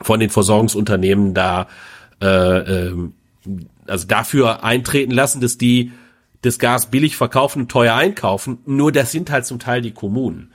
von 0.00 0.20
den 0.20 0.30
Versorgungsunternehmen 0.30 1.34
da 1.34 1.68
äh, 2.20 2.26
äh, 2.26 2.94
also 3.86 4.06
dafür 4.06 4.64
eintreten 4.64 5.12
lassen, 5.12 5.40
dass 5.40 5.58
die 5.58 5.92
das 6.42 6.58
Gas 6.58 6.90
billig 6.90 7.16
verkaufen 7.16 7.62
und 7.62 7.70
teuer 7.70 7.94
einkaufen. 7.94 8.58
Nur 8.66 8.92
das 8.92 9.10
sind 9.10 9.30
halt 9.30 9.46
zum 9.46 9.58
Teil 9.58 9.82
die 9.82 9.92
Kommunen. 9.92 10.52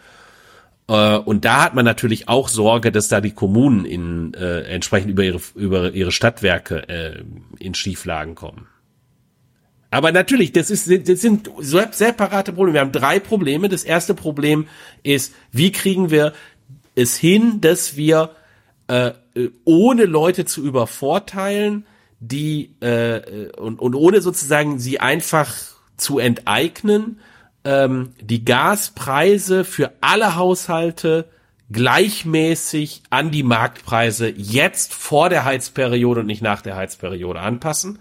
Äh, 0.88 1.18
und 1.18 1.46
da 1.46 1.64
hat 1.64 1.74
man 1.74 1.86
natürlich 1.86 2.30
auch 2.30 2.48
Sorge, 2.48 2.92
dass 2.92 3.08
da 3.08 3.22
die 3.22 3.32
Kommunen 3.32 3.86
in, 3.86 4.34
äh, 4.34 4.62
entsprechend 4.62 5.12
über 5.12 5.24
ihre, 5.24 5.42
über 5.56 5.92
ihre 5.92 6.12
Stadtwerke 6.12 6.88
äh, 6.88 7.24
in 7.60 7.74
Schieflagen 7.74 8.36
kommen. 8.36 8.68
Aber 9.90 10.12
natürlich, 10.12 10.52
das, 10.52 10.72
ist, 10.72 10.90
das 11.08 11.22
sind 11.22 11.52
separate 11.62 12.52
Probleme. 12.52 12.74
Wir 12.74 12.82
haben 12.82 12.92
drei 12.92 13.20
Probleme. 13.20 13.70
Das 13.70 13.84
erste 13.84 14.16
Problem 14.16 14.68
ist, 15.04 15.36
wie 15.52 15.72
kriegen 15.72 16.10
wir 16.10 16.34
es 16.96 17.18
hin, 17.18 17.62
dass 17.62 17.96
wir 17.96 18.32
äh, 18.88 19.12
ohne 19.66 20.06
Leute 20.06 20.46
zu 20.46 20.64
übervorteilen, 20.64 21.86
die 22.20 22.76
äh, 22.80 23.50
und, 23.58 23.80
und 23.80 23.96
ohne 23.96 24.22
sozusagen 24.22 24.80
sie 24.80 25.00
einfach 25.00 25.54
zu 25.98 26.20
enteignen, 26.20 27.20
ähm, 27.64 28.14
die 28.22 28.46
Gaspreise 28.46 29.64
für 29.64 29.94
alle 30.02 30.36
Haushalte 30.36 31.30
gleichmäßig 31.72 33.04
an 33.10 33.32
die 33.32 33.44
Marktpreise 33.44 34.30
jetzt 34.30 34.94
vor 34.94 35.30
der 35.30 35.46
Heizperiode 35.46 36.22
und 36.22 36.28
nicht 36.28 36.42
nach 36.42 36.62
der 36.62 36.76
Heizperiode 36.76 37.40
anpassen. 37.40 38.00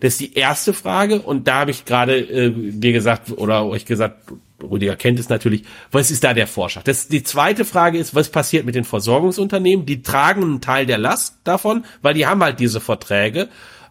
Das 0.00 0.14
ist 0.14 0.20
die 0.20 0.34
erste 0.34 0.72
Frage 0.72 1.20
und 1.20 1.48
da 1.48 1.60
habe 1.60 1.70
ich 1.70 1.84
gerade 1.84 2.18
äh, 2.18 2.52
dir 2.54 2.92
gesagt 2.92 3.30
oder 3.32 3.64
euch 3.66 3.86
gesagt, 3.86 4.32
Rüdiger 4.62 4.96
kennt 4.96 5.18
es 5.18 5.28
natürlich, 5.28 5.64
was 5.90 6.10
ist 6.10 6.24
da 6.24 6.34
der 6.34 6.46
Vorschlag? 6.46 6.82
Das, 6.84 7.08
die 7.08 7.22
zweite 7.22 7.64
Frage 7.64 7.98
ist, 7.98 8.14
was 8.14 8.30
passiert 8.30 8.64
mit 8.64 8.74
den 8.74 8.84
Versorgungsunternehmen? 8.84 9.86
Die 9.86 10.02
tragen 10.02 10.42
einen 10.42 10.60
Teil 10.60 10.86
der 10.86 10.98
Last 10.98 11.38
davon, 11.44 11.84
weil 12.02 12.14
die 12.14 12.26
haben 12.26 12.42
halt 12.42 12.60
diese 12.60 12.80
Verträge. 12.80 13.48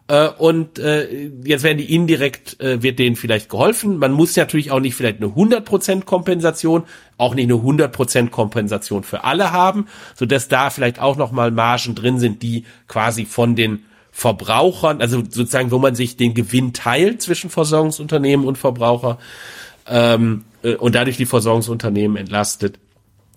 Äh, 0.08 0.30
und 0.30 0.78
äh, 0.80 1.32
jetzt 1.43 1.64
werden 1.64 1.78
die 1.78 1.93
indirekt, 1.93 2.60
äh, 2.60 2.82
wird 2.82 2.99
denen 2.99 3.16
vielleicht 3.16 3.49
geholfen. 3.49 3.97
Man 3.97 4.12
muss 4.12 4.36
natürlich 4.36 4.72
auch 4.72 4.80
nicht 4.80 4.95
vielleicht 4.95 5.18
eine 5.18 5.32
100% 5.32 6.03
Kompensation, 6.03 6.84
auch 7.18 7.34
nicht 7.34 7.45
eine 7.45 7.60
100% 7.60 8.30
Kompensation 8.30 9.03
für 9.03 9.24
alle 9.24 9.51
haben, 9.51 9.88
so 10.16 10.26
dass 10.26 10.47
da 10.47 10.70
vielleicht 10.70 10.99
auch 10.99 11.18
nochmal 11.18 11.51
Margen 11.51 11.95
drin 11.95 12.20
sind, 12.20 12.43
die 12.43 12.66
quasi 12.88 13.26
von 13.26 13.56
den 13.56 13.86
Verbrauchern, 14.18 15.01
also 15.01 15.18
sozusagen, 15.18 15.72
wo 15.72 15.78
man 15.78 15.93
sich 15.93 16.16
den 16.16 16.34
Gewinn 16.34 16.72
teilt 16.72 17.22
zwischen 17.22 17.49
Versorgungsunternehmen 17.49 18.47
und 18.47 18.57
Verbraucher 18.57 19.18
ähm, 19.89 20.45
äh, 20.63 20.76
und 20.76 20.95
dadurch 20.95 21.18
die 21.18 21.26
Versorgungsunternehmen 21.26 22.16
entlastet. 22.16 22.80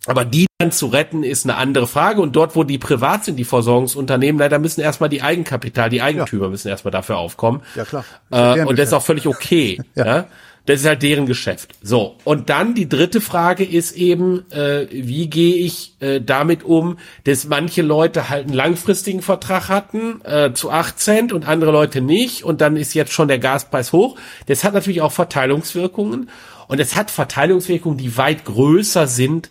Aber 0.07 0.25
die 0.25 0.47
dann 0.59 0.71
zu 0.71 0.87
retten, 0.87 1.25
ist 1.25 1.45
eine 1.45 1.57
andere 1.57 1.89
Frage. 1.89 2.21
Und 2.21 2.37
dort, 2.37 2.55
wo 2.55 2.63
die 2.63 2.79
privat 2.79 3.25
sind, 3.25 3.37
die 3.41 3.45
Versorgungsunternehmen, 3.45 4.39
leider 4.39 4.61
müssen 4.61 4.81
erstmal 4.81 5.09
die 5.09 5.21
Eigenkapital, 5.21 5.91
die 5.91 6.01
Eigentümer 6.01 6.45
ja. 6.45 6.51
müssen 6.51 6.69
erstmal 6.69 6.93
dafür 6.93 7.19
aufkommen. 7.19 7.61
Ja, 7.75 7.85
klar. 7.85 8.05
Äh, 8.31 8.65
und 8.65 8.79
das 8.79 8.87
ist 8.87 8.95
auch 8.95 9.03
völlig 9.03 9.27
okay. 9.27 9.81
ja. 9.97 10.07
ja. 10.07 10.27
Das 10.69 10.81
ist 10.81 10.87
halt 10.87 11.03
deren 11.03 11.25
Geschäft. 11.25 11.71
So, 11.81 12.17
und 12.25 12.51
dann 12.51 12.75
die 12.75 12.91
dritte 12.91 13.23
Frage 13.23 13.65
ist 13.65 13.93
eben, 13.93 14.45
äh, 14.53 14.87
wie 14.91 15.31
gehe 15.31 15.55
ich 15.55 15.95
äh, 16.01 16.21
damit 16.21 16.63
um, 16.63 16.99
dass 17.25 17.47
manche 17.47 17.81
Leute 17.81 18.29
halt 18.29 18.49
einen 18.49 18.55
langfristigen 18.55 19.23
Vertrag 19.23 19.71
hatten 19.71 20.21
äh, 20.25 20.53
zu 20.53 20.71
8 20.71 20.99
Cent 21.01 21.33
und 21.33 21.49
andere 21.49 21.71
Leute 21.73 22.03
nicht 22.03 22.45
und 22.45 22.61
dann 22.61 22.77
ist 22.77 22.93
jetzt 22.93 23.15
schon 23.15 23.29
der 23.29 23.39
Gaspreis 23.39 23.95
hoch. 23.95 24.19
Das 24.45 24.63
hat 24.63 24.75
natürlich 24.75 25.01
auch 25.01 25.13
Verteilungswirkungen 25.13 26.29
und 26.67 26.81
es 26.81 26.97
hat 26.97 27.11
Verteilungswirkungen, 27.11 27.97
die 27.97 28.19
weit 28.19 28.45
größer 28.45 29.07
sind, 29.07 29.49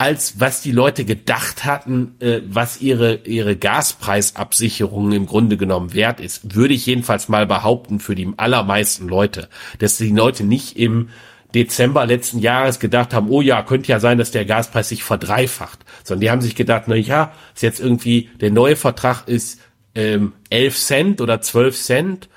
als 0.00 0.40
was 0.40 0.62
die 0.62 0.72
Leute 0.72 1.04
gedacht 1.04 1.66
hatten, 1.66 2.14
äh, 2.20 2.40
was 2.46 2.80
ihre, 2.80 3.16
ihre 3.24 3.54
Gaspreisabsicherung 3.54 5.12
im 5.12 5.26
Grunde 5.26 5.58
genommen 5.58 5.92
wert 5.92 6.20
ist, 6.20 6.54
würde 6.56 6.72
ich 6.72 6.86
jedenfalls 6.86 7.28
mal 7.28 7.46
behaupten 7.46 8.00
für 8.00 8.14
die 8.14 8.32
allermeisten 8.38 9.08
Leute, 9.08 9.50
dass 9.78 9.98
die 9.98 10.08
Leute 10.08 10.42
nicht 10.42 10.78
im 10.78 11.10
Dezember 11.54 12.06
letzten 12.06 12.38
Jahres 12.38 12.80
gedacht 12.80 13.12
haben, 13.12 13.28
oh 13.28 13.42
ja, 13.42 13.62
könnte 13.62 13.88
ja 13.88 14.00
sein, 14.00 14.16
dass 14.16 14.30
der 14.30 14.46
Gaspreis 14.46 14.88
sich 14.88 15.04
verdreifacht, 15.04 15.80
sondern 16.02 16.22
die 16.22 16.30
haben 16.30 16.40
sich 16.40 16.54
gedacht, 16.54 16.84
na 16.86 16.94
ja, 16.94 17.32
ist 17.54 17.62
jetzt 17.62 17.80
irgendwie, 17.80 18.30
der 18.40 18.52
neue 18.52 18.76
Vertrag 18.76 19.28
ist 19.28 19.60
ähm, 19.94 20.32
11 20.48 20.78
Cent 20.78 21.20
oder 21.20 21.42
12 21.42 21.76
Cent, 21.76 22.28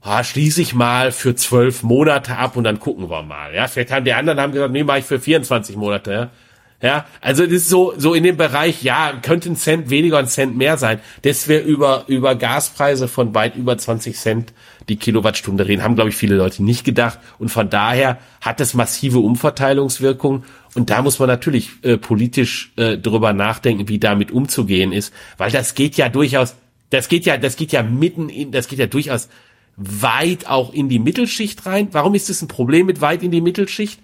ah, 0.00 0.24
schließe 0.24 0.62
ich 0.62 0.74
mal 0.74 1.12
für 1.12 1.34
zwölf 1.34 1.82
Monate 1.82 2.38
ab 2.38 2.56
und 2.56 2.64
dann 2.64 2.80
gucken 2.80 3.10
wir 3.10 3.22
mal. 3.24 3.54
Ja, 3.54 3.68
vielleicht 3.68 3.92
haben 3.92 4.06
die 4.06 4.14
anderen 4.14 4.40
haben 4.40 4.52
gesagt, 4.52 4.72
nee, 4.72 4.84
mache 4.84 5.00
ich 5.00 5.04
für 5.04 5.20
24 5.20 5.76
Monate. 5.76 6.12
Ja? 6.12 6.30
Ja, 6.82 7.04
also 7.20 7.44
das 7.44 7.52
ist 7.52 7.68
so, 7.68 7.92
so 7.98 8.14
in 8.14 8.24
dem 8.24 8.38
Bereich, 8.38 8.82
ja, 8.82 9.12
könnte 9.20 9.50
ein 9.50 9.56
Cent 9.56 9.90
weniger, 9.90 10.16
ein 10.16 10.28
Cent 10.28 10.56
mehr 10.56 10.78
sein. 10.78 11.00
Dass 11.22 11.46
wir 11.46 11.62
über, 11.62 12.04
über 12.06 12.34
Gaspreise 12.34 13.06
von 13.06 13.34
weit 13.34 13.54
über 13.56 13.76
20 13.76 14.16
Cent 14.16 14.54
die 14.88 14.96
Kilowattstunde 14.96 15.68
reden, 15.68 15.82
haben, 15.82 15.94
glaube 15.94 16.08
ich, 16.08 16.16
viele 16.16 16.36
Leute 16.36 16.64
nicht 16.64 16.84
gedacht. 16.84 17.18
Und 17.38 17.50
von 17.50 17.68
daher 17.68 18.18
hat 18.40 18.62
es 18.62 18.72
massive 18.72 19.18
Umverteilungswirkung. 19.18 20.44
Und 20.74 20.88
da 20.88 21.02
muss 21.02 21.18
man 21.18 21.28
natürlich 21.28 21.70
äh, 21.82 21.98
politisch 21.98 22.72
äh, 22.76 22.96
drüber 22.96 23.34
nachdenken, 23.34 23.88
wie 23.88 23.98
damit 23.98 24.30
umzugehen 24.30 24.92
ist. 24.92 25.12
Weil 25.36 25.50
das 25.50 25.74
geht 25.74 25.96
ja 25.96 26.08
durchaus, 26.08 26.56
das 26.88 27.08
geht 27.08 27.26
ja, 27.26 27.36
das 27.36 27.56
geht 27.56 27.72
ja 27.72 27.82
mitten 27.82 28.30
in, 28.30 28.52
das 28.52 28.68
geht 28.68 28.78
ja 28.78 28.86
durchaus 28.86 29.28
weit 29.76 30.46
auch 30.46 30.72
in 30.72 30.88
die 30.88 30.98
Mittelschicht 30.98 31.66
rein. 31.66 31.88
Warum 31.92 32.14
ist 32.14 32.30
das 32.30 32.40
ein 32.40 32.48
Problem 32.48 32.86
mit 32.86 33.02
weit 33.02 33.22
in 33.22 33.30
die 33.30 33.42
Mittelschicht? 33.42 34.00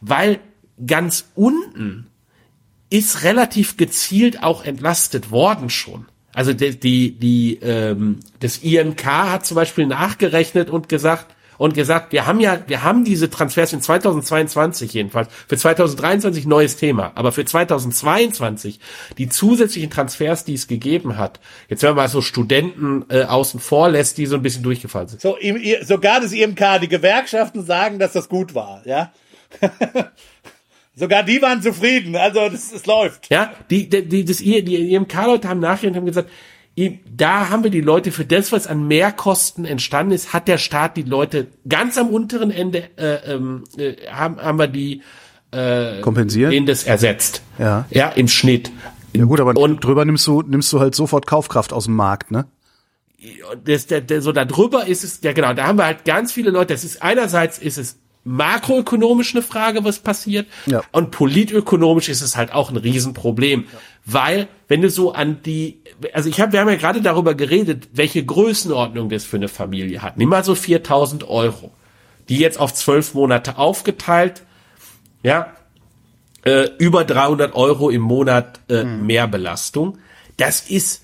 Weil 0.00 0.40
ganz 0.84 1.30
unten 1.36 2.08
ist 2.90 3.24
relativ 3.24 3.76
gezielt 3.76 4.42
auch 4.42 4.64
entlastet 4.64 5.30
worden 5.30 5.70
schon. 5.70 6.06
Also 6.34 6.52
die, 6.52 6.78
die, 6.78 7.12
die 7.12 7.58
ähm, 7.62 8.20
das 8.40 8.58
INK 8.58 9.06
hat 9.06 9.46
zum 9.46 9.54
Beispiel 9.54 9.86
nachgerechnet 9.86 10.70
und 10.70 10.88
gesagt, 10.88 11.34
und 11.58 11.74
gesagt, 11.74 12.12
wir 12.12 12.26
haben 12.26 12.40
ja, 12.40 12.58
wir 12.66 12.82
haben 12.82 13.04
diese 13.04 13.30
Transfers 13.30 13.72
in 13.72 13.80
2022 13.80 14.92
jedenfalls, 14.92 15.28
für 15.48 15.56
2023 15.56 16.46
neues 16.46 16.76
Thema, 16.76 17.12
aber 17.14 17.32
für 17.32 17.44
2022 17.44 18.80
die 19.18 19.28
zusätzlichen 19.28 19.90
Transfers, 19.90 20.44
die 20.44 20.54
es 20.54 20.66
gegeben 20.66 21.16
hat, 21.16 21.40
jetzt 21.68 21.82
wenn 21.82 21.90
man 21.90 21.96
mal 21.96 22.08
so 22.08 22.20
Studenten 22.20 23.04
äh, 23.08 23.22
außen 23.22 23.60
vor 23.60 23.88
lässt, 23.88 24.18
die 24.18 24.26
so 24.26 24.36
ein 24.36 24.42
bisschen 24.42 24.62
durchgefallen 24.62 25.08
sind. 25.08 25.20
So, 25.20 25.36
sogar 25.82 26.20
das 26.20 26.32
IMK, 26.32 26.80
die 26.80 26.88
Gewerkschaften 26.88 27.64
sagen, 27.64 27.98
dass 27.98 28.12
das 28.12 28.28
gut 28.28 28.54
war, 28.54 28.82
ja. 28.84 29.12
Sogar 30.98 31.22
die 31.22 31.42
waren 31.42 31.60
zufrieden, 31.60 32.16
also 32.16 32.48
das, 32.48 32.72
das 32.72 32.86
läuft. 32.86 33.28
Ja, 33.30 33.52
die, 33.70 33.88
die, 33.88 34.08
die, 34.08 34.24
das, 34.24 34.38
die 34.38 34.94
IMK-Leute 34.94 35.46
haben 35.46 35.60
nachher 35.60 35.90
und 35.90 35.96
haben 35.96 36.06
gesagt, 36.06 36.30
da 37.14 37.50
haben 37.50 37.64
wir 37.64 37.70
die 37.70 37.82
Leute 37.82 38.12
für 38.12 38.24
das, 38.24 38.50
was 38.50 38.66
an 38.66 38.88
Mehrkosten 38.88 39.66
entstanden 39.66 40.12
ist, 40.12 40.32
hat 40.32 40.48
der 40.48 40.56
Staat 40.56 40.96
die 40.96 41.02
Leute 41.02 41.48
ganz 41.68 41.98
am 41.98 42.08
unteren 42.08 42.50
Ende 42.50 42.84
äh, 42.96 43.32
ähm, 43.32 43.64
äh, 43.76 43.94
haben, 44.10 44.38
haben 44.38 44.58
wir 44.58 44.68
die 44.68 45.02
äh, 45.52 46.00
kompensiert, 46.00 46.52
denen 46.52 46.66
das 46.66 46.84
ersetzt. 46.84 47.42
Ja, 47.58 47.86
ja, 47.90 48.08
im 48.08 48.28
Schnitt. 48.28 48.72
Ja 49.14 49.24
gut, 49.24 49.40
aber 49.40 49.54
und 49.58 49.84
drüber 49.84 50.04
nimmst 50.04 50.26
du 50.26 50.42
nimmst 50.42 50.72
du 50.72 50.80
halt 50.80 50.94
sofort 50.94 51.26
Kaufkraft 51.26 51.72
aus 51.72 51.84
dem 51.84 51.94
Markt, 51.94 52.30
ne? 52.30 52.46
Das, 53.64 53.86
der, 53.86 54.02
der, 54.02 54.20
so 54.20 54.32
da 54.32 54.44
drüber 54.44 54.86
ist 54.86 55.02
es, 55.02 55.20
ja 55.22 55.32
genau, 55.32 55.54
da 55.54 55.66
haben 55.66 55.78
wir 55.78 55.86
halt 55.86 56.04
ganz 56.04 56.32
viele 56.32 56.50
Leute. 56.50 56.74
Das 56.74 56.84
ist 56.84 57.02
einerseits 57.02 57.58
ist 57.58 57.78
es 57.78 57.98
makroökonomisch 58.26 59.34
eine 59.34 59.42
Frage, 59.42 59.84
was 59.84 60.00
passiert. 60.00 60.46
Ja. 60.66 60.82
Und 60.92 61.12
politökonomisch 61.12 62.08
ist 62.08 62.20
es 62.20 62.36
halt 62.36 62.52
auch 62.52 62.70
ein 62.70 62.76
Riesenproblem. 62.76 63.64
Ja. 63.72 63.78
Weil, 64.04 64.48
wenn 64.68 64.82
du 64.82 64.90
so 64.90 65.12
an 65.12 65.40
die, 65.44 65.78
also 66.12 66.28
ich 66.28 66.40
habe, 66.40 66.52
wir 66.52 66.60
haben 66.60 66.68
ja 66.68 66.76
gerade 66.76 67.00
darüber 67.00 67.34
geredet, 67.34 67.88
welche 67.92 68.24
Größenordnung 68.24 69.08
das 69.08 69.24
für 69.24 69.36
eine 69.36 69.48
Familie 69.48 70.02
hat. 70.02 70.16
Nimm 70.16 70.28
mal 70.28 70.44
so 70.44 70.54
4000 70.54 71.28
Euro, 71.28 71.72
die 72.28 72.38
jetzt 72.38 72.58
auf 72.58 72.74
zwölf 72.74 73.14
Monate 73.14 73.58
aufgeteilt, 73.58 74.42
ja, 75.22 75.52
äh, 76.44 76.68
über 76.78 77.04
300 77.04 77.54
Euro 77.54 77.90
im 77.90 78.02
Monat 78.02 78.60
äh, 78.68 78.84
mhm. 78.84 79.06
Mehrbelastung. 79.06 79.98
Das 80.36 80.68
ist 80.68 81.02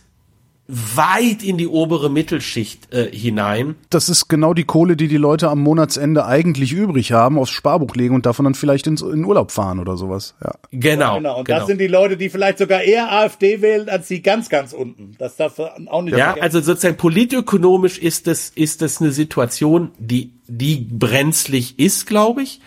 weit 0.72 1.42
in 1.42 1.58
die 1.58 1.68
obere 1.68 2.08
Mittelschicht 2.08 2.94
äh, 2.94 3.14
hinein. 3.14 3.74
Das 3.90 4.08
ist 4.08 4.28
genau 4.28 4.54
die 4.54 4.64
Kohle, 4.64 4.96
die 4.96 5.06
die 5.06 5.18
Leute 5.18 5.50
am 5.50 5.60
Monatsende 5.60 6.24
eigentlich 6.24 6.72
übrig 6.72 7.12
haben, 7.12 7.38
aufs 7.38 7.50
Sparbuch 7.50 7.94
legen 7.94 8.14
und 8.14 8.24
davon 8.24 8.44
dann 8.44 8.54
vielleicht 8.54 8.86
ins, 8.86 9.02
in 9.02 9.22
Urlaub 9.24 9.50
fahren 9.50 9.80
oder 9.80 9.98
sowas. 9.98 10.34
Ja. 10.42 10.52
Genau. 10.70 11.12
Ja, 11.12 11.16
genau. 11.18 11.38
Und 11.38 11.44
genau. 11.44 11.58
das 11.58 11.66
sind 11.66 11.78
die 11.78 11.88
Leute, 11.88 12.16
die 12.16 12.30
vielleicht 12.30 12.56
sogar 12.56 12.80
eher 12.80 13.12
AfD 13.12 13.60
wählen, 13.60 13.90
als 13.90 14.08
die 14.08 14.22
ganz, 14.22 14.48
ganz 14.48 14.72
unten. 14.72 15.14
Das 15.18 15.36
darf 15.36 15.58
auch 15.58 16.02
nicht. 16.02 16.16
Ja, 16.16 16.32
vergessen. 16.32 16.42
also 16.42 16.60
sozusagen 16.60 16.96
politökonomisch 16.96 17.98
ist 17.98 18.26
das, 18.26 18.48
ist 18.48 18.80
das 18.80 19.02
eine 19.02 19.12
Situation, 19.12 19.90
die, 19.98 20.32
die 20.48 20.76
brenzlig 20.76 21.78
ist, 21.78 22.06
glaube 22.06 22.42
ich 22.42 22.60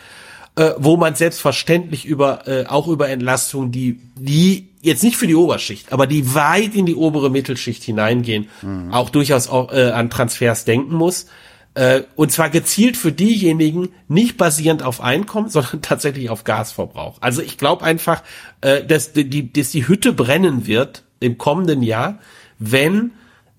äh, 0.56 0.72
wo 0.78 0.98
man 0.98 1.16
selbstverständlich 1.16 2.06
über 2.06 2.48
äh, 2.48 2.66
auch 2.66 2.88
über 2.88 3.10
Entlastungen, 3.10 3.72
die 3.72 4.00
die 4.18 4.70
jetzt 4.86 5.04
nicht 5.04 5.18
für 5.18 5.28
die 5.28 5.36
Oberschicht, 5.36 5.92
aber 5.92 6.08
die 6.08 6.34
weit 6.34 6.76
in 6.76 6.86
die 6.86 6.96
obere 6.96 7.30
Mittelschicht 7.30 7.84
hineingehen, 7.84 8.48
mhm. 8.62 8.94
auch 8.94 9.10
durchaus 9.10 9.48
auch, 9.48 9.72
äh, 9.72 9.92
an 9.92 10.10
Transfers 10.10 10.66
denken 10.66 10.96
muss. 10.96 11.28
Äh, 11.74 12.04
und 12.16 12.32
zwar 12.32 12.50
gezielt 12.50 12.96
für 12.96 13.12
diejenigen, 13.12 13.90
nicht 14.08 14.38
basierend 14.38 14.84
auf 14.84 15.02
Einkommen, 15.02 15.50
sondern 15.50 15.82
tatsächlich 15.82 16.30
auf 16.30 16.44
Gasverbrauch. 16.44 17.18
Also 17.22 17.42
ich 17.42 17.58
glaube 17.58 17.84
einfach, 17.84 18.24
äh, 18.62 18.84
dass, 18.84 19.14
die, 19.14 19.52
dass 19.52 19.72
die 19.72 19.88
Hütte 19.88 20.14
brennen 20.14 20.68
wird 20.68 21.04
im 21.20 21.38
kommenden 21.38 21.84
Jahr, 21.84 22.20
wenn 22.60 23.12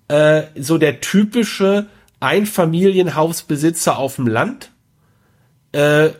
äh, 0.09 0.45
so 0.57 0.79
der 0.79 1.01
typische 1.01 1.87
Einfamilienhausbesitzer 2.20 3.99
auf 3.99 4.16
dem 4.16 4.27
Land 4.27 4.70
äh, 5.72 6.11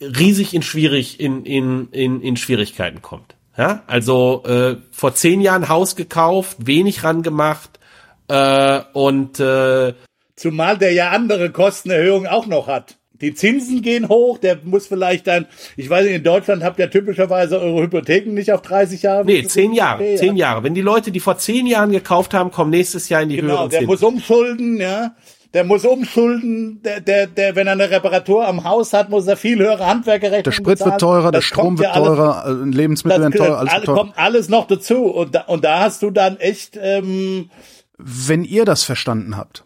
riesig 0.00 0.54
in 0.54 0.62
schwierig 0.62 1.18
in 1.18 1.44
in 1.44 1.88
in, 1.90 2.20
in 2.20 2.36
Schwierigkeiten 2.36 3.02
kommt. 3.02 3.34
Ja, 3.58 3.82
also 3.88 4.44
äh, 4.46 4.76
vor 4.92 5.14
zehn 5.14 5.40
Jahren 5.40 5.68
Haus 5.68 5.96
gekauft, 5.96 6.58
wenig 6.60 7.02
ran 7.02 7.24
gemacht 7.24 7.80
äh, 8.28 8.80
und 8.92 9.40
äh, 9.40 9.94
zumal 10.36 10.78
der 10.78 10.92
ja 10.92 11.10
andere 11.10 11.50
Kostenerhöhungen 11.50 12.28
auch 12.28 12.46
noch 12.46 12.68
hat. 12.68 12.98
Die 13.20 13.34
Zinsen 13.34 13.82
gehen 13.82 14.08
hoch, 14.08 14.38
der 14.38 14.60
muss 14.62 14.86
vielleicht 14.86 15.26
dann, 15.26 15.46
ich 15.76 15.90
weiß 15.90 16.04
nicht, 16.04 16.14
in 16.14 16.22
Deutschland 16.22 16.62
habt 16.62 16.78
ihr 16.78 16.88
typischerweise 16.88 17.60
eure 17.60 17.82
Hypotheken 17.82 18.32
nicht 18.32 18.52
auf 18.52 18.62
30 18.62 19.02
Jahre. 19.02 19.24
Nee, 19.24 19.42
zehn 19.42 19.72
Jahre, 19.72 20.04
okay, 20.04 20.16
zehn 20.16 20.36
Jahre. 20.36 20.62
Wenn 20.62 20.74
die 20.74 20.80
Leute, 20.80 21.10
die 21.10 21.18
vor 21.18 21.36
zehn 21.36 21.66
Jahren 21.66 21.90
gekauft 21.90 22.34
haben, 22.34 22.52
kommen 22.52 22.70
nächstes 22.70 23.08
Jahr 23.08 23.22
in 23.22 23.28
die 23.28 23.36
genau, 23.36 23.54
höheren 23.54 23.70
Zinsen. 23.70 23.80
der 23.80 23.88
muss 23.88 24.02
umschulden, 24.04 24.80
ja 24.80 25.16
der 25.54 25.64
muss 25.64 25.84
umschulden, 25.84 26.82
der, 26.82 27.00
der, 27.00 27.26
der, 27.26 27.56
wenn 27.56 27.66
er 27.66 27.72
eine 27.72 27.90
Reparatur 27.90 28.46
am 28.46 28.64
Haus 28.64 28.92
hat, 28.92 29.08
muss 29.08 29.26
er 29.26 29.36
viel 29.36 29.58
höhere 29.58 29.86
Handwerkerrechnung 29.86 30.44
Der 30.44 30.52
Sprit 30.52 30.84
wird 30.84 31.00
teurer, 31.00 31.32
der 31.32 31.40
Strom 31.40 31.78
wird 31.78 31.94
teurer, 31.94 32.44
alles, 32.44 32.62
äh, 32.62 32.76
Lebensmittel 32.76 33.20
werden 33.20 33.32
teurer, 33.32 33.58
alles, 33.58 33.72
alles 33.72 33.84
teurer. 33.86 33.98
kommt 33.98 34.18
alles 34.18 34.48
noch 34.48 34.66
dazu 34.66 35.06
und 35.06 35.34
da, 35.34 35.42
und 35.42 35.64
da 35.64 35.80
hast 35.80 36.02
du 36.02 36.10
dann 36.10 36.36
echt, 36.36 36.78
ähm, 36.80 37.50
wenn 37.96 38.44
ihr 38.44 38.64
das 38.64 38.84
verstanden 38.84 39.36
habt 39.36 39.64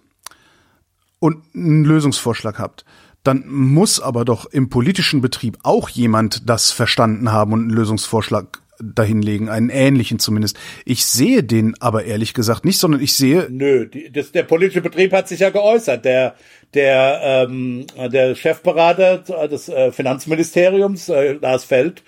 und 1.19 1.43
einen 1.55 1.85
Lösungsvorschlag 1.85 2.59
habt, 2.59 2.85
dann 3.25 3.47
muss 3.49 4.01
aber 4.01 4.25
doch 4.25 4.47
im 4.47 4.69
politischen 4.69 5.21
Betrieb 5.21 5.59
auch 5.63 5.89
jemand 5.89 6.49
das 6.49 6.71
verstanden 6.71 7.33
haben 7.33 7.53
und 7.53 7.61
einen 7.61 7.71
Lösungsvorschlag 7.71 8.63
dahinlegen, 8.83 9.49
einen 9.49 9.71
ähnlichen 9.71 10.19
zumindest. 10.19 10.59
Ich 10.85 11.05
sehe 11.05 11.43
den 11.43 11.75
aber 11.81 12.05
ehrlich 12.05 12.35
gesagt 12.35 12.65
nicht, 12.65 12.79
sondern 12.79 13.01
ich 13.01 13.15
sehe. 13.15 13.47
Nö, 13.51 13.87
die, 13.87 14.11
das, 14.11 14.33
der 14.33 14.43
politische 14.43 14.83
Betrieb 14.83 15.13
hat 15.13 15.29
sich 15.29 15.41
ja 15.41 15.51
geäußert. 15.51 16.05
Der, 16.05 16.35
der, 16.75 17.21
ähm, 17.23 17.87
der 17.97 18.35
Chefberater 18.35 19.19
des 19.49 19.69
äh, 19.69 19.93
Finanzministeriums, 19.93 21.09
äh, 21.09 21.33
Lars 21.33 21.65
Feld, 21.65 22.03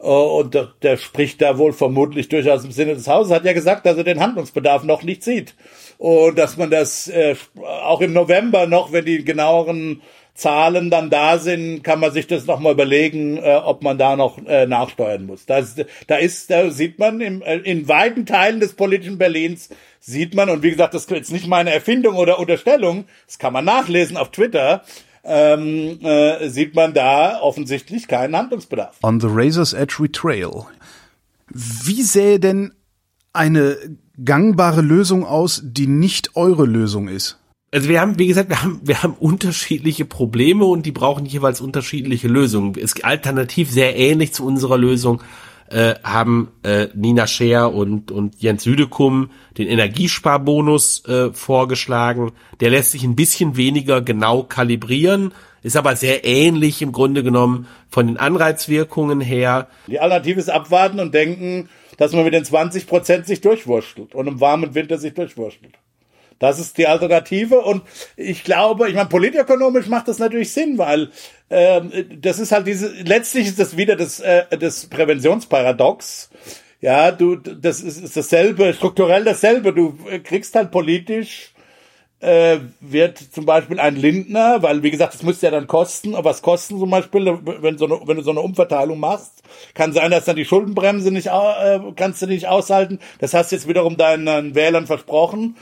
äh, 0.00 0.04
und 0.04 0.54
der, 0.54 0.68
der 0.82 0.96
spricht 0.96 1.42
da 1.42 1.58
wohl 1.58 1.72
vermutlich 1.72 2.28
durchaus 2.28 2.64
im 2.64 2.72
Sinne 2.72 2.94
des 2.94 3.08
Hauses, 3.08 3.32
hat 3.32 3.44
ja 3.44 3.52
gesagt, 3.52 3.86
dass 3.86 3.96
er 3.96 4.04
den 4.04 4.20
Handlungsbedarf 4.20 4.84
noch 4.84 5.02
nicht 5.02 5.22
sieht. 5.22 5.54
Und 5.98 6.38
dass 6.38 6.56
man 6.56 6.70
das 6.70 7.08
äh, 7.08 7.36
auch 7.62 8.00
im 8.00 8.12
November 8.12 8.66
noch, 8.66 8.92
wenn 8.92 9.04
die 9.04 9.24
genaueren 9.24 10.00
Zahlen 10.40 10.90
dann 10.90 11.10
da 11.10 11.38
sind, 11.38 11.84
kann 11.84 12.00
man 12.00 12.12
sich 12.12 12.26
das 12.26 12.46
nochmal 12.46 12.72
überlegen, 12.72 13.36
äh, 13.36 13.60
ob 13.62 13.82
man 13.82 13.98
da 13.98 14.16
noch 14.16 14.38
äh, 14.46 14.66
nachsteuern 14.66 15.26
muss. 15.26 15.44
Da 15.44 15.58
ist, 15.58 15.84
da 16.06 16.16
ist, 16.16 16.50
da 16.50 16.70
sieht 16.70 16.98
man 16.98 17.20
im, 17.20 17.42
äh, 17.42 17.58
in 17.58 17.88
weiten 17.88 18.24
Teilen 18.24 18.58
des 18.58 18.72
politischen 18.72 19.18
Berlins 19.18 19.68
sieht 20.00 20.34
man, 20.34 20.48
und 20.48 20.62
wie 20.62 20.70
gesagt, 20.70 20.94
das 20.94 21.02
ist 21.02 21.10
jetzt 21.10 21.32
nicht 21.32 21.46
meine 21.46 21.72
Erfindung 21.72 22.16
oder 22.16 22.38
Unterstellung, 22.38 23.04
das 23.26 23.38
kann 23.38 23.52
man 23.52 23.66
nachlesen 23.66 24.16
auf 24.16 24.30
Twitter, 24.30 24.82
ähm, 25.24 25.98
äh, 26.02 26.48
sieht 26.48 26.74
man 26.74 26.94
da 26.94 27.40
offensichtlich 27.40 28.08
keinen 28.08 28.34
Handlungsbedarf. 28.34 28.96
On 29.02 29.20
the 29.20 29.28
Razor's 29.28 29.74
Edge 29.74 29.96
We 29.98 30.10
Trail. 30.10 30.64
Wie 31.48 32.02
sähe 32.02 32.40
denn 32.40 32.72
eine 33.34 33.76
gangbare 34.24 34.80
Lösung 34.80 35.26
aus, 35.26 35.60
die 35.62 35.86
nicht 35.86 36.34
eure 36.34 36.64
Lösung 36.64 37.08
ist? 37.08 37.38
Also 37.72 37.88
wir 37.88 38.00
haben, 38.00 38.18
wie 38.18 38.26
gesagt, 38.26 38.48
wir 38.48 38.62
haben, 38.62 38.80
wir 38.82 39.02
haben 39.02 39.14
unterschiedliche 39.14 40.04
Probleme 40.04 40.64
und 40.64 40.86
die 40.86 40.92
brauchen 40.92 41.24
jeweils 41.24 41.60
unterschiedliche 41.60 42.26
Lösungen. 42.26 42.74
Es 42.76 43.02
alternativ 43.04 43.70
sehr 43.70 43.96
ähnlich 43.96 44.32
zu 44.32 44.44
unserer 44.44 44.76
Lösung 44.76 45.22
äh, 45.68 45.94
haben 46.02 46.50
äh, 46.64 46.88
Nina 46.94 47.28
Scher 47.28 47.72
und, 47.72 48.10
und 48.10 48.42
Jens 48.42 48.64
Südekum 48.64 49.30
den 49.56 49.68
Energiesparbonus 49.68 51.04
äh, 51.06 51.32
vorgeschlagen. 51.32 52.32
Der 52.58 52.70
lässt 52.70 52.90
sich 52.90 53.04
ein 53.04 53.14
bisschen 53.14 53.56
weniger 53.56 54.02
genau 54.02 54.42
kalibrieren, 54.42 55.32
ist 55.62 55.76
aber 55.76 55.94
sehr 55.94 56.24
ähnlich 56.24 56.82
im 56.82 56.90
Grunde 56.90 57.22
genommen 57.22 57.68
von 57.88 58.08
den 58.08 58.16
Anreizwirkungen 58.16 59.20
her. 59.20 59.68
Die 59.86 60.00
Alternative 60.00 60.40
ist 60.40 60.50
abwarten 60.50 60.98
und 60.98 61.14
denken, 61.14 61.68
dass 61.98 62.12
man 62.14 62.24
mit 62.24 62.34
den 62.34 62.44
20 62.44 62.88
Prozent 62.88 63.26
sich 63.28 63.40
durchwurschtelt 63.40 64.16
und 64.16 64.26
im 64.26 64.40
warmen 64.40 64.74
Winter 64.74 64.98
sich 64.98 65.14
durchwurschtelt. 65.14 65.74
Das 66.40 66.58
ist 66.58 66.78
die 66.78 66.88
Alternative. 66.88 67.60
Und 67.60 67.82
ich 68.16 68.42
glaube, 68.42 68.88
ich 68.88 68.94
meine, 68.94 69.08
politökonomisch 69.08 69.86
macht 69.86 70.08
das 70.08 70.18
natürlich 70.18 70.52
Sinn, 70.52 70.78
weil 70.78 71.10
ähm, 71.50 71.92
das 72.20 72.40
ist 72.40 72.50
halt 72.50 72.66
diese, 72.66 72.88
letztlich 72.88 73.46
ist 73.46 73.60
das 73.60 73.76
wieder 73.76 73.94
das, 73.94 74.18
äh, 74.18 74.44
das 74.58 74.86
Präventionsparadox. 74.86 76.30
Ja, 76.80 77.12
du, 77.12 77.36
das 77.36 77.82
ist, 77.82 78.02
ist 78.02 78.16
dasselbe, 78.16 78.72
strukturell 78.72 79.22
dasselbe. 79.22 79.72
Du 79.72 79.96
kriegst 80.24 80.54
halt 80.56 80.70
politisch 80.70 81.52
äh, 82.20 82.58
wird 82.80 83.18
zum 83.18 83.46
Beispiel 83.46 83.80
ein 83.80 83.96
Lindner, 83.96 84.62
weil 84.62 84.82
wie 84.82 84.90
gesagt, 84.90 85.14
das 85.14 85.22
müsste 85.22 85.46
ja 85.46 85.52
dann 85.52 85.66
kosten, 85.66 86.14
aber 86.14 86.30
was 86.30 86.42
kosten 86.42 86.78
zum 86.78 86.90
Beispiel, 86.90 87.38
wenn, 87.44 87.78
so 87.78 87.86
eine, 87.86 88.00
wenn 88.06 88.18
du 88.18 88.22
so 88.22 88.30
eine 88.30 88.40
Umverteilung 88.40 89.00
machst, 89.00 89.42
kann 89.74 89.92
sein, 89.92 90.10
dass 90.10 90.26
dann 90.26 90.36
die 90.36 90.44
Schuldenbremse 90.44 91.10
nicht, 91.10 91.28
äh, 91.28 91.80
kannst 91.96 92.20
du 92.22 92.26
nicht 92.26 92.46
aushalten. 92.46 92.98
Das 93.18 93.32
hast 93.34 93.52
du 93.52 93.56
jetzt 93.56 93.68
wiederum 93.68 93.96
deinen 93.96 94.54
Wählern 94.54 94.86
versprochen 94.86 95.56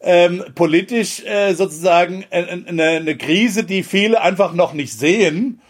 ähm, 0.00 0.44
politisch 0.54 1.24
äh, 1.24 1.54
sozusagen 1.54 2.24
eine, 2.30 2.82
eine 2.82 3.16
Krise, 3.16 3.64
die 3.64 3.82
viele 3.82 4.20
einfach 4.20 4.52
noch 4.54 4.72
nicht 4.72 4.92
sehen. 4.92 5.60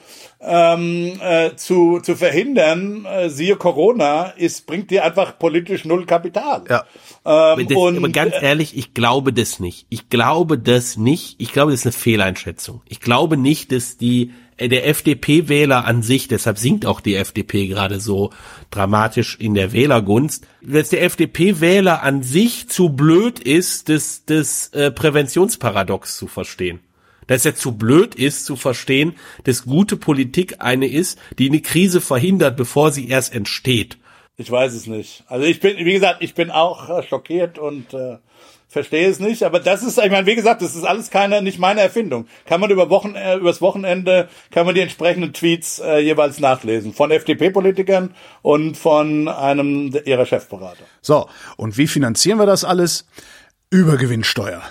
ähm, 0.43 1.20
äh, 1.20 1.55
zu, 1.57 2.01
zu 2.01 2.16
verhindern, 2.16 3.05
äh, 3.05 3.28
siehe 3.28 3.57
Corona, 3.57 4.31
ist, 4.31 4.66
bringt 4.66 4.91
dir 4.91 5.05
einfach 5.05 5.39
politisch 5.39 5.85
null 5.85 6.07
Kapital. 6.07 6.64
Ja. 6.68 6.85
Ähm, 7.26 7.68
Das, 7.68 7.76
und, 7.76 7.99
aber 7.99 8.09
ganz 8.09 8.35
äh, 8.35 8.43
ehrlich, 8.45 8.76
ich 8.76 8.95
glaube 8.95 9.33
das 9.35 9.61
nicht. 9.61 9.87
Ich 9.91 10.09
glaube 10.09 10.59
das 10.59 10.97
nicht. 10.97 11.37
Ich 11.39 11.53
glaube, 11.53 11.72
das 11.72 11.81
ist 11.81 11.87
eine 11.87 11.93
Fehleinschätzung. 11.93 12.81
Ich 12.89 13.01
glaube 13.01 13.37
nicht, 13.37 13.70
dass 13.70 13.99
die 13.99 14.22
äh, 14.28 14.33
der 14.68 14.86
FDP-Wähler 14.86 15.84
an 15.84 16.02
sich, 16.02 16.28
deshalb 16.28 16.58
sinkt 16.58 16.84
auch 16.86 17.00
die 17.00 17.14
FDP 17.14 17.66
gerade 17.66 18.00
so 18.00 18.30
dramatisch 18.70 19.36
in 19.40 19.54
der 19.54 19.72
Wählergunst, 19.72 20.46
dass 20.62 20.90
der 20.90 21.02
FDP-Wähler 21.02 22.02
an 22.02 22.22
sich 22.22 22.68
zu 22.68 22.90
blöd 22.90 23.38
ist, 23.38 23.88
das, 23.88 24.24
das 24.26 24.68
äh, 24.68 24.91
Präventionsparadox 24.91 26.16
zu 26.16 26.26
verstehen. 26.26 26.80
Dass 27.26 27.46
er 27.46 27.54
zu 27.54 27.72
blöd 27.72 28.14
ist 28.14 28.45
zu 28.45 28.57
verstehen, 28.57 29.14
dass 29.45 29.64
gute 29.64 29.96
Politik 29.96 30.57
eine 30.58 30.88
ist, 30.88 31.18
die 31.38 31.49
eine 31.49 31.61
Krise 31.61 32.00
verhindert, 32.00 32.57
bevor 32.57 32.92
sie 32.92 33.08
erst 33.08 33.34
entsteht. 33.34 33.99
Ich 34.37 34.50
weiß 34.50 34.72
es 34.72 34.87
nicht. 34.87 35.24
Also 35.26 35.46
ich 35.46 35.61
bin, 35.61 35.76
wie 35.78 35.92
gesagt, 35.92 36.22
ich 36.22 36.34
bin 36.34 36.50
auch 36.50 36.88
äh, 36.88 37.03
schockiert 37.03 37.58
und 37.58 37.92
äh, 37.95 38.16
verstehe 38.71 39.09
es 39.09 39.18
nicht. 39.18 39.42
Aber 39.42 39.61
das 39.61 39.83
ist, 39.83 39.99
ich 39.99 40.11
meine, 40.11 40.26
wie 40.26 40.37
gesagt, 40.37 40.63
das 40.63 40.75
ist 40.75 40.84
alles 40.84 41.11
keine, 41.11 41.42
nicht 41.42 41.59
meine 41.59 41.80
Erfindung. 41.80 42.26
Kann 42.47 42.61
man 42.61 42.71
über 42.71 42.88
Wochen, 42.88 43.14
äh, 43.14 43.37
übers 43.37 43.61
Wochenende 43.61 44.29
kann 44.51 44.64
man 44.64 44.75
die 44.75 44.80
entsprechenden 44.80 45.34
Tweets 45.34 45.80
äh, 45.80 45.99
jeweils 45.99 46.38
nachlesen 46.38 46.95
von 46.95 47.11
FDP-Politikern 47.11 48.14
und 48.41 48.76
von 48.76 49.29
einem 49.29 49.92
ihrer 50.05 50.25
Chefberater. 50.25 50.84
So, 51.03 51.29
und 51.57 51.76
wie 51.76 51.88
finanzieren 51.88 52.38
wir 52.38 52.47
das 52.47 52.64
alles? 52.64 53.07
Übergewinnsteuer. 53.71 54.63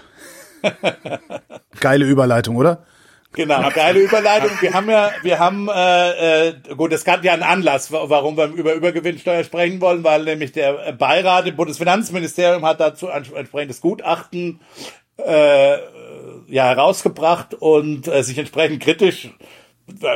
Geile 1.79 2.05
Überleitung, 2.05 2.55
oder? 2.55 2.85
Genau, 3.33 3.69
geile 3.69 3.99
Überleitung. 3.99 4.49
Wir 4.59 4.73
haben 4.73 4.89
ja, 4.89 5.11
wir 5.21 5.37
haben, 5.37 5.69
äh, 5.69 6.47
äh, 6.49 6.53
gut, 6.75 6.91
es 6.91 7.05
gab 7.05 7.23
ja 7.23 7.33
einen 7.33 7.43
Anlass, 7.43 7.91
wa- 7.91 8.05
warum 8.09 8.35
wir 8.35 8.45
über 8.47 8.73
Übergewinnsteuer 8.73 9.43
sprechen 9.43 9.79
wollen, 9.81 10.03
weil 10.03 10.23
nämlich 10.23 10.51
der 10.51 10.93
Beirat 10.93 11.45
im 11.45 11.55
Bundesfinanzministerium 11.55 12.65
hat 12.65 12.79
dazu 12.79 13.07
ein 13.07 13.23
entsprechendes 13.35 13.81
Gutachten 13.81 14.59
äh, 15.17 15.73
ja 16.47 16.65
herausgebracht 16.65 17.53
und 17.53 18.07
äh, 18.07 18.23
sich 18.23 18.37
entsprechend 18.39 18.81
kritisch, 18.81 19.29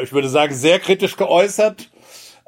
ich 0.01 0.11
würde 0.11 0.29
sagen 0.29 0.55
sehr 0.55 0.79
kritisch 0.79 1.15
geäußert. 1.15 1.89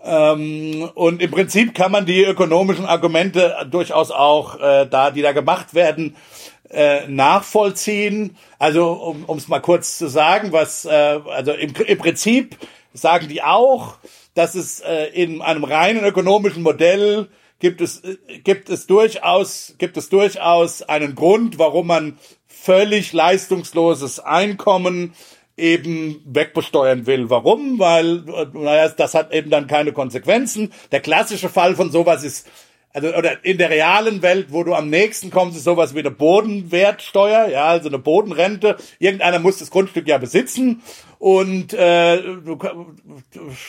Ähm, 0.03 0.89
und 0.95 1.21
im 1.21 1.31
Prinzip 1.31 1.73
kann 1.75 1.91
man 1.91 2.05
die 2.05 2.23
ökonomischen 2.23 2.85
Argumente 2.85 3.55
durchaus 3.69 4.09
auch 4.11 4.59
äh, 4.59 4.87
da, 4.89 5.09
die 5.11 5.21
da 5.21 5.31
gemacht 5.31 5.73
werden, 5.73 6.15
äh, 6.69 7.07
nachvollziehen. 7.07 8.37
Also 8.59 8.91
um 9.27 9.37
es 9.37 9.47
mal 9.47 9.59
kurz 9.59 9.97
zu 9.97 10.07
sagen, 10.07 10.51
was 10.51 10.85
äh, 10.85 10.89
also 10.89 11.53
im, 11.53 11.73
im 11.75 11.97
Prinzip 11.97 12.57
sagen 12.93 13.27
die 13.27 13.43
auch, 13.43 13.97
dass 14.33 14.55
es 14.55 14.79
äh, 14.81 15.05
in 15.13 15.41
einem 15.41 15.63
reinen 15.63 16.03
ökonomischen 16.03 16.63
Modell 16.63 17.29
gibt 17.59 17.81
es 17.81 18.03
äh, 18.03 18.17
gibt 18.43 18.69
es 18.69 18.87
durchaus 18.87 19.75
gibt 19.77 19.97
es 19.97 20.09
durchaus 20.09 20.81
einen 20.81 21.15
Grund, 21.15 21.59
warum 21.59 21.87
man 21.87 22.17
völlig 22.47 23.13
leistungsloses 23.13 24.19
Einkommen 24.19 25.13
eben 25.57 26.21
wegbesteuern 26.25 27.05
will. 27.05 27.29
Warum? 27.29 27.79
Weil, 27.79 28.27
äh, 28.27 28.47
naja, 28.53 28.89
das 28.89 29.13
hat 29.13 29.33
eben 29.33 29.49
dann 29.49 29.67
keine 29.67 29.93
Konsequenzen. 29.93 30.73
Der 30.91 30.99
klassische 30.99 31.49
Fall 31.49 31.75
von 31.75 31.91
sowas 31.91 32.23
ist, 32.23 32.47
also 32.95 33.13
oder 33.13 33.43
in 33.43 33.57
der 33.57 33.69
realen 33.69 34.21
Welt, 34.21 34.47
wo 34.51 34.63
du 34.63 34.73
am 34.73 34.89
nächsten 34.89 35.29
kommst, 35.29 35.57
ist 35.57 35.65
sowas 35.65 35.93
wie 35.95 35.99
eine 35.99 36.11
Bodenwertsteuer, 36.11 37.49
ja, 37.49 37.65
also 37.65 37.89
eine 37.89 37.99
Bodenrente. 37.99 38.77
Irgendeiner 38.99 39.39
muss 39.39 39.57
das 39.57 39.69
Grundstück 39.69 40.07
ja 40.07 40.17
besitzen 40.17 40.81
und 41.19 41.73
äh, 41.73 42.21
du, 42.21 42.57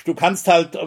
du 0.04 0.14
kannst 0.14 0.46
halt, 0.46 0.76
äh, 0.76 0.86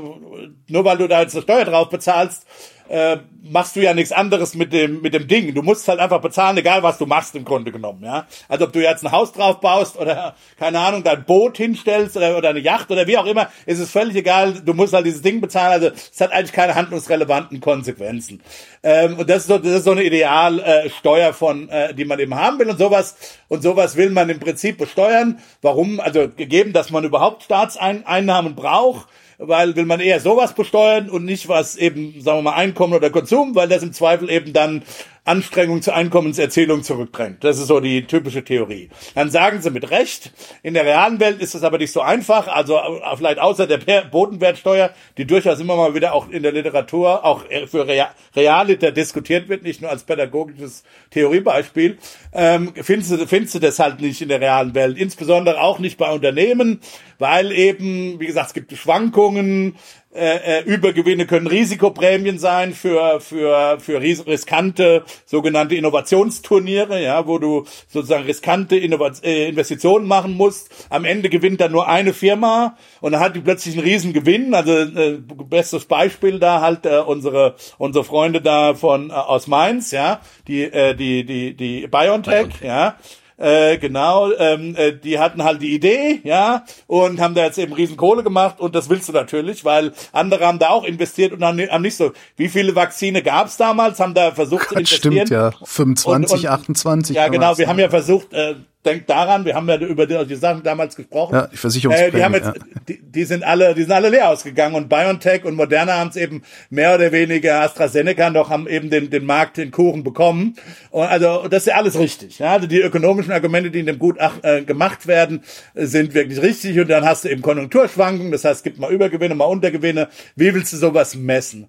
nur 0.68 0.86
weil 0.86 0.98
du 0.98 1.10
da 1.10 1.22
jetzt 1.22 1.36
eine 1.36 1.44
Steuer 1.44 1.66
drauf 1.66 1.90
bezahlst, 1.90 2.48
äh, 2.90 3.18
machst 3.44 3.76
du 3.76 3.82
ja 3.82 3.94
nichts 3.94 4.12
anderes 4.12 4.56
mit 4.56 4.74
dem 4.74 5.02
mit 5.02 5.14
dem 5.14 5.28
Ding. 5.28 5.54
Du 5.54 5.62
musst 5.62 5.88
halt 5.88 6.00
einfach 6.00 6.22
bezahlen, 6.22 6.58
egal 6.58 6.84
was 6.84 6.98
du 6.98 7.06
machst 7.06 7.36
im 7.36 7.46
Grunde 7.46 7.72
genommen, 7.72 8.04
ja. 8.04 8.26
Also 8.48 8.66
ob 8.66 8.74
du 8.74 8.82
jetzt 8.82 9.06
ein 9.06 9.12
Haus 9.12 9.32
drauf 9.32 9.60
baust 9.60 9.98
oder 9.98 10.36
keine 10.58 10.80
Ahnung 10.80 11.04
dein 11.04 11.24
Boot 11.24 11.58
hinstellst 11.58 12.18
oder, 12.18 12.38
oder 12.38 12.50
eine 12.50 12.60
Yacht 12.60 12.92
oder 12.92 13.08
wie 13.08 13.18
auch 13.18 13.26
immer, 13.26 13.50
ist 13.66 13.80
es 13.80 13.92
völlig 13.92 14.16
egal. 14.16 14.54
Du 14.66 14.74
musst 14.74 14.94
halt 14.94 15.06
dieses 15.06 15.22
Ding 15.22 15.40
bezahlen. 15.40 15.74
Also 15.74 15.92
es 16.12 16.20
hat 16.20 16.32
eigentlich 16.32 16.52
keine 16.52 16.76
handlungsrelevanten 16.76 17.62
Konsequenzen. 17.62 18.42
Ähm, 18.82 19.20
und 19.20 19.30
das 19.30 19.44
ist 19.44 19.48
so 19.48 19.58
das 19.58 19.74
ist 19.74 19.84
so 19.84 19.92
eine 19.92 20.04
Idealsteuer 20.04 21.30
äh, 21.30 21.34
von, 21.34 21.70
äh, 21.70 21.94
die 21.94 22.06
man 22.06 22.20
eben 22.20 22.36
haben 22.36 22.60
will 22.60 22.70
und 22.70 22.80
sowas 22.80 23.16
und 23.48 23.62
sowas 23.62 23.96
will 23.96 24.10
man 24.10 24.30
im 24.30 24.40
Prinzip 24.40 24.78
besteuern. 24.78 25.40
Warum? 25.62 26.00
Also 26.00 26.28
gegeben, 26.28 26.74
dass 26.74 26.90
man 26.90 27.04
überhaupt 27.04 27.44
Staatseinnahmen 27.44 28.56
braucht 28.56 29.08
weil 29.40 29.76
will 29.78 29.86
man 29.86 30.02
eher 30.02 30.20
sowas 30.20 30.54
besteuern 30.54 31.10
und 31.10 31.24
nicht 31.24 31.48
was 31.48 31.78
eben, 31.78 32.20
sagen 32.22 32.40
wir 32.40 32.52
mal, 32.52 32.56
Einkommen 32.56 32.94
oder 32.94 33.10
Konsum, 33.10 33.56
weil 33.56 33.70
das 33.70 33.84
im 33.84 33.94
Zweifel 33.94 34.30
eben 34.30 34.52
dann 34.52 34.84
Anstrengung 35.30 35.82
zur 35.82 35.96
Einkommenserzählung 35.96 36.84
zurückdrängt. 36.84 37.44
Das 37.44 37.60
ist 37.60 37.68
so 37.68 37.80
die 37.80 38.06
typische 38.06 38.44
Theorie. 38.44 38.90
Dann 39.16 39.30
sagen 39.32 39.62
sie 39.62 39.70
mit 39.70 39.90
Recht, 39.92 40.34
in 40.64 40.74
der 40.74 40.84
realen 40.84 41.20
Welt 41.20 41.40
ist 41.42 41.56
es 41.56 41.64
aber 41.64 41.78
nicht 41.78 41.92
so 41.92 42.02
einfach, 42.02 42.48
also 42.48 42.78
äh, 42.78 43.16
vielleicht 43.16 43.40
außer 43.40 43.68
der 43.68 44.02
Bodenwertsteuer, 44.06 44.92
die 45.18 45.26
durchaus 45.26 45.60
immer 45.60 45.76
mal 45.76 45.94
wieder 45.94 46.14
auch 46.14 46.30
in 46.30 46.44
der 46.44 46.52
Literatur, 46.52 47.24
auch 47.24 47.44
für 47.68 47.88
Rea- 47.88 48.12
Realiter 48.36 48.92
diskutiert 48.92 49.48
wird, 49.50 49.64
nicht 49.64 49.82
nur 49.82 49.92
als 49.92 50.04
pädagogisches 50.04 50.84
Theoriebeispiel, 51.12 51.98
ähm, 52.34 52.74
findest, 52.76 53.12
du, 53.12 53.28
findest 53.28 53.56
du 53.56 53.60
das 53.60 53.80
halt 53.80 54.02
nicht 54.02 54.22
in 54.22 54.30
der 54.30 54.42
realen 54.42 54.74
Welt. 54.74 54.98
Insbesondere 54.98 55.62
auch 55.62 55.80
nicht 55.80 55.98
bei 55.98 56.12
Unternehmen, 56.12 56.82
weil 57.20 57.52
eben, 57.52 58.20
wie 58.20 58.26
gesagt, 58.26 58.48
es 58.48 58.54
gibt 58.54 58.76
Schwankungen, 58.76 59.76
äh, 60.12 60.60
äh, 60.60 60.64
Übergewinne 60.64 61.28
können 61.28 61.46
Risikoprämien 61.46 62.40
sein 62.40 62.74
für 62.74 63.20
für 63.20 63.78
für 63.80 64.02
ris 64.02 64.26
riskante 64.26 65.04
sogenannte 65.26 65.76
Innovationsturniere, 65.76 67.00
ja, 67.00 67.28
wo 67.28 67.38
du 67.38 67.66
sozusagen 67.88 68.24
riskante 68.24 68.76
Innovat 68.76 69.24
äh, 69.24 69.50
Investitionen 69.50 70.08
machen 70.08 70.34
musst. 70.34 70.72
Am 70.90 71.06
Ende 71.06 71.30
gewinnt 71.30 71.62
dann 71.62 71.72
nur 71.72 71.88
eine 71.88 72.14
Firma 72.14 72.76
und 73.02 73.12
dann 73.12 73.22
hat 73.22 73.36
die 73.36 73.42
plötzlich 73.42 73.76
einen 73.76 73.86
riesen 73.86 74.14
Gewinn. 74.14 74.56
Also 74.56 74.72
äh, 74.74 75.20
bestes 75.48 75.86
Beispiel 75.86 76.40
da 76.40 76.62
halt 76.62 76.88
äh, 76.88 76.98
unsere 77.06 77.56
unsere 77.78 78.04
Freunde 78.04 78.42
da 78.42 78.74
von 78.74 79.12
äh, 79.12 79.14
aus 79.14 79.46
Mainz, 79.46 79.92
ja, 79.92 80.22
die 80.48 80.64
äh, 80.64 80.96
die 80.96 81.24
die 81.24 81.54
die 81.54 81.88
BioNTech, 81.88 82.48
BioNTech. 82.48 82.62
ja. 82.62 82.98
Äh, 83.40 83.78
genau, 83.78 84.32
ähm, 84.38 84.76
äh, 84.76 84.92
die 84.92 85.18
hatten 85.18 85.44
halt 85.46 85.62
die 85.62 85.74
Idee, 85.74 86.20
ja, 86.26 86.66
und 86.88 87.22
haben 87.22 87.36
da 87.36 87.46
jetzt 87.46 87.58
eben 87.58 87.72
riesen 87.72 87.96
Kohle 87.96 88.22
gemacht 88.22 88.60
und 88.60 88.76
das 88.76 88.90
willst 88.90 89.08
du 89.08 89.14
natürlich, 89.14 89.64
weil 89.64 89.94
andere 90.12 90.46
haben 90.46 90.60
da 90.60 90.70
auch 90.72 90.84
investiert 90.84 91.32
und 91.32 91.42
haben, 91.44 91.58
haben 91.60 91.82
nicht 91.82 91.96
so. 91.96 92.12
Wie 92.36 92.50
viele 92.50 92.76
Vakzine 92.76 93.24
gab's 93.24 93.56
damals? 93.56 94.00
Haben 94.02 94.14
da 94.14 94.32
versucht 94.32 94.68
zu 94.68 94.76
Das 94.76 94.92
investieren? 94.92 95.14
stimmt 95.28 95.30
ja. 95.30 95.52
25, 95.64 96.34
Und- 96.34 96.40
und- 96.40 96.46
28. 96.50 97.16
Ja, 97.16 97.30
genau. 97.30 97.58
Wir 97.58 97.68
haben 97.70 97.80
ja 97.80 97.90
versucht, 97.90 98.34
äh, 98.34 98.56
denkt 98.86 99.10
daran, 99.10 99.44
wir 99.44 99.56
haben 99.56 99.68
ja 99.68 99.78
über 99.78 100.06
die, 100.08 100.26
die 100.26 100.36
Sachen 100.36 100.64
damals 100.64 100.96
gesprochen. 100.96 101.36
Ja, 101.36 101.48
die 101.48 101.58
Versicherungsprämie, 101.58 102.10
Äh, 102.10 102.18
die 102.18 102.24
haben 102.24 102.34
jetzt, 102.34 102.46
ja. 102.46 102.54
die, 102.88 103.02
die 103.02 103.24
sind 103.26 103.44
alle, 103.44 103.76
die 103.76 103.82
sind 103.82 103.92
alle 103.92 104.10
leer 104.10 104.30
ausgegangen 104.30 104.76
und 104.76 104.88
BioNTech 104.88 105.44
und 105.44 105.56
Moderna 105.56 105.98
haben 105.98 106.10
es 106.10 106.16
eben 106.16 106.44
mehr 106.70 106.96
oder 106.96 107.12
weniger 107.12 107.62
AstraZeneca 107.62 108.30
noch 108.30 108.50
haben 108.50 108.68
eben 108.68 108.90
den, 108.90 109.10
den 109.10 109.26
Markt, 109.26 109.58
den 109.58 109.72
Kuchen 109.72 110.04
bekommen. 110.04 110.56
Und 110.92 111.08
also 111.08 111.48
das 111.50 111.64
ist 111.64 111.68
ja 111.68 111.76
alles 111.76 112.00
richtig. 112.00 112.40
Ja? 112.40 112.54
Also 112.54 112.68
die 112.68 112.80
ökonomischen 112.80 113.34
Argumente, 113.34 113.70
die 113.70 113.80
in 113.80 113.86
dem 113.86 114.00
Gutachten 114.00 114.44
äh, 114.44 114.62
gemacht 114.64 115.08
werden, 115.08 115.44
sind 115.76 116.14
wirklich 116.14 116.42
richtig. 116.42 116.80
Und 116.80 116.90
dann 116.90 117.04
hast 117.04 117.26
du 117.26 117.30
eben 117.30 117.42
Konjunkturschwankungen. 117.42 118.32
Das 118.32 118.46
heißt, 118.46 118.58
es 118.58 118.64
gibt 118.64 118.80
mal 118.80 118.92
Übergewinne, 118.92 119.36
mal 119.36 119.46
Untergewinne. 119.46 120.08
Wie 120.36 120.54
willst 120.54 120.72
du 120.72 120.78
sowas 120.78 121.16
messen? 121.16 121.68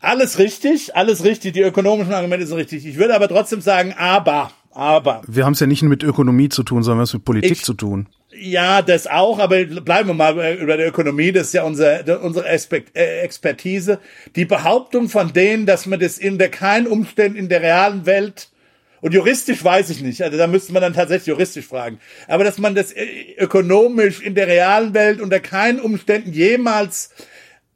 Alles 0.00 0.38
richtig, 0.38 0.96
alles 0.96 1.24
richtig. 1.24 1.52
Die 1.52 1.60
ökonomischen 1.60 2.14
Argumente 2.14 2.46
sind 2.46 2.56
richtig. 2.56 2.86
Ich 2.86 2.96
würde 2.96 3.14
aber 3.14 3.28
trotzdem 3.28 3.60
sagen, 3.60 3.94
aber, 3.98 4.50
aber. 4.72 5.22
Wir 5.26 5.44
haben 5.44 5.52
es 5.54 5.60
ja 5.60 5.66
nicht 5.66 5.82
nur 5.82 5.90
mit 5.90 6.02
Ökonomie 6.02 6.48
zu 6.48 6.62
tun, 6.62 6.82
sondern 6.82 7.02
was 7.02 7.12
mit 7.14 7.24
Politik 7.24 7.52
Ich- 7.52 7.64
zu 7.64 7.74
tun. 7.74 8.06
Ja, 8.32 8.80
das 8.80 9.08
auch, 9.08 9.40
aber 9.40 9.64
bleiben 9.64 10.08
wir 10.08 10.14
mal 10.14 10.34
bei- 10.34 10.56
über 10.56 10.76
der 10.76 10.86
Ökonomie, 10.88 11.32
das 11.32 11.48
ist 11.48 11.54
ja 11.54 11.64
unser, 11.64 12.22
unsere 12.22 12.46
äh, 12.46 13.20
Expertise. 13.22 13.98
Die 14.36 14.44
Behauptung 14.44 15.08
von 15.08 15.32
denen, 15.32 15.66
dass 15.66 15.84
man 15.86 15.98
das 15.98 16.16
in 16.16 16.38
der 16.38 16.48
keinen 16.48 16.86
Umständen 16.86 17.36
in 17.36 17.48
der 17.48 17.60
realen 17.60 18.06
Welt 18.06 18.48
und 19.00 19.14
juristisch 19.14 19.64
weiß 19.64 19.90
ich 19.90 20.00
nicht, 20.02 20.22
also 20.22 20.38
da 20.38 20.46
müsste 20.46 20.72
man 20.72 20.80
dann 20.82 20.94
tatsächlich 20.94 21.26
juristisch 21.26 21.66
fragen, 21.66 21.98
aber 22.28 22.44
dass 22.44 22.58
man 22.58 22.74
das 22.76 22.92
äh, 22.92 23.34
ökonomisch 23.36 24.20
in 24.20 24.36
der 24.36 24.46
realen 24.46 24.94
Welt 24.94 25.20
unter 25.20 25.40
keinen 25.40 25.80
Umständen 25.80 26.32
jemals 26.32 27.10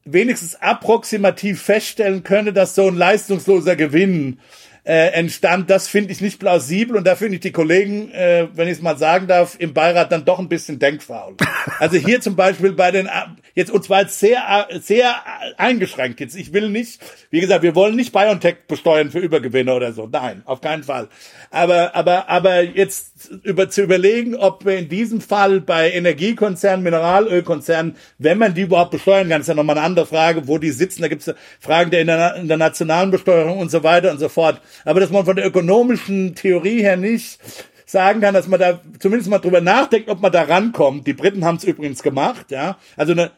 wenigstens 0.05 0.55
approximativ 0.57 1.62
feststellen 1.62 2.23
könne, 2.23 2.53
dass 2.53 2.75
so 2.75 2.87
ein 2.87 2.95
leistungsloser 2.97 3.75
Gewinn 3.75 4.39
äh, 4.85 5.12
entstand, 5.12 5.70
das 5.70 5.89
finde 5.89 6.12
ich 6.12 6.20
nicht 6.20 6.39
plausibel 6.39 6.97
und 6.97 7.06
da 7.06 7.16
finde 7.16 7.36
ich 7.36 7.40
die 7.40 7.52
Kollegen, 7.52 8.11
äh, 8.12 8.48
wenn 8.52 8.69
ich 8.69 8.74
es 8.74 8.82
mal 8.82 8.98
sagen 8.98 9.27
darf, 9.27 9.56
im 9.59 9.73
Beirat 9.73 10.12
dann 10.12 10.27
doch 10.27 10.39
ein 10.39 10.48
bisschen 10.48 10.78
denkfaul. 10.78 11.35
Also 11.81 11.97
hier 11.97 12.20
zum 12.20 12.36
Beispiel 12.36 12.73
bei 12.73 12.90
den, 12.90 13.09
jetzt 13.55 13.70
und 13.70 13.82
zwar 13.82 14.02
jetzt 14.02 14.20
sehr, 14.20 14.69
sehr 14.81 15.15
eingeschränkt 15.56 16.20
jetzt. 16.20 16.36
Ich 16.36 16.52
will 16.52 16.69
nicht, 16.69 17.01
wie 17.31 17.40
gesagt, 17.40 17.62
wir 17.62 17.74
wollen 17.74 17.97
nicht 17.97 18.12
BioNTech 18.12 18.66
besteuern 18.69 19.11
für 19.11 19.19
Übergewinne 19.19 19.73
oder 19.73 19.93
so. 19.93 20.06
Nein, 20.06 20.43
auf 20.44 20.61
keinen 20.61 20.82
Fall. 20.82 21.09
Aber, 21.51 21.94
aber, 21.94 22.28
aber 22.28 22.62
jetzt 22.62 23.31
über, 23.43 23.70
zu 23.70 23.82
überlegen, 23.82 24.35
ob 24.36 24.66
wir 24.66 24.77
in 24.77 24.89
diesem 24.89 25.23
Fall 25.23 25.62
bei 25.62 25.90
Energiekonzernen, 25.90 26.85
Mineralölkonzernen, 26.85 27.97
wenn 28.19 28.39
man 28.39 28.55
die 28.55 28.62
überhaupt 28.62 28.90
besteuern 28.90 29.28
kann, 29.28 29.40
ist 29.40 29.48
ja 29.48 29.55
nochmal 29.55 29.78
eine 29.78 29.86
andere 29.86 30.06
Frage, 30.06 30.47
wo 30.47 30.59
die 30.59 30.70
sitzen. 30.70 31.02
Da 31.02 31.09
gibt 31.09 31.27
es 31.27 31.35
Fragen 31.61 31.90
der, 31.90 32.36
in 32.36 32.48
der 32.48 32.56
nationalen 32.59 33.11
Besteuerung 33.11 33.59
und 33.59 33.70
so 33.70 33.82
weiter 33.82 34.11
und 34.11 34.19
so 34.19 34.28
fort. 34.28 34.61
Aber 34.84 35.01
dass 35.01 35.10
man 35.10 35.24
von 35.24 35.36
der 35.36 35.46
ökonomischen 35.46 36.34
Theorie 36.34 36.82
her 36.82 36.96
nicht 36.96 37.38
sagen 37.86 38.20
kann, 38.20 38.34
dass 38.34 38.48
man 38.48 38.60
da 38.60 38.80
zumindest 38.98 39.30
mal 39.30 39.38
drüber 39.38 39.60
nachdenkt, 39.60 40.09
ob 40.09 40.20
man 40.20 40.32
da 40.32 40.42
rankommt. 40.42 41.06
Die 41.06 41.12
Briten 41.12 41.44
haben 41.44 41.56
es 41.56 41.64
übrigens 41.64 42.02
gemacht, 42.02 42.51
ja. 42.51 42.78
Also 42.96 43.12
eine, 43.12 43.30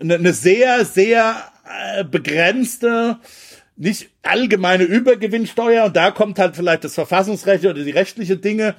eine 0.00 0.32
sehr, 0.32 0.84
sehr 0.84 1.36
äh, 1.96 2.04
begrenzte 2.04 3.18
nicht 3.82 4.10
allgemeine 4.22 4.84
Übergewinnsteuer 4.84 5.86
und 5.86 5.96
da 5.96 6.12
kommt 6.12 6.38
halt 6.38 6.54
vielleicht 6.54 6.84
das 6.84 6.94
Verfassungsrecht 6.94 7.64
oder 7.64 7.82
die 7.82 7.90
rechtliche 7.90 8.36
Dinge 8.36 8.76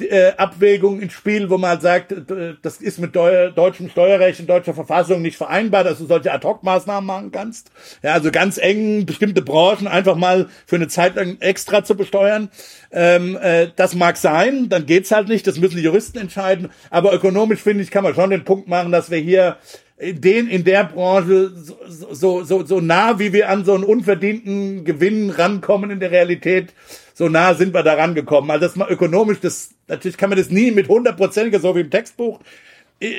äh, 0.00 0.32
Abwägung 0.36 1.00
ins 1.00 1.12
Spiel, 1.12 1.50
wo 1.50 1.56
man 1.56 1.70
halt 1.70 1.82
sagt, 1.82 2.14
das 2.62 2.78
ist 2.78 2.98
mit 2.98 3.14
Deu 3.14 3.52
deutschem 3.52 3.88
Steuerrecht 3.88 4.40
und 4.40 4.50
deutscher 4.50 4.74
Verfassung 4.74 5.22
nicht 5.22 5.36
vereinbar, 5.36 5.84
dass 5.84 5.98
du 5.98 6.06
solche 6.06 6.32
Ad-Hoc-Maßnahmen 6.32 7.06
machen 7.06 7.30
kannst. 7.30 7.70
Ja, 8.02 8.14
also 8.14 8.32
ganz 8.32 8.58
eng 8.58 9.06
bestimmte 9.06 9.42
Branchen 9.42 9.86
einfach 9.86 10.16
mal 10.16 10.48
für 10.66 10.76
eine 10.76 10.88
Zeit 10.88 11.14
lang 11.14 11.36
extra 11.38 11.84
zu 11.84 11.94
besteuern. 11.94 12.50
Ähm, 12.90 13.38
äh, 13.40 13.68
das 13.76 13.94
mag 13.94 14.16
sein, 14.16 14.68
dann 14.68 14.84
geht's 14.84 15.12
halt 15.12 15.28
nicht, 15.28 15.46
das 15.46 15.58
müssen 15.58 15.76
die 15.76 15.84
Juristen 15.84 16.18
entscheiden. 16.18 16.70
Aber 16.90 17.14
ökonomisch 17.14 17.60
finde 17.60 17.84
ich, 17.84 17.92
kann 17.92 18.02
man 18.02 18.16
schon 18.16 18.30
den 18.30 18.44
Punkt 18.44 18.66
machen, 18.66 18.90
dass 18.90 19.12
wir 19.12 19.18
hier 19.18 19.58
den 20.00 20.48
in 20.48 20.64
der 20.64 20.84
Branche 20.84 21.52
so, 21.54 22.14
so, 22.14 22.42
so, 22.42 22.64
so 22.64 22.80
nah, 22.80 23.18
wie 23.18 23.32
wir 23.32 23.50
an 23.50 23.64
so 23.64 23.74
einen 23.74 23.84
unverdienten 23.84 24.84
Gewinn 24.84 25.30
rankommen 25.30 25.90
in 25.90 26.00
der 26.00 26.10
Realität, 26.10 26.72
so 27.12 27.28
nah 27.28 27.54
sind 27.54 27.74
wir 27.74 27.82
da 27.82 27.94
rangekommen. 27.94 28.50
Also 28.50 28.66
das 28.66 28.76
mal 28.76 28.90
ökonomisch, 28.90 29.40
das, 29.40 29.74
natürlich 29.88 30.16
kann 30.16 30.30
man 30.30 30.38
das 30.38 30.50
nie 30.50 30.70
mit 30.70 30.88
hundertprozentiger, 30.88 31.60
so 31.60 31.76
wie 31.76 31.80
im 31.80 31.90
Textbuch, 31.90 32.40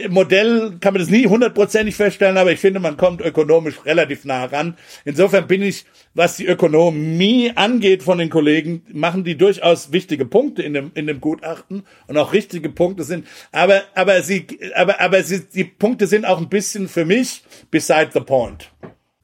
Modell 0.10 0.78
kann 0.80 0.94
man 0.94 1.02
das 1.02 1.10
nie 1.10 1.26
hundertprozentig 1.26 1.96
feststellen, 1.96 2.38
aber 2.38 2.52
ich 2.52 2.60
finde, 2.60 2.80
man 2.80 2.98
kommt 2.98 3.20
ökonomisch 3.20 3.84
relativ 3.84 4.26
nah 4.26 4.46
ran. 4.46 4.78
Insofern 5.06 5.48
bin 5.48 5.64
ich, 5.64 5.86
was 6.14 6.38
die 6.38 6.46
Ökonomie 6.46 7.52
angeht 7.56 8.04
von 8.04 8.20
den 8.20 8.30
Kollegen, 8.30 8.84
machen 8.94 9.24
die 9.24 9.38
durchaus 9.38 9.92
wichtige 9.92 10.26
Punkte 10.26 10.62
in 10.62 10.76
dem, 10.76 10.92
in 10.94 11.08
dem 11.08 11.20
Gutachten 11.20 11.84
und 12.06 12.18
auch 12.18 12.32
richtige 12.32 12.70
Punkte 12.70 13.04
sind. 13.04 13.26
Aber, 13.52 13.82
aber 13.96 14.22
sie, 14.22 14.46
aber, 14.76 15.02
aber 15.02 15.24
sie, 15.24 15.48
die 15.48 15.64
Punkte 15.64 16.06
sind 16.06 16.26
auch 16.26 16.38
ein 16.38 16.50
bisschen 16.50 16.88
für 16.88 17.06
mich 17.06 17.44
beside 17.72 18.12
the 18.14 18.20
point. 18.20 18.70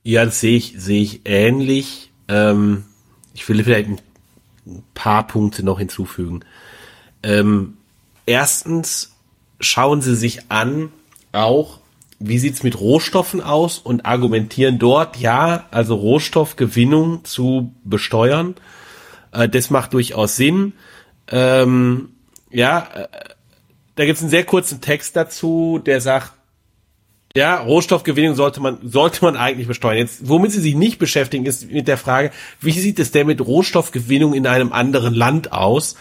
Ja, 0.01 0.25
das 0.25 0.39
sehe 0.39 0.57
ich, 0.57 0.73
sehe 0.77 1.03
ich 1.03 1.21
ähnlich. 1.25 2.11
Ähm, 2.29 2.85
ich 3.35 3.47
will 3.47 3.63
vielleicht 3.63 3.89
ein 3.89 4.83
paar 4.95 5.27
Punkte 5.27 5.63
noch 5.63 5.77
hinzufügen. 5.77 6.39
Ähm, 7.21 7.77
erstens, 8.25 9.16
schauen 9.59 10.01
Sie 10.01 10.15
sich 10.15 10.49
an, 10.49 10.91
auch, 11.31 11.79
wie 12.19 12.39
sieht's 12.39 12.63
mit 12.63 12.79
Rohstoffen 12.79 13.41
aus 13.41 13.77
und 13.77 14.05
argumentieren 14.05 14.79
dort, 14.79 15.17
ja, 15.17 15.65
also 15.71 15.95
Rohstoffgewinnung 15.95 17.23
zu 17.25 17.73
besteuern. 17.83 18.55
Äh, 19.31 19.49
das 19.49 19.69
macht 19.69 19.93
durchaus 19.93 20.35
Sinn. 20.35 20.73
Ähm, 21.29 22.09
ja, 22.49 22.87
äh, 22.95 23.07
da 23.95 24.05
gibt's 24.05 24.21
einen 24.21 24.29
sehr 24.29 24.45
kurzen 24.45 24.81
Text 24.81 25.15
dazu, 25.15 25.81
der 25.83 26.01
sagt, 26.01 26.33
ja, 27.35 27.59
Rohstoffgewinnung 27.59 28.35
sollte 28.35 28.61
man, 28.61 28.79
sollte 28.83 29.23
man 29.23 29.35
eigentlich 29.35 29.67
besteuern. 29.67 29.97
Jetzt, 29.97 30.27
womit 30.27 30.51
sie 30.51 30.61
sich 30.61 30.73
nicht 30.73 30.97
beschäftigen, 30.97 31.45
ist 31.45 31.69
mit 31.71 31.87
der 31.87 31.97
Frage, 31.97 32.31
wie 32.61 32.71
sieht 32.71 32.97
es 32.97 33.11
denn 33.11 33.27
mit 33.27 33.45
Rohstoffgewinnung 33.45 34.33
in 34.33 34.47
einem 34.47 34.73
anderen 34.73 35.13
Land 35.13 35.51
aus? 35.51 35.95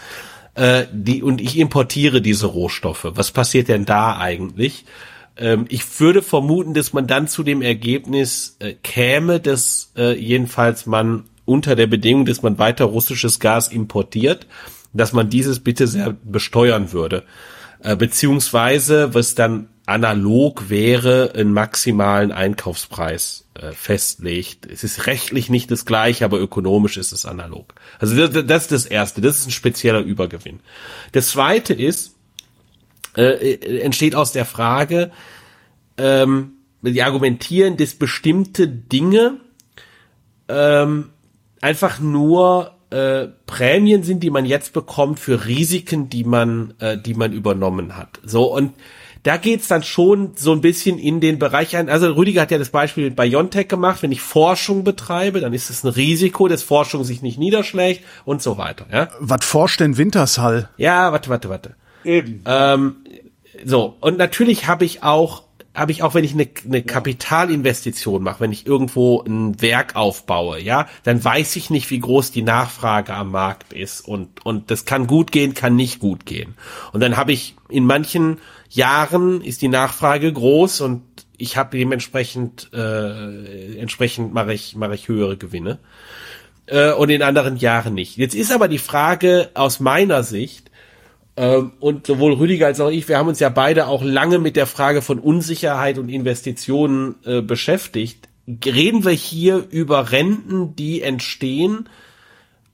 Äh, 0.57 0.87
die, 0.91 1.21
und 1.21 1.39
ich 1.39 1.57
importiere 1.57 2.21
diese 2.21 2.47
Rohstoffe. 2.47 3.05
Was 3.11 3.31
passiert 3.31 3.67
denn 3.67 3.85
da 3.85 4.17
eigentlich? 4.17 4.85
Ähm, 5.37 5.65
ich 5.69 5.99
würde 5.99 6.23
vermuten, 6.23 6.73
dass 6.73 6.93
man 6.93 7.05
dann 7.05 7.27
zu 7.27 7.43
dem 7.43 7.61
Ergebnis 7.61 8.57
äh, 8.59 8.73
käme, 8.73 9.39
dass 9.39 9.91
äh, 9.95 10.19
jedenfalls 10.19 10.87
man 10.87 11.25
unter 11.45 11.75
der 11.75 11.85
Bedingung, 11.85 12.25
dass 12.25 12.41
man 12.41 12.57
weiter 12.57 12.85
russisches 12.85 13.39
Gas 13.39 13.67
importiert, 13.67 14.47
dass 14.93 15.13
man 15.13 15.29
dieses 15.29 15.59
bitte 15.59 15.85
sehr 15.85 16.15
besteuern 16.23 16.91
würde. 16.91 17.23
Äh, 17.83 17.95
beziehungsweise, 17.95 19.13
was 19.13 19.35
dann 19.35 19.69
analog 19.87 20.69
wäre, 20.69 21.33
einen 21.33 21.53
maximalen 21.53 22.33
Einkaufspreis 22.33 23.47
äh, 23.55 23.71
festlegt. 23.71 24.65
Es 24.65 24.83
ist 24.83 25.07
rechtlich 25.07 25.49
nicht 25.49 25.71
das 25.71 25.85
gleiche, 25.85 26.25
aber 26.25 26.39
ökonomisch 26.39 26.97
ist 26.97 27.13
es 27.13 27.25
analog. 27.25 27.73
Also 27.97 28.27
das, 28.27 28.45
das 28.45 28.63
ist 28.63 28.71
das 28.73 28.85
Erste, 28.85 29.21
das 29.21 29.39
ist 29.39 29.47
ein 29.47 29.51
spezieller 29.51 30.01
Übergewinn. 30.01 30.59
Das 31.13 31.29
Zweite 31.29 31.73
ist, 31.73 32.15
äh, 33.15 33.23
äh 33.53 33.79
entsteht 33.79 34.13
aus 34.13 34.33
der 34.33 34.43
Frage, 34.45 35.09
ähm, 35.97 36.51
die 36.81 37.01
argumentieren, 37.01 37.77
dass 37.77 37.95
bestimmte 37.95 38.67
Dinge 38.67 39.39
ähm, 40.49 41.11
einfach 41.61 41.99
nur 41.99 42.75
äh, 42.89 43.27
Prämien 43.45 44.03
sind, 44.03 44.21
die 44.21 44.31
man 44.31 44.45
jetzt 44.45 44.73
bekommt 44.73 45.19
für 45.19 45.45
Risiken, 45.45 46.09
die 46.09 46.25
man, 46.25 46.73
äh, 46.79 46.97
die 46.97 47.13
man 47.13 47.31
übernommen 47.31 47.95
hat. 47.95 48.19
So 48.23 48.53
und 48.53 48.73
da 49.27 49.35
geht's 49.35 49.67
dann 49.67 49.83
schon 49.83 50.31
so 50.37 50.53
ein 50.53 50.61
bisschen 50.61 50.97
in 50.97 51.19
den 51.19 51.37
Bereich 51.37 51.75
ein. 51.75 51.89
Also 51.89 52.13
Rüdiger 52.13 52.43
hat 52.43 52.51
ja 52.51 52.57
das 52.57 52.69
Beispiel 52.69 53.11
bei 53.11 53.27
Biontech 53.27 53.67
gemacht. 53.67 54.01
Wenn 54.01 54.13
ich 54.13 54.21
Forschung 54.21 54.85
betreibe, 54.85 55.41
dann 55.41 55.51
ist 55.51 55.69
es 55.69 55.83
ein 55.83 55.89
Risiko, 55.89 56.47
dass 56.47 56.63
Forschung 56.63 57.03
sich 57.03 57.21
nicht 57.21 57.37
niederschlägt 57.37 58.05
und 58.23 58.41
so 58.41 58.57
weiter. 58.57 58.85
Ja? 58.89 59.09
Was 59.19 59.43
forscht 59.43 59.81
denn 59.81 59.97
Wintershall? 59.97 60.69
Ja, 60.77 61.11
warte, 61.11 61.29
warte, 61.29 61.49
warte. 61.49 61.75
Eben. 62.05 62.41
Ähm, 62.45 62.95
so, 63.65 63.97
und 63.99 64.17
natürlich 64.17 64.67
habe 64.67 64.85
ich 64.85 65.03
auch 65.03 65.43
habe 65.73 65.91
ich 65.91 66.01
auch, 66.01 66.15
wenn 66.15 66.23
ich 66.23 66.33
eine, 66.33 66.47
eine 66.65 66.81
Kapitalinvestition 66.81 68.23
mache, 68.23 68.39
wenn 68.39 68.51
ich 68.51 68.65
irgendwo 68.65 69.21
ein 69.21 69.61
Werk 69.61 69.95
aufbaue, 69.95 70.59
ja, 70.59 70.87
dann 71.03 71.23
weiß 71.23 71.55
ich 71.55 71.69
nicht, 71.69 71.91
wie 71.91 71.99
groß 71.99 72.31
die 72.31 72.41
Nachfrage 72.41 73.13
am 73.13 73.29
Markt 73.29 73.73
ist 73.73 74.01
und 74.01 74.43
und 74.43 74.71
das 74.71 74.85
kann 74.85 75.05
gut 75.05 75.31
gehen, 75.31 75.53
kann 75.53 75.75
nicht 75.75 75.99
gut 75.99 76.25
gehen. 76.25 76.55
Und 76.93 77.01
dann 77.01 77.15
habe 77.15 77.31
ich 77.31 77.55
in 77.69 77.85
manchen 77.85 78.39
Jahren 78.69 79.41
ist 79.41 79.61
die 79.61 79.67
Nachfrage 79.67 80.31
groß 80.31 80.81
und 80.81 81.03
ich 81.37 81.57
habe 81.57 81.77
dementsprechend 81.77 82.69
äh, 82.73 83.77
entsprechend 83.77 84.33
mache 84.33 84.53
ich 84.53 84.75
mache 84.75 84.95
ich 84.95 85.07
höhere 85.07 85.37
Gewinne 85.37 85.79
äh, 86.65 86.91
und 86.91 87.09
in 87.09 87.21
anderen 87.21 87.57
Jahren 87.57 87.93
nicht. 87.93 88.17
Jetzt 88.17 88.35
ist 88.35 88.51
aber 88.51 88.67
die 88.67 88.79
Frage 88.79 89.49
aus 89.53 89.79
meiner 89.79 90.23
Sicht 90.23 90.71
ähm, 91.37 91.73
und 91.79 92.07
sowohl 92.07 92.33
Rüdiger 92.33 92.65
als 92.65 92.79
auch 92.79 92.89
ich, 92.89 93.07
wir 93.07 93.17
haben 93.17 93.27
uns 93.27 93.39
ja 93.39 93.49
beide 93.49 93.87
auch 93.87 94.03
lange 94.03 94.39
mit 94.39 94.55
der 94.55 94.65
Frage 94.65 95.01
von 95.01 95.19
Unsicherheit 95.19 95.97
und 95.99 96.09
Investitionen 96.09 97.15
äh, 97.23 97.41
beschäftigt. 97.41 98.27
Reden 98.65 99.05
wir 99.05 99.11
hier 99.11 99.65
über 99.69 100.11
Renten, 100.11 100.75
die 100.75 101.01
entstehen 101.01 101.87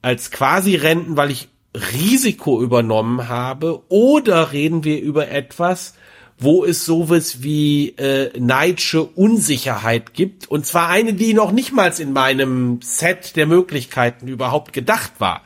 als 0.02 0.32
quasi 0.32 0.76
Renten, 0.76 1.18
weil 1.18 1.32
ich 1.32 1.49
Risiko 1.76 2.62
übernommen 2.62 3.28
habe, 3.28 3.82
oder 3.90 4.52
reden 4.52 4.84
wir 4.84 5.02
über 5.02 5.30
etwas, 5.30 5.95
wo 6.38 6.66
es 6.66 6.86
sowas 6.86 7.41
wie 7.44 7.90
äh, 7.98 8.32
neidische 8.38 9.04
Unsicherheit 9.04 10.14
gibt, 10.14 10.50
und 10.50 10.66
zwar 10.66 10.90
eine, 10.90 11.14
die 11.14 11.34
noch 11.34 11.52
nicht 11.52 11.72
mal 11.72 11.94
in 12.00 12.14
meinem 12.14 12.80
Set 12.82 13.36
der 13.36 13.48
Möglichkeiten 13.48 14.28
überhaupt 14.28 14.74
gedacht 14.74 15.14
war 15.20 15.41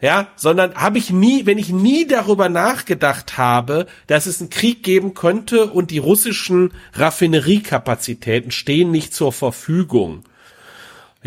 ja, 0.00 0.28
sondern 0.36 0.74
habe 0.74 0.98
ich 0.98 1.10
nie, 1.10 1.46
wenn 1.46 1.58
ich 1.58 1.70
nie 1.70 2.06
darüber 2.06 2.48
nachgedacht 2.48 3.38
habe, 3.38 3.86
dass 4.06 4.26
es 4.26 4.40
einen 4.40 4.50
Krieg 4.50 4.82
geben 4.82 5.14
könnte 5.14 5.66
und 5.66 5.90
die 5.90 5.98
russischen 5.98 6.72
Raffineriekapazitäten 6.92 8.50
stehen 8.50 8.90
nicht 8.90 9.14
zur 9.14 9.32
Verfügung. 9.32 10.24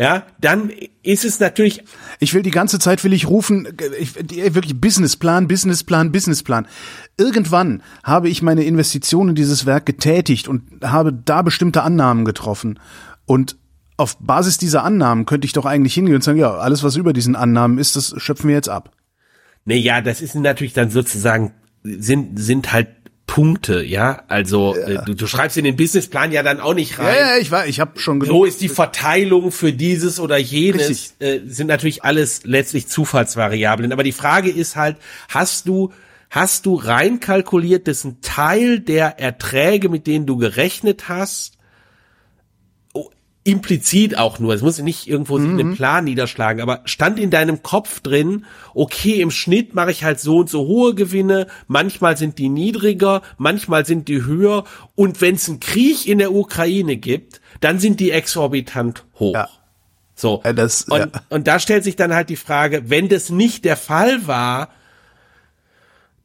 Ja, 0.00 0.24
dann 0.40 0.72
ist 1.02 1.26
es 1.26 1.40
natürlich. 1.40 1.84
Ich 2.20 2.32
will 2.32 2.40
die 2.40 2.50
ganze 2.50 2.78
Zeit 2.78 3.04
will 3.04 3.12
ich 3.12 3.28
rufen, 3.28 3.68
ich, 3.98 4.14
wirklich 4.54 4.80
Businessplan, 4.80 5.46
Businessplan, 5.46 6.10
Businessplan. 6.10 6.66
Irgendwann 7.18 7.82
habe 8.02 8.30
ich 8.30 8.40
meine 8.40 8.64
Investition 8.64 9.28
in 9.28 9.34
dieses 9.34 9.66
Werk 9.66 9.84
getätigt 9.84 10.48
und 10.48 10.62
habe 10.82 11.12
da 11.12 11.42
bestimmte 11.42 11.82
Annahmen 11.82 12.24
getroffen. 12.24 12.80
Und 13.26 13.58
auf 13.98 14.16
Basis 14.20 14.56
dieser 14.56 14.84
Annahmen 14.84 15.26
könnte 15.26 15.44
ich 15.44 15.52
doch 15.52 15.66
eigentlich 15.66 15.92
hingehen 15.92 16.14
und 16.14 16.24
sagen, 16.24 16.38
ja, 16.38 16.54
alles, 16.56 16.82
was 16.82 16.96
über 16.96 17.12
diesen 17.12 17.36
Annahmen 17.36 17.76
ist, 17.76 17.94
das 17.94 18.14
schöpfen 18.16 18.48
wir 18.48 18.54
jetzt 18.54 18.70
ab. 18.70 18.96
Nee, 19.66 19.80
ja, 19.80 20.00
das 20.00 20.22
ist 20.22 20.34
natürlich 20.34 20.72
dann 20.72 20.88
sozusagen, 20.88 21.52
sind, 21.82 22.40
sind 22.40 22.72
halt 22.72 22.88
Punkte, 23.30 23.84
ja. 23.84 24.24
Also 24.26 24.74
ja. 24.74 25.02
Äh, 25.02 25.04
du, 25.04 25.14
du 25.14 25.26
schreibst 25.28 25.56
in 25.56 25.62
den 25.62 25.76
Businessplan 25.76 26.32
ja 26.32 26.42
dann 26.42 26.58
auch 26.58 26.74
nicht 26.74 26.98
rein. 26.98 27.14
Ja, 27.14 27.20
ja 27.34 27.38
ich 27.40 27.52
war, 27.52 27.64
ich 27.64 27.78
habe 27.78 27.96
schon 28.00 28.18
genug. 28.18 28.34
So 28.34 28.44
ist 28.44 28.60
die 28.60 28.68
Verteilung 28.68 29.52
für 29.52 29.72
dieses 29.72 30.18
oder 30.18 30.36
jenes. 30.36 31.14
Äh, 31.20 31.38
sind 31.46 31.68
natürlich 31.68 32.02
alles 32.02 32.40
letztlich 32.42 32.88
Zufallsvariablen. 32.88 33.92
Aber 33.92 34.02
die 34.02 34.10
Frage 34.10 34.50
ist 34.50 34.74
halt, 34.74 34.96
hast 35.28 35.68
du 35.68 35.92
hast 36.28 36.66
du 36.66 36.74
reinkalkuliert, 36.74 37.86
dass 37.86 38.02
ein 38.02 38.20
Teil 38.20 38.80
der 38.80 39.20
Erträge, 39.20 39.90
mit 39.90 40.08
denen 40.08 40.26
du 40.26 40.36
gerechnet 40.36 41.08
hast, 41.08 41.56
implizit 43.42 44.18
auch 44.18 44.38
nur, 44.38 44.52
es 44.52 44.60
muss 44.60 44.78
nicht 44.78 45.08
irgendwo 45.08 45.38
mhm. 45.38 45.44
in 45.44 45.60
einem 45.60 45.74
Plan 45.74 46.04
niederschlagen, 46.04 46.60
aber 46.60 46.82
stand 46.84 47.18
in 47.18 47.30
deinem 47.30 47.62
Kopf 47.62 48.00
drin, 48.00 48.44
okay, 48.74 49.20
im 49.20 49.30
Schnitt 49.30 49.74
mache 49.74 49.90
ich 49.90 50.04
halt 50.04 50.20
so 50.20 50.38
und 50.38 50.50
so 50.50 50.66
hohe 50.66 50.94
Gewinne, 50.94 51.46
manchmal 51.66 52.16
sind 52.16 52.38
die 52.38 52.50
niedriger, 52.50 53.22
manchmal 53.38 53.86
sind 53.86 54.08
die 54.08 54.24
höher 54.24 54.64
und 54.94 55.20
wenn 55.20 55.36
es 55.36 55.48
einen 55.48 55.60
Krieg 55.60 56.06
in 56.06 56.18
der 56.18 56.32
Ukraine 56.32 56.96
gibt, 56.96 57.40
dann 57.60 57.78
sind 57.78 58.00
die 58.00 58.10
exorbitant 58.10 59.04
hoch. 59.18 59.34
Ja. 59.34 59.48
So. 60.14 60.42
Ja, 60.44 60.52
das, 60.52 60.82
und, 60.82 60.98
ja. 60.98 61.08
und 61.30 61.46
da 61.46 61.58
stellt 61.58 61.84
sich 61.84 61.96
dann 61.96 62.14
halt 62.14 62.28
die 62.28 62.36
Frage, 62.36 62.90
wenn 62.90 63.08
das 63.08 63.30
nicht 63.30 63.64
der 63.64 63.76
Fall 63.76 64.26
war, 64.26 64.68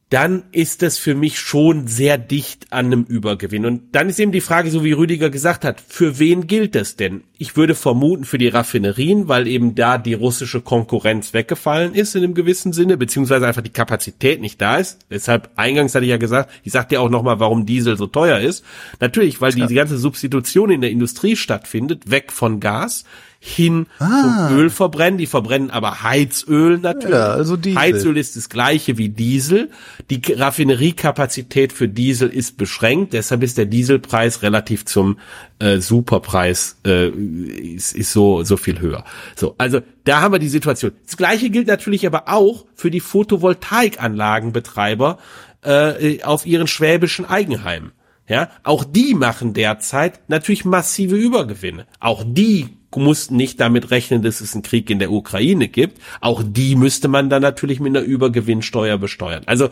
dann 0.08 0.44
ist 0.52 0.82
das 0.82 0.98
für 0.98 1.16
mich 1.16 1.40
schon 1.40 1.88
sehr 1.88 2.16
dicht 2.16 2.72
an 2.72 2.86
einem 2.86 3.02
Übergewinn. 3.02 3.66
Und 3.66 3.82
dann 3.92 4.08
ist 4.08 4.20
eben 4.20 4.30
die 4.30 4.40
Frage, 4.40 4.70
so 4.70 4.84
wie 4.84 4.92
Rüdiger 4.92 5.30
gesagt 5.30 5.64
hat, 5.64 5.80
für 5.80 6.20
wen 6.20 6.46
gilt 6.46 6.76
das 6.76 6.94
denn? 6.94 7.24
Ich 7.38 7.56
würde 7.56 7.74
vermuten 7.74 8.24
für 8.24 8.38
die 8.38 8.46
Raffinerien, 8.46 9.26
weil 9.26 9.48
eben 9.48 9.74
da 9.74 9.98
die 9.98 10.14
russische 10.14 10.60
Konkurrenz 10.60 11.34
weggefallen 11.34 11.92
ist 11.92 12.14
in 12.14 12.22
einem 12.22 12.34
gewissen 12.34 12.72
Sinne, 12.72 12.96
beziehungsweise 12.96 13.48
einfach 13.48 13.62
die 13.62 13.70
Kapazität 13.70 14.40
nicht 14.40 14.60
da 14.60 14.76
ist. 14.76 15.00
Deshalb, 15.10 15.50
eingangs 15.56 15.92
hatte 15.94 16.04
ich 16.04 16.10
ja 16.10 16.18
gesagt, 16.18 16.50
ich 16.62 16.70
sagte 16.70 16.94
ja 16.94 17.00
auch 17.00 17.10
nochmal, 17.10 17.40
warum 17.40 17.66
Diesel 17.66 17.96
so 17.96 18.06
teuer 18.06 18.38
ist. 18.38 18.64
Natürlich, 19.00 19.40
weil 19.40 19.58
ja. 19.58 19.66
die 19.66 19.74
ganze 19.74 19.98
Substitution 19.98 20.70
in 20.70 20.82
der 20.82 20.90
Industrie 20.90 21.34
stattfindet, 21.34 22.08
weg 22.08 22.30
von 22.30 22.60
Gas 22.60 23.04
hin 23.38 23.86
ah. 23.98 24.48
zum 24.48 24.56
Öl 24.56 24.70
verbrennen. 24.70 25.18
Die 25.18 25.26
verbrennen 25.26 25.70
aber 25.70 26.02
Heizöl 26.02 26.78
natürlich. 26.78 27.16
Ja, 27.16 27.32
also 27.32 27.56
Diesel. 27.56 27.80
Heizöl 27.80 28.16
ist 28.16 28.36
das 28.36 28.48
gleiche 28.48 28.98
wie 28.98 29.08
Diesel. 29.08 29.70
Die 30.10 30.20
Raffineriekapazität 30.32 31.72
für 31.72 31.88
Diesel 31.88 32.28
ist 32.28 32.56
beschränkt, 32.56 33.12
deshalb 33.12 33.42
ist 33.42 33.58
der 33.58 33.66
Dieselpreis 33.66 34.42
relativ 34.42 34.84
zum 34.84 35.18
äh, 35.58 35.78
Superpreis 35.78 36.78
äh, 36.86 37.08
ist, 37.08 37.94
ist 37.94 38.12
so 38.12 38.42
so 38.42 38.56
viel 38.56 38.80
höher. 38.80 39.04
So, 39.36 39.54
also 39.58 39.80
da 40.04 40.20
haben 40.20 40.32
wir 40.32 40.38
die 40.38 40.48
Situation. 40.48 40.92
Das 41.04 41.16
gleiche 41.16 41.50
gilt 41.50 41.68
natürlich 41.68 42.06
aber 42.06 42.28
auch 42.28 42.66
für 42.74 42.90
die 42.90 43.00
Photovoltaikanlagenbetreiber 43.00 45.18
äh, 45.62 46.22
auf 46.22 46.46
ihren 46.46 46.66
schwäbischen 46.66 47.24
Eigenheimen. 47.24 47.92
Ja, 48.28 48.50
auch 48.64 48.84
die 48.84 49.14
machen 49.14 49.54
derzeit 49.54 50.28
natürlich 50.28 50.64
massive 50.64 51.14
Übergewinne. 51.14 51.86
Auch 52.00 52.24
die 52.26 52.75
mussten 52.94 53.36
nicht 53.36 53.60
damit 53.60 53.90
rechnen, 53.90 54.22
dass 54.22 54.40
es 54.40 54.54
einen 54.54 54.62
Krieg 54.62 54.88
in 54.90 54.98
der 54.98 55.10
Ukraine 55.10 55.68
gibt. 55.68 56.00
Auch 56.20 56.42
die 56.44 56.76
müsste 56.76 57.08
man 57.08 57.28
dann 57.28 57.42
natürlich 57.42 57.80
mit 57.80 57.96
einer 57.96 58.04
Übergewinnsteuer 58.04 58.98
besteuern. 58.98 59.42
Also 59.46 59.68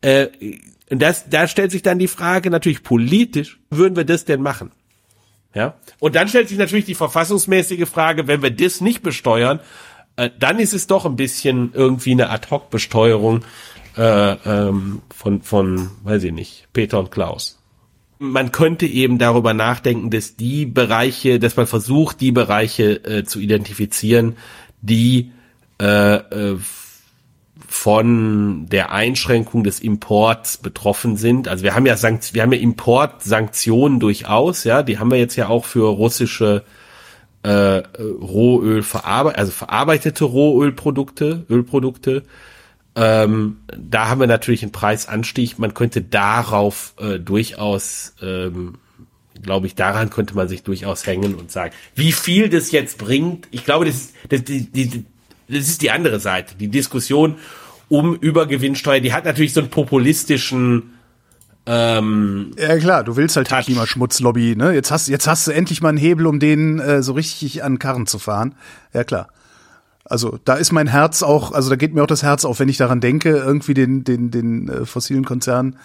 äh, 0.00 0.28
das, 0.88 1.28
da 1.28 1.46
stellt 1.48 1.70
sich 1.70 1.82
dann 1.82 1.98
die 1.98 2.08
Frage 2.08 2.50
natürlich 2.50 2.82
politisch, 2.82 3.58
würden 3.70 3.96
wir 3.96 4.04
das 4.04 4.24
denn 4.24 4.42
machen? 4.42 4.72
Ja. 5.54 5.74
Und 6.00 6.16
dann 6.16 6.28
stellt 6.28 6.48
sich 6.48 6.58
natürlich 6.58 6.84
die 6.84 6.94
verfassungsmäßige 6.94 7.88
Frage, 7.88 8.26
wenn 8.26 8.42
wir 8.42 8.50
das 8.50 8.80
nicht 8.80 9.02
besteuern, 9.02 9.60
äh, 10.16 10.30
dann 10.38 10.58
ist 10.58 10.74
es 10.74 10.86
doch 10.86 11.06
ein 11.06 11.16
bisschen 11.16 11.72
irgendwie 11.74 12.12
eine 12.12 12.30
Ad-hoc-Besteuerung 12.30 13.44
äh, 13.96 14.32
ähm, 14.32 15.02
von, 15.14 15.42
von, 15.42 15.90
weiß 16.02 16.24
ich 16.24 16.32
nicht, 16.32 16.68
Peter 16.72 16.98
und 16.98 17.10
Klaus 17.10 17.63
man 18.18 18.52
könnte 18.52 18.86
eben 18.86 19.18
darüber 19.18 19.54
nachdenken, 19.54 20.10
dass 20.10 20.36
die 20.36 20.66
Bereiche, 20.66 21.38
dass 21.38 21.56
man 21.56 21.66
versucht, 21.66 22.20
die 22.20 22.32
Bereiche 22.32 23.04
äh, 23.04 23.24
zu 23.24 23.40
identifizieren, 23.40 24.36
die 24.80 25.32
äh, 25.80 26.14
äh, 26.16 26.58
von 27.68 28.66
der 28.68 28.92
Einschränkung 28.92 29.64
des 29.64 29.80
Imports 29.80 30.58
betroffen 30.58 31.16
sind. 31.16 31.48
Also 31.48 31.64
wir 31.64 31.74
haben 31.74 31.86
ja 31.86 31.96
Sankt 31.96 32.34
wir 32.34 32.42
haben 32.42 32.52
ja 32.52 32.58
Importsanktionen 32.58 34.00
durchaus, 34.00 34.64
ja, 34.64 34.82
die 34.82 34.98
haben 34.98 35.10
wir 35.10 35.18
jetzt 35.18 35.36
ja 35.36 35.48
auch 35.48 35.64
für 35.64 35.88
russische 35.88 36.64
äh, 37.42 37.82
Rohöl 37.98 38.82
verarbeitet, 38.82 39.38
also 39.38 39.52
verarbeitete 39.52 40.24
Rohölprodukte, 40.24 41.46
Ölprodukte 41.50 42.22
ähm, 42.96 43.56
da 43.66 44.08
haben 44.08 44.20
wir 44.20 44.26
natürlich 44.26 44.62
einen 44.62 44.72
Preisanstieg. 44.72 45.58
Man 45.58 45.74
könnte 45.74 46.02
darauf 46.02 46.94
äh, 46.98 47.18
durchaus, 47.18 48.14
ähm, 48.22 48.74
glaube 49.42 49.66
ich, 49.66 49.74
daran 49.74 50.10
könnte 50.10 50.34
man 50.34 50.48
sich 50.48 50.62
durchaus 50.62 51.06
hängen 51.06 51.34
und 51.34 51.50
sagen, 51.50 51.74
wie 51.94 52.12
viel 52.12 52.48
das 52.48 52.70
jetzt 52.70 52.98
bringt. 52.98 53.48
Ich 53.50 53.64
glaube, 53.64 53.84
das 53.84 53.96
ist, 53.96 54.14
das, 54.28 54.44
die, 54.44 54.70
die, 54.70 55.04
das 55.48 55.68
ist 55.68 55.82
die 55.82 55.90
andere 55.90 56.20
Seite. 56.20 56.54
Die 56.54 56.68
Diskussion 56.68 57.36
um 57.88 58.14
Übergewinnsteuer, 58.14 59.00
die 59.00 59.12
hat 59.12 59.24
natürlich 59.24 59.52
so 59.52 59.60
einen 59.60 59.70
populistischen 59.70 60.94
ähm, 61.66 62.50
ja 62.58 62.76
klar, 62.76 63.04
du 63.04 63.16
willst 63.16 63.36
halt 63.36 63.48
Touch. 63.48 63.60
die 63.60 63.72
Klimaschmutzlobby, 63.72 64.54
ne? 64.54 64.74
Jetzt 64.74 64.90
hast, 64.90 65.08
jetzt 65.08 65.26
hast 65.26 65.46
du 65.46 65.50
endlich 65.50 65.80
mal 65.80 65.88
einen 65.88 65.98
Hebel, 65.98 66.26
um 66.26 66.38
den 66.38 66.78
äh, 66.78 67.02
so 67.02 67.14
richtig 67.14 67.64
an 67.64 67.78
Karren 67.78 68.06
zu 68.06 68.18
fahren. 68.18 68.54
Ja 68.92 69.04
klar. 69.04 69.28
Also 70.04 70.38
da 70.44 70.54
ist 70.54 70.72
mein 70.72 70.86
Herz 70.86 71.22
auch, 71.22 71.52
also 71.52 71.70
da 71.70 71.76
geht 71.76 71.94
mir 71.94 72.02
auch 72.02 72.06
das 72.08 72.22
Herz 72.22 72.44
auf, 72.44 72.60
wenn 72.60 72.68
ich 72.68 72.76
daran 72.76 73.00
denke, 73.00 73.30
irgendwie 73.30 73.74
den, 73.74 74.04
den, 74.04 74.30
den 74.30 74.68
äh, 74.68 74.84
fossilen 74.84 75.24
Konzernen 75.24 75.78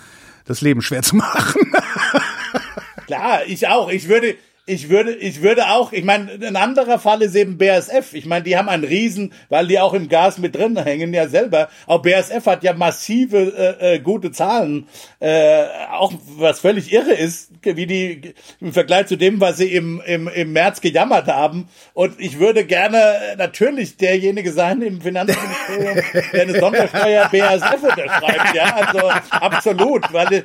das 0.46 0.62
Leben 0.62 0.82
schwer 0.82 1.04
zu 1.04 1.16
machen. 1.18 1.62
Klar, 3.08 3.42
ich 3.48 3.68
auch. 3.68 3.90
Ich 3.90 4.10
würde, 4.10 4.36
ich 4.70 4.90
würde, 4.90 5.16
ich 5.16 5.42
würde 5.42 5.70
auch, 5.70 5.92
ich 5.92 6.04
meine, 6.04 6.32
ein 6.32 6.56
anderer 6.56 7.00
Fall 7.00 7.24
ist 7.24 7.36
eben 7.36 7.58
BASF. 7.58 8.14
Ich 8.14 8.26
meine, 8.26 8.44
die 8.44 8.56
haben 8.56 8.70
einen 8.70 8.84
Riesen, 8.84 9.34
weil 9.50 9.68
die 9.68 9.80
auch 9.80 9.94
im 9.94 10.10
Gas 10.10 10.38
mit 10.38 10.56
drin 10.56 10.78
hängen, 10.78 11.12
ja 11.14 11.28
selber. 11.28 11.70
Auch 11.88 12.04
BASF 12.04 12.46
hat 12.46 12.64
ja 12.64 12.74
massive 12.74 13.78
äh, 13.80 13.96
äh, 13.96 14.00
gute 14.00 14.32
Zahlen, 14.32 14.88
äh, 15.20 15.64
auch 15.92 16.14
was 16.38 16.60
völlig 16.60 16.94
irre 16.94 17.14
ist, 17.14 17.52
wie 17.64 17.88
die 17.88 18.34
im 18.62 18.72
Vergleich 18.72 19.08
zu 19.08 19.18
dem, 19.18 19.42
was 19.42 19.58
sie 19.58 19.74
im, 19.74 20.02
im, 20.06 20.28
im 20.28 20.54
März 20.54 20.82
gejammert 20.82 21.28
haben. 21.28 21.68
Und 21.94 22.20
ich 22.20 22.40
würde 22.40 22.64
gerne 22.66 23.16
natürlich 23.38 23.98
derjenige 23.98 24.52
sein 24.52 24.84
im 24.84 25.02
Finanzministerium, 25.02 25.98
der 26.32 26.42
eine 26.42 26.60
Sondersteuer 26.60 27.28
BASF 27.32 27.84
unterschreibt. 27.84 28.56
Ja, 28.56 28.76
also 28.76 29.10
absolut, 29.32 30.14
weil 30.14 30.44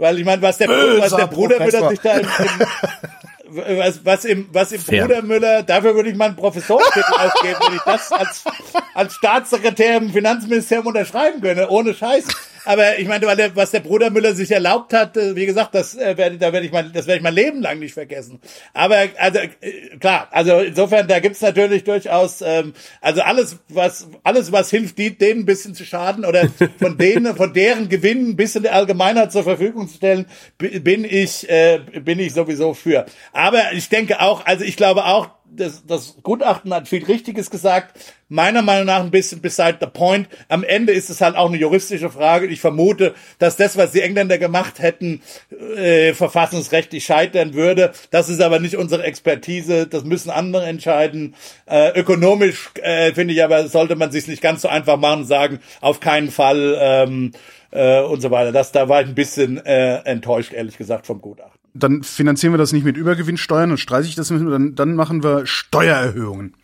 weil 0.00 0.18
ich 0.18 0.24
meine, 0.24 0.42
was 0.42 0.58
der, 0.58 0.68
was 0.68 1.14
der 1.14 1.26
Bruder 1.26 1.58
Müller 1.58 1.88
sich 1.90 2.00
da 2.00 2.18
im, 2.18 2.26
im 2.26 3.78
was, 3.78 4.04
was 4.04 4.24
im, 4.24 4.48
was 4.52 4.72
im 4.72 4.82
Bruder 4.82 5.22
Müller, 5.22 5.62
dafür 5.62 5.94
würde 5.94 6.10
ich 6.10 6.16
mal 6.16 6.26
einen 6.26 6.36
Professorentitel 6.36 7.12
ausgeben, 7.12 7.58
wenn 7.66 7.76
ich 7.76 7.82
das 7.82 8.12
als, 8.12 8.44
als 8.94 9.14
Staatssekretär 9.14 9.96
im 9.96 10.10
Finanzministerium 10.10 10.86
unterschreiben 10.86 11.40
könnte, 11.40 11.68
ohne 11.68 11.94
Scheiß. 11.94 12.26
Aber 12.64 12.98
ich 12.98 13.08
meine, 13.08 13.26
weil 13.26 13.36
der, 13.36 13.54
was 13.56 13.70
der 13.70 13.80
Bruder 13.80 14.10
Müller 14.10 14.34
sich 14.34 14.50
erlaubt 14.50 14.92
hat, 14.92 15.16
äh, 15.16 15.34
wie 15.36 15.46
gesagt, 15.46 15.74
das 15.74 15.96
äh, 15.96 16.16
werde, 16.16 16.38
da 16.38 16.52
werde 16.52 16.66
ich 16.66 16.72
mal, 16.72 16.84
das 16.84 17.06
werde 17.06 17.18
ich 17.18 17.22
mein 17.22 17.34
Leben 17.34 17.62
lang 17.62 17.78
nicht 17.78 17.94
vergessen. 17.94 18.40
Aber 18.74 18.96
also 19.18 19.38
äh, 19.38 19.96
klar, 19.98 20.28
also 20.30 20.58
insofern, 20.58 21.08
da 21.08 21.20
gibt's 21.20 21.40
natürlich 21.40 21.84
durchaus, 21.84 22.42
ähm, 22.42 22.74
also 23.00 23.22
alles, 23.22 23.58
was 23.68 24.08
alles, 24.22 24.52
was 24.52 24.70
hilft, 24.70 24.98
die, 24.98 25.16
denen 25.16 25.40
ein 25.40 25.46
bisschen 25.46 25.74
zu 25.74 25.84
schaden 25.84 26.24
oder 26.24 26.48
von 26.78 26.98
denen, 26.98 27.34
von 27.36 27.52
deren 27.52 27.88
Gewinn 27.88 28.30
ein 28.30 28.36
bisschen 28.36 28.62
der 28.62 28.74
Allgemeinheit 28.74 29.32
zur 29.32 29.44
Verfügung 29.44 29.88
zu 29.88 29.96
stellen, 29.96 30.26
bin 30.58 31.04
ich, 31.04 31.48
äh, 31.48 31.80
bin 32.02 32.18
ich 32.18 32.34
sowieso 32.34 32.74
für. 32.74 33.06
Aber 33.32 33.72
ich 33.72 33.88
denke 33.88 34.20
auch, 34.20 34.44
also 34.44 34.64
ich 34.64 34.76
glaube 34.76 35.04
auch, 35.06 35.30
das, 35.52 35.84
das 35.86 36.16
Gutachten 36.22 36.72
hat 36.72 36.88
viel 36.88 37.04
Richtiges 37.04 37.50
gesagt. 37.50 37.98
Meiner 38.28 38.62
Meinung 38.62 38.86
nach 38.86 39.00
ein 39.00 39.10
bisschen 39.10 39.40
beside 39.40 39.78
the 39.80 39.86
point. 39.86 40.28
Am 40.48 40.62
Ende 40.62 40.92
ist 40.92 41.10
es 41.10 41.20
halt 41.20 41.36
auch 41.36 41.48
eine 41.48 41.56
juristische 41.56 42.10
Frage. 42.10 42.46
Ich 42.46 42.60
vermute, 42.60 43.14
dass 43.38 43.56
das, 43.56 43.76
was 43.76 43.92
die 43.92 44.02
Engländer 44.02 44.38
gemacht 44.38 44.78
hätten, 44.78 45.20
äh, 45.76 46.14
verfassungsrechtlich 46.14 47.04
scheitern 47.04 47.54
würde. 47.54 47.92
Das 48.10 48.28
ist 48.28 48.40
aber 48.40 48.60
nicht 48.60 48.76
unsere 48.76 49.02
Expertise. 49.02 49.86
Das 49.86 50.04
müssen 50.04 50.30
andere 50.30 50.66
entscheiden. 50.66 51.34
Äh, 51.66 51.98
ökonomisch 51.98 52.70
äh, 52.82 53.12
finde 53.12 53.34
ich 53.34 53.42
aber, 53.42 53.66
sollte 53.68 53.96
man 53.96 54.12
sich 54.12 54.28
nicht 54.28 54.42
ganz 54.42 54.62
so 54.62 54.68
einfach 54.68 54.96
machen 54.96 55.22
und 55.22 55.26
sagen, 55.26 55.60
auf 55.80 56.00
keinen 56.00 56.30
Fall 56.30 56.78
ähm, 56.80 57.32
äh, 57.72 58.00
und 58.00 58.20
so 58.20 58.30
weiter. 58.30 58.52
Das, 58.52 58.72
da 58.72 58.88
war 58.88 59.02
ich 59.02 59.08
ein 59.08 59.14
bisschen 59.14 59.64
äh, 59.64 59.96
enttäuscht, 60.04 60.52
ehrlich 60.52 60.78
gesagt, 60.78 61.06
vom 61.06 61.20
Gutachten 61.20 61.59
dann 61.74 62.02
finanzieren 62.02 62.52
wir 62.52 62.58
das 62.58 62.72
nicht 62.72 62.84
mit 62.84 62.96
Übergewinnsteuern 62.96 63.70
und 63.70 63.78
streiche 63.78 64.08
ich 64.08 64.14
das 64.14 64.30
mit, 64.30 64.40
dann, 64.52 64.74
dann 64.74 64.94
machen 64.94 65.22
wir 65.22 65.46
Steuererhöhungen. 65.46 66.56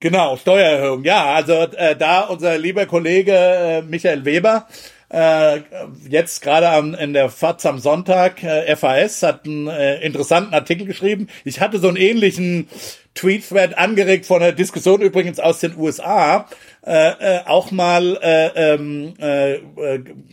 Genau, 0.00 0.36
Steuererhöhung. 0.36 1.04
Ja, 1.04 1.34
also 1.34 1.52
äh, 1.52 1.96
da 1.96 2.20
unser 2.22 2.58
lieber 2.58 2.86
Kollege 2.86 3.32
äh, 3.32 3.82
Michael 3.82 4.24
Weber 4.24 4.66
äh, 5.08 5.60
jetzt 6.08 6.42
gerade 6.42 6.96
in 6.98 7.12
der 7.12 7.28
FAZ 7.28 7.64
am 7.66 7.78
Sonntag, 7.78 8.42
äh, 8.42 8.74
FAS 8.74 9.22
hat 9.22 9.46
einen 9.46 9.68
äh, 9.68 10.00
interessanten 10.00 10.52
Artikel 10.52 10.86
geschrieben. 10.86 11.28
Ich 11.44 11.60
hatte 11.60 11.78
so 11.78 11.88
einen 11.88 11.96
ähnlichen 11.96 12.68
Tweet-Thread 13.14 13.78
angeregt 13.78 14.26
von 14.26 14.42
einer 14.42 14.52
Diskussion 14.52 15.00
übrigens 15.00 15.38
aus 15.38 15.60
den 15.60 15.76
USA, 15.76 16.48
äh, 16.84 17.36
äh, 17.38 17.40
auch 17.46 17.70
mal 17.70 18.18
äh, 18.20 18.74
ähm, 18.74 19.14
äh, 19.18 19.58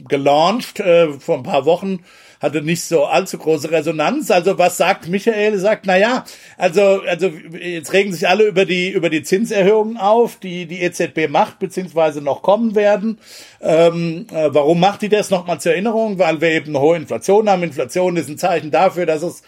gelauncht 0.07 0.79
äh, 0.79 1.13
vor 1.13 1.37
ein 1.37 1.43
paar 1.43 1.65
Wochen 1.65 1.99
hatte 2.43 2.61
nicht 2.61 2.83
so 2.83 3.05
allzu 3.05 3.37
große 3.37 3.71
Resonanz. 3.71 4.29
Also 4.29 4.57
was 4.57 4.75
sagt 4.75 5.07
Michael? 5.07 5.57
Sagt, 5.57 5.85
na 5.85 5.97
ja, 5.97 6.25
also, 6.57 7.01
also 7.07 7.31
jetzt 7.57 7.93
regen 7.93 8.11
sich 8.11 8.27
alle 8.27 8.43
über 8.43 8.65
die, 8.65 8.89
über 8.89 9.09
die 9.09 9.23
Zinserhöhungen 9.23 9.97
auf, 9.97 10.35
die 10.35 10.65
die 10.65 10.81
EZB 10.81 11.29
macht, 11.29 11.59
beziehungsweise 11.59 12.21
noch 12.21 12.41
kommen 12.41 12.75
werden. 12.75 13.17
Ähm, 13.61 14.27
äh, 14.29 14.49
warum 14.53 14.81
macht 14.81 15.03
die 15.03 15.09
das 15.09 15.29
nochmal 15.29 15.61
zur 15.61 15.71
Erinnerung? 15.71 16.19
Weil 16.19 16.41
wir 16.41 16.49
eben 16.51 16.77
hohe 16.77 16.97
Inflation 16.97 17.49
haben. 17.49 17.63
Inflation 17.63 18.17
ist 18.17 18.29
ein 18.29 18.37
Zeichen 18.37 18.71
dafür, 18.71 19.05
dass 19.05 19.23
es 19.23 19.43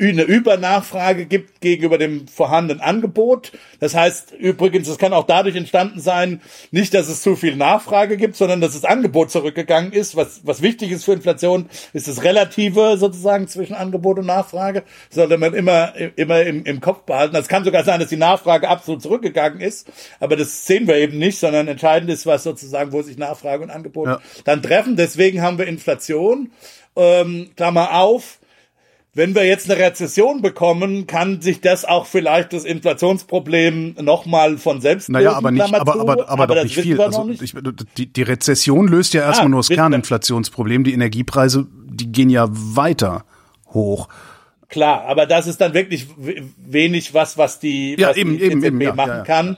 eine 0.00 0.22
Übernachfrage 0.22 1.26
gibt 1.26 1.60
gegenüber 1.60 1.98
dem 1.98 2.28
vorhandenen 2.28 2.80
Angebot. 2.80 3.50
Das 3.80 3.96
heißt 3.96 4.32
übrigens, 4.32 4.86
es 4.86 4.98
kann 4.98 5.12
auch 5.12 5.26
dadurch 5.26 5.56
entstanden 5.56 6.00
sein, 6.00 6.40
nicht, 6.70 6.94
dass 6.94 7.08
es 7.08 7.22
zu 7.22 7.34
viel 7.34 7.56
Nachfrage 7.56 8.16
gibt, 8.16 8.36
sondern 8.36 8.60
dass 8.60 8.74
das 8.74 8.84
Angebot 8.84 9.32
zurückgegangen 9.32 9.92
ist. 9.92 10.14
Was, 10.14 10.42
was 10.44 10.62
wichtig 10.62 10.92
ist 10.92 11.04
für 11.04 11.12
Inflation, 11.12 11.68
ist 11.92 12.06
das 12.06 12.24
Relative 12.28 12.96
sozusagen 12.98 13.48
zwischen 13.48 13.74
Angebot 13.74 14.18
und 14.18 14.26
Nachfrage. 14.26 14.82
sollte 15.10 15.38
man 15.38 15.54
immer, 15.54 15.94
immer 16.16 16.42
im, 16.42 16.64
im 16.64 16.80
Kopf 16.80 17.02
behalten. 17.02 17.34
Es 17.36 17.48
kann 17.48 17.64
sogar 17.64 17.84
sein, 17.84 18.00
dass 18.00 18.10
die 18.10 18.16
Nachfrage 18.16 18.68
absolut 18.68 19.02
zurückgegangen 19.02 19.60
ist, 19.60 19.88
aber 20.20 20.36
das 20.36 20.66
sehen 20.66 20.86
wir 20.86 20.96
eben 20.96 21.18
nicht, 21.18 21.38
sondern 21.38 21.68
entscheidend 21.68 22.10
ist, 22.10 22.26
was 22.26 22.42
sozusagen, 22.42 22.92
wo 22.92 23.02
sich 23.02 23.16
Nachfrage 23.16 23.62
und 23.62 23.70
Angebot 23.70 24.06
ja. 24.06 24.20
dann 24.44 24.62
treffen. 24.62 24.96
Deswegen 24.96 25.42
haben 25.42 25.58
wir 25.58 25.66
Inflation. 25.66 26.50
Ähm, 26.96 27.50
Klammer 27.56 27.94
auf. 27.94 28.38
Wenn 29.14 29.34
wir 29.34 29.44
jetzt 29.44 29.68
eine 29.68 29.80
Rezession 29.80 30.42
bekommen, 30.42 31.08
kann 31.08 31.40
sich 31.40 31.60
das 31.60 31.84
auch 31.84 32.06
vielleicht 32.06 32.52
das 32.52 32.64
Inflationsproblem 32.64 33.96
nochmal 34.00 34.58
von 34.58 34.80
selbst 34.80 35.08
Naja, 35.08 35.32
aber 35.32 35.50
nicht, 35.50 35.62
aber, 35.62 35.78
aber, 35.78 36.00
aber, 36.00 36.28
aber 36.28 36.46
doch 36.46 36.62
nicht 36.62 36.78
viel. 36.78 37.00
Also 37.00 37.24
nicht. 37.24 37.42
Ich, 37.42 37.52
die, 37.96 38.12
die 38.12 38.22
Rezession 38.22 38.86
löst 38.86 39.14
ja 39.14 39.22
erstmal 39.22 39.46
ah, 39.46 39.48
nur 39.48 39.60
das 39.60 39.70
Kerninflationsproblem. 39.70 40.84
Die 40.84 40.92
Energiepreise, 40.92 41.66
die 42.00 42.12
gehen 42.12 42.30
ja 42.30 42.46
weiter 42.50 43.24
hoch. 43.72 44.08
Klar, 44.68 45.04
aber 45.06 45.26
das 45.26 45.46
ist 45.46 45.60
dann 45.60 45.72
wirklich 45.72 46.06
wenig 46.58 47.14
was, 47.14 47.38
was 47.38 47.58
die, 47.58 47.96
ja, 47.98 48.10
was 48.10 48.16
eben, 48.16 48.36
die 48.36 48.44
eben, 48.44 48.62
eben, 48.62 48.80
ja, 48.80 48.94
machen 48.94 49.08
ja, 49.08 49.22
kann. 49.22 49.56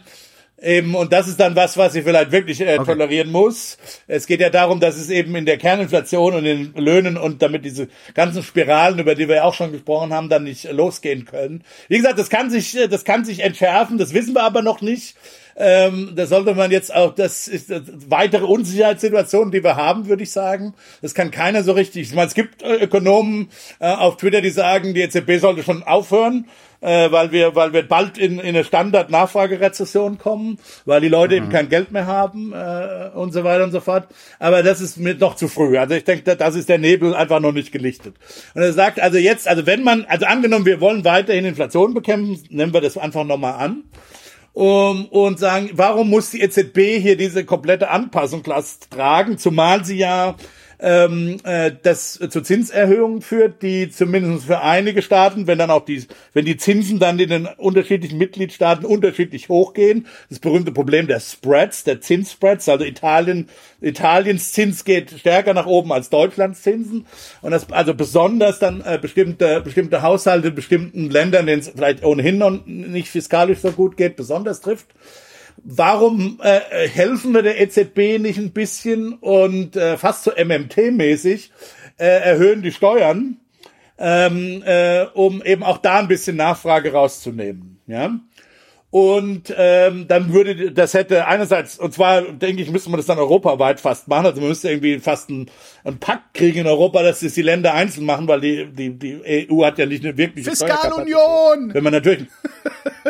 Eben, 0.62 0.94
und 0.94 1.12
das 1.12 1.26
ist 1.26 1.40
dann 1.40 1.56
was, 1.56 1.78
was 1.78 1.94
sie 1.94 2.02
vielleicht 2.02 2.32
wirklich 2.32 2.60
äh, 2.60 2.76
okay. 2.78 2.84
tolerieren 2.84 3.32
muss. 3.32 3.78
Es 4.06 4.26
geht 4.26 4.40
ja 4.40 4.50
darum, 4.50 4.78
dass 4.78 4.96
es 4.96 5.08
eben 5.08 5.34
in 5.34 5.46
der 5.46 5.56
Kerninflation 5.56 6.34
und 6.34 6.44
in 6.44 6.74
den 6.74 6.84
Löhnen 6.84 7.16
und 7.16 7.40
damit 7.40 7.64
diese 7.64 7.88
ganzen 8.12 8.42
Spiralen, 8.42 8.98
über 8.98 9.14
die 9.14 9.26
wir 9.26 9.36
ja 9.36 9.44
auch 9.44 9.54
schon 9.54 9.72
gesprochen 9.72 10.12
haben, 10.12 10.28
dann 10.28 10.44
nicht 10.44 10.70
losgehen 10.70 11.24
können. 11.24 11.64
Wie 11.88 11.96
gesagt, 11.96 12.18
das 12.18 12.28
kann 12.28 12.50
sich, 12.50 12.76
äh, 12.76 12.88
das 12.88 13.04
kann 13.04 13.24
sich 13.24 13.40
entschärfen, 13.40 13.96
das 13.96 14.12
wissen 14.12 14.34
wir 14.34 14.42
aber 14.42 14.60
noch 14.60 14.82
nicht. 14.82 15.16
Ähm, 15.62 16.12
da 16.16 16.24
sollte 16.24 16.54
man 16.54 16.70
jetzt 16.70 16.94
auch, 16.94 17.14
das 17.14 17.46
ist 17.46 17.70
äh, 17.70 17.82
weitere 18.08 18.44
Unsicherheitssituation, 18.44 19.50
die 19.50 19.62
wir 19.62 19.76
haben, 19.76 20.08
würde 20.08 20.22
ich 20.22 20.32
sagen. 20.32 20.72
Das 21.02 21.14
kann 21.14 21.30
keiner 21.30 21.62
so 21.62 21.72
richtig. 21.72 22.08
Ich 22.08 22.14
meine, 22.14 22.28
es 22.28 22.34
gibt 22.34 22.62
äh, 22.62 22.76
Ökonomen 22.76 23.50
äh, 23.78 23.92
auf 23.92 24.16
Twitter, 24.16 24.40
die 24.40 24.50
sagen, 24.50 24.94
die 24.94 25.02
EZB 25.02 25.38
sollte 25.38 25.62
schon 25.62 25.82
aufhören 25.82 26.46
äh, 26.80 27.10
weil 27.10 27.32
wir, 27.32 27.54
weil 27.54 27.72
wir 27.72 27.86
bald 27.86 28.18
in, 28.18 28.38
in 28.38 28.48
eine 28.48 28.64
Standard-Nachfragerezession 28.64 30.18
kommen, 30.18 30.58
weil 30.84 31.00
die 31.00 31.08
Leute 31.08 31.34
mhm. 31.34 31.42
eben 31.42 31.52
kein 31.52 31.68
Geld 31.68 31.92
mehr 31.92 32.06
haben 32.06 32.52
äh, 32.52 33.10
und 33.14 33.32
so 33.32 33.44
weiter 33.44 33.64
und 33.64 33.72
so 33.72 33.80
fort. 33.80 34.08
Aber 34.38 34.62
das 34.62 34.80
ist 34.80 34.96
mir 34.96 35.14
noch 35.14 35.36
zu 35.36 35.48
früh. 35.48 35.78
Also 35.78 35.94
ich 35.94 36.04
denke, 36.04 36.36
das 36.36 36.54
ist 36.54 36.68
der 36.68 36.78
Nebel 36.78 37.14
einfach 37.14 37.40
noch 37.40 37.52
nicht 37.52 37.72
gelichtet. 37.72 38.14
Und 38.54 38.62
er 38.62 38.72
sagt 38.72 39.00
also 39.00 39.18
jetzt, 39.18 39.46
also 39.46 39.66
wenn 39.66 39.82
man, 39.82 40.04
also 40.06 40.26
angenommen, 40.26 40.66
wir 40.66 40.80
wollen 40.80 41.04
weiterhin 41.04 41.44
Inflation 41.44 41.94
bekämpfen, 41.94 42.42
nehmen 42.48 42.72
wir 42.72 42.80
das 42.80 42.96
einfach 42.96 43.24
nochmal 43.24 43.54
an. 43.54 43.84
Um, 44.60 45.06
und 45.06 45.38
sagen, 45.38 45.70
warum 45.72 46.10
muss 46.10 46.32
die 46.32 46.42
EZB 46.42 47.00
hier 47.00 47.16
diese 47.16 47.46
komplette 47.46 47.88
Anpassungslast 47.88 48.90
tragen, 48.90 49.38
zumal 49.38 49.86
sie 49.86 49.96
ja 49.96 50.36
ähm, 50.80 51.38
äh, 51.44 51.72
das 51.82 52.14
zu 52.14 52.40
Zinserhöhungen 52.40 53.22
führt, 53.22 53.62
die 53.62 53.90
zumindest 53.90 54.46
für 54.46 54.60
einige 54.60 55.02
Staaten, 55.02 55.46
wenn 55.46 55.58
dann 55.58 55.70
auch 55.70 55.84
die, 55.84 56.06
wenn 56.32 56.44
die 56.44 56.56
Zinsen 56.56 56.98
dann 56.98 57.18
in 57.18 57.28
den 57.28 57.46
unterschiedlichen 57.46 58.18
Mitgliedstaaten 58.18 58.84
unterschiedlich 58.84 59.48
hochgehen, 59.48 60.06
das 60.28 60.38
berühmte 60.38 60.72
Problem 60.72 61.06
der 61.06 61.20
Spreads, 61.20 61.84
der 61.84 62.00
Zinsspreads, 62.00 62.68
also 62.68 62.84
Italien, 62.84 63.48
Italiens 63.80 64.52
Zins 64.52 64.84
geht 64.84 65.10
stärker 65.10 65.54
nach 65.54 65.66
oben 65.66 65.92
als 65.92 66.10
Deutschlands 66.10 66.62
Zinsen. 66.62 67.06
Und 67.42 67.50
das 67.50 67.70
also 67.72 67.94
besonders 67.94 68.58
dann 68.58 68.82
äh, 68.82 68.98
bestimmte 69.00 69.60
bestimmte 69.60 70.02
Haushalte 70.02 70.48
in 70.48 70.54
bestimmten 70.54 71.10
Ländern, 71.10 71.46
denen 71.46 71.60
es 71.60 71.68
vielleicht 71.68 72.04
ohnehin 72.04 72.38
noch 72.38 72.58
nicht 72.66 73.08
fiskalisch 73.08 73.60
so 73.60 73.72
gut 73.72 73.96
geht, 73.96 74.16
besonders 74.16 74.60
trifft 74.60 74.86
warum 75.64 76.38
äh, 76.42 76.88
helfen 76.88 77.34
wir 77.34 77.42
der 77.42 77.60
EZB 77.60 78.18
nicht 78.18 78.38
ein 78.38 78.52
bisschen 78.52 79.14
und 79.14 79.76
äh, 79.76 79.96
fast 79.96 80.24
so 80.24 80.32
MMT-mäßig 80.32 81.50
äh, 81.98 82.04
erhöhen 82.04 82.62
die 82.62 82.72
Steuern, 82.72 83.38
ähm, 83.98 84.62
äh, 84.64 85.04
um 85.14 85.42
eben 85.42 85.62
auch 85.62 85.78
da 85.78 85.98
ein 85.98 86.08
bisschen 86.08 86.36
Nachfrage 86.36 86.92
rauszunehmen. 86.92 87.80
Ja. 87.86 88.18
Und 88.92 89.54
ähm, 89.56 90.08
dann 90.08 90.32
würde 90.32 90.72
das 90.72 90.94
hätte 90.94 91.28
einerseits, 91.28 91.78
und 91.78 91.94
zwar 91.94 92.22
denke 92.22 92.60
ich, 92.60 92.72
müsste 92.72 92.90
man 92.90 92.98
das 92.98 93.06
dann 93.06 93.18
europaweit 93.18 93.78
fast 93.78 94.08
machen. 94.08 94.26
Also 94.26 94.40
man 94.40 94.48
müsste 94.48 94.68
irgendwie 94.68 94.98
fast 94.98 95.30
einen, 95.30 95.46
einen 95.84 96.00
Pakt 96.00 96.34
kriegen 96.34 96.58
in 96.58 96.66
Europa, 96.66 97.04
dass 97.04 97.20
das 97.20 97.34
die 97.34 97.42
Länder 97.42 97.72
einzeln 97.72 98.04
machen, 98.04 98.26
weil 98.26 98.40
die, 98.40 98.66
die, 98.66 98.98
die 98.98 99.48
EU 99.48 99.64
hat 99.64 99.78
ja 99.78 99.86
nicht 99.86 100.04
eine 100.04 100.16
wirkliche 100.16 100.50
Fiskalunion! 100.50 101.72
Wenn 101.72 101.84
man 101.84 101.92
natürlich, 101.92 102.26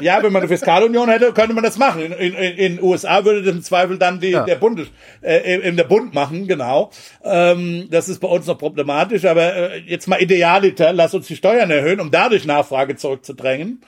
ja, 0.02 0.23
wenn 0.23 0.32
man 0.35 0.43
eine 0.43 0.48
Fiskalunion 0.48 1.09
hätte, 1.09 1.32
könnte 1.32 1.55
man 1.55 1.65
das 1.65 1.78
machen. 1.78 2.12
In, 2.12 2.35
in, 2.35 2.35
in 2.35 2.82
USA 2.82 3.24
würde 3.24 3.43
das 3.43 3.55
im 3.55 3.62
Zweifel 3.62 3.97
dann 3.97 4.20
die, 4.20 4.32
ja. 4.32 4.44
der 4.44 4.57
Bundes, 4.57 4.89
äh, 5.23 5.61
in 5.61 5.78
der 5.78 5.85
Bund 5.85 6.12
machen, 6.12 6.47
genau. 6.47 6.90
Ähm, 7.24 7.89
das 7.90 8.11
ist 8.11 8.20
bei 8.20 8.28
uns 8.28 8.47
noch 8.47 8.59
problematisch, 8.59 9.24
aber 9.24 9.55
äh, 9.55 9.78
jetzt 9.86 10.09
mal 10.09 10.20
idealiter, 10.20 10.93
lass 10.93 11.15
uns 11.15 11.27
die 11.27 11.36
Steuern 11.36 11.70
erhöhen, 11.70 12.01
um 12.01 12.11
dadurch 12.11 12.44
Nachfrage 12.44 12.97
zurückzudrängen 12.97 13.81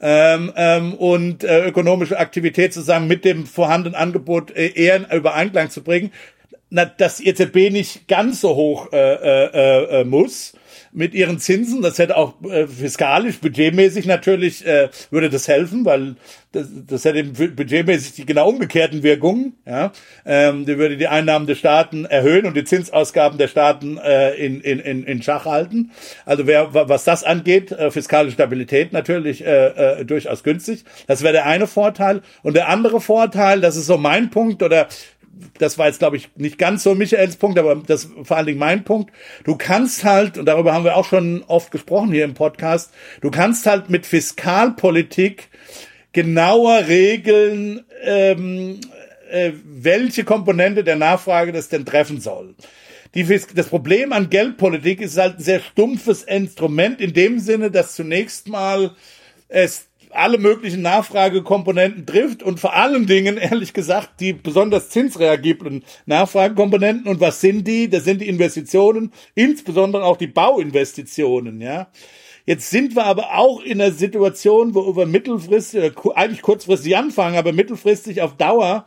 ähm, 0.00 0.52
ähm, 0.56 0.94
und 0.94 1.44
äh, 1.44 1.66
ökonomische 1.66 2.18
Aktivität 2.18 2.72
zusammen 2.72 3.08
mit 3.08 3.24
dem 3.24 3.46
vorhandenen 3.46 3.94
Angebot 3.94 4.50
äh, 4.50 4.68
eher 4.68 4.96
in 4.96 5.16
Übereinklang 5.16 5.70
zu 5.70 5.82
bringen, 5.82 6.12
na, 6.70 6.84
dass 6.84 7.16
die 7.16 7.28
EZB 7.28 7.70
nicht 7.70 8.08
ganz 8.08 8.40
so 8.40 8.54
hoch 8.54 8.92
äh, 8.92 9.14
äh, 9.14 10.00
äh, 10.00 10.04
muss 10.04 10.52
mit 10.92 11.14
ihren 11.14 11.38
Zinsen. 11.38 11.82
Das 11.82 11.98
hätte 11.98 12.16
auch 12.16 12.34
äh, 12.44 12.66
fiskalisch, 12.66 13.38
budgetmäßig 13.38 14.06
natürlich, 14.06 14.66
äh, 14.66 14.88
würde 15.10 15.30
das 15.30 15.48
helfen, 15.48 15.84
weil 15.84 16.16
das, 16.52 16.66
das 16.86 17.04
hätte 17.04 17.24
budgetmäßig 17.24 18.14
die 18.14 18.26
genau 18.26 18.48
umgekehrten 18.48 19.02
Wirkungen. 19.02 19.54
Ja? 19.66 19.92
Ähm, 20.24 20.64
die 20.64 20.78
würde 20.78 20.96
die 20.96 21.08
Einnahmen 21.08 21.46
der 21.46 21.56
Staaten 21.56 22.04
erhöhen 22.06 22.46
und 22.46 22.56
die 22.56 22.64
Zinsausgaben 22.64 23.38
der 23.38 23.48
Staaten 23.48 23.98
äh, 23.98 24.34
in, 24.34 24.60
in, 24.60 25.04
in, 25.04 25.22
Schach 25.22 25.44
halten. 25.44 25.90
Also 26.24 26.46
wer, 26.46 26.72
was 26.72 27.04
das 27.04 27.22
angeht, 27.22 27.72
äh, 27.72 27.90
fiskale 27.90 28.30
Stabilität 28.30 28.92
natürlich 28.92 29.44
äh, 29.44 30.00
äh, 30.00 30.04
durchaus 30.04 30.42
günstig. 30.42 30.84
Das 31.06 31.22
wäre 31.22 31.34
der 31.34 31.46
eine 31.46 31.66
Vorteil. 31.66 32.22
Und 32.42 32.56
der 32.56 32.68
andere 32.68 33.00
Vorteil, 33.00 33.60
das 33.60 33.76
ist 33.76 33.86
so 33.86 33.98
mein 33.98 34.30
Punkt 34.30 34.62
oder 34.62 34.88
das 35.58 35.78
war 35.78 35.86
jetzt, 35.86 35.98
glaube 35.98 36.16
ich, 36.16 36.30
nicht 36.36 36.58
ganz 36.58 36.82
so 36.82 36.94
Michaels 36.94 37.36
Punkt, 37.36 37.58
aber 37.58 37.76
das 37.76 38.08
vor 38.22 38.36
allen 38.36 38.46
Dingen 38.46 38.58
mein 38.58 38.84
Punkt. 38.84 39.12
Du 39.44 39.56
kannst 39.56 40.04
halt, 40.04 40.38
und 40.38 40.46
darüber 40.46 40.72
haben 40.72 40.84
wir 40.84 40.96
auch 40.96 41.04
schon 41.04 41.44
oft 41.46 41.70
gesprochen 41.70 42.12
hier 42.12 42.24
im 42.24 42.34
Podcast, 42.34 42.92
du 43.20 43.30
kannst 43.30 43.66
halt 43.66 43.90
mit 43.90 44.06
Fiskalpolitik 44.06 45.48
genauer 46.12 46.88
regeln, 46.88 47.84
ähm, 48.02 48.80
äh, 49.30 49.52
welche 49.64 50.24
Komponente 50.24 50.84
der 50.84 50.96
Nachfrage 50.96 51.52
das 51.52 51.68
denn 51.68 51.84
treffen 51.84 52.20
soll. 52.20 52.54
Die, 53.14 53.24
das 53.24 53.68
Problem 53.68 54.12
an 54.12 54.30
Geldpolitik 54.30 55.00
ist 55.00 55.16
halt 55.16 55.38
ein 55.38 55.42
sehr 55.42 55.60
stumpfes 55.60 56.22
Instrument 56.22 57.00
in 57.00 57.12
dem 57.12 57.38
Sinne, 57.38 57.70
dass 57.70 57.94
zunächst 57.94 58.48
mal 58.48 58.92
es 59.48 59.87
alle 60.18 60.38
möglichen 60.38 60.82
Nachfragekomponenten 60.82 62.06
trifft 62.06 62.42
und 62.42 62.60
vor 62.60 62.74
allen 62.74 63.06
Dingen, 63.06 63.36
ehrlich 63.38 63.72
gesagt, 63.72 64.20
die 64.20 64.32
besonders 64.32 64.90
zinsreagiblen 64.90 65.84
Nachfragekomponenten. 66.06 67.06
Und 67.06 67.20
was 67.20 67.40
sind 67.40 67.66
die? 67.66 67.88
Das 67.88 68.04
sind 68.04 68.20
die 68.20 68.28
Investitionen, 68.28 69.12
insbesondere 69.34 70.04
auch 70.04 70.16
die 70.16 70.26
Bauinvestitionen, 70.26 71.60
ja. 71.60 71.88
Jetzt 72.48 72.70
sind 72.70 72.96
wir 72.96 73.04
aber 73.04 73.36
auch 73.36 73.60
in 73.60 73.78
einer 73.78 73.92
Situation, 73.92 74.74
wo 74.74 74.96
wir 74.96 75.04
mittelfristig, 75.04 75.92
eigentlich 76.14 76.40
kurzfristig 76.40 76.96
anfangen, 76.96 77.36
aber 77.36 77.52
mittelfristig 77.52 78.22
auf 78.22 78.38
Dauer 78.38 78.86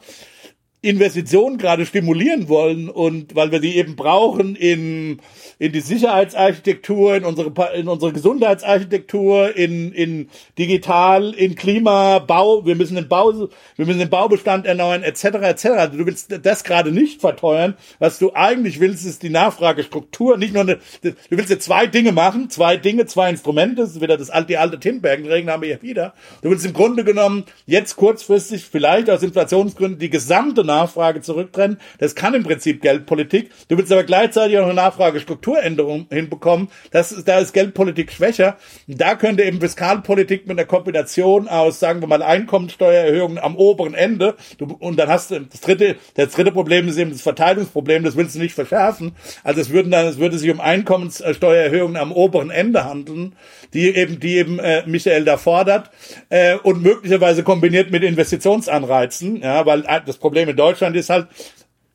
Investitionen 0.83 1.59
gerade 1.59 1.85
stimulieren 1.85 2.49
wollen 2.49 2.89
und 2.89 3.35
weil 3.35 3.51
wir 3.51 3.59
die 3.59 3.77
eben 3.77 3.95
brauchen 3.95 4.55
in, 4.55 5.19
in 5.59 5.71
die 5.73 5.79
Sicherheitsarchitektur, 5.79 7.13
in 7.13 7.23
unsere, 7.23 7.51
in 7.75 7.87
unsere 7.87 8.11
Gesundheitsarchitektur, 8.13 9.55
in, 9.55 9.91
in 9.91 10.29
digital, 10.57 11.35
in 11.35 11.53
Klima, 11.53 12.17
Bau, 12.17 12.65
wir 12.65 12.75
müssen 12.75 12.95
den 12.95 13.07
Bau, 13.07 13.49
wir 13.75 13.85
müssen 13.85 13.99
den 13.99 14.09
Baubestand 14.09 14.65
erneuern, 14.65 15.03
etc., 15.03 15.25
etc. 15.25 15.65
Also 15.67 15.97
du 15.99 16.07
willst 16.07 16.33
das 16.43 16.63
gerade 16.63 16.91
nicht 16.91 17.21
verteuern. 17.21 17.75
Was 17.99 18.17
du 18.17 18.33
eigentlich 18.33 18.79
willst, 18.79 19.05
ist 19.05 19.21
die 19.21 19.29
Nachfragestruktur, 19.29 20.37
nicht 20.37 20.55
nur 20.55 20.63
eine, 20.63 20.79
du 21.03 21.13
willst 21.29 21.51
ja 21.51 21.59
zwei 21.59 21.85
Dinge 21.85 22.11
machen, 22.11 22.49
zwei 22.49 22.77
Dinge, 22.77 23.05
zwei 23.05 23.29
Instrumente, 23.29 23.83
das 23.83 23.91
ist 23.91 24.01
wieder 24.01 24.17
das 24.17 24.31
alte, 24.31 24.47
die 24.47 24.57
alte 24.57 24.79
Tinbergen-Regeln 24.79 25.51
haben 25.51 25.61
wir 25.61 25.69
ja 25.69 25.81
wieder. 25.83 26.15
Du 26.41 26.49
willst 26.49 26.65
im 26.65 26.73
Grunde 26.73 27.03
genommen 27.03 27.43
jetzt 27.67 27.97
kurzfristig, 27.97 28.65
vielleicht 28.65 29.11
aus 29.11 29.21
Inflationsgründen, 29.21 29.99
die 29.99 30.09
gesamte 30.09 30.70
Nachfrage 30.71 31.21
zurücktrennen. 31.21 31.77
Das 31.99 32.15
kann 32.15 32.33
im 32.33 32.43
Prinzip 32.43 32.81
Geldpolitik. 32.81 33.51
Du 33.67 33.77
willst 33.77 33.91
aber 33.91 34.03
gleichzeitig 34.03 34.57
auch 34.57 34.65
eine 34.65 34.73
Nachfragestrukturänderung 34.73 36.07
hinbekommen. 36.09 36.69
Das 36.91 37.23
da 37.25 37.39
ist 37.39 37.53
Geldpolitik 37.53 38.11
schwächer. 38.11 38.57
Da 38.87 39.15
könnte 39.15 39.43
eben 39.43 39.59
Fiskalpolitik 39.59 40.47
mit 40.47 40.57
einer 40.57 40.67
Kombination 40.67 41.47
aus, 41.47 41.79
sagen 41.79 42.01
wir 42.01 42.07
mal, 42.07 42.23
Einkommensteuererhöhungen 42.23 43.37
am 43.37 43.55
oberen 43.55 43.93
Ende. 43.93 44.35
Du, 44.57 44.65
und 44.79 44.97
dann 44.97 45.09
hast 45.09 45.31
du 45.31 45.39
das 45.39 45.61
dritte, 45.61 45.95
das 46.15 46.31
dritte 46.31 46.51
Problem 46.51 46.87
ist 46.87 46.97
eben 46.97 47.11
das 47.11 47.21
Verteilungsproblem. 47.21 48.03
Das 48.03 48.15
willst 48.15 48.35
du 48.35 48.39
nicht 48.39 48.55
verschärfen. 48.55 49.13
Also 49.43 49.61
es 49.61 49.69
würden 49.69 49.91
dann, 49.91 50.05
es 50.05 50.17
würde 50.17 50.37
sich 50.37 50.49
um 50.49 50.61
Einkommenssteuererhöhungen 50.61 51.97
am 51.97 52.11
oberen 52.11 52.49
Ende 52.49 52.85
handeln, 52.85 53.35
die 53.73 53.95
eben, 53.95 54.19
die 54.19 54.37
eben 54.37 54.59
äh, 54.59 54.83
Michael 54.85 55.25
da 55.25 55.37
fordert 55.37 55.89
äh, 56.29 56.55
und 56.55 56.81
möglicherweise 56.81 57.43
kombiniert 57.43 57.91
mit 57.91 58.03
Investitionsanreizen. 58.03 59.41
Ja, 59.41 59.65
weil 59.65 59.81
äh, 59.87 60.01
das 60.05 60.17
Problem 60.17 60.49
in 60.49 60.55
Deutschland 60.61 60.95
ist 60.95 61.09
halt, 61.09 61.27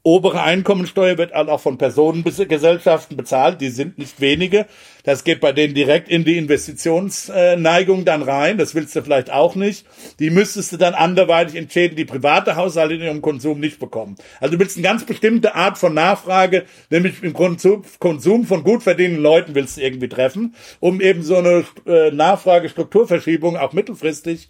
obere 0.06 0.40
Einkommensteuer 0.40 1.18
wird 1.18 1.34
halt 1.34 1.48
auch 1.48 1.60
von 1.60 1.78
Personengesellschaften 1.78 3.16
bezahlt, 3.16 3.60
die 3.60 3.70
sind 3.70 3.98
nicht 3.98 4.20
wenige. 4.20 4.66
Das 5.02 5.24
geht 5.24 5.40
bei 5.40 5.50
denen 5.50 5.74
direkt 5.74 6.08
in 6.08 6.24
die 6.24 6.38
Investitionsneigung 6.38 8.04
dann 8.04 8.22
rein. 8.22 8.56
Das 8.56 8.76
willst 8.76 8.94
du 8.94 9.02
vielleicht 9.02 9.32
auch 9.32 9.56
nicht. 9.56 9.84
Die 10.20 10.30
müsstest 10.30 10.70
du 10.70 10.76
dann 10.76 10.94
anderweitig 10.94 11.56
entschädigen, 11.56 11.96
die 11.96 12.04
private 12.04 12.54
Haushalte 12.54 12.94
in 12.94 13.02
ihrem 13.02 13.20
Konsum 13.20 13.58
nicht 13.58 13.80
bekommen. 13.80 14.14
Also 14.40 14.54
du 14.54 14.60
willst 14.60 14.76
eine 14.76 14.84
ganz 14.84 15.04
bestimmte 15.04 15.56
Art 15.56 15.76
von 15.76 15.92
Nachfrage, 15.92 16.66
nämlich 16.88 17.24
im 17.24 17.32
Konsum, 17.32 17.82
von 18.44 18.62
gut 18.62 18.84
verdienenden 18.84 19.24
Leuten 19.24 19.56
willst 19.56 19.76
du 19.76 19.80
irgendwie 19.80 20.08
treffen, 20.08 20.54
um 20.78 21.00
eben 21.00 21.24
so 21.24 21.36
eine 21.36 21.64
äh, 21.84 22.12
Nachfragestrukturverschiebung 22.12 23.56
auch 23.56 23.72
mittelfristig 23.72 24.48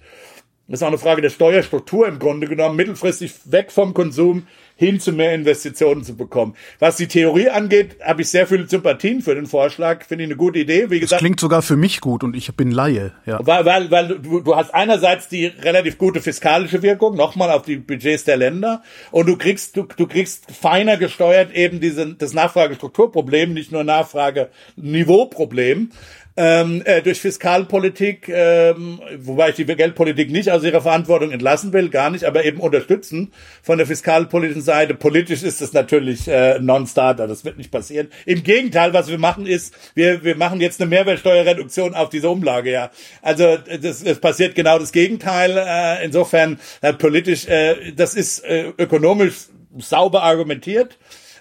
das 0.69 0.81
ist 0.81 0.83
auch 0.83 0.89
eine 0.89 0.99
Frage 0.99 1.23
der 1.23 1.31
Steuerstruktur 1.31 2.09
im 2.09 2.19
Grunde 2.19 2.49
genommen, 2.49 2.75
mittelfristig 2.75 3.33
weg 3.45 3.71
vom 3.71 3.95
Konsum 3.95 4.49
hin 4.75 4.99
zu 5.01 5.13
mehr 5.13 5.33
Investitionen 5.33 6.03
zu 6.05 6.17
bekommen. 6.17 6.55
Was 6.81 6.97
die 6.97 7.07
Theorie 7.07 7.49
angeht, 7.49 7.97
habe 8.03 8.23
ich 8.23 8.29
sehr 8.29 8.47
viele 8.47 8.69
Sympathien 8.69 9.23
für 9.23 9.35
den 9.35 9.47
Vorschlag. 9.47 10.05
Finde 10.05 10.25
ich 10.25 10.29
eine 10.29 10.37
gute 10.37 10.59
Idee. 10.59 10.91
Wie 10.91 11.01
gesagt, 11.01 11.13
das 11.13 11.21
klingt 11.21 11.41
sogar 11.41 11.63
für 11.63 11.77
mich 11.77 12.03
gut 12.03 12.23
und 12.23 12.37
ich 12.37 12.55
bin 12.57 12.73
Laie. 12.73 13.13
Ja. 13.25 13.39
Weil, 13.47 13.65
weil, 13.65 13.91
weil 13.91 14.19
du, 14.19 14.41
du 14.41 14.55
hast 14.55 14.75
einerseits 14.75 15.29
die 15.29 15.47
relativ 15.47 15.97
gute 15.99 16.21
fiskalische 16.21 16.83
Wirkung, 16.83 17.17
nochmal 17.17 17.51
auf 17.51 17.63
die 17.63 17.77
Budgets 17.77 18.25
der 18.25 18.37
Länder, 18.37 18.83
und 19.13 19.29
du 19.29 19.37
kriegst, 19.37 19.77
du, 19.77 19.85
du 19.85 20.07
kriegst 20.07 20.51
feiner 20.51 20.99
gesteuert 20.99 21.55
eben 21.55 21.81
diese, 21.81 22.15
das 22.15 22.35
Nachfragestrukturproblem, 22.35 23.55
nicht 23.55 23.73
nur 23.73 23.83
Nachfrage-Niveauproblem 23.85 25.91
ähm, 26.37 26.83
äh, 26.85 27.03
durch 27.03 27.21
Fiskalpolitik, 27.21 28.29
ähm, 28.29 29.01
wobei 29.19 29.51
ich 29.51 29.57
die 29.57 29.65
Geldpolitik 29.65 30.31
nicht 30.31 30.51
aus 30.51 30.65
ihrer 30.65 30.81
Verantwortung 30.81 31.31
entlassen 31.31 31.73
will, 31.73 31.89
gar 31.89 32.11
nicht, 32.11 32.25
aber 32.25 32.45
eben 32.45 32.61
unterstützen 32.61 33.33
von 33.63 33.79
der 33.79 33.87
fiskalpolitischen 33.87 34.63
Seite. 34.63 34.95
Politisch 34.95 35.43
ist 35.43 35.63
es 35.63 35.73
natürlich 35.73 36.29
äh, 36.29 36.59
Non-Starter, 36.59 37.27
das 37.27 37.45
wird 37.45 37.57
nicht 37.57 37.71
passieren. 37.71 38.09
Im 38.27 38.43
Gegenteil, 38.43 38.93
was 38.93 39.09
wir 39.09 39.19
machen 39.19 39.47
ist, 39.47 39.75
wir, 39.95 40.25
wir 40.25 40.37
machen 40.37 40.61
jetzt 40.61 40.81
eine 40.81 40.91
Mehrwertsteuerreduktion 40.91 41.95
auf 41.95 42.11
diese 42.11 42.29
Umlage, 42.29 42.71
ja. 42.71 42.91
Also 43.23 43.57
das, 43.81 44.05
das 44.05 44.19
passiert 44.19 44.55
genau 44.55 44.79
das 44.79 44.93
Gegenteil. 44.93 45.57
Äh, 45.57 46.05
insofern 46.05 46.59
äh, 46.83 46.93
politisch, 46.93 47.47
äh, 47.47 47.93
das 47.93 48.15
ist 48.15 48.45
äh, 48.45 48.73
ökonomisch 48.79 49.47
sauber 49.79 50.23
argumentiert. 50.23 50.99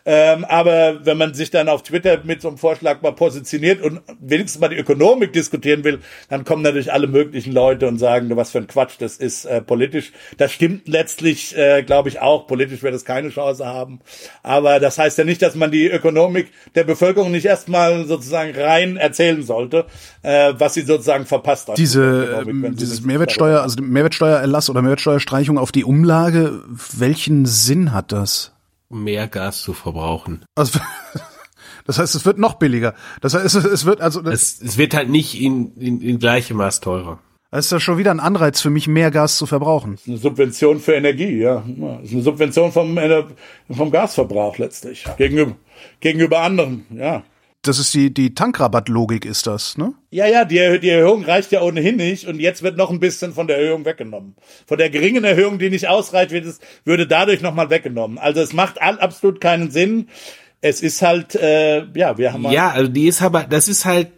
Ähm, 0.08 0.46
aber 0.46 1.04
wenn 1.04 1.18
man 1.18 1.34
sich 1.34 1.50
dann 1.50 1.68
auf 1.68 1.82
Twitter 1.82 2.20
mit 2.24 2.42
so 2.42 2.48
einem 2.48 2.58
Vorschlag 2.58 3.02
mal 3.02 3.12
positioniert 3.12 3.82
und 3.82 4.02
wenigstens 4.20 4.62
mal 4.62 4.68
die 4.68 4.78
Ökonomik 4.78 5.34
diskutieren 5.34 5.84
will, 5.84 6.00
dann 6.30 6.46
kommen 6.46 6.62
natürlich 6.62 6.94
alle 6.94 7.08
möglichen 7.08 7.52
Leute 7.52 7.88
und 7.88 7.98
sagen, 7.98 8.36
was 8.38 8.52
für 8.52 8.60
ein 8.60 8.68
Quatsch 8.68 8.98
das 9.00 9.18
ist 9.18 9.46
äh, 9.46 9.62
politisch. 9.62 10.12
Das 10.38 10.52
stimmt 10.52 10.88
letztlich, 10.88 11.58
äh, 11.58 11.82
glaube 11.82 12.10
ich, 12.10 12.22
auch. 12.22 12.46
Politisch 12.46 12.84
wird 12.84 12.94
es 12.94 13.04
keine 13.04 13.30
Chance 13.30 13.66
haben. 13.66 14.00
Aber 14.44 14.80
das 14.80 15.00
heißt 15.00 15.18
ja 15.18 15.24
nicht, 15.24 15.42
dass 15.42 15.56
man 15.56 15.72
die 15.72 15.88
Ökonomik 15.88 16.52
der 16.76 16.84
Bevölkerung 16.84 17.32
nicht 17.32 17.46
erstmal 17.46 18.06
sozusagen 18.06 18.54
rein 18.56 18.98
erzählen 18.98 19.42
sollte, 19.42 19.86
äh, 20.22 20.54
was 20.58 20.76
sie 20.76 20.82
sozusagen 20.82 21.26
verpasst 21.26 21.68
hat. 21.68 21.80
Diese, 21.80 22.44
ähm, 22.48 22.76
dieses 22.78 23.02
Mehrwertsteuer, 23.02 23.62
also 23.62 23.82
Mehrwertsteuererlass 23.82 24.70
oder 24.70 24.84
Mehrwertsteuerstreichung 24.84 25.58
auf 25.58 25.72
die 25.72 25.84
Umlage, 25.84 26.62
welchen 26.96 27.48
Sinn 27.48 27.92
hat 27.92 28.12
das? 28.12 28.55
Mehr 29.04 29.28
Gas 29.28 29.62
zu 29.62 29.74
verbrauchen. 29.74 30.46
Also, 30.56 30.80
das 31.86 32.00
heißt, 32.00 32.16
es 32.16 32.26
wird 32.26 32.38
noch 32.38 32.56
billiger. 32.56 32.96
Das 33.22 33.34
heißt, 33.34 33.56
es 33.56 33.86
wird 33.86 34.02
also 34.02 34.22
es, 34.24 34.62
es 34.62 34.78
wird 34.78 34.94
halt 34.94 35.10
nicht 35.10 35.40
in, 35.40 35.76
in, 35.78 36.02
in 36.02 36.20
gleichem 36.20 36.58
Maß 36.58 36.80
teurer. 36.80 37.20
Das 37.52 37.66
ist 37.66 37.72
ja 37.72 37.80
schon 37.80 37.98
wieder 37.98 38.12
ein 38.12 38.20
Anreiz 38.20 38.60
für 38.60 38.70
mich, 38.70 38.88
mehr 38.88 39.12
Gas 39.12 39.38
zu 39.38 39.46
verbrauchen. 39.46 39.94
Das 39.94 40.02
ist 40.02 40.10
eine 40.10 40.18
Subvention 40.18 40.80
für 40.80 40.94
Energie, 40.94 41.38
ja. 41.38 41.64
Das 41.66 42.06
ist 42.06 42.14
eine 42.14 42.22
Subvention 42.24 42.72
vom, 42.72 43.00
vom 43.72 43.92
Gasverbrauch 43.92 44.58
letztlich. 44.58 45.06
Gegenüber, 45.18 45.56
gegenüber 46.02 46.42
anderen, 46.42 46.86
ja 46.90 47.24
das 47.68 47.80
ist 47.80 47.94
die, 47.94 48.14
die 48.14 48.36
Tankrabattlogik 48.36 49.26
ist 49.26 49.48
das, 49.48 49.78
ne? 49.78 49.94
Ja, 50.12 50.28
ja, 50.28 50.46
die, 50.46 50.80
die 50.80 50.90
Erhöhung 50.90 51.24
reicht 51.24 51.52
ja 51.52 51.62
ohnehin 51.62 51.96
nicht 51.96 52.28
und 52.28 52.40
jetzt 52.40 52.64
wird 52.64 52.78
noch 52.78 52.90
ein 52.90 53.00
bisschen 53.00 53.34
von 53.34 53.48
der 53.48 53.58
Erhöhung 53.58 53.86
weggenommen. 53.86 54.36
Von 54.68 54.78
der 54.78 54.90
geringen 54.90 55.24
Erhöhung, 55.24 55.60
die 55.60 55.70
nicht 55.70 55.88
ausreicht, 55.88 56.32
wird 56.32 56.46
es, 56.46 56.60
würde 56.84 57.08
dadurch 57.08 57.42
nochmal 57.42 57.70
weggenommen. 57.70 58.18
Also 58.18 58.42
es 58.42 58.54
macht 58.54 58.82
absolut 58.82 59.42
keinen 59.42 59.72
Sinn. 59.72 60.10
Es 60.62 60.82
ist 60.82 61.02
halt, 61.02 61.36
äh, 61.36 61.86
ja, 61.94 62.18
wir 62.18 62.34
haben 62.34 62.46
halt 62.46 62.56
Ja, 62.56 62.72
also 62.72 62.92
die 62.92 63.08
ist 63.08 63.22
aber, 63.22 63.44
das 63.44 63.68
ist 63.68 63.86
halt, 63.86 64.10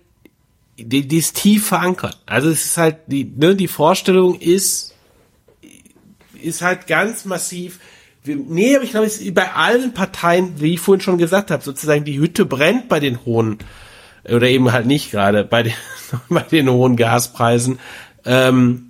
die, 0.77 1.07
die 1.07 1.17
ist 1.17 1.35
tief 1.35 1.67
verankert. 1.67 2.21
Also 2.25 2.49
es 2.49 2.65
ist 2.65 2.77
halt, 2.77 2.97
die, 3.07 3.25
ne, 3.25 3.55
die 3.55 3.67
Vorstellung 3.67 4.39
ist, 4.39 4.93
ist 6.41 6.61
halt 6.61 6.87
ganz 6.87 7.25
massiv, 7.25 7.79
nee, 8.27 8.75
aber 8.75 8.83
ich 8.83 8.91
glaube, 8.91 9.05
es 9.05 9.19
ist 9.19 9.33
bei 9.33 9.51
allen 9.53 9.93
Parteien, 9.93 10.59
wie 10.61 10.73
ich 10.73 10.79
vorhin 10.79 11.01
schon 11.01 11.17
gesagt 11.17 11.51
habe, 11.51 11.63
sozusagen 11.63 12.05
die 12.05 12.19
Hütte 12.19 12.45
brennt 12.45 12.89
bei 12.89 12.99
den 12.99 13.25
hohen, 13.25 13.57
oder 14.23 14.47
eben 14.47 14.71
halt 14.71 14.85
nicht 14.85 15.11
gerade, 15.11 15.43
bei 15.43 15.63
den, 15.63 15.73
bei 16.29 16.41
den 16.41 16.69
hohen 16.69 16.95
Gaspreisen. 16.95 17.79
Ähm, 18.25 18.83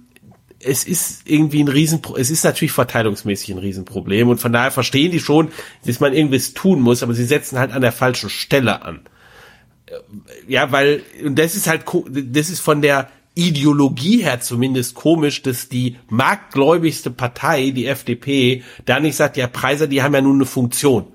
es 0.59 0.83
ist 0.83 1.21
irgendwie 1.25 1.63
ein 1.63 1.67
Riesen, 1.67 2.01
es 2.17 2.31
ist 2.31 2.43
natürlich 2.43 2.71
verteilungsmäßig 2.71 3.51
ein 3.51 3.59
Riesenproblem 3.59 4.29
und 4.29 4.39
von 4.39 4.51
daher 4.51 4.71
verstehen 4.71 5.11
die 5.11 5.19
schon, 5.19 5.49
dass 5.85 5.99
man 5.99 6.13
irgendwas 6.13 6.53
tun 6.53 6.81
muss, 6.81 7.03
aber 7.03 7.13
sie 7.13 7.25
setzen 7.25 7.59
halt 7.59 7.71
an 7.71 7.81
der 7.81 7.91
falschen 7.91 8.29
Stelle 8.29 8.81
an. 8.81 9.01
Ja, 10.47 10.71
weil, 10.71 11.03
und 11.23 11.37
das 11.37 11.55
ist 11.55 11.67
halt, 11.67 11.83
das 12.09 12.49
ist 12.49 12.59
von 12.59 12.81
der, 12.81 13.09
Ideologie 13.37 14.23
her 14.23 14.41
zumindest 14.41 14.95
komisch, 14.95 15.41
dass 15.43 15.69
die 15.69 15.97
marktgläubigste 16.09 17.11
Partei, 17.11 17.71
die 17.71 17.85
FDP, 17.85 18.63
da 18.85 18.99
nicht 18.99 19.15
sagt, 19.15 19.37
ja, 19.37 19.47
Preise, 19.47 19.87
die 19.87 20.01
haben 20.01 20.15
ja 20.15 20.21
nun 20.21 20.37
eine 20.37 20.45
Funktion 20.45 21.07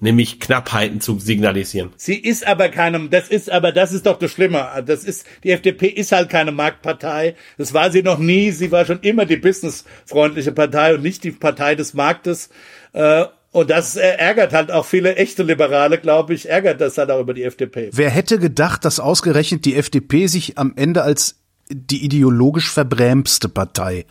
nämlich 0.00 0.40
Knappheiten 0.40 1.00
zu 1.00 1.18
signalisieren. 1.18 1.90
Sie 1.96 2.14
ist 2.14 2.46
aber 2.46 2.68
keine, 2.68 3.08
das 3.08 3.28
ist 3.28 3.50
aber, 3.50 3.72
das 3.72 3.92
ist 3.92 4.06
doch 4.06 4.18
das 4.18 4.30
Schlimme. 4.30 4.68
Das 4.86 5.04
ist, 5.04 5.26
die 5.44 5.50
FDP 5.50 5.88
ist 5.88 6.12
halt 6.12 6.28
keine 6.28 6.52
Marktpartei. 6.52 7.34
Das 7.56 7.74
war 7.74 7.90
sie 7.90 8.02
noch 8.02 8.18
nie. 8.18 8.50
Sie 8.52 8.70
war 8.70 8.84
schon 8.84 9.00
immer 9.00 9.26
die 9.26 9.36
businessfreundliche 9.36 10.52
Partei 10.52 10.94
und 10.94 11.02
nicht 11.02 11.24
die 11.24 11.32
Partei 11.32 11.74
des 11.74 11.94
Marktes. 11.94 12.50
Äh, 12.92 13.24
und 13.50 13.70
das 13.70 13.96
ärgert 13.96 14.52
halt 14.52 14.70
auch 14.70 14.84
viele 14.84 15.16
echte 15.16 15.42
Liberale, 15.42 15.98
glaube 15.98 16.34
ich, 16.34 16.48
ärgert 16.48 16.80
das 16.80 16.98
halt 16.98 17.10
auch 17.10 17.20
über 17.20 17.32
die 17.34 17.44
FDP. 17.44 17.90
Wer 17.92 18.10
hätte 18.10 18.38
gedacht, 18.38 18.84
dass 18.84 19.00
ausgerechnet 19.00 19.64
die 19.64 19.74
FDP 19.74 20.26
sich 20.26 20.58
am 20.58 20.74
Ende 20.76 21.02
als 21.02 21.36
die 21.70 22.04
ideologisch 22.04 22.70
verbrämste 22.70 23.48
Partei 23.48 24.06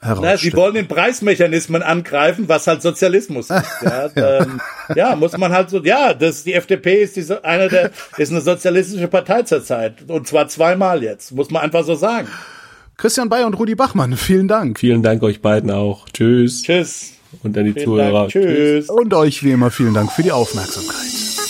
Na, 0.00 0.36
sie 0.36 0.52
wollen 0.54 0.74
den 0.74 0.88
Preismechanismen 0.88 1.82
angreifen, 1.82 2.48
was 2.48 2.66
halt 2.66 2.82
Sozialismus 2.82 3.50
ist. 3.50 3.64
Ja, 3.82 4.10
ja. 4.16 4.40
Ähm, 4.40 4.60
ja, 4.96 5.16
muss 5.16 5.36
man 5.36 5.52
halt 5.52 5.70
so, 5.70 5.82
ja, 5.82 6.12
das, 6.12 6.42
die 6.44 6.54
FDP 6.54 7.02
ist 7.02 7.16
die, 7.16 7.24
eine 7.44 7.68
der, 7.68 7.90
ist 8.16 8.32
eine 8.32 8.40
sozialistische 8.40 9.08
Partei 9.08 9.42
zurzeit. 9.42 10.08
Und 10.08 10.26
zwar 10.26 10.48
zweimal 10.48 11.02
jetzt, 11.02 11.32
muss 11.32 11.50
man 11.50 11.62
einfach 11.62 11.84
so 11.84 11.94
sagen. 11.94 12.28
Christian 12.96 13.28
Bayer 13.28 13.46
und 13.46 13.54
Rudi 13.54 13.74
Bachmann, 13.74 14.16
vielen 14.16 14.48
Dank. 14.48 14.78
Vielen 14.78 15.02
Dank 15.02 15.22
euch 15.22 15.40
beiden 15.40 15.70
auch. 15.70 16.08
Tschüss. 16.12 16.62
Tschüss. 16.62 17.12
Und 17.42 17.56
an 17.56 17.64
die 17.64 17.72
vielen 17.72 17.84
Zuhörer. 17.84 18.20
Dank. 18.20 18.30
Tschüss. 18.32 18.88
Und 18.88 19.14
euch 19.14 19.42
wie 19.42 19.52
immer 19.52 19.70
vielen 19.70 19.94
Dank 19.94 20.12
für 20.12 20.22
die 20.22 20.32
Aufmerksamkeit. 20.32 21.41